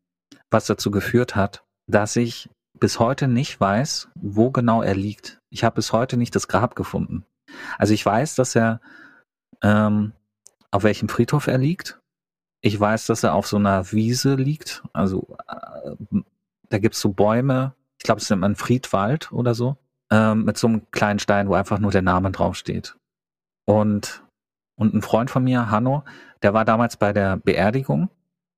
was 0.51 0.67
dazu 0.67 0.93
geführt 0.93 1.35
hat, 1.35 1.65
dass 1.91 2.15
ich 2.17 2.49
bis 2.79 3.01
heute 3.01 3.27
nicht 3.27 3.61
weiß, 3.61 4.09
wo 4.15 4.51
genau 4.51 4.83
er 4.83 4.95
liegt. 4.95 5.41
Ich 5.51 5.65
habe 5.65 5.77
bis 5.77 5.93
heute 5.93 6.17
nicht 6.17 6.35
das 6.37 6.49
Grab 6.49 6.77
gefunden. 6.77 7.25
Also 7.79 7.95
ich 7.95 8.07
weiß, 8.07 8.37
dass 8.37 8.55
er 8.55 8.81
ähm, 9.63 10.13
auf 10.71 10.85
welchem 10.85 11.09
Friedhof 11.09 11.47
er 11.47 11.59
liegt. 11.59 11.99
Ich 12.67 12.81
weiß, 12.81 13.07
dass 13.07 13.23
er 13.23 13.35
auf 13.35 13.47
so 13.47 13.59
einer 13.59 13.93
Wiese 13.93 14.35
liegt. 14.35 14.83
Also 14.93 15.37
äh, 15.47 15.95
da 16.69 16.79
gibt's 16.79 17.01
so 17.01 17.11
Bäume. 17.11 17.75
Ich 17.99 18.03
glaube, 18.03 18.19
es 18.19 18.29
ist 18.29 18.33
ein 18.33 18.57
Friedwald 18.57 19.31
oder 19.31 19.55
so. 19.55 19.77
Ähm, 20.11 20.45
mit 20.45 20.59
so 20.59 20.67
einem 20.67 20.91
kleinen 20.91 21.21
Stein, 21.21 21.49
wo 21.49 21.55
einfach 21.55 21.79
nur 21.79 21.93
der 21.93 22.03
Name 22.03 22.33
draufsteht. 22.33 22.97
Und, 23.67 24.25
und 24.75 24.95
ein 24.95 25.03
Freund 25.03 25.31
von 25.31 25.45
mir, 25.45 25.71
Hanno, 25.71 26.03
der 26.43 26.55
war 26.55 26.65
damals 26.65 26.97
bei 26.97 27.13
der 27.13 27.37
Beerdigung 27.37 28.11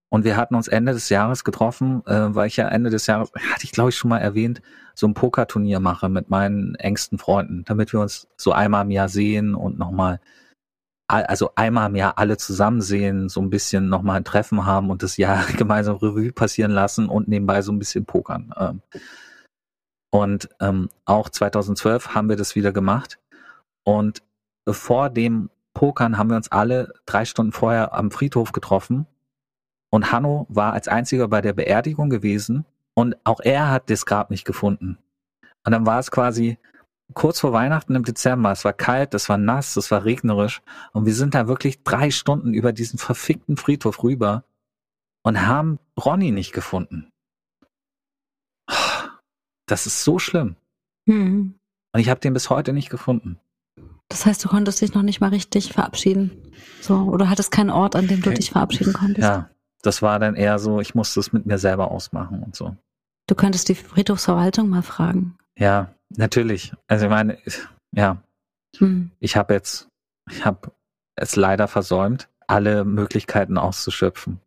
und 0.09 0.25
wir 0.25 0.39
hatten 0.39 0.55
uns 0.55 0.69
Ende 0.69 0.93
des 0.93 1.11
Jahres 1.11 1.45
getroffen, 1.45 2.03
äh, 2.07 2.35
weil 2.35 2.47
ich 2.47 2.57
ja 2.57 2.67
Ende 2.67 2.89
des 2.89 3.07
Jahres, 3.07 3.31
hatte 3.35 3.65
ich 3.65 3.73
glaube 3.73 3.91
ich 3.91 3.97
schon 3.97 4.09
mal 4.09 4.21
erwähnt, 4.21 4.63
so 4.95 5.07
ein 5.07 5.13
Pokerturnier 5.13 5.81
mache 5.81 6.09
mit 6.09 6.31
meinen 6.31 6.77
engsten 6.77 7.19
Freunden, 7.19 7.67
damit 7.67 7.93
wir 7.93 8.01
uns 8.01 8.27
so 8.39 8.53
einmal 8.53 8.87
im 8.87 8.91
Jahr 8.91 9.11
sehen 9.11 9.55
und 9.55 9.79
nochmal, 9.79 10.19
also 11.09 11.51
einmal 11.55 11.89
im 11.89 11.97
Jahr 11.97 12.19
alle 12.19 12.37
zusammen 12.37 12.83
sehen, 12.83 13.29
so 13.29 13.41
ein 13.41 13.51
bisschen 13.51 13.89
nochmal 13.89 14.19
ein 14.19 14.25
Treffen 14.25 14.67
haben 14.67 14.91
und 14.91 15.03
das 15.03 15.17
Jahr 15.17 15.45
gemeinsam 15.57 15.97
Revue 15.97 16.33
passieren 16.33 16.71
lassen 16.71 17.09
und 17.09 17.29
nebenbei 17.29 17.63
so 17.63 17.73
ein 17.73 17.79
bisschen 17.79 18.05
pokern. 18.05 18.53
Ähm. 18.57 18.83
Und 20.11 20.49
ähm, 20.61 20.89
auch 21.05 21.29
2012 21.29 22.15
haben 22.15 22.29
wir 22.29 22.37
das 22.37 22.55
wieder 22.55 22.73
gemacht. 22.73 23.19
Und 23.85 24.23
vor 24.69 25.11
dem 25.11 25.51
Pokern 25.75 26.19
haben 26.19 26.31
wir 26.31 26.37
uns 26.37 26.53
alle 26.53 26.93
drei 27.07 27.25
Stunden 27.25 27.53
vorher 27.53 27.95
am 27.95 28.11
Friedhof 28.11 28.53
getroffen 28.53 29.07
und 29.91 30.13
Hanno 30.13 30.47
war 30.49 30.73
als 30.73 30.89
einziger 30.89 31.29
bei 31.29 31.41
der 31.41 31.53
Beerdigung 31.53 32.11
gewesen 32.11 32.65
und 32.95 33.17
auch 33.25 33.41
er 33.41 33.71
hat 33.71 33.91
das 33.91 34.07
Grab 34.07 34.31
nicht 34.31 34.45
gefunden. 34.45 34.99
Und 35.65 35.73
dann 35.73 35.87
war 35.87 35.99
es 35.99 36.11
quasi 36.11 36.59
kurz 37.15 37.41
vor 37.41 37.53
Weihnachten 37.53 37.95
im 37.95 38.05
Dezember. 38.05 38.53
Es 38.53 38.65
war 38.65 38.73
kalt, 38.73 39.15
es 39.15 39.29
war 39.29 39.39
nass, 39.39 39.77
es 39.77 39.91
war 39.91 40.05
regnerisch. 40.05 40.63
Und 40.93 41.07
wir 41.07 41.15
sind 41.15 41.35
da 41.35 41.49
wirklich 41.49 41.83
drei 41.83 42.11
Stunden 42.11 42.55
über 42.55 42.73
diesen 42.73 42.99
verfickten 42.99 43.57
Friedhof 43.57 44.03
rüber 44.03 44.45
und 45.23 45.47
haben 45.47 45.79
Ronny 45.99 46.31
nicht 46.31 46.53
gefunden. 46.53 47.11
Das 49.67 49.87
ist 49.87 50.05
so 50.05 50.19
schlimm. 50.19 50.57
Mhm. 51.07 51.55
Und 51.93 52.01
ich 52.01 52.09
habe 52.09 52.21
den 52.21 52.35
bis 52.35 52.51
heute 52.51 52.73
nicht 52.73 52.91
gefunden. 52.91 53.39
Das 54.09 54.25
heißt, 54.25 54.43
du 54.45 54.49
konntest 54.49 54.81
dich 54.81 54.95
noch 54.95 55.03
nicht 55.03 55.21
mal 55.21 55.31
richtig 55.31 55.73
verabschieden. 55.73 56.31
So, 56.81 56.97
oder 56.97 57.29
hattest 57.29 57.51
keinen 57.51 57.71
Ort, 57.71 57.95
an 57.95 58.07
dem 58.07 58.23
du 58.23 58.33
dich 58.33 58.51
verabschieden 58.51 58.95
konntest. 58.95 59.29
Ja, 59.29 59.51
das 59.83 60.01
war 60.01 60.19
dann 60.19 60.35
eher 60.35 60.59
so, 60.59 60.81
ich 60.81 60.95
musste 60.95 61.21
es 61.21 61.33
mit 61.33 61.45
mir 61.45 61.59
selber 61.59 61.91
ausmachen 61.91 62.43
und 62.43 62.57
so. 62.57 62.77
Du 63.27 63.35
könntest 63.35 63.69
die 63.69 63.75
Friedhofsverwaltung 63.75 64.71
mal 64.71 64.83
fragen. 64.83 65.37
Ja, 65.59 65.95
natürlich. 66.17 66.73
Also 66.87 67.07
ich 67.07 67.11
meine, 67.11 67.39
ja, 67.93 68.23
hm. 68.77 69.11
ich 69.21 69.37
habe 69.37 69.55
jetzt, 69.55 69.89
ich 70.31 70.45
habe 70.45 70.73
es 71.15 71.37
leider 71.37 71.69
versäumt, 71.69 72.29
alle 72.47 72.85
Möglichkeiten 72.85 73.59
auszuschöpfen. 73.59 74.41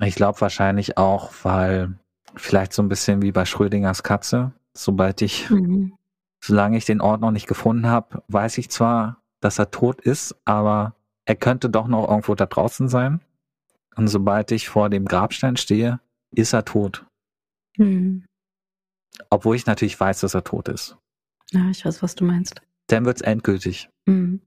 Ich 0.00 0.14
glaube 0.14 0.40
wahrscheinlich 0.40 0.98
auch, 0.98 1.32
weil 1.42 1.94
vielleicht 2.34 2.72
so 2.72 2.82
ein 2.82 2.88
bisschen 2.88 3.22
wie 3.22 3.32
bei 3.32 3.44
Schrödingers 3.44 4.02
Katze, 4.02 4.52
sobald 4.74 5.22
ich, 5.22 5.48
mhm. 5.48 5.96
solange 6.40 6.76
ich 6.76 6.84
den 6.84 7.00
Ort 7.00 7.20
noch 7.20 7.30
nicht 7.30 7.46
gefunden 7.46 7.86
habe, 7.86 8.22
weiß 8.28 8.58
ich 8.58 8.70
zwar, 8.70 9.22
dass 9.40 9.58
er 9.58 9.70
tot 9.70 10.00
ist, 10.00 10.36
aber 10.44 10.94
er 11.24 11.36
könnte 11.36 11.70
doch 11.70 11.88
noch 11.88 12.08
irgendwo 12.08 12.34
da 12.34 12.46
draußen 12.46 12.88
sein. 12.88 13.20
Und 13.96 14.08
sobald 14.08 14.52
ich 14.52 14.68
vor 14.68 14.90
dem 14.90 15.06
Grabstein 15.06 15.56
stehe, 15.56 16.00
ist 16.30 16.52
er 16.52 16.64
tot. 16.64 17.06
Mhm. 17.78 18.24
Obwohl 19.30 19.56
ich 19.56 19.66
natürlich 19.66 19.98
weiß, 19.98 20.20
dass 20.20 20.34
er 20.34 20.44
tot 20.44 20.68
ist. 20.68 20.96
Ja, 21.52 21.68
ich 21.70 21.84
weiß, 21.84 22.02
was 22.02 22.14
du 22.14 22.24
meinst. 22.24 22.60
Dann 22.88 23.04
wird's 23.04 23.20
endgültig. 23.20 23.88
Mhm. 24.06 24.40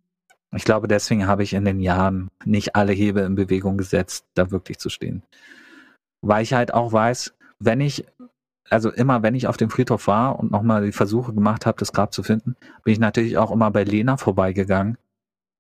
Ich 0.56 0.64
glaube, 0.64 0.88
deswegen 0.88 1.28
habe 1.28 1.44
ich 1.44 1.54
in 1.54 1.66
den 1.66 1.80
Jahren 1.80 2.30
nicht 2.44 2.76
alle 2.76 2.94
Hebel 2.94 3.24
in 3.24 3.36
Bewegung 3.36 3.78
gesetzt, 3.78 4.26
da 4.34 4.50
wirklich 4.52 4.80
zu 4.80 4.90
stehen. 4.90 5.24
Weil 6.22 6.44
ich 6.44 6.54
halt 6.54 6.74
auch 6.74 6.92
weiß, 6.92 7.34
wenn 7.60 7.82
ich, 7.82 8.06
also 8.70 8.92
immer 8.92 9.22
wenn 9.22 9.36
ich 9.36 9.48
auf 9.48 9.58
dem 9.58 9.70
Friedhof 9.70 10.08
war 10.08 10.40
und 10.40 10.52
nochmal 10.52 10.86
die 10.86 10.92
Versuche 10.92 11.34
gemacht 11.34 11.66
habe, 11.66 11.78
das 11.78 11.94
Grab 11.94 12.14
zu 12.14 12.24
finden, 12.24 12.56
bin 12.84 12.94
ich 12.94 13.00
natürlich 13.00 13.38
auch 13.38 13.52
immer 13.52 13.70
bei 13.70 13.84
Lena 13.84 14.18
vorbeigegangen. 14.18 14.98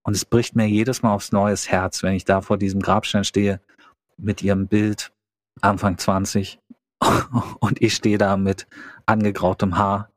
Und 0.04 0.16
es 0.16 0.26
bricht 0.26 0.56
mir 0.56 0.68
jedes 0.68 1.04
Mal 1.04 1.14
aufs 1.14 1.32
neues 1.32 1.70
Herz, 1.70 2.02
wenn 2.02 2.14
ich 2.14 2.26
da 2.26 2.42
vor 2.42 2.58
diesem 2.58 2.82
Grabstein 2.82 3.24
stehe 3.24 3.62
mit 4.18 4.42
ihrem 4.42 4.68
Bild 4.68 5.12
Anfang 5.62 5.98
20 5.98 6.60
und 7.60 7.82
ich 7.82 7.96
stehe 7.96 8.18
da 8.18 8.38
mit 8.38 8.68
angegrautem 9.10 9.78
Haar 9.78 10.10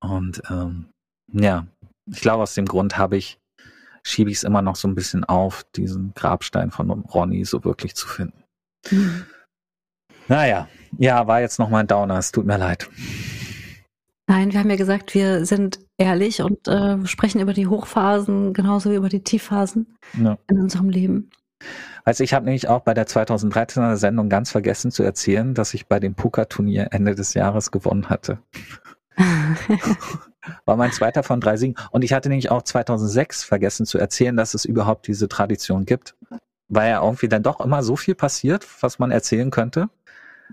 und 0.00 0.42
ähm, 0.50 0.86
ja, 1.32 1.66
ich 2.10 2.20
glaube 2.20 2.42
aus 2.42 2.54
dem 2.54 2.66
Grund 2.66 2.98
habe 2.98 3.16
ich 3.16 3.38
schiebe 4.02 4.30
ich 4.30 4.38
es 4.38 4.44
immer 4.44 4.62
noch 4.62 4.76
so 4.76 4.88
ein 4.88 4.94
bisschen 4.94 5.24
auf, 5.24 5.64
diesen 5.76 6.12
Grabstein 6.14 6.70
von 6.70 6.90
Ronny 6.90 7.44
so 7.44 7.64
wirklich 7.64 7.94
zu 7.94 8.08
finden. 8.08 8.42
Mhm. 8.90 9.24
Naja, 10.28 10.68
ja, 10.98 11.26
war 11.26 11.40
jetzt 11.40 11.58
noch 11.58 11.68
mal 11.68 11.80
ein 11.80 11.86
Downer, 11.86 12.18
es 12.18 12.32
tut 12.32 12.46
mir 12.46 12.58
leid. 12.58 12.88
Nein, 14.28 14.52
wir 14.52 14.60
haben 14.60 14.70
ja 14.70 14.76
gesagt, 14.76 15.14
wir 15.14 15.44
sind 15.44 15.80
ehrlich 15.98 16.42
und 16.42 16.66
äh, 16.68 17.04
sprechen 17.06 17.40
über 17.40 17.52
die 17.52 17.66
Hochphasen 17.66 18.54
genauso 18.54 18.90
wie 18.90 18.96
über 18.96 19.08
die 19.08 19.22
Tiefphasen 19.22 19.96
ja. 20.14 20.38
in 20.48 20.60
unserem 20.60 20.88
Leben. 20.88 21.30
Also 22.04 22.24
ich 22.24 22.34
habe 22.34 22.44
nämlich 22.44 22.68
auch 22.68 22.80
bei 22.80 22.94
der 22.94 23.06
2013er 23.06 23.96
Sendung 23.96 24.28
ganz 24.28 24.50
vergessen 24.50 24.90
zu 24.90 25.02
erzählen, 25.02 25.54
dass 25.54 25.74
ich 25.74 25.86
bei 25.86 26.00
dem 26.00 26.14
Puka-Turnier 26.14 26.88
Ende 26.90 27.14
des 27.14 27.34
Jahres 27.34 27.70
gewonnen 27.70 28.08
hatte. 28.08 28.38
War 30.64 30.76
mein 30.76 30.90
zweiter 30.90 31.22
von 31.22 31.40
drei 31.40 31.56
Siegen. 31.56 31.76
Und 31.92 32.02
ich 32.02 32.12
hatte 32.12 32.28
nämlich 32.28 32.50
auch 32.50 32.62
2006 32.62 33.44
vergessen 33.44 33.86
zu 33.86 33.98
erzählen, 33.98 34.36
dass 34.36 34.54
es 34.54 34.64
überhaupt 34.64 35.06
diese 35.06 35.28
Tradition 35.28 35.84
gibt. 35.84 36.16
Weil 36.68 36.90
ja 36.90 37.04
irgendwie 37.04 37.28
dann 37.28 37.42
doch 37.42 37.60
immer 37.60 37.82
so 37.82 37.96
viel 37.96 38.14
passiert, 38.14 38.66
was 38.80 38.98
man 38.98 39.10
erzählen 39.10 39.50
könnte, 39.50 39.88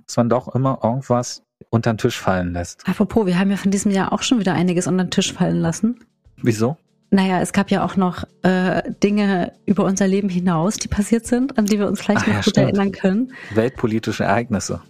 dass 0.05 0.17
man 0.17 0.29
doch 0.29 0.53
immer 0.53 0.79
irgendwas 0.83 1.43
unter 1.69 1.93
den 1.93 1.97
Tisch 1.97 2.19
fallen 2.19 2.53
lässt. 2.53 2.87
Apropos, 2.87 3.25
wir 3.25 3.39
haben 3.39 3.49
ja 3.49 3.57
von 3.57 3.71
diesem 3.71 3.91
Jahr 3.91 4.13
auch 4.13 4.21
schon 4.21 4.39
wieder 4.39 4.53
einiges 4.53 4.85
unter 4.85 5.05
den 5.05 5.11
Tisch 5.11 5.33
fallen 5.33 5.59
lassen. 5.61 5.99
Wieso? 6.37 6.77
Naja, 7.11 7.41
es 7.41 7.53
gab 7.53 7.71
ja 7.71 7.83
auch 7.83 7.95
noch 7.95 8.23
äh, 8.43 8.83
Dinge 9.03 9.53
über 9.65 9.83
unser 9.83 10.07
Leben 10.07 10.29
hinaus, 10.29 10.77
die 10.77 10.87
passiert 10.87 11.25
sind, 11.25 11.57
an 11.57 11.65
die 11.65 11.79
wir 11.79 11.87
uns 11.87 12.01
vielleicht 12.01 12.21
Ach, 12.23 12.27
noch 12.27 12.33
ja, 12.33 12.41
gut 12.41 12.49
stimmt. 12.51 12.67
erinnern 12.67 12.91
können. 12.91 13.33
Weltpolitische 13.53 14.25
Ereignisse. 14.25 14.81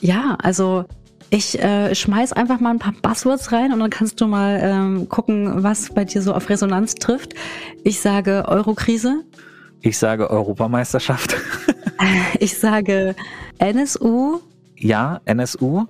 Ja, 0.00 0.36
also 0.40 0.84
ich 1.30 1.60
äh, 1.60 1.92
schmeiß 1.94 2.32
einfach 2.32 2.60
mal 2.60 2.70
ein 2.70 2.78
paar 2.78 2.94
Buzzwords 3.02 3.50
rein 3.50 3.72
und 3.72 3.80
dann 3.80 3.90
kannst 3.90 4.20
du 4.20 4.28
mal 4.28 4.60
ähm, 4.62 5.08
gucken, 5.08 5.64
was 5.64 5.92
bei 5.92 6.04
dir 6.04 6.22
so 6.22 6.32
auf 6.32 6.48
Resonanz 6.48 6.94
trifft. 6.94 7.34
Ich 7.82 8.00
sage 8.00 8.44
Eurokrise. 8.46 9.24
Ich 9.80 9.98
sage 9.98 10.30
Europameisterschaft. 10.30 11.36
ich 12.38 12.56
sage 12.56 13.16
NSU. 13.58 14.40
Ja, 14.76 15.20
NSU. 15.24 15.86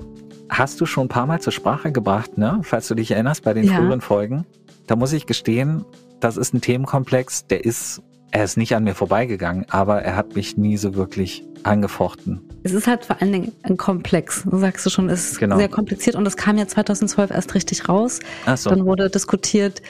Hast 0.48 0.80
du 0.80 0.86
schon 0.86 1.06
ein 1.06 1.08
paar 1.08 1.26
Mal 1.26 1.40
zur 1.40 1.52
Sprache 1.52 1.92
gebracht, 1.92 2.38
ne? 2.38 2.60
Falls 2.62 2.88
du 2.88 2.94
dich 2.94 3.10
erinnerst 3.10 3.44
bei 3.44 3.52
den 3.52 3.64
ja. 3.64 3.74
früheren 3.74 4.00
Folgen 4.00 4.46
da 4.86 4.96
muss 4.96 5.12
ich 5.12 5.26
gestehen, 5.26 5.84
das 6.20 6.36
ist 6.36 6.54
ein 6.54 6.60
Themenkomplex, 6.60 7.46
der 7.46 7.64
ist, 7.64 8.02
er 8.30 8.44
ist 8.44 8.56
nicht 8.56 8.74
an 8.74 8.84
mir 8.84 8.94
vorbeigegangen, 8.94 9.66
aber 9.68 10.02
er 10.02 10.16
hat 10.16 10.34
mich 10.34 10.56
nie 10.56 10.76
so 10.76 10.94
wirklich 10.94 11.44
angefochten. 11.62 12.40
Es 12.62 12.72
ist 12.72 12.86
halt 12.86 13.04
vor 13.04 13.20
allen 13.20 13.32
Dingen 13.32 13.52
ein 13.62 13.76
Komplex, 13.76 14.44
sagst 14.50 14.86
du 14.86 14.90
schon, 14.90 15.08
es 15.08 15.32
ist 15.32 15.38
genau. 15.38 15.56
sehr 15.56 15.68
kompliziert 15.68 16.16
und 16.16 16.26
es 16.26 16.36
kam 16.36 16.56
ja 16.58 16.66
2012 16.66 17.30
erst 17.30 17.54
richtig 17.54 17.88
raus. 17.88 18.20
Ach 18.46 18.56
so. 18.56 18.70
Dann 18.70 18.84
wurde 18.86 19.10
diskutiert 19.10 19.82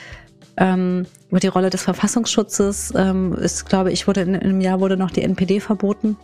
ähm, 0.57 1.05
über 1.29 1.39
die 1.39 1.47
Rolle 1.47 1.69
des 1.69 1.83
Verfassungsschutzes. 1.83 2.93
Ähm, 2.95 3.33
ist, 3.33 3.67
glaube 3.67 3.91
ich, 3.91 4.07
wurde 4.07 4.21
in, 4.21 4.35
in 4.35 4.41
einem 4.41 4.61
Jahr 4.61 4.79
wurde 4.79 4.97
noch 4.97 5.11
die 5.11 5.21
NPD 5.21 5.59
verboten. 5.59 6.17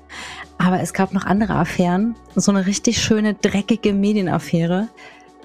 Aber 0.58 0.80
es 0.82 0.94
gab 0.94 1.14
noch 1.14 1.26
andere 1.26 1.56
Affären. 1.56 2.16
So 2.36 2.52
eine 2.52 2.66
richtig 2.66 3.02
schöne, 3.02 3.34
dreckige 3.34 3.94
Medienaffäre. 3.94 4.88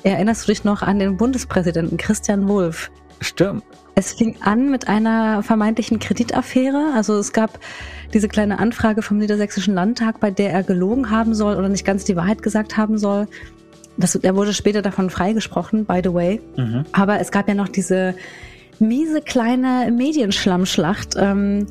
Erinnerst 0.03 0.45
du 0.45 0.53
dich 0.53 0.65
noch 0.65 0.83
an 0.83 0.99
den 0.99 1.17
Bundespräsidenten 1.17 1.97
Christian 1.97 2.49
Wulff? 2.49 2.91
Stimmt. 3.21 3.63
Es 3.95 4.13
fing 4.13 4.37
an 4.43 4.71
mit 4.71 4.89
einer 4.89 5.43
vermeintlichen 5.43 5.99
Kreditaffäre. 5.99 6.93
Also 6.95 7.17
es 7.17 7.33
gab 7.33 7.59
diese 8.13 8.29
kleine 8.29 8.59
Anfrage 8.59 9.01
vom 9.01 9.17
Niedersächsischen 9.17 9.75
Landtag, 9.75 10.21
bei 10.21 10.31
der 10.31 10.53
er 10.53 10.63
gelogen 10.63 11.11
haben 11.11 11.35
soll 11.35 11.57
oder 11.57 11.69
nicht 11.69 11.87
ganz 11.87 12.05
die 12.05 12.15
Wahrheit 12.15 12.43
gesagt 12.43 12.77
haben 12.77 12.99
soll. 12.99 13.27
Das, 13.97 14.15
er 14.15 14.37
wurde 14.37 14.53
später 14.53 14.83
davon 14.83 15.09
freigesprochen, 15.09 15.87
by 15.87 16.03
the 16.05 16.13
way. 16.13 16.41
Mhm. 16.57 16.85
Aber 16.93 17.21
es 17.21 17.31
gab 17.31 17.49
ja 17.49 17.55
noch 17.55 17.69
diese 17.69 18.15
miese 18.79 19.23
kleine 19.23 19.91
Medienschlammschlacht. 19.91 21.15
Ähm, 21.17 21.67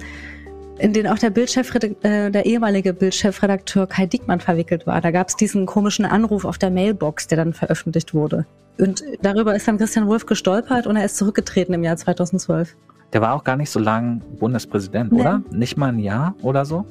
in 0.78 0.94
denen 0.94 1.08
auch 1.08 1.20
der 1.20 1.30
Bildchefredakteur, 1.30 2.12
äh, 2.28 2.32
der 2.32 2.46
ehemalige 2.46 2.94
Bildchefredakteur 2.94 3.88
Kai 3.88 4.08
Diekmann 4.08 4.40
verwickelt 4.40 4.86
war. 4.86 5.00
Da 5.00 5.12
gab 5.12 5.30
es 5.30 5.36
diesen 5.36 5.66
komischen 5.66 6.06
Anruf 6.06 6.44
auf 6.44 6.58
der 6.58 6.70
Mailbox, 6.70 7.28
der 7.28 7.38
dann 7.38 7.54
veröffentlicht 7.54 8.14
wurde. 8.14 8.46
Und 8.78 9.04
darüber 9.22 9.56
ist 9.56 9.68
dann 9.68 9.78
Christian 9.78 10.08
Wulff 10.08 10.26
gestolpert 10.26 10.88
und 10.88 10.98
er 10.98 11.06
ist 11.06 11.18
zurückgetreten 11.18 11.74
im 11.74 11.84
Jahr 11.84 11.96
2012. 11.96 12.76
Der 13.14 13.22
war 13.22 13.34
auch 13.34 13.44
gar 13.44 13.56
nicht 13.56 13.70
so 13.70 13.80
lang 13.80 14.22
Bundespräsident, 14.40 15.12
nee. 15.12 15.22
oder? 15.22 15.42
Nicht 15.52 15.78
mal 15.78 15.90
ein 15.90 16.00
Jahr 16.00 16.36
oder 16.42 16.66
so? 16.66 16.86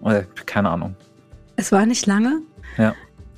Oder, 0.00 0.24
keine 0.44 0.70
Ahnung. 0.70 0.94
Es 1.56 1.72
war 1.72 1.86
nicht 1.86 2.06
lange. 2.06 2.42
Ja. 2.78 2.94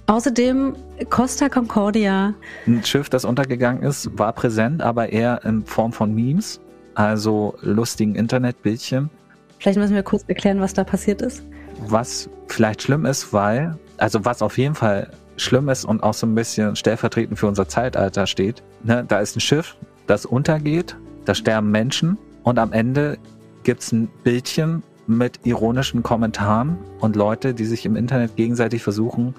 Außerdem 0.06 0.74
Costa 1.10 1.48
Concordia. 1.48 2.34
Ein 2.66 2.84
Schiff, 2.84 3.08
das 3.08 3.24
untergegangen 3.24 3.82
ist, 3.82 4.18
war 4.18 4.32
präsent, 4.32 4.82
aber 4.82 5.10
eher 5.10 5.44
in 5.44 5.64
Form 5.64 5.92
von 5.92 6.14
Memes, 6.14 6.60
also 6.94 7.54
lustigen 7.60 8.14
Internetbildchen. 8.14 9.10
Vielleicht 9.58 9.78
müssen 9.78 9.94
wir 9.94 10.02
kurz 10.02 10.24
erklären, 10.26 10.60
was 10.60 10.72
da 10.72 10.84
passiert 10.84 11.22
ist. 11.22 11.42
Was 11.86 12.28
vielleicht 12.48 12.82
schlimm 12.82 13.06
ist, 13.06 13.32
weil, 13.32 13.78
also 13.98 14.24
was 14.24 14.42
auf 14.42 14.58
jeden 14.58 14.74
Fall 14.74 15.10
schlimm 15.38 15.68
ist 15.68 15.84
und 15.84 16.02
auch 16.02 16.14
so 16.14 16.26
ein 16.26 16.34
bisschen 16.34 16.76
stellvertretend 16.76 17.38
für 17.38 17.46
unser 17.46 17.68
Zeitalter 17.68 18.26
steht. 18.26 18.62
Ne? 18.82 19.04
Da 19.06 19.20
ist 19.20 19.36
ein 19.36 19.40
Schiff, 19.40 19.76
das 20.06 20.26
untergeht, 20.26 20.96
da 21.24 21.34
sterben 21.34 21.70
Menschen 21.70 22.18
und 22.42 22.58
am 22.58 22.72
Ende 22.72 23.18
gibt's 23.62 23.92
ein 23.92 24.08
Bildchen 24.24 24.82
mit 25.06 25.40
ironischen 25.44 26.02
Kommentaren 26.02 26.78
und 27.00 27.16
Leute, 27.16 27.54
die 27.54 27.64
sich 27.64 27.86
im 27.86 27.96
Internet 27.96 28.36
gegenseitig 28.36 28.82
versuchen, 28.82 29.34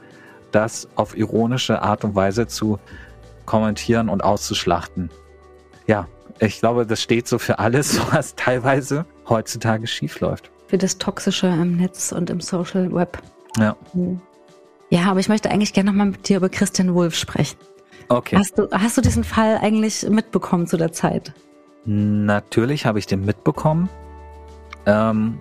das 0.52 0.88
auf 0.96 1.16
ironische 1.16 1.82
Art 1.82 2.04
und 2.04 2.16
Weise 2.16 2.48
zu 2.48 2.80
kommentieren 3.46 4.10
und 4.10 4.24
auszuschlachten. 4.24 5.10
Ja, 5.88 6.08
ich 6.40 6.60
glaube, 6.60 6.86
das 6.86 7.02
steht 7.02 7.28
so 7.28 7.38
für 7.38 7.60
alles, 7.60 8.00
was 8.14 8.36
teilweise 8.36 9.06
heutzutage 9.28 9.88
schiefläuft. 9.88 10.52
Für 10.68 10.78
das 10.78 10.98
Toxische 10.98 11.48
im 11.48 11.78
Netz 11.78 12.12
und 12.12 12.30
im 12.30 12.42
Social 12.42 12.94
Web. 12.94 13.22
Ja. 13.58 13.76
Hm. 13.94 14.22
Ja, 14.90 15.12
aber 15.12 15.20
ich 15.20 15.30
möchte 15.30 15.50
eigentlich 15.52 15.74
gerne 15.74 15.92
nochmal 15.92 16.08
mit 16.08 16.28
dir 16.28 16.38
über 16.38 16.50
Christian 16.50 16.94
Wulff 16.96 17.16
sprechen. 17.16 17.58
Okay. 18.08 18.38
Hast 18.38 18.58
du, 18.58 18.68
hast 18.72 18.98
du 18.98 19.02
diesen 19.02 19.24
Fall 19.24 19.60
eigentlich 19.62 20.08
mitbekommen 20.10 20.66
zu 20.66 20.78
der 20.78 20.92
Zeit? 20.92 21.34
Natürlich 21.86 22.86
habe 22.86 22.98
ich 23.00 23.06
den 23.06 23.24
mitbekommen. 23.24 23.88
Ähm, 24.86 25.40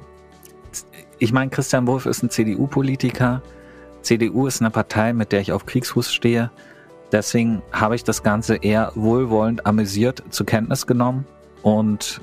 ich 1.19 1.33
meine, 1.33 1.51
Christian 1.51 1.87
Wulff 1.87 2.07
ist 2.07 2.23
ein 2.23 2.31
CDU-Politiker. 2.31 3.43
CDU 4.03 4.47
ist 4.47 4.61
eine 4.61 4.71
Partei, 4.71 5.13
mit 5.13 5.33
der 5.33 5.41
ich 5.41 5.53
auf 5.53 5.67
Kriegsfuß 5.67 6.13
stehe. 6.13 6.51
Deswegen 7.11 7.63
habe 7.73 7.95
ich 7.95 8.05
das 8.05 8.23
Ganze 8.23 8.57
eher 8.57 8.93
wohlwollend 8.95 9.65
amüsiert 9.67 10.23
zur 10.29 10.45
Kenntnis 10.45 10.87
genommen. 10.87 11.27
Und 11.63 12.21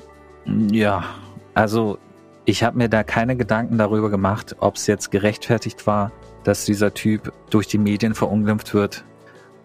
ja, 0.70 1.04
also 1.54 1.98
ich 2.46 2.62
habe 2.62 2.78
mir 2.78 2.88
da 2.88 3.02
keine 3.02 3.36
Gedanken 3.36 3.76
darüber 3.76 4.08
gemacht, 4.08 4.56
ob 4.60 4.76
es 4.76 4.86
jetzt 4.86 5.10
gerechtfertigt 5.10 5.86
war, 5.86 6.12
dass 6.44 6.64
dieser 6.64 6.94
Typ 6.94 7.32
durch 7.50 7.66
die 7.66 7.76
Medien 7.76 8.14
verunglimpft 8.14 8.72
wird, 8.72 9.04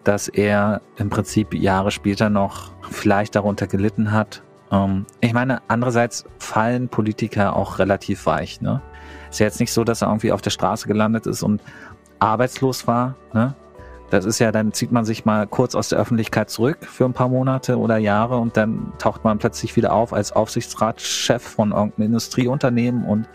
dass 0.02 0.26
er 0.26 0.82
im 0.96 1.08
Prinzip 1.08 1.54
Jahre 1.54 1.92
später 1.92 2.28
noch 2.28 2.72
vielleicht 2.90 3.36
darunter 3.36 3.68
gelitten 3.68 4.10
hat. 4.10 4.42
Ähm, 4.72 5.06
ich 5.20 5.32
meine, 5.32 5.62
andererseits 5.68 6.24
fallen 6.40 6.88
Politiker 6.88 7.54
auch 7.54 7.78
relativ 7.78 8.26
weich. 8.26 8.60
Ne? 8.60 8.82
Ist 9.30 9.38
ja 9.38 9.46
jetzt 9.46 9.60
nicht 9.60 9.72
so, 9.72 9.84
dass 9.84 10.02
er 10.02 10.08
irgendwie 10.08 10.32
auf 10.32 10.42
der 10.42 10.50
Straße 10.50 10.88
gelandet 10.88 11.26
ist 11.26 11.44
und 11.44 11.62
arbeitslos 12.18 12.88
war. 12.88 13.14
Ne? 13.32 13.54
Das 14.12 14.26
ist 14.26 14.40
ja, 14.40 14.52
dann 14.52 14.74
zieht 14.74 14.92
man 14.92 15.06
sich 15.06 15.24
mal 15.24 15.46
kurz 15.46 15.74
aus 15.74 15.88
der 15.88 15.98
Öffentlichkeit 15.98 16.50
zurück 16.50 16.76
für 16.82 17.06
ein 17.06 17.14
paar 17.14 17.30
Monate 17.30 17.78
oder 17.78 17.96
Jahre 17.96 18.36
und 18.36 18.58
dann 18.58 18.92
taucht 18.98 19.24
man 19.24 19.38
plötzlich 19.38 19.74
wieder 19.74 19.94
auf 19.94 20.12
als 20.12 20.32
Aufsichtsratschef 20.32 21.42
von 21.42 21.72
irgendeinem 21.72 22.08
Industrieunternehmen 22.08 23.06
und 23.06 23.26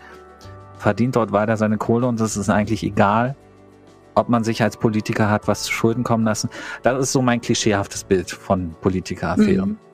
verdient 0.76 1.16
dort 1.16 1.32
weiter 1.32 1.56
seine 1.56 1.78
Kohle 1.78 2.06
und 2.06 2.20
es 2.20 2.36
ist 2.36 2.48
eigentlich 2.48 2.84
egal, 2.84 3.34
ob 4.14 4.28
man 4.28 4.44
sich 4.44 4.62
als 4.62 4.76
Politiker 4.76 5.28
hat 5.28 5.48
was 5.48 5.64
zu 5.64 5.72
Schulden 5.72 6.04
kommen 6.04 6.24
lassen. 6.24 6.48
Das 6.84 6.96
ist 7.00 7.10
so 7.10 7.22
mein 7.22 7.40
klischeehaftes 7.40 8.04
Bild 8.04 8.30
von 8.30 8.76
Politikeraffären. 8.80 9.70
Mhm. 9.70 9.87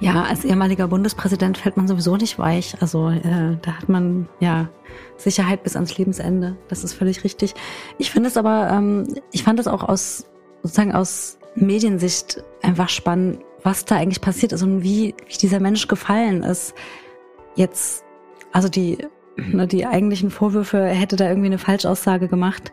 Ja, 0.00 0.22
als 0.22 0.44
ehemaliger 0.44 0.88
Bundespräsident 0.88 1.58
fällt 1.58 1.76
man 1.76 1.88
sowieso 1.88 2.16
nicht 2.16 2.38
weich. 2.38 2.76
Also 2.80 3.08
äh, 3.08 3.56
da 3.62 3.72
hat 3.78 3.88
man 3.88 4.28
ja 4.40 4.68
Sicherheit 5.16 5.62
bis 5.62 5.76
ans 5.76 5.96
Lebensende. 5.96 6.56
Das 6.68 6.84
ist 6.84 6.92
völlig 6.94 7.24
richtig. 7.24 7.54
Ich 7.98 8.10
finde 8.10 8.28
es 8.28 8.36
aber, 8.36 8.70
ähm, 8.72 9.06
ich 9.30 9.42
fand 9.42 9.60
es 9.60 9.66
auch 9.66 9.82
aus 9.82 10.26
sozusagen 10.62 10.92
aus 10.92 11.38
Mediensicht 11.54 12.42
einfach 12.62 12.88
spannend, 12.88 13.40
was 13.62 13.84
da 13.84 13.96
eigentlich 13.96 14.20
passiert 14.20 14.52
ist 14.52 14.62
und 14.62 14.82
wie, 14.82 15.14
wie 15.26 15.38
dieser 15.38 15.60
Mensch 15.60 15.88
gefallen 15.88 16.42
ist. 16.42 16.74
Jetzt, 17.54 18.04
also 18.52 18.68
die, 18.68 18.98
ne, 19.36 19.66
die 19.66 19.86
eigentlichen 19.86 20.30
Vorwürfe, 20.30 20.78
er 20.78 20.94
hätte 20.94 21.16
da 21.16 21.28
irgendwie 21.28 21.46
eine 21.46 21.58
Falschaussage 21.58 22.28
gemacht. 22.28 22.72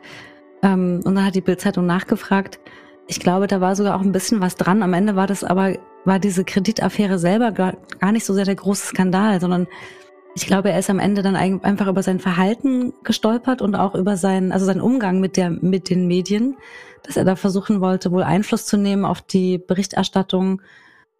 Ähm, 0.61 1.01
und 1.03 1.15
dann 1.15 1.25
hat 1.25 1.35
die 1.35 1.41
Bildzeitung 1.41 1.85
nachgefragt. 1.85 2.59
Ich 3.07 3.19
glaube, 3.19 3.47
da 3.47 3.59
war 3.61 3.75
sogar 3.75 3.95
auch 3.95 4.01
ein 4.01 4.11
bisschen 4.11 4.39
was 4.39 4.55
dran. 4.55 4.83
Am 4.83 4.93
Ende 4.93 5.15
war 5.15 5.27
das 5.27 5.43
aber 5.43 5.77
war 6.05 6.19
diese 6.19 6.43
Kreditaffäre 6.43 7.19
selber 7.19 7.51
gar, 7.51 7.77
gar 7.99 8.11
nicht 8.11 8.25
so 8.25 8.33
sehr 8.33 8.45
der 8.45 8.55
große 8.55 8.87
Skandal, 8.87 9.39
sondern 9.41 9.67
ich 10.35 10.45
glaube, 10.45 10.71
er 10.71 10.79
ist 10.79 10.89
am 10.89 10.99
Ende 10.99 11.21
dann 11.21 11.35
einfach 11.35 11.87
über 11.87 12.03
sein 12.03 12.19
Verhalten 12.19 12.93
gestolpert 13.03 13.61
und 13.61 13.75
auch 13.75 13.95
über 13.95 14.15
seinen, 14.15 14.51
also 14.51 14.65
seinen 14.65 14.81
Umgang 14.81 15.19
mit 15.19 15.37
der, 15.37 15.49
mit 15.49 15.89
den 15.89 16.07
Medien, 16.07 16.55
dass 17.03 17.17
er 17.17 17.25
da 17.25 17.35
versuchen 17.35 17.81
wollte, 17.81 18.11
wohl 18.11 18.23
Einfluss 18.23 18.65
zu 18.65 18.77
nehmen 18.77 19.05
auf 19.05 19.21
die 19.21 19.57
Berichterstattung 19.57 20.61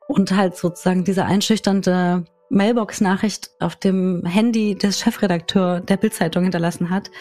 und 0.07 0.35
halt 0.35 0.55
sozusagen 0.55 1.03
diese 1.03 1.25
einschüchternde 1.25 2.25
Mailbox-Nachricht 2.49 3.51
auf 3.59 3.75
dem 3.75 4.25
Handy 4.25 4.75
des 4.75 4.99
Chefredakteurs 4.99 5.83
der 5.85 5.97
Bildzeitung 5.97 6.43
hinterlassen 6.43 6.89
hat. 6.89 7.11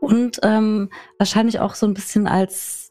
Und 0.00 0.40
ähm, 0.42 0.90
wahrscheinlich 1.18 1.60
auch 1.60 1.74
so 1.74 1.86
ein 1.86 1.94
bisschen 1.94 2.26
als 2.26 2.83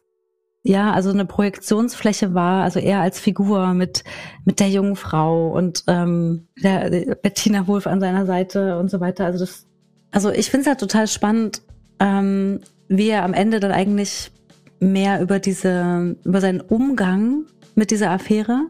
ja, 0.65 0.93
also 0.93 1.09
eine 1.09 1.25
Projektionsfläche 1.25 2.33
war, 2.33 2.63
also 2.63 2.79
eher 2.79 3.01
als 3.01 3.19
Figur 3.19 3.73
mit, 3.73 4.05
mit 4.45 4.61
der 4.61 4.69
jungen 4.69 4.95
Frau 4.95 5.49
und 5.49 5.83
ähm, 5.87 6.47
der 6.63 7.15
Bettina 7.21 7.67
Wolf 7.67 7.85
an 7.85 7.99
seiner 7.99 8.25
Seite 8.25 8.79
und 8.79 8.89
so 8.89 9.01
weiter. 9.01 9.25
Also 9.25 9.39
das, 9.39 9.67
also 10.11 10.31
ich 10.31 10.49
finde 10.49 10.61
es 10.61 10.67
halt 10.67 10.79
total 10.79 11.07
spannend, 11.07 11.63
ähm, 11.99 12.61
wie 12.87 13.09
er 13.09 13.23
am 13.23 13.33
Ende 13.33 13.59
dann 13.59 13.73
eigentlich 13.73 14.31
mehr 14.79 15.21
über 15.21 15.39
diese, 15.39 16.15
über 16.23 16.39
seinen 16.39 16.61
Umgang 16.61 17.43
mit 17.75 17.91
dieser 17.91 18.11
Affäre, 18.11 18.61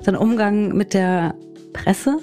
seinen 0.00 0.16
Umgang 0.16 0.74
mit 0.74 0.94
der 0.94 1.34
Presse 1.74 2.20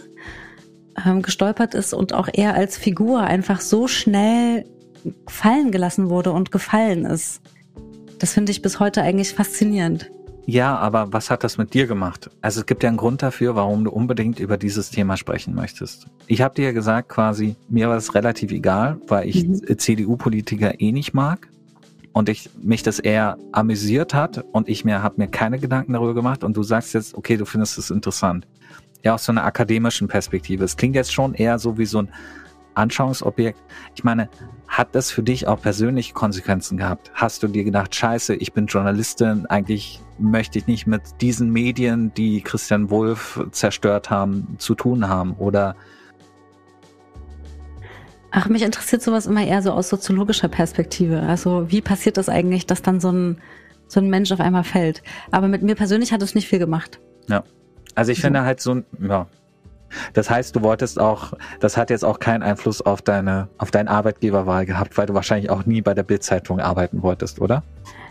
ähm, 1.05 1.21
gestolpert 1.21 1.75
ist 1.75 1.93
und 1.93 2.13
auch 2.13 2.27
er 2.33 2.55
als 2.55 2.75
Figur 2.75 3.21
einfach 3.21 3.61
so 3.61 3.87
schnell 3.87 4.65
fallen 5.27 5.71
gelassen 5.71 6.09
wurde 6.09 6.31
und 6.31 6.51
gefallen 6.51 7.05
ist. 7.05 7.41
Das 8.21 8.33
finde 8.33 8.51
ich 8.51 8.61
bis 8.61 8.79
heute 8.79 9.01
eigentlich 9.01 9.33
faszinierend. 9.33 10.11
Ja, 10.45 10.77
aber 10.77 11.11
was 11.11 11.31
hat 11.31 11.43
das 11.43 11.57
mit 11.57 11.73
dir 11.73 11.87
gemacht? 11.87 12.29
Also 12.41 12.59
es 12.59 12.67
gibt 12.67 12.83
ja 12.83 12.89
einen 12.89 12.97
Grund 12.97 13.23
dafür, 13.23 13.55
warum 13.55 13.83
du 13.83 13.89
unbedingt 13.89 14.39
über 14.39 14.57
dieses 14.57 14.91
Thema 14.91 15.17
sprechen 15.17 15.55
möchtest. 15.55 16.05
Ich 16.27 16.41
habe 16.43 16.53
dir 16.53 16.65
ja 16.65 16.71
gesagt, 16.71 17.09
quasi, 17.09 17.55
mir 17.67 17.89
war 17.89 17.97
es 17.97 18.13
relativ 18.13 18.51
egal, 18.51 19.01
weil 19.07 19.27
ich 19.27 19.47
mhm. 19.47 19.75
CDU-Politiker 19.75 20.79
eh 20.79 20.91
nicht 20.91 21.15
mag 21.15 21.49
und 22.13 22.29
ich 22.29 22.51
mich 22.61 22.83
das 22.83 22.99
eher 22.99 23.39
amüsiert 23.53 24.13
hat 24.13 24.45
und 24.51 24.69
ich 24.69 24.85
mir 24.85 25.01
habe 25.01 25.15
mir 25.17 25.27
keine 25.27 25.57
Gedanken 25.57 25.93
darüber 25.93 26.13
gemacht 26.13 26.43
und 26.43 26.55
du 26.55 26.61
sagst 26.61 26.93
jetzt, 26.93 27.15
okay, 27.15 27.37
du 27.37 27.45
findest 27.45 27.79
es 27.79 27.89
interessant. 27.89 28.47
Ja, 29.03 29.15
aus 29.15 29.25
so 29.25 29.31
einer 29.31 29.45
akademischen 29.45 30.07
Perspektive. 30.07 30.63
Es 30.63 30.77
klingt 30.77 30.95
jetzt 30.95 31.11
schon 31.11 31.33
eher 31.33 31.57
so 31.57 31.79
wie 31.79 31.85
so 31.85 31.99
ein 32.03 32.09
Anschauungsobjekt. 32.73 33.59
Ich 33.95 34.03
meine, 34.03 34.29
hat 34.67 34.95
das 34.95 35.11
für 35.11 35.23
dich 35.23 35.47
auch 35.47 35.61
persönliche 35.61 36.13
Konsequenzen 36.13 36.77
gehabt? 36.77 37.11
Hast 37.13 37.43
du 37.43 37.47
dir 37.47 37.63
gedacht, 37.63 37.93
scheiße, 37.93 38.35
ich 38.35 38.53
bin 38.53 38.67
Journalistin, 38.67 39.45
eigentlich 39.47 40.01
möchte 40.17 40.57
ich 40.57 40.67
nicht 40.67 40.87
mit 40.87 41.01
diesen 41.19 41.51
Medien, 41.51 42.13
die 42.13 42.41
Christian 42.41 42.89
Wolf 42.89 43.43
zerstört 43.51 44.09
haben, 44.09 44.55
zu 44.59 44.75
tun 44.75 45.09
haben? 45.09 45.33
Oder 45.33 45.75
Ach, 48.31 48.47
mich 48.47 48.63
interessiert 48.63 49.01
sowas 49.01 49.25
immer 49.25 49.45
eher 49.45 49.61
so 49.61 49.73
aus 49.73 49.89
soziologischer 49.89 50.47
Perspektive. 50.47 51.21
Also 51.21 51.69
wie 51.69 51.81
passiert 51.81 52.15
das 52.15 52.29
eigentlich, 52.29 52.65
dass 52.65 52.81
dann 52.81 53.01
so 53.01 53.11
ein, 53.11 53.41
so 53.87 53.99
ein 53.99 54.09
Mensch 54.09 54.31
auf 54.31 54.39
einmal 54.39 54.63
fällt? 54.63 55.03
Aber 55.31 55.49
mit 55.49 55.63
mir 55.63 55.75
persönlich 55.75 56.13
hat 56.13 56.21
es 56.21 56.33
nicht 56.33 56.47
viel 56.47 56.59
gemacht. 56.59 57.01
Ja. 57.27 57.43
Also 57.93 58.13
ich 58.13 58.19
so. 58.19 58.23
finde 58.23 58.43
halt 58.43 58.61
so 58.61 58.75
ein, 58.75 58.85
ja, 59.01 59.27
das 60.13 60.29
heißt, 60.29 60.55
du 60.55 60.61
wolltest 60.61 60.99
auch, 60.99 61.33
das 61.59 61.77
hat 61.77 61.89
jetzt 61.89 62.05
auch 62.05 62.19
keinen 62.19 62.43
Einfluss 62.43 62.81
auf 62.81 63.01
deine, 63.01 63.47
auf 63.57 63.71
deine 63.71 63.89
Arbeitgeberwahl 63.89 64.65
gehabt, 64.65 64.97
weil 64.97 65.05
du 65.05 65.13
wahrscheinlich 65.13 65.49
auch 65.49 65.65
nie 65.65 65.81
bei 65.81 65.93
der 65.93 66.03
Bildzeitung 66.03 66.59
arbeiten 66.59 67.01
wolltest, 67.01 67.39
oder? 67.39 67.63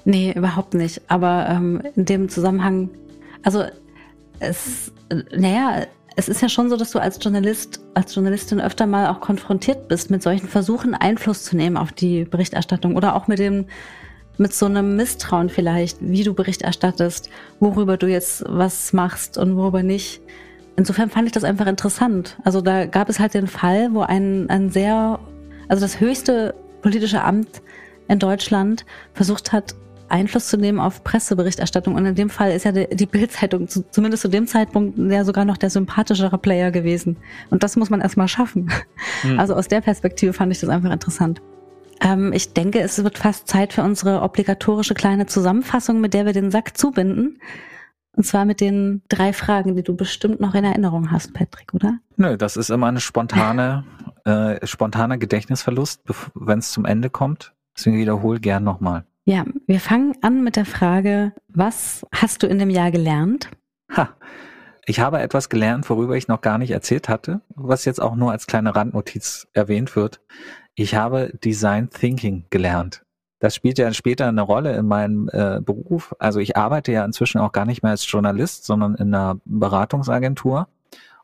Nee, 0.05 0.32
überhaupt 0.32 0.74
nicht. 0.74 1.02
Aber 1.09 1.47
ähm, 1.48 1.82
in 1.97 2.05
dem 2.05 2.28
Zusammenhang, 2.28 2.90
also 3.43 3.65
es, 4.39 4.93
naja, 5.36 5.86
es 6.16 6.28
ist 6.28 6.43
ja 6.43 6.48
schon 6.48 6.69
so, 6.69 6.77
dass 6.77 6.90
du 6.90 6.98
als 6.98 7.19
Journalist, 7.23 7.81
als 7.94 8.15
Journalistin 8.15 8.61
öfter 8.61 8.86
mal 8.86 9.09
auch 9.09 9.20
konfrontiert 9.20 9.89
bist 9.89 10.11
mit 10.11 10.23
solchen 10.23 10.48
Versuchen, 10.48 10.94
Einfluss 10.94 11.44
zu 11.44 11.57
nehmen 11.57 11.77
auf 11.77 11.93
die 11.93 12.24
Berichterstattung 12.24 12.97
oder 12.97 13.15
auch 13.15 13.27
mit 13.27 13.39
dem, 13.39 13.66
mit 14.36 14.55
so 14.55 14.66
einem 14.66 14.97
Misstrauen 14.97 15.48
vielleicht, 15.48 15.98
wie 16.01 16.24
du 16.24 16.35
Bericht 16.35 16.62
erstattest, 16.62 17.31
worüber 17.61 17.97
du 17.97 18.07
jetzt 18.07 18.44
was 18.47 18.93
machst 18.93 19.39
und 19.39 19.57
worüber 19.57 19.82
nicht. 19.82 20.20
Insofern 20.81 21.11
fand 21.11 21.27
ich 21.27 21.32
das 21.32 21.44
einfach 21.44 21.66
interessant. 21.66 22.39
Also 22.43 22.62
da 22.62 22.86
gab 22.86 23.11
es 23.11 23.20
halt 23.20 23.35
den 23.35 23.48
Fall, 23.48 23.93
wo 23.93 24.01
ein, 24.01 24.48
ein 24.48 24.70
sehr, 24.70 25.19
also 25.69 25.82
das 25.82 26.01
höchste 26.01 26.55
politische 26.81 27.23
Amt 27.23 27.61
in 28.09 28.19
Deutschland 28.19 28.86
versucht 29.12 29.52
hat, 29.52 29.74
Einfluss 30.09 30.48
zu 30.48 30.57
nehmen 30.57 30.81
auf 30.81 31.05
Presseberichterstattung. 31.05 31.97
Und 31.97 32.07
in 32.07 32.15
dem 32.15 32.31
Fall 32.31 32.52
ist 32.52 32.65
ja 32.65 32.73
die, 32.73 32.89
die 32.97 33.05
Bildzeitung 33.05 33.69
zu, 33.69 33.85
zumindest 33.90 34.23
zu 34.23 34.28
dem 34.28 34.47
Zeitpunkt 34.47 34.97
ja 34.97 35.23
sogar 35.23 35.44
noch 35.44 35.59
der 35.59 35.69
sympathischere 35.69 36.39
Player 36.39 36.70
gewesen. 36.70 37.19
Und 37.51 37.62
das 37.62 37.77
muss 37.77 37.90
man 37.90 38.01
erstmal 38.01 38.28
schaffen. 38.28 38.73
Hm. 39.20 39.39
Also 39.39 39.57
aus 39.57 39.69
der 39.69 39.82
Perspektive 39.82 40.32
fand 40.32 40.51
ich 40.51 40.61
das 40.61 40.70
einfach 40.70 40.93
interessant. 40.93 41.43
Ähm, 42.01 42.32
ich 42.32 42.55
denke, 42.55 42.81
es 42.81 43.05
wird 43.05 43.19
fast 43.19 43.48
Zeit 43.48 43.74
für 43.74 43.82
unsere 43.82 44.23
obligatorische 44.23 44.94
kleine 44.94 45.27
Zusammenfassung, 45.27 46.01
mit 46.01 46.15
der 46.15 46.24
wir 46.24 46.32
den 46.32 46.51
Sack 46.51 46.78
zubinden. 46.78 47.39
Und 48.16 48.24
zwar 48.24 48.45
mit 48.45 48.61
den 48.61 49.03
drei 49.09 49.32
Fragen, 49.32 49.77
die 49.77 49.82
du 49.82 49.97
bestimmt 49.97 50.41
noch 50.41 50.55
in 50.55 50.65
Erinnerung 50.65 51.11
hast, 51.11 51.32
Patrick, 51.32 51.73
oder? 51.74 51.99
Nö, 52.16 52.37
das 52.37 52.57
ist 52.57 52.70
immer 52.70 52.89
eine 52.89 53.01
spontane, 53.01 53.85
äh, 54.24 54.66
spontaner 54.66 55.16
Gedächtnisverlust, 55.16 56.03
wenn 56.35 56.59
es 56.59 56.73
zum 56.73 56.85
Ende 56.85 57.11
kommt. 57.11 57.55
Deswegen 57.77 57.99
wiederhol 57.99 58.41
gern 58.41 58.65
nochmal. 58.65 59.05
Ja, 59.24 59.45
wir 59.66 59.81
fangen 59.81 60.15
an 60.23 60.43
mit 60.43 60.57
der 60.57 60.65
Frage, 60.65 61.32
was 61.49 62.05
hast 62.12 62.43
du 62.43 62.47
in 62.47 62.59
dem 62.59 62.70
Jahr 62.70 62.91
gelernt? 62.91 63.49
Ha, 63.97 64.11
ich 64.87 64.99
habe 64.99 65.20
etwas 65.20 65.49
gelernt, 65.49 65.89
worüber 65.89 66.16
ich 66.16 66.27
noch 66.27 66.41
gar 66.41 66.59
nicht 66.59 66.73
erzählt 66.73 67.09
hatte, 67.09 67.43
was 67.55 67.85
jetzt 67.85 68.03
auch 68.03 68.16
nur 68.16 68.32
als 68.32 68.47
kleine 68.47 68.74
Randnotiz 68.74 69.47
erwähnt 69.53 69.95
wird. 69.95 70.20
Ich 70.74 70.95
habe 70.95 71.32
Design 71.45 71.91
Thinking 71.91 72.47
gelernt. 72.51 73.05
Das 73.41 73.55
spielt 73.55 73.79
ja 73.79 73.93
später 73.93 74.29
eine 74.29 74.43
Rolle 74.43 74.77
in 74.77 74.87
meinem 74.87 75.29
äh, 75.33 75.61
Beruf. 75.61 76.15
Also 76.19 76.41
ich 76.41 76.57
arbeite 76.57 76.93
ja 76.93 77.05
inzwischen 77.05 77.39
auch 77.39 77.53
gar 77.53 77.65
nicht 77.65 77.83
mehr 77.83 77.93
als 77.93 78.09
Journalist, 78.09 78.67
sondern 78.67 78.95
in 78.95 79.15
einer 79.15 79.41
Beratungsagentur. 79.47 80.69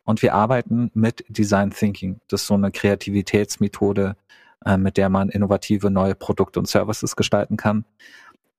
Und 0.02 0.22
wir 0.22 0.34
arbeiten 0.34 0.90
mit 0.94 1.24
Design 1.28 1.70
Thinking. 1.70 2.20
Das 2.28 2.42
ist 2.42 2.46
so 2.46 2.54
eine 2.54 2.70
Kreativitätsmethode, 2.70 4.16
äh, 4.64 4.78
mit 4.78 4.96
der 4.96 5.10
man 5.10 5.28
innovative 5.28 5.90
neue 5.90 6.14
Produkte 6.14 6.58
und 6.58 6.66
Services 6.66 7.16
gestalten 7.16 7.56
kann. 7.56 7.84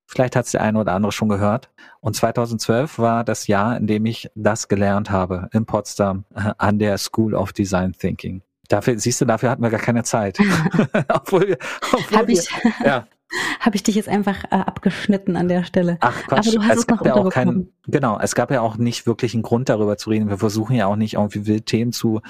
Vielleicht 0.05 0.35
hat 0.35 0.45
es 0.45 0.51
der 0.51 0.61
eine 0.61 0.79
oder 0.79 0.93
andere 0.93 1.11
schon 1.11 1.27
gehört. 1.27 1.69
Und 1.99 2.15
2012 2.15 2.99
war 2.99 3.23
das 3.23 3.47
Jahr, 3.47 3.75
in 3.75 3.88
dem 3.88 4.05
ich 4.05 4.29
das 4.35 4.67
gelernt 4.67 5.09
habe 5.09 5.49
in 5.51 5.65
Potsdam 5.65 6.25
äh, 6.35 6.53
an 6.59 6.77
der 6.77 6.97
School 6.99 7.34
of 7.34 7.53
Design 7.53 7.93
Thinking. 7.93 8.43
Dafür, 8.67 8.99
siehst 8.99 9.19
du, 9.21 9.25
dafür 9.25 9.49
hatten 9.49 9.63
wir 9.63 9.69
gar 9.71 9.79
keine 9.79 10.03
Zeit. 10.03 10.38
obwohl 11.09 11.47
wir, 11.47 11.57
obwohl 11.91 12.19
Hab 12.19 12.27
wir, 12.27 12.39
ich, 12.39 12.49
ja. 12.85 13.07
Habe 13.59 13.75
ich 13.75 13.83
dich 13.83 13.95
jetzt 13.95 14.09
einfach 14.09 14.45
äh, 14.45 14.55
abgeschnitten 14.55 15.35
an 15.35 15.47
der 15.47 15.63
Stelle. 15.63 15.97
Ach 15.99 16.23
Quatsch, 16.23 16.47
Aber 16.47 16.57
du 16.57 16.63
hast 16.63 16.73
es, 16.73 16.79
es 16.79 16.87
gab 16.87 17.05
ja 17.05 17.15
auch 17.15 17.29
keinen, 17.29 17.73
genau, 17.87 18.19
es 18.19 18.35
gab 18.35 18.51
ja 18.51 18.61
auch 18.61 18.77
nicht 18.77 19.05
wirklich 19.05 19.33
einen 19.33 19.43
Grund 19.43 19.69
darüber 19.69 19.97
zu 19.97 20.09
reden. 20.09 20.29
Wir 20.29 20.37
versuchen 20.37 20.75
ja 20.75 20.87
auch 20.87 20.95
nicht 20.95 21.15
irgendwie 21.15 21.45
wild 21.45 21.65
Themen 21.65 21.91
zu 21.91 22.21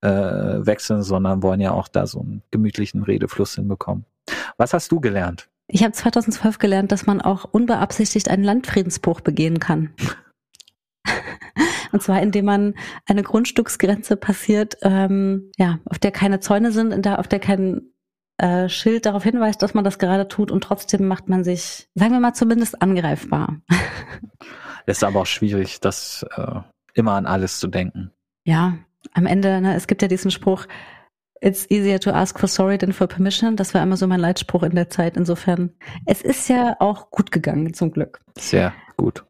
äh, 0.00 0.08
wechseln, 0.08 1.02
sondern 1.02 1.42
wollen 1.42 1.60
ja 1.60 1.72
auch 1.72 1.88
da 1.88 2.06
so 2.06 2.20
einen 2.20 2.42
gemütlichen 2.50 3.02
Redefluss 3.02 3.54
hinbekommen. 3.54 4.04
Was 4.56 4.72
hast 4.72 4.90
du 4.92 5.00
gelernt? 5.00 5.48
Ich 5.68 5.84
habe 5.84 5.92
2012 5.92 6.58
gelernt, 6.58 6.90
dass 6.90 7.06
man 7.06 7.20
auch 7.20 7.44
unbeabsichtigt 7.44 8.28
einen 8.28 8.42
Landfriedensbruch 8.42 9.20
begehen 9.20 9.60
kann. 9.60 9.90
Und 11.92 12.02
zwar, 12.02 12.22
indem 12.22 12.44
man 12.44 12.74
eine 13.06 13.22
Grundstücksgrenze 13.22 14.16
passiert, 14.16 14.76
ähm, 14.82 15.50
ja, 15.56 15.78
auf 15.84 15.98
der 15.98 16.12
keine 16.12 16.40
Zäune 16.40 16.72
sind, 16.72 16.92
in 16.92 17.02
der, 17.02 17.18
auf 17.18 17.28
der 17.28 17.40
kein 17.40 17.82
äh, 18.40 18.68
Schild 18.68 19.06
darauf 19.06 19.22
hinweist, 19.22 19.62
dass 19.62 19.74
man 19.74 19.84
das 19.84 19.98
gerade 19.98 20.28
tut 20.28 20.50
und 20.50 20.62
trotzdem 20.62 21.06
macht 21.06 21.28
man 21.28 21.44
sich, 21.44 21.88
sagen 21.94 22.12
wir 22.12 22.20
mal, 22.20 22.34
zumindest 22.34 22.80
angreifbar. 22.80 23.60
ist 24.86 25.04
aber 25.04 25.20
auch 25.20 25.26
schwierig, 25.26 25.80
das 25.80 26.26
äh, 26.36 26.60
immer 26.94 27.12
an 27.12 27.26
alles 27.26 27.60
zu 27.60 27.68
denken. 27.68 28.10
Ja, 28.44 28.78
am 29.12 29.26
Ende, 29.26 29.60
ne, 29.60 29.74
es 29.74 29.86
gibt 29.86 30.02
ja 30.02 30.08
diesen 30.08 30.30
Spruch, 30.30 30.66
It's 31.42 31.70
easier 31.70 31.98
to 32.00 32.10
ask 32.10 32.38
for 32.38 32.48
sorry 32.48 32.76
than 32.76 32.92
for 32.92 33.06
permission. 33.06 33.56
Das 33.56 33.72
war 33.72 33.82
immer 33.82 33.96
so 33.96 34.06
mein 34.06 34.20
Leitspruch 34.20 34.62
in 34.62 34.74
der 34.74 34.90
Zeit. 34.90 35.16
Insofern, 35.16 35.70
es 36.04 36.20
ist 36.20 36.48
ja 36.50 36.76
auch 36.80 37.10
gut 37.10 37.32
gegangen, 37.32 37.72
zum 37.72 37.92
Glück. 37.92 38.20
Sehr 38.36 38.74
gut. 38.98 39.24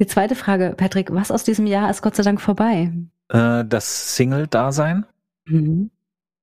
Die 0.00 0.06
zweite 0.06 0.34
Frage, 0.34 0.72
Patrick, 0.74 1.12
was 1.12 1.30
aus 1.30 1.44
diesem 1.44 1.66
Jahr 1.66 1.90
ist 1.90 2.00
Gott 2.00 2.16
sei 2.16 2.22
Dank 2.22 2.40
vorbei? 2.40 2.90
Äh, 3.28 3.66
das 3.66 4.16
Single-Dasein 4.16 5.04
mhm. 5.44 5.90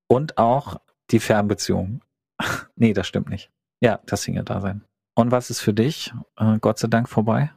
und 0.08 0.38
auch 0.38 0.80
die 1.10 1.20
Fernbeziehung. 1.20 2.02
nee, 2.76 2.94
das 2.94 3.08
stimmt 3.08 3.30
nicht. 3.30 3.50
Ja, 3.82 4.00
das 4.06 4.24
Single-Dasein. 4.24 4.84
Und 5.16 5.32
was 5.32 5.50
ist 5.50 5.60
für 5.60 5.74
dich 5.74 6.14
äh, 6.38 6.58
Gott 6.60 6.80
sei 6.80 6.88
Dank 6.88 7.10
vorbei? 7.10 7.52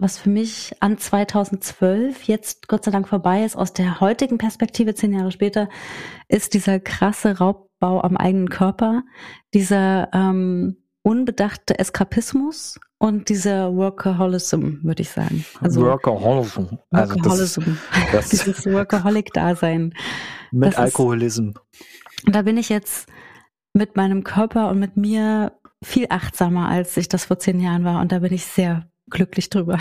was 0.00 0.18
für 0.18 0.30
mich 0.30 0.74
an 0.80 0.98
2012 0.98 2.22
jetzt 2.24 2.68
Gott 2.68 2.84
sei 2.84 2.90
Dank 2.90 3.06
vorbei 3.06 3.44
ist, 3.44 3.54
aus 3.54 3.72
der 3.72 4.00
heutigen 4.00 4.38
Perspektive, 4.38 4.94
zehn 4.94 5.12
Jahre 5.12 5.30
später, 5.30 5.68
ist 6.28 6.54
dieser 6.54 6.80
krasse 6.80 7.38
Raubbau 7.38 8.00
am 8.00 8.16
eigenen 8.16 8.48
Körper, 8.48 9.02
dieser 9.52 10.08
ähm, 10.12 10.76
unbedachte 11.02 11.78
Eskapismus 11.78 12.80
und 12.98 13.28
dieser 13.28 13.74
Workaholism, 13.74 14.82
würde 14.82 15.02
ich 15.02 15.10
sagen. 15.10 15.44
Also 15.60 15.82
Workaholism. 15.82 16.78
Also 16.90 17.14
Workaholism. 17.14 17.62
Das, 18.12 18.28
das 18.28 18.28
Dieses 18.44 18.66
Workaholic-Dasein. 18.66 19.94
Mit 20.50 20.78
Alkoholism. 20.78 21.52
und 22.26 22.34
da 22.34 22.42
bin 22.42 22.56
ich 22.56 22.70
jetzt 22.70 23.06
mit 23.80 23.96
meinem 23.96 24.24
Körper 24.24 24.68
und 24.68 24.78
mit 24.78 24.98
mir 24.98 25.52
viel 25.82 26.06
achtsamer, 26.10 26.68
als 26.68 26.98
ich 26.98 27.08
das 27.08 27.24
vor 27.24 27.38
zehn 27.38 27.60
Jahren 27.60 27.82
war. 27.82 28.02
Und 28.02 28.12
da 28.12 28.18
bin 28.18 28.32
ich 28.32 28.44
sehr 28.44 28.86
glücklich 29.08 29.48
drüber. 29.48 29.78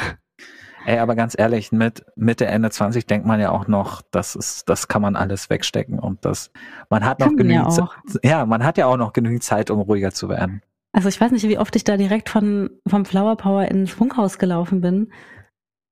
Ey, 0.85 0.99
aber 0.99 1.15
ganz 1.15 1.35
ehrlich, 1.38 1.73
mit 1.73 2.05
Mitte, 2.15 2.45
Ende 2.45 2.71
20 2.71 3.05
denkt 3.05 3.27
man 3.27 3.41
ja 3.41 3.51
auch 3.51 3.67
noch, 3.67 4.01
das 4.11 4.38
ist, 4.38 4.69
das 4.69 4.88
kann 4.88 5.01
man 5.01 5.17
alles 5.17 5.49
wegstecken 5.49 5.99
und 5.99 6.23
das, 6.23 6.51
man 6.89 7.03
hat 7.03 7.19
noch 7.19 7.35
genügend, 7.35 7.76
ja, 7.76 7.89
ja, 8.23 8.45
man 8.45 8.63
hat 8.63 8.77
ja 8.77 8.85
auch 8.85 8.95
noch 8.95 9.11
genügend 9.11 9.43
Zeit, 9.43 9.69
um 9.69 9.81
ruhiger 9.81 10.11
zu 10.11 10.30
werden. 10.30 10.61
Also 10.93 11.09
ich 11.09 11.19
weiß 11.19 11.34
nicht, 11.34 11.47
wie 11.49 11.59
oft 11.59 11.76
ich 11.76 11.84
da 11.84 11.97
direkt 11.97 12.30
von, 12.30 12.69
vom 12.88 13.03
Flower 13.03 13.35
Power 13.35 13.65
ins 13.65 13.91
Funkhaus 13.91 14.39
gelaufen 14.39 14.80
bin. 14.80 15.11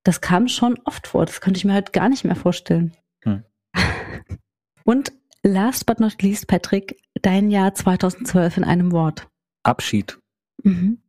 Das 0.03 0.21
kam 0.21 0.47
schon 0.47 0.79
oft 0.85 1.05
vor. 1.05 1.25
Das 1.25 1.41
könnte 1.41 1.57
ich 1.57 1.65
mir 1.65 1.73
halt 1.73 1.91
gar 1.91 2.07
nicht 2.07 2.23
mehr 2.23 2.37
vorstellen. 2.37 2.93
Hm. 3.23 3.43
Und 4.85 5.11
last 5.43 5.85
but 5.85 5.99
not 5.99 6.21
least, 6.21 6.47
Patrick, 6.47 6.97
dein 7.21 7.49
Jahr 7.49 7.73
2012 7.73 8.57
in 8.57 8.63
einem 8.63 8.91
Wort. 8.91 9.27
Abschied. 9.63 10.19
Mhm. 10.63 10.99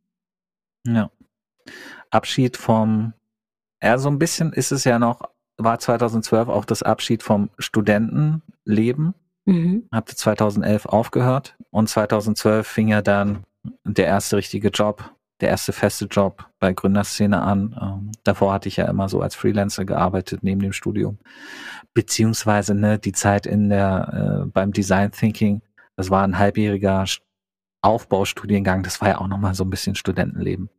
Ja. 0.85 1.11
Abschied 2.11 2.57
vom, 2.57 3.13
ja, 3.83 3.97
so 3.97 4.09
ein 4.09 4.19
bisschen 4.19 4.53
ist 4.53 4.71
es 4.71 4.83
ja 4.83 4.99
noch, 4.99 5.29
war 5.57 5.79
2012 5.79 6.47
auch 6.47 6.65
das 6.65 6.83
Abschied 6.83 7.23
vom 7.23 7.49
Studentenleben. 7.57 9.13
Mhm. 9.45 9.87
Habte 9.91 10.15
2011 10.15 10.85
aufgehört 10.85 11.55
und 11.71 11.89
2012 11.89 12.67
fing 12.67 12.87
ja 12.89 13.01
dann 13.01 13.43
der 13.83 14.05
erste 14.05 14.37
richtige 14.37 14.69
Job, 14.69 15.11
der 15.41 15.49
erste 15.49 15.73
feste 15.73 16.05
Job 16.05 16.47
bei 16.59 16.73
Gründerszene 16.73 17.41
an. 17.41 17.75
Ähm, 17.81 18.11
davor 18.23 18.53
hatte 18.53 18.67
ich 18.67 18.77
ja 18.77 18.85
immer 18.85 19.09
so 19.09 19.21
als 19.21 19.35
Freelancer 19.35 19.85
gearbeitet 19.85 20.43
neben 20.43 20.61
dem 20.61 20.73
Studium. 20.73 21.17
Beziehungsweise 21.93 22.75
ne, 22.75 22.99
die 22.99 23.11
Zeit 23.11 23.45
in 23.45 23.69
der 23.69 24.43
äh, 24.45 24.49
beim 24.49 24.71
Design 24.71 25.11
Thinking, 25.11 25.61
das 25.99 26.09
war 26.09 26.23
ein 26.23 26.37
halbjähriger 26.37 27.03
Aufbaustudiengang, 27.81 28.83
das 28.83 29.01
war 29.01 29.09
ja 29.09 29.17
auch 29.17 29.27
nochmal 29.27 29.53
so 29.53 29.65
ein 29.65 29.69
bisschen 29.69 29.95
Studentenleben. 29.95 30.69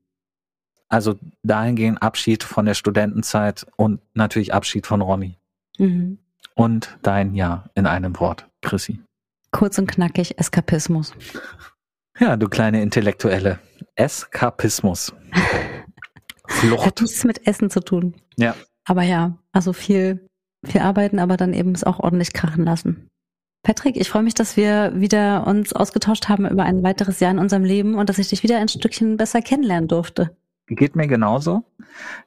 Also 0.89 1.17
dahingehend 1.43 2.03
Abschied 2.03 2.43
von 2.43 2.65
der 2.65 2.73
Studentenzeit 2.73 3.67
und 3.77 4.01
natürlich 4.15 4.55
Abschied 4.55 4.87
von 4.87 5.03
Ronny. 5.03 5.37
Mhm. 5.77 6.21
Und 6.55 6.99
dein 7.03 7.35
Ja 7.35 7.69
in 7.75 7.85
einem 7.85 8.19
Wort, 8.19 8.49
Chrissy. 8.63 9.03
Kurz 9.51 9.77
und 9.77 9.89
knackig, 9.89 10.39
Eskapismus. 10.39 11.13
Ja, 12.19 12.39
du 12.39 12.49
kleine 12.49 12.81
Intellektuelle. 12.81 13.59
Eskapismus. 13.97 15.13
Flucht. 16.49 16.87
Hat 16.87 17.01
nichts 17.03 17.25
mit 17.25 17.47
Essen 17.47 17.69
zu 17.69 17.81
tun. 17.81 18.15
Ja. 18.39 18.55
Aber 18.87 19.03
ja, 19.03 19.37
also 19.53 19.75
viel, 19.75 20.27
viel 20.65 20.81
arbeiten, 20.81 21.19
aber 21.19 21.37
dann 21.37 21.53
eben 21.53 21.73
es 21.73 21.85
auch 21.85 22.01
ordentlich 22.01 22.33
krachen 22.33 22.65
lassen. 22.65 23.11
Patrick, 23.63 23.97
ich 23.97 24.09
freue 24.09 24.23
mich, 24.23 24.35
dass 24.35 24.57
wir 24.57 24.93
wieder 24.95 25.47
uns 25.47 25.73
ausgetauscht 25.73 26.29
haben 26.29 26.49
über 26.49 26.65
ein 26.65 26.83
weiteres 26.83 27.21
Jahr 27.21 27.31
in 27.31 27.39
unserem 27.39 27.65
Leben 27.65 27.95
und 27.95 28.09
dass 28.09 28.19
ich 28.19 28.29
dich 28.29 28.43
wieder 28.43 28.59
ein 28.59 28.69
Stückchen 28.69 29.17
besser 29.17 29.43
kennenlernen 29.43 29.89
durfte. 29.89 30.35
Geht 30.67 30.97
mir 30.97 31.09
genauso. 31.09 31.65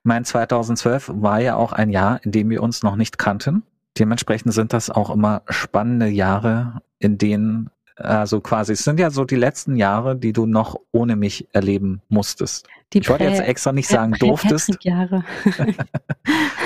Mein 0.04 0.26
2012 0.26 1.12
war 1.16 1.40
ja 1.40 1.56
auch 1.56 1.72
ein 1.72 1.90
Jahr, 1.90 2.24
in 2.24 2.32
dem 2.32 2.50
wir 2.50 2.62
uns 2.62 2.84
noch 2.84 2.96
nicht 2.96 3.18
kannten. 3.18 3.64
Dementsprechend 3.98 4.54
sind 4.54 4.74
das 4.74 4.90
auch 4.90 5.10
immer 5.10 5.44
spannende 5.48 6.08
Jahre, 6.08 6.82
in 7.00 7.18
denen 7.18 7.70
also 7.96 8.42
quasi, 8.42 8.74
es 8.74 8.84
sind 8.84 9.00
ja 9.00 9.12
so 9.12 9.24
die 9.24 9.36
letzten 9.36 9.76
Jahre, 9.76 10.16
die 10.16 10.34
du 10.34 10.48
noch 10.48 10.76
ohne 10.92 11.16
mich 11.16 11.48
erleben 11.54 12.02
musstest. 12.10 12.68
Die 12.92 13.00
ich 13.00 13.10
wollte 13.10 13.26
jetzt 13.26 13.42
extra 13.42 13.72
nicht 13.72 13.88
sagen 13.88 14.14
durftest. 14.14 14.84
Jahre. 14.84 15.24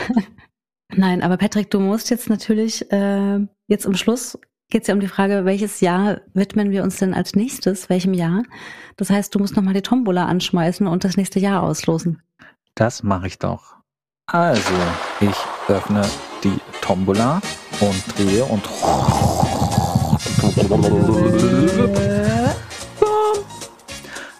Nein, 0.95 1.22
aber 1.22 1.38
Patrick, 1.38 1.69
du 1.69 1.80
musst 1.80 2.10
jetzt 2.10 2.30
natürlich 2.30 2.89
äh, 2.91 3.39
jetzt 3.68 3.85
am 3.85 3.95
Schluss 3.95 4.39
geht 4.69 4.81
es 4.81 4.88
ja 4.88 4.94
um 4.94 4.99
die 4.99 5.07
Frage, 5.07 5.45
welches 5.45 5.80
Jahr 5.81 6.22
widmen 6.34 6.72
wir 6.72 6.84
uns 6.84 6.98
denn 6.98 7.14
als 7.14 7.35
nächstes, 7.35 7.89
welchem 7.89 8.14
Jahr? 8.14 8.44
Das 8.98 9.10
heißt, 9.10 9.34
du 9.34 9.39
musst 9.39 9.56
nochmal 9.56 9.73
die 9.73 9.81
Tombola 9.81 10.26
anschmeißen 10.26 10.88
und 10.88 11.03
das 11.03 11.18
nächste 11.18 11.39
Jahr 11.39 11.64
auslosen. 11.64 12.22
Das 12.76 13.03
mache 13.03 13.27
ich 13.27 13.39
doch. 13.39 13.76
Also, 14.27 14.73
ich 15.22 15.35
öffne 15.69 16.02
die 16.44 16.60
Tombola 16.81 17.39
und 17.80 18.18
drehe 18.18 18.44
und 18.44 18.64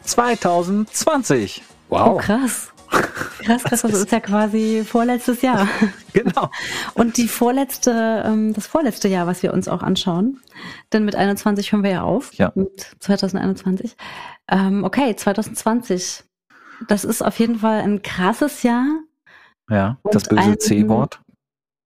2020. 0.04 1.64
Wow. 1.90 2.08
Oh, 2.08 2.18
krass. 2.18 2.74
Krass, 3.48 3.64
krass, 3.64 3.82
das 3.82 3.94
ist 3.94 4.12
ja 4.12 4.20
quasi 4.20 4.84
vorletztes 4.86 5.42
Jahr. 5.42 5.68
Genau. 6.14 6.50
Und 6.96 7.18
die 7.18 7.28
vorletzte, 7.28 8.24
ähm, 8.26 8.52
das 8.52 8.66
vorletzte 8.66 9.08
Jahr, 9.08 9.28
was 9.28 9.44
wir 9.44 9.54
uns 9.54 9.68
auch 9.68 9.84
anschauen. 9.84 10.40
Denn 10.92 11.06
mit 11.06 11.16
21 11.16 11.72
hören 11.72 11.84
wir 11.84 11.92
ja 11.92 12.02
auf. 12.02 12.34
Ja. 12.34 12.52
Mit 12.56 12.96
2021. 13.00 13.96
Ähm, 14.50 14.84
okay, 14.84 15.16
2020. 15.16 16.24
Das 16.88 17.04
ist 17.04 17.22
auf 17.22 17.38
jeden 17.38 17.60
Fall 17.60 17.82
ein 17.82 18.02
krasses 18.02 18.64
Jahr. 18.64 18.88
Ja, 19.70 19.98
das 20.12 20.24
böse 20.24 20.58
C-Wort. 20.58 21.22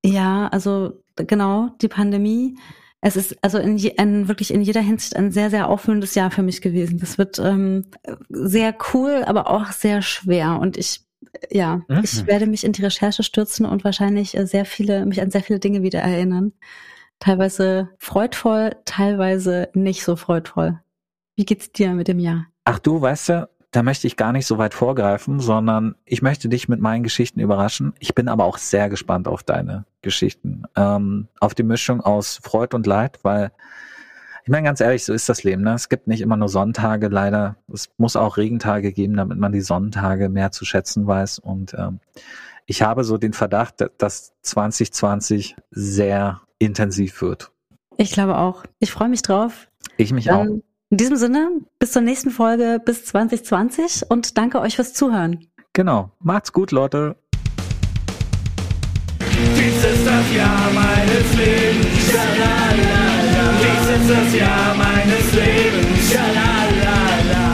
Ja, 0.06 0.48
also 0.48 1.04
genau, 1.18 1.70
die 1.82 1.90
Pandemie. 1.90 2.58
Es 3.02 3.18
ist 3.18 3.36
also 3.44 3.58
in, 3.58 3.76
je, 3.76 3.98
ein, 3.98 4.30
wirklich 4.30 4.54
in 4.54 4.62
jeder 4.62 4.82
Hinsicht 4.82 5.18
ein 5.18 5.32
sehr, 5.32 5.50
sehr 5.50 5.68
auffüllendes 5.68 6.16
Jahr 6.16 6.32
für 6.32 6.44
mich 6.44 6.62
gewesen. 6.62 7.00
Das 7.00 7.18
wird 7.18 7.38
ähm, 7.38 7.86
sehr 8.30 8.74
cool, 8.94 9.24
aber 9.26 9.50
auch 9.50 9.74
sehr 9.74 10.02
schwer. 10.02 10.58
Und 10.58 10.78
ich, 10.78 11.02
ja, 11.50 11.82
Mhm. 11.88 12.02
ich 12.04 12.26
werde 12.28 12.48
mich 12.48 12.64
in 12.64 12.72
die 12.74 12.84
Recherche 12.84 13.24
stürzen 13.24 13.66
und 13.66 13.84
wahrscheinlich 13.84 14.38
äh, 14.38 14.46
sehr 14.46 14.66
viele, 14.66 15.06
mich 15.06 15.22
an 15.22 15.32
sehr 15.32 15.44
viele 15.44 15.60
Dinge 15.60 15.82
wieder 15.84 16.00
erinnern. 16.00 16.54
Teilweise 17.20 17.90
freudvoll, 18.00 18.72
teilweise 18.86 19.70
nicht 19.74 20.04
so 20.04 20.16
freudvoll. 20.16 20.80
Wie 21.36 21.46
geht's 21.46 21.72
dir 21.72 21.94
mit 21.94 22.08
dem 22.08 22.20
Jahr? 22.20 22.48
Ach 22.66 22.80
du, 22.80 23.00
weißt 23.02 23.30
du, 23.30 23.50
da 23.72 23.84
möchte 23.84 24.06
ich 24.08 24.18
gar 24.18 24.32
nicht 24.34 24.46
so 24.46 24.58
weit 24.58 24.74
vorgreifen, 24.74 25.40
sondern 25.40 25.96
ich 26.04 26.22
möchte 26.22 26.50
dich 26.50 26.68
mit 26.68 26.82
meinen 26.82 27.04
Geschichten 27.04 27.40
überraschen. 27.40 27.94
Ich 28.00 28.14
bin 28.14 28.28
aber 28.28 28.44
auch 28.46 28.58
sehr 28.58 28.90
gespannt 28.90 29.28
auf 29.28 29.44
deine 29.44 29.86
Geschichten. 30.02 30.64
Ähm, 30.76 31.28
auf 31.40 31.54
die 31.54 31.64
Mischung 31.64 32.02
aus 32.02 32.40
Freud 32.44 32.76
und 32.76 32.86
Leid, 32.86 33.20
weil 33.24 33.52
meine 34.52 34.66
ganz 34.66 34.82
ehrlich, 34.82 35.06
so 35.06 35.14
ist 35.14 35.30
das 35.30 35.44
Leben. 35.44 35.64
Ne? 35.64 35.74
Es 35.74 35.90
gibt 35.90 36.08
nicht 36.08 36.22
immer 36.22 36.38
nur 36.38 36.50
Sonntage, 36.50 37.08
leider. 37.08 37.56
Es 37.74 37.90
muss 37.98 38.16
auch 38.16 38.38
Regentage 38.38 38.92
geben, 38.92 39.16
damit 39.16 39.38
man 39.38 39.52
die 39.52 39.62
Sonntage 39.62 40.30
mehr 40.30 40.52
zu 40.52 40.66
schätzen 40.66 41.08
weiß. 41.08 41.40
Und 41.40 41.74
ähm, 41.74 42.00
ich 42.66 42.82
habe 42.82 43.04
so 43.04 43.18
den 43.18 43.34
Verdacht, 43.34 43.76
dass 43.98 44.34
2020 44.42 45.56
sehr 45.72 46.42
intensiv 46.60 47.22
wird. 47.22 47.52
Ich 47.98 48.12
glaube 48.12 48.38
auch. 48.38 48.64
Ich 48.80 48.92
freue 48.92 49.10
mich 49.10 49.22
drauf. 49.22 49.70
Ich 49.98 50.14
mich 50.14 50.32
auch. 50.32 50.44
Dann 50.44 50.64
in 50.90 50.98
diesem 50.98 51.16
Sinne, 51.16 51.50
bis 51.80 51.94
zur 51.94 52.02
nächsten 52.02 52.32
Folge, 52.32 52.82
bis 52.84 53.06
2020 53.06 54.10
und 54.10 54.38
danke 54.38 54.60
euch 54.60 54.76
fürs 54.76 54.94
Zuhören. 54.94 55.48
Genau. 55.72 56.12
Macht's 56.20 56.52
gut, 56.52 56.72
Leute. 56.72 57.16
Dies 59.22 59.86
ist 59.86 60.06
das 60.06 60.36
Jahr 60.36 60.70
meines 60.74 61.38
Lebens. 61.38 61.91
Das 64.12 64.28
Jahr 64.36 64.76
meines 64.76 65.32
Lebens. 65.32 66.12
Schalalala. 66.12 67.48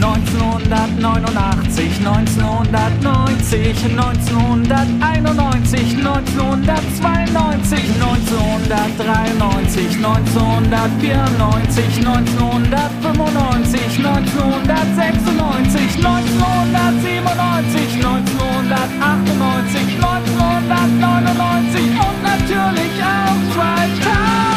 1989, 0.00 2.00
1990, 2.00 3.92
1991, 3.92 6.00
1992, 6.00 7.76
1993, 8.00 10.00
1994, 10.00 12.00
1995, 12.00 14.00
1996, 14.00 16.00
1997, 16.00 18.00
1998, 18.00 20.00
1999 20.00 21.84
und 22.00 22.16
natürlich 22.24 22.96
auch 23.04 23.36
2000. 23.52 24.49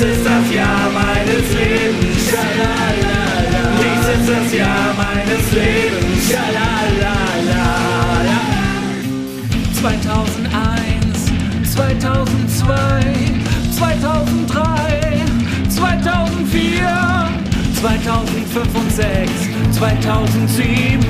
Dies 0.00 0.08
ist 0.16 0.24
das 0.24 0.50
Jahr 0.54 0.90
meines 0.94 1.52
Lebens. 1.52 2.30
Schalalala. 2.30 3.64
Dies 3.82 4.06
ist 4.16 4.28
das 4.30 4.48
Jahr 4.58 4.94
meines 4.96 5.52
Lebens. 5.52 6.24
Schalalala. 6.26 7.68
2001, 9.78 11.74
2002, 11.74 12.72
2003, 13.76 15.20
2004, 15.68 17.28
2005 17.82 18.74
und 18.74 18.90
6, 18.90 19.30
2007, 19.72 21.04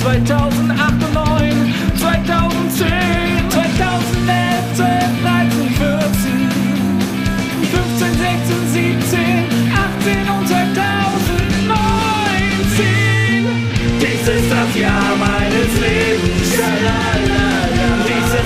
2008 0.00 0.92
und 0.92 1.12
9, 1.12 1.74
2010, 1.98 2.88
2011, 3.50 4.76
12, 4.76 5.33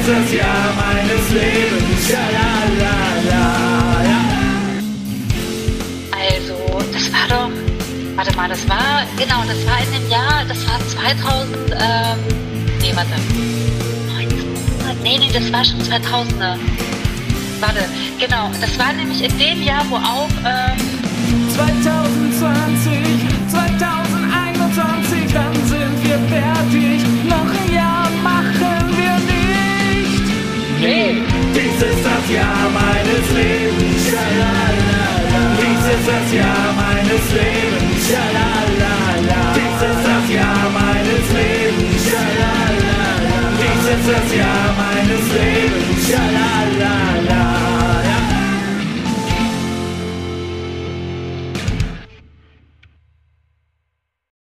Das 0.09 0.33
Jahr 0.33 0.73
meines 0.75 1.31
Lebens. 1.31 2.09
Schalalala. 2.09 3.45
Also, 6.11 6.57
das 6.95 7.13
war 7.13 7.29
doch. 7.29 7.51
Warte 8.17 8.35
mal, 8.35 8.49
das 8.49 8.67
war. 8.67 9.05
Genau, 9.19 9.43
das 9.47 9.67
war 9.67 9.79
in 9.83 9.93
dem 9.93 10.11
Jahr. 10.11 10.47
Das 10.49 10.67
war 10.67 10.81
2000. 10.89 11.57
Ähm, 11.73 12.19
nee, 12.81 12.93
warte. 12.95 13.13
1900, 14.17 15.03
nee, 15.03 15.19
nee, 15.19 15.31
das 15.31 15.53
war 15.53 15.63
schon 15.63 15.83
2000er. 15.83 16.57
Warte, 17.61 17.85
genau. 18.19 18.51
Das 18.63 18.79
war 18.79 18.95
nämlich 18.95 19.23
in 19.23 19.39
dem 19.39 19.63
Jahr, 19.63 19.85
wo 19.91 19.97
auch. 19.97 20.31
Ähm, 20.43 20.79
2020, 21.55 23.29
2021, 23.51 25.35
dann 25.35 25.55
sind 25.67 26.03
wir 26.03 26.19
fertig. 26.31 27.08
Dies 30.81 31.83
ist 31.83 32.05
das 32.07 32.31
Jahr 32.31 32.71
meines 32.71 33.27
Lebens. 33.35 34.11
Schalalala. 34.11 35.03
Dies 35.59 35.85
ist 35.95 36.07
das 36.07 36.33
Jahr 36.33 36.73
meines 36.77 37.25
Lebens. 37.35 38.07
Schalalala. 38.07 39.43
Dies 39.57 39.81
ist 39.91 40.05
das 40.07 40.27
Jahr 40.37 40.71
meines 40.71 41.27
Lebens. 41.35 42.03
Schalalala. 42.07 42.99
Dies 43.59 43.85
ist 43.91 44.07
das 44.09 44.29
Jahr 44.39 44.69
meines 44.79 45.25
Lebens. 45.35 45.99
Schalalala. 46.07 47.38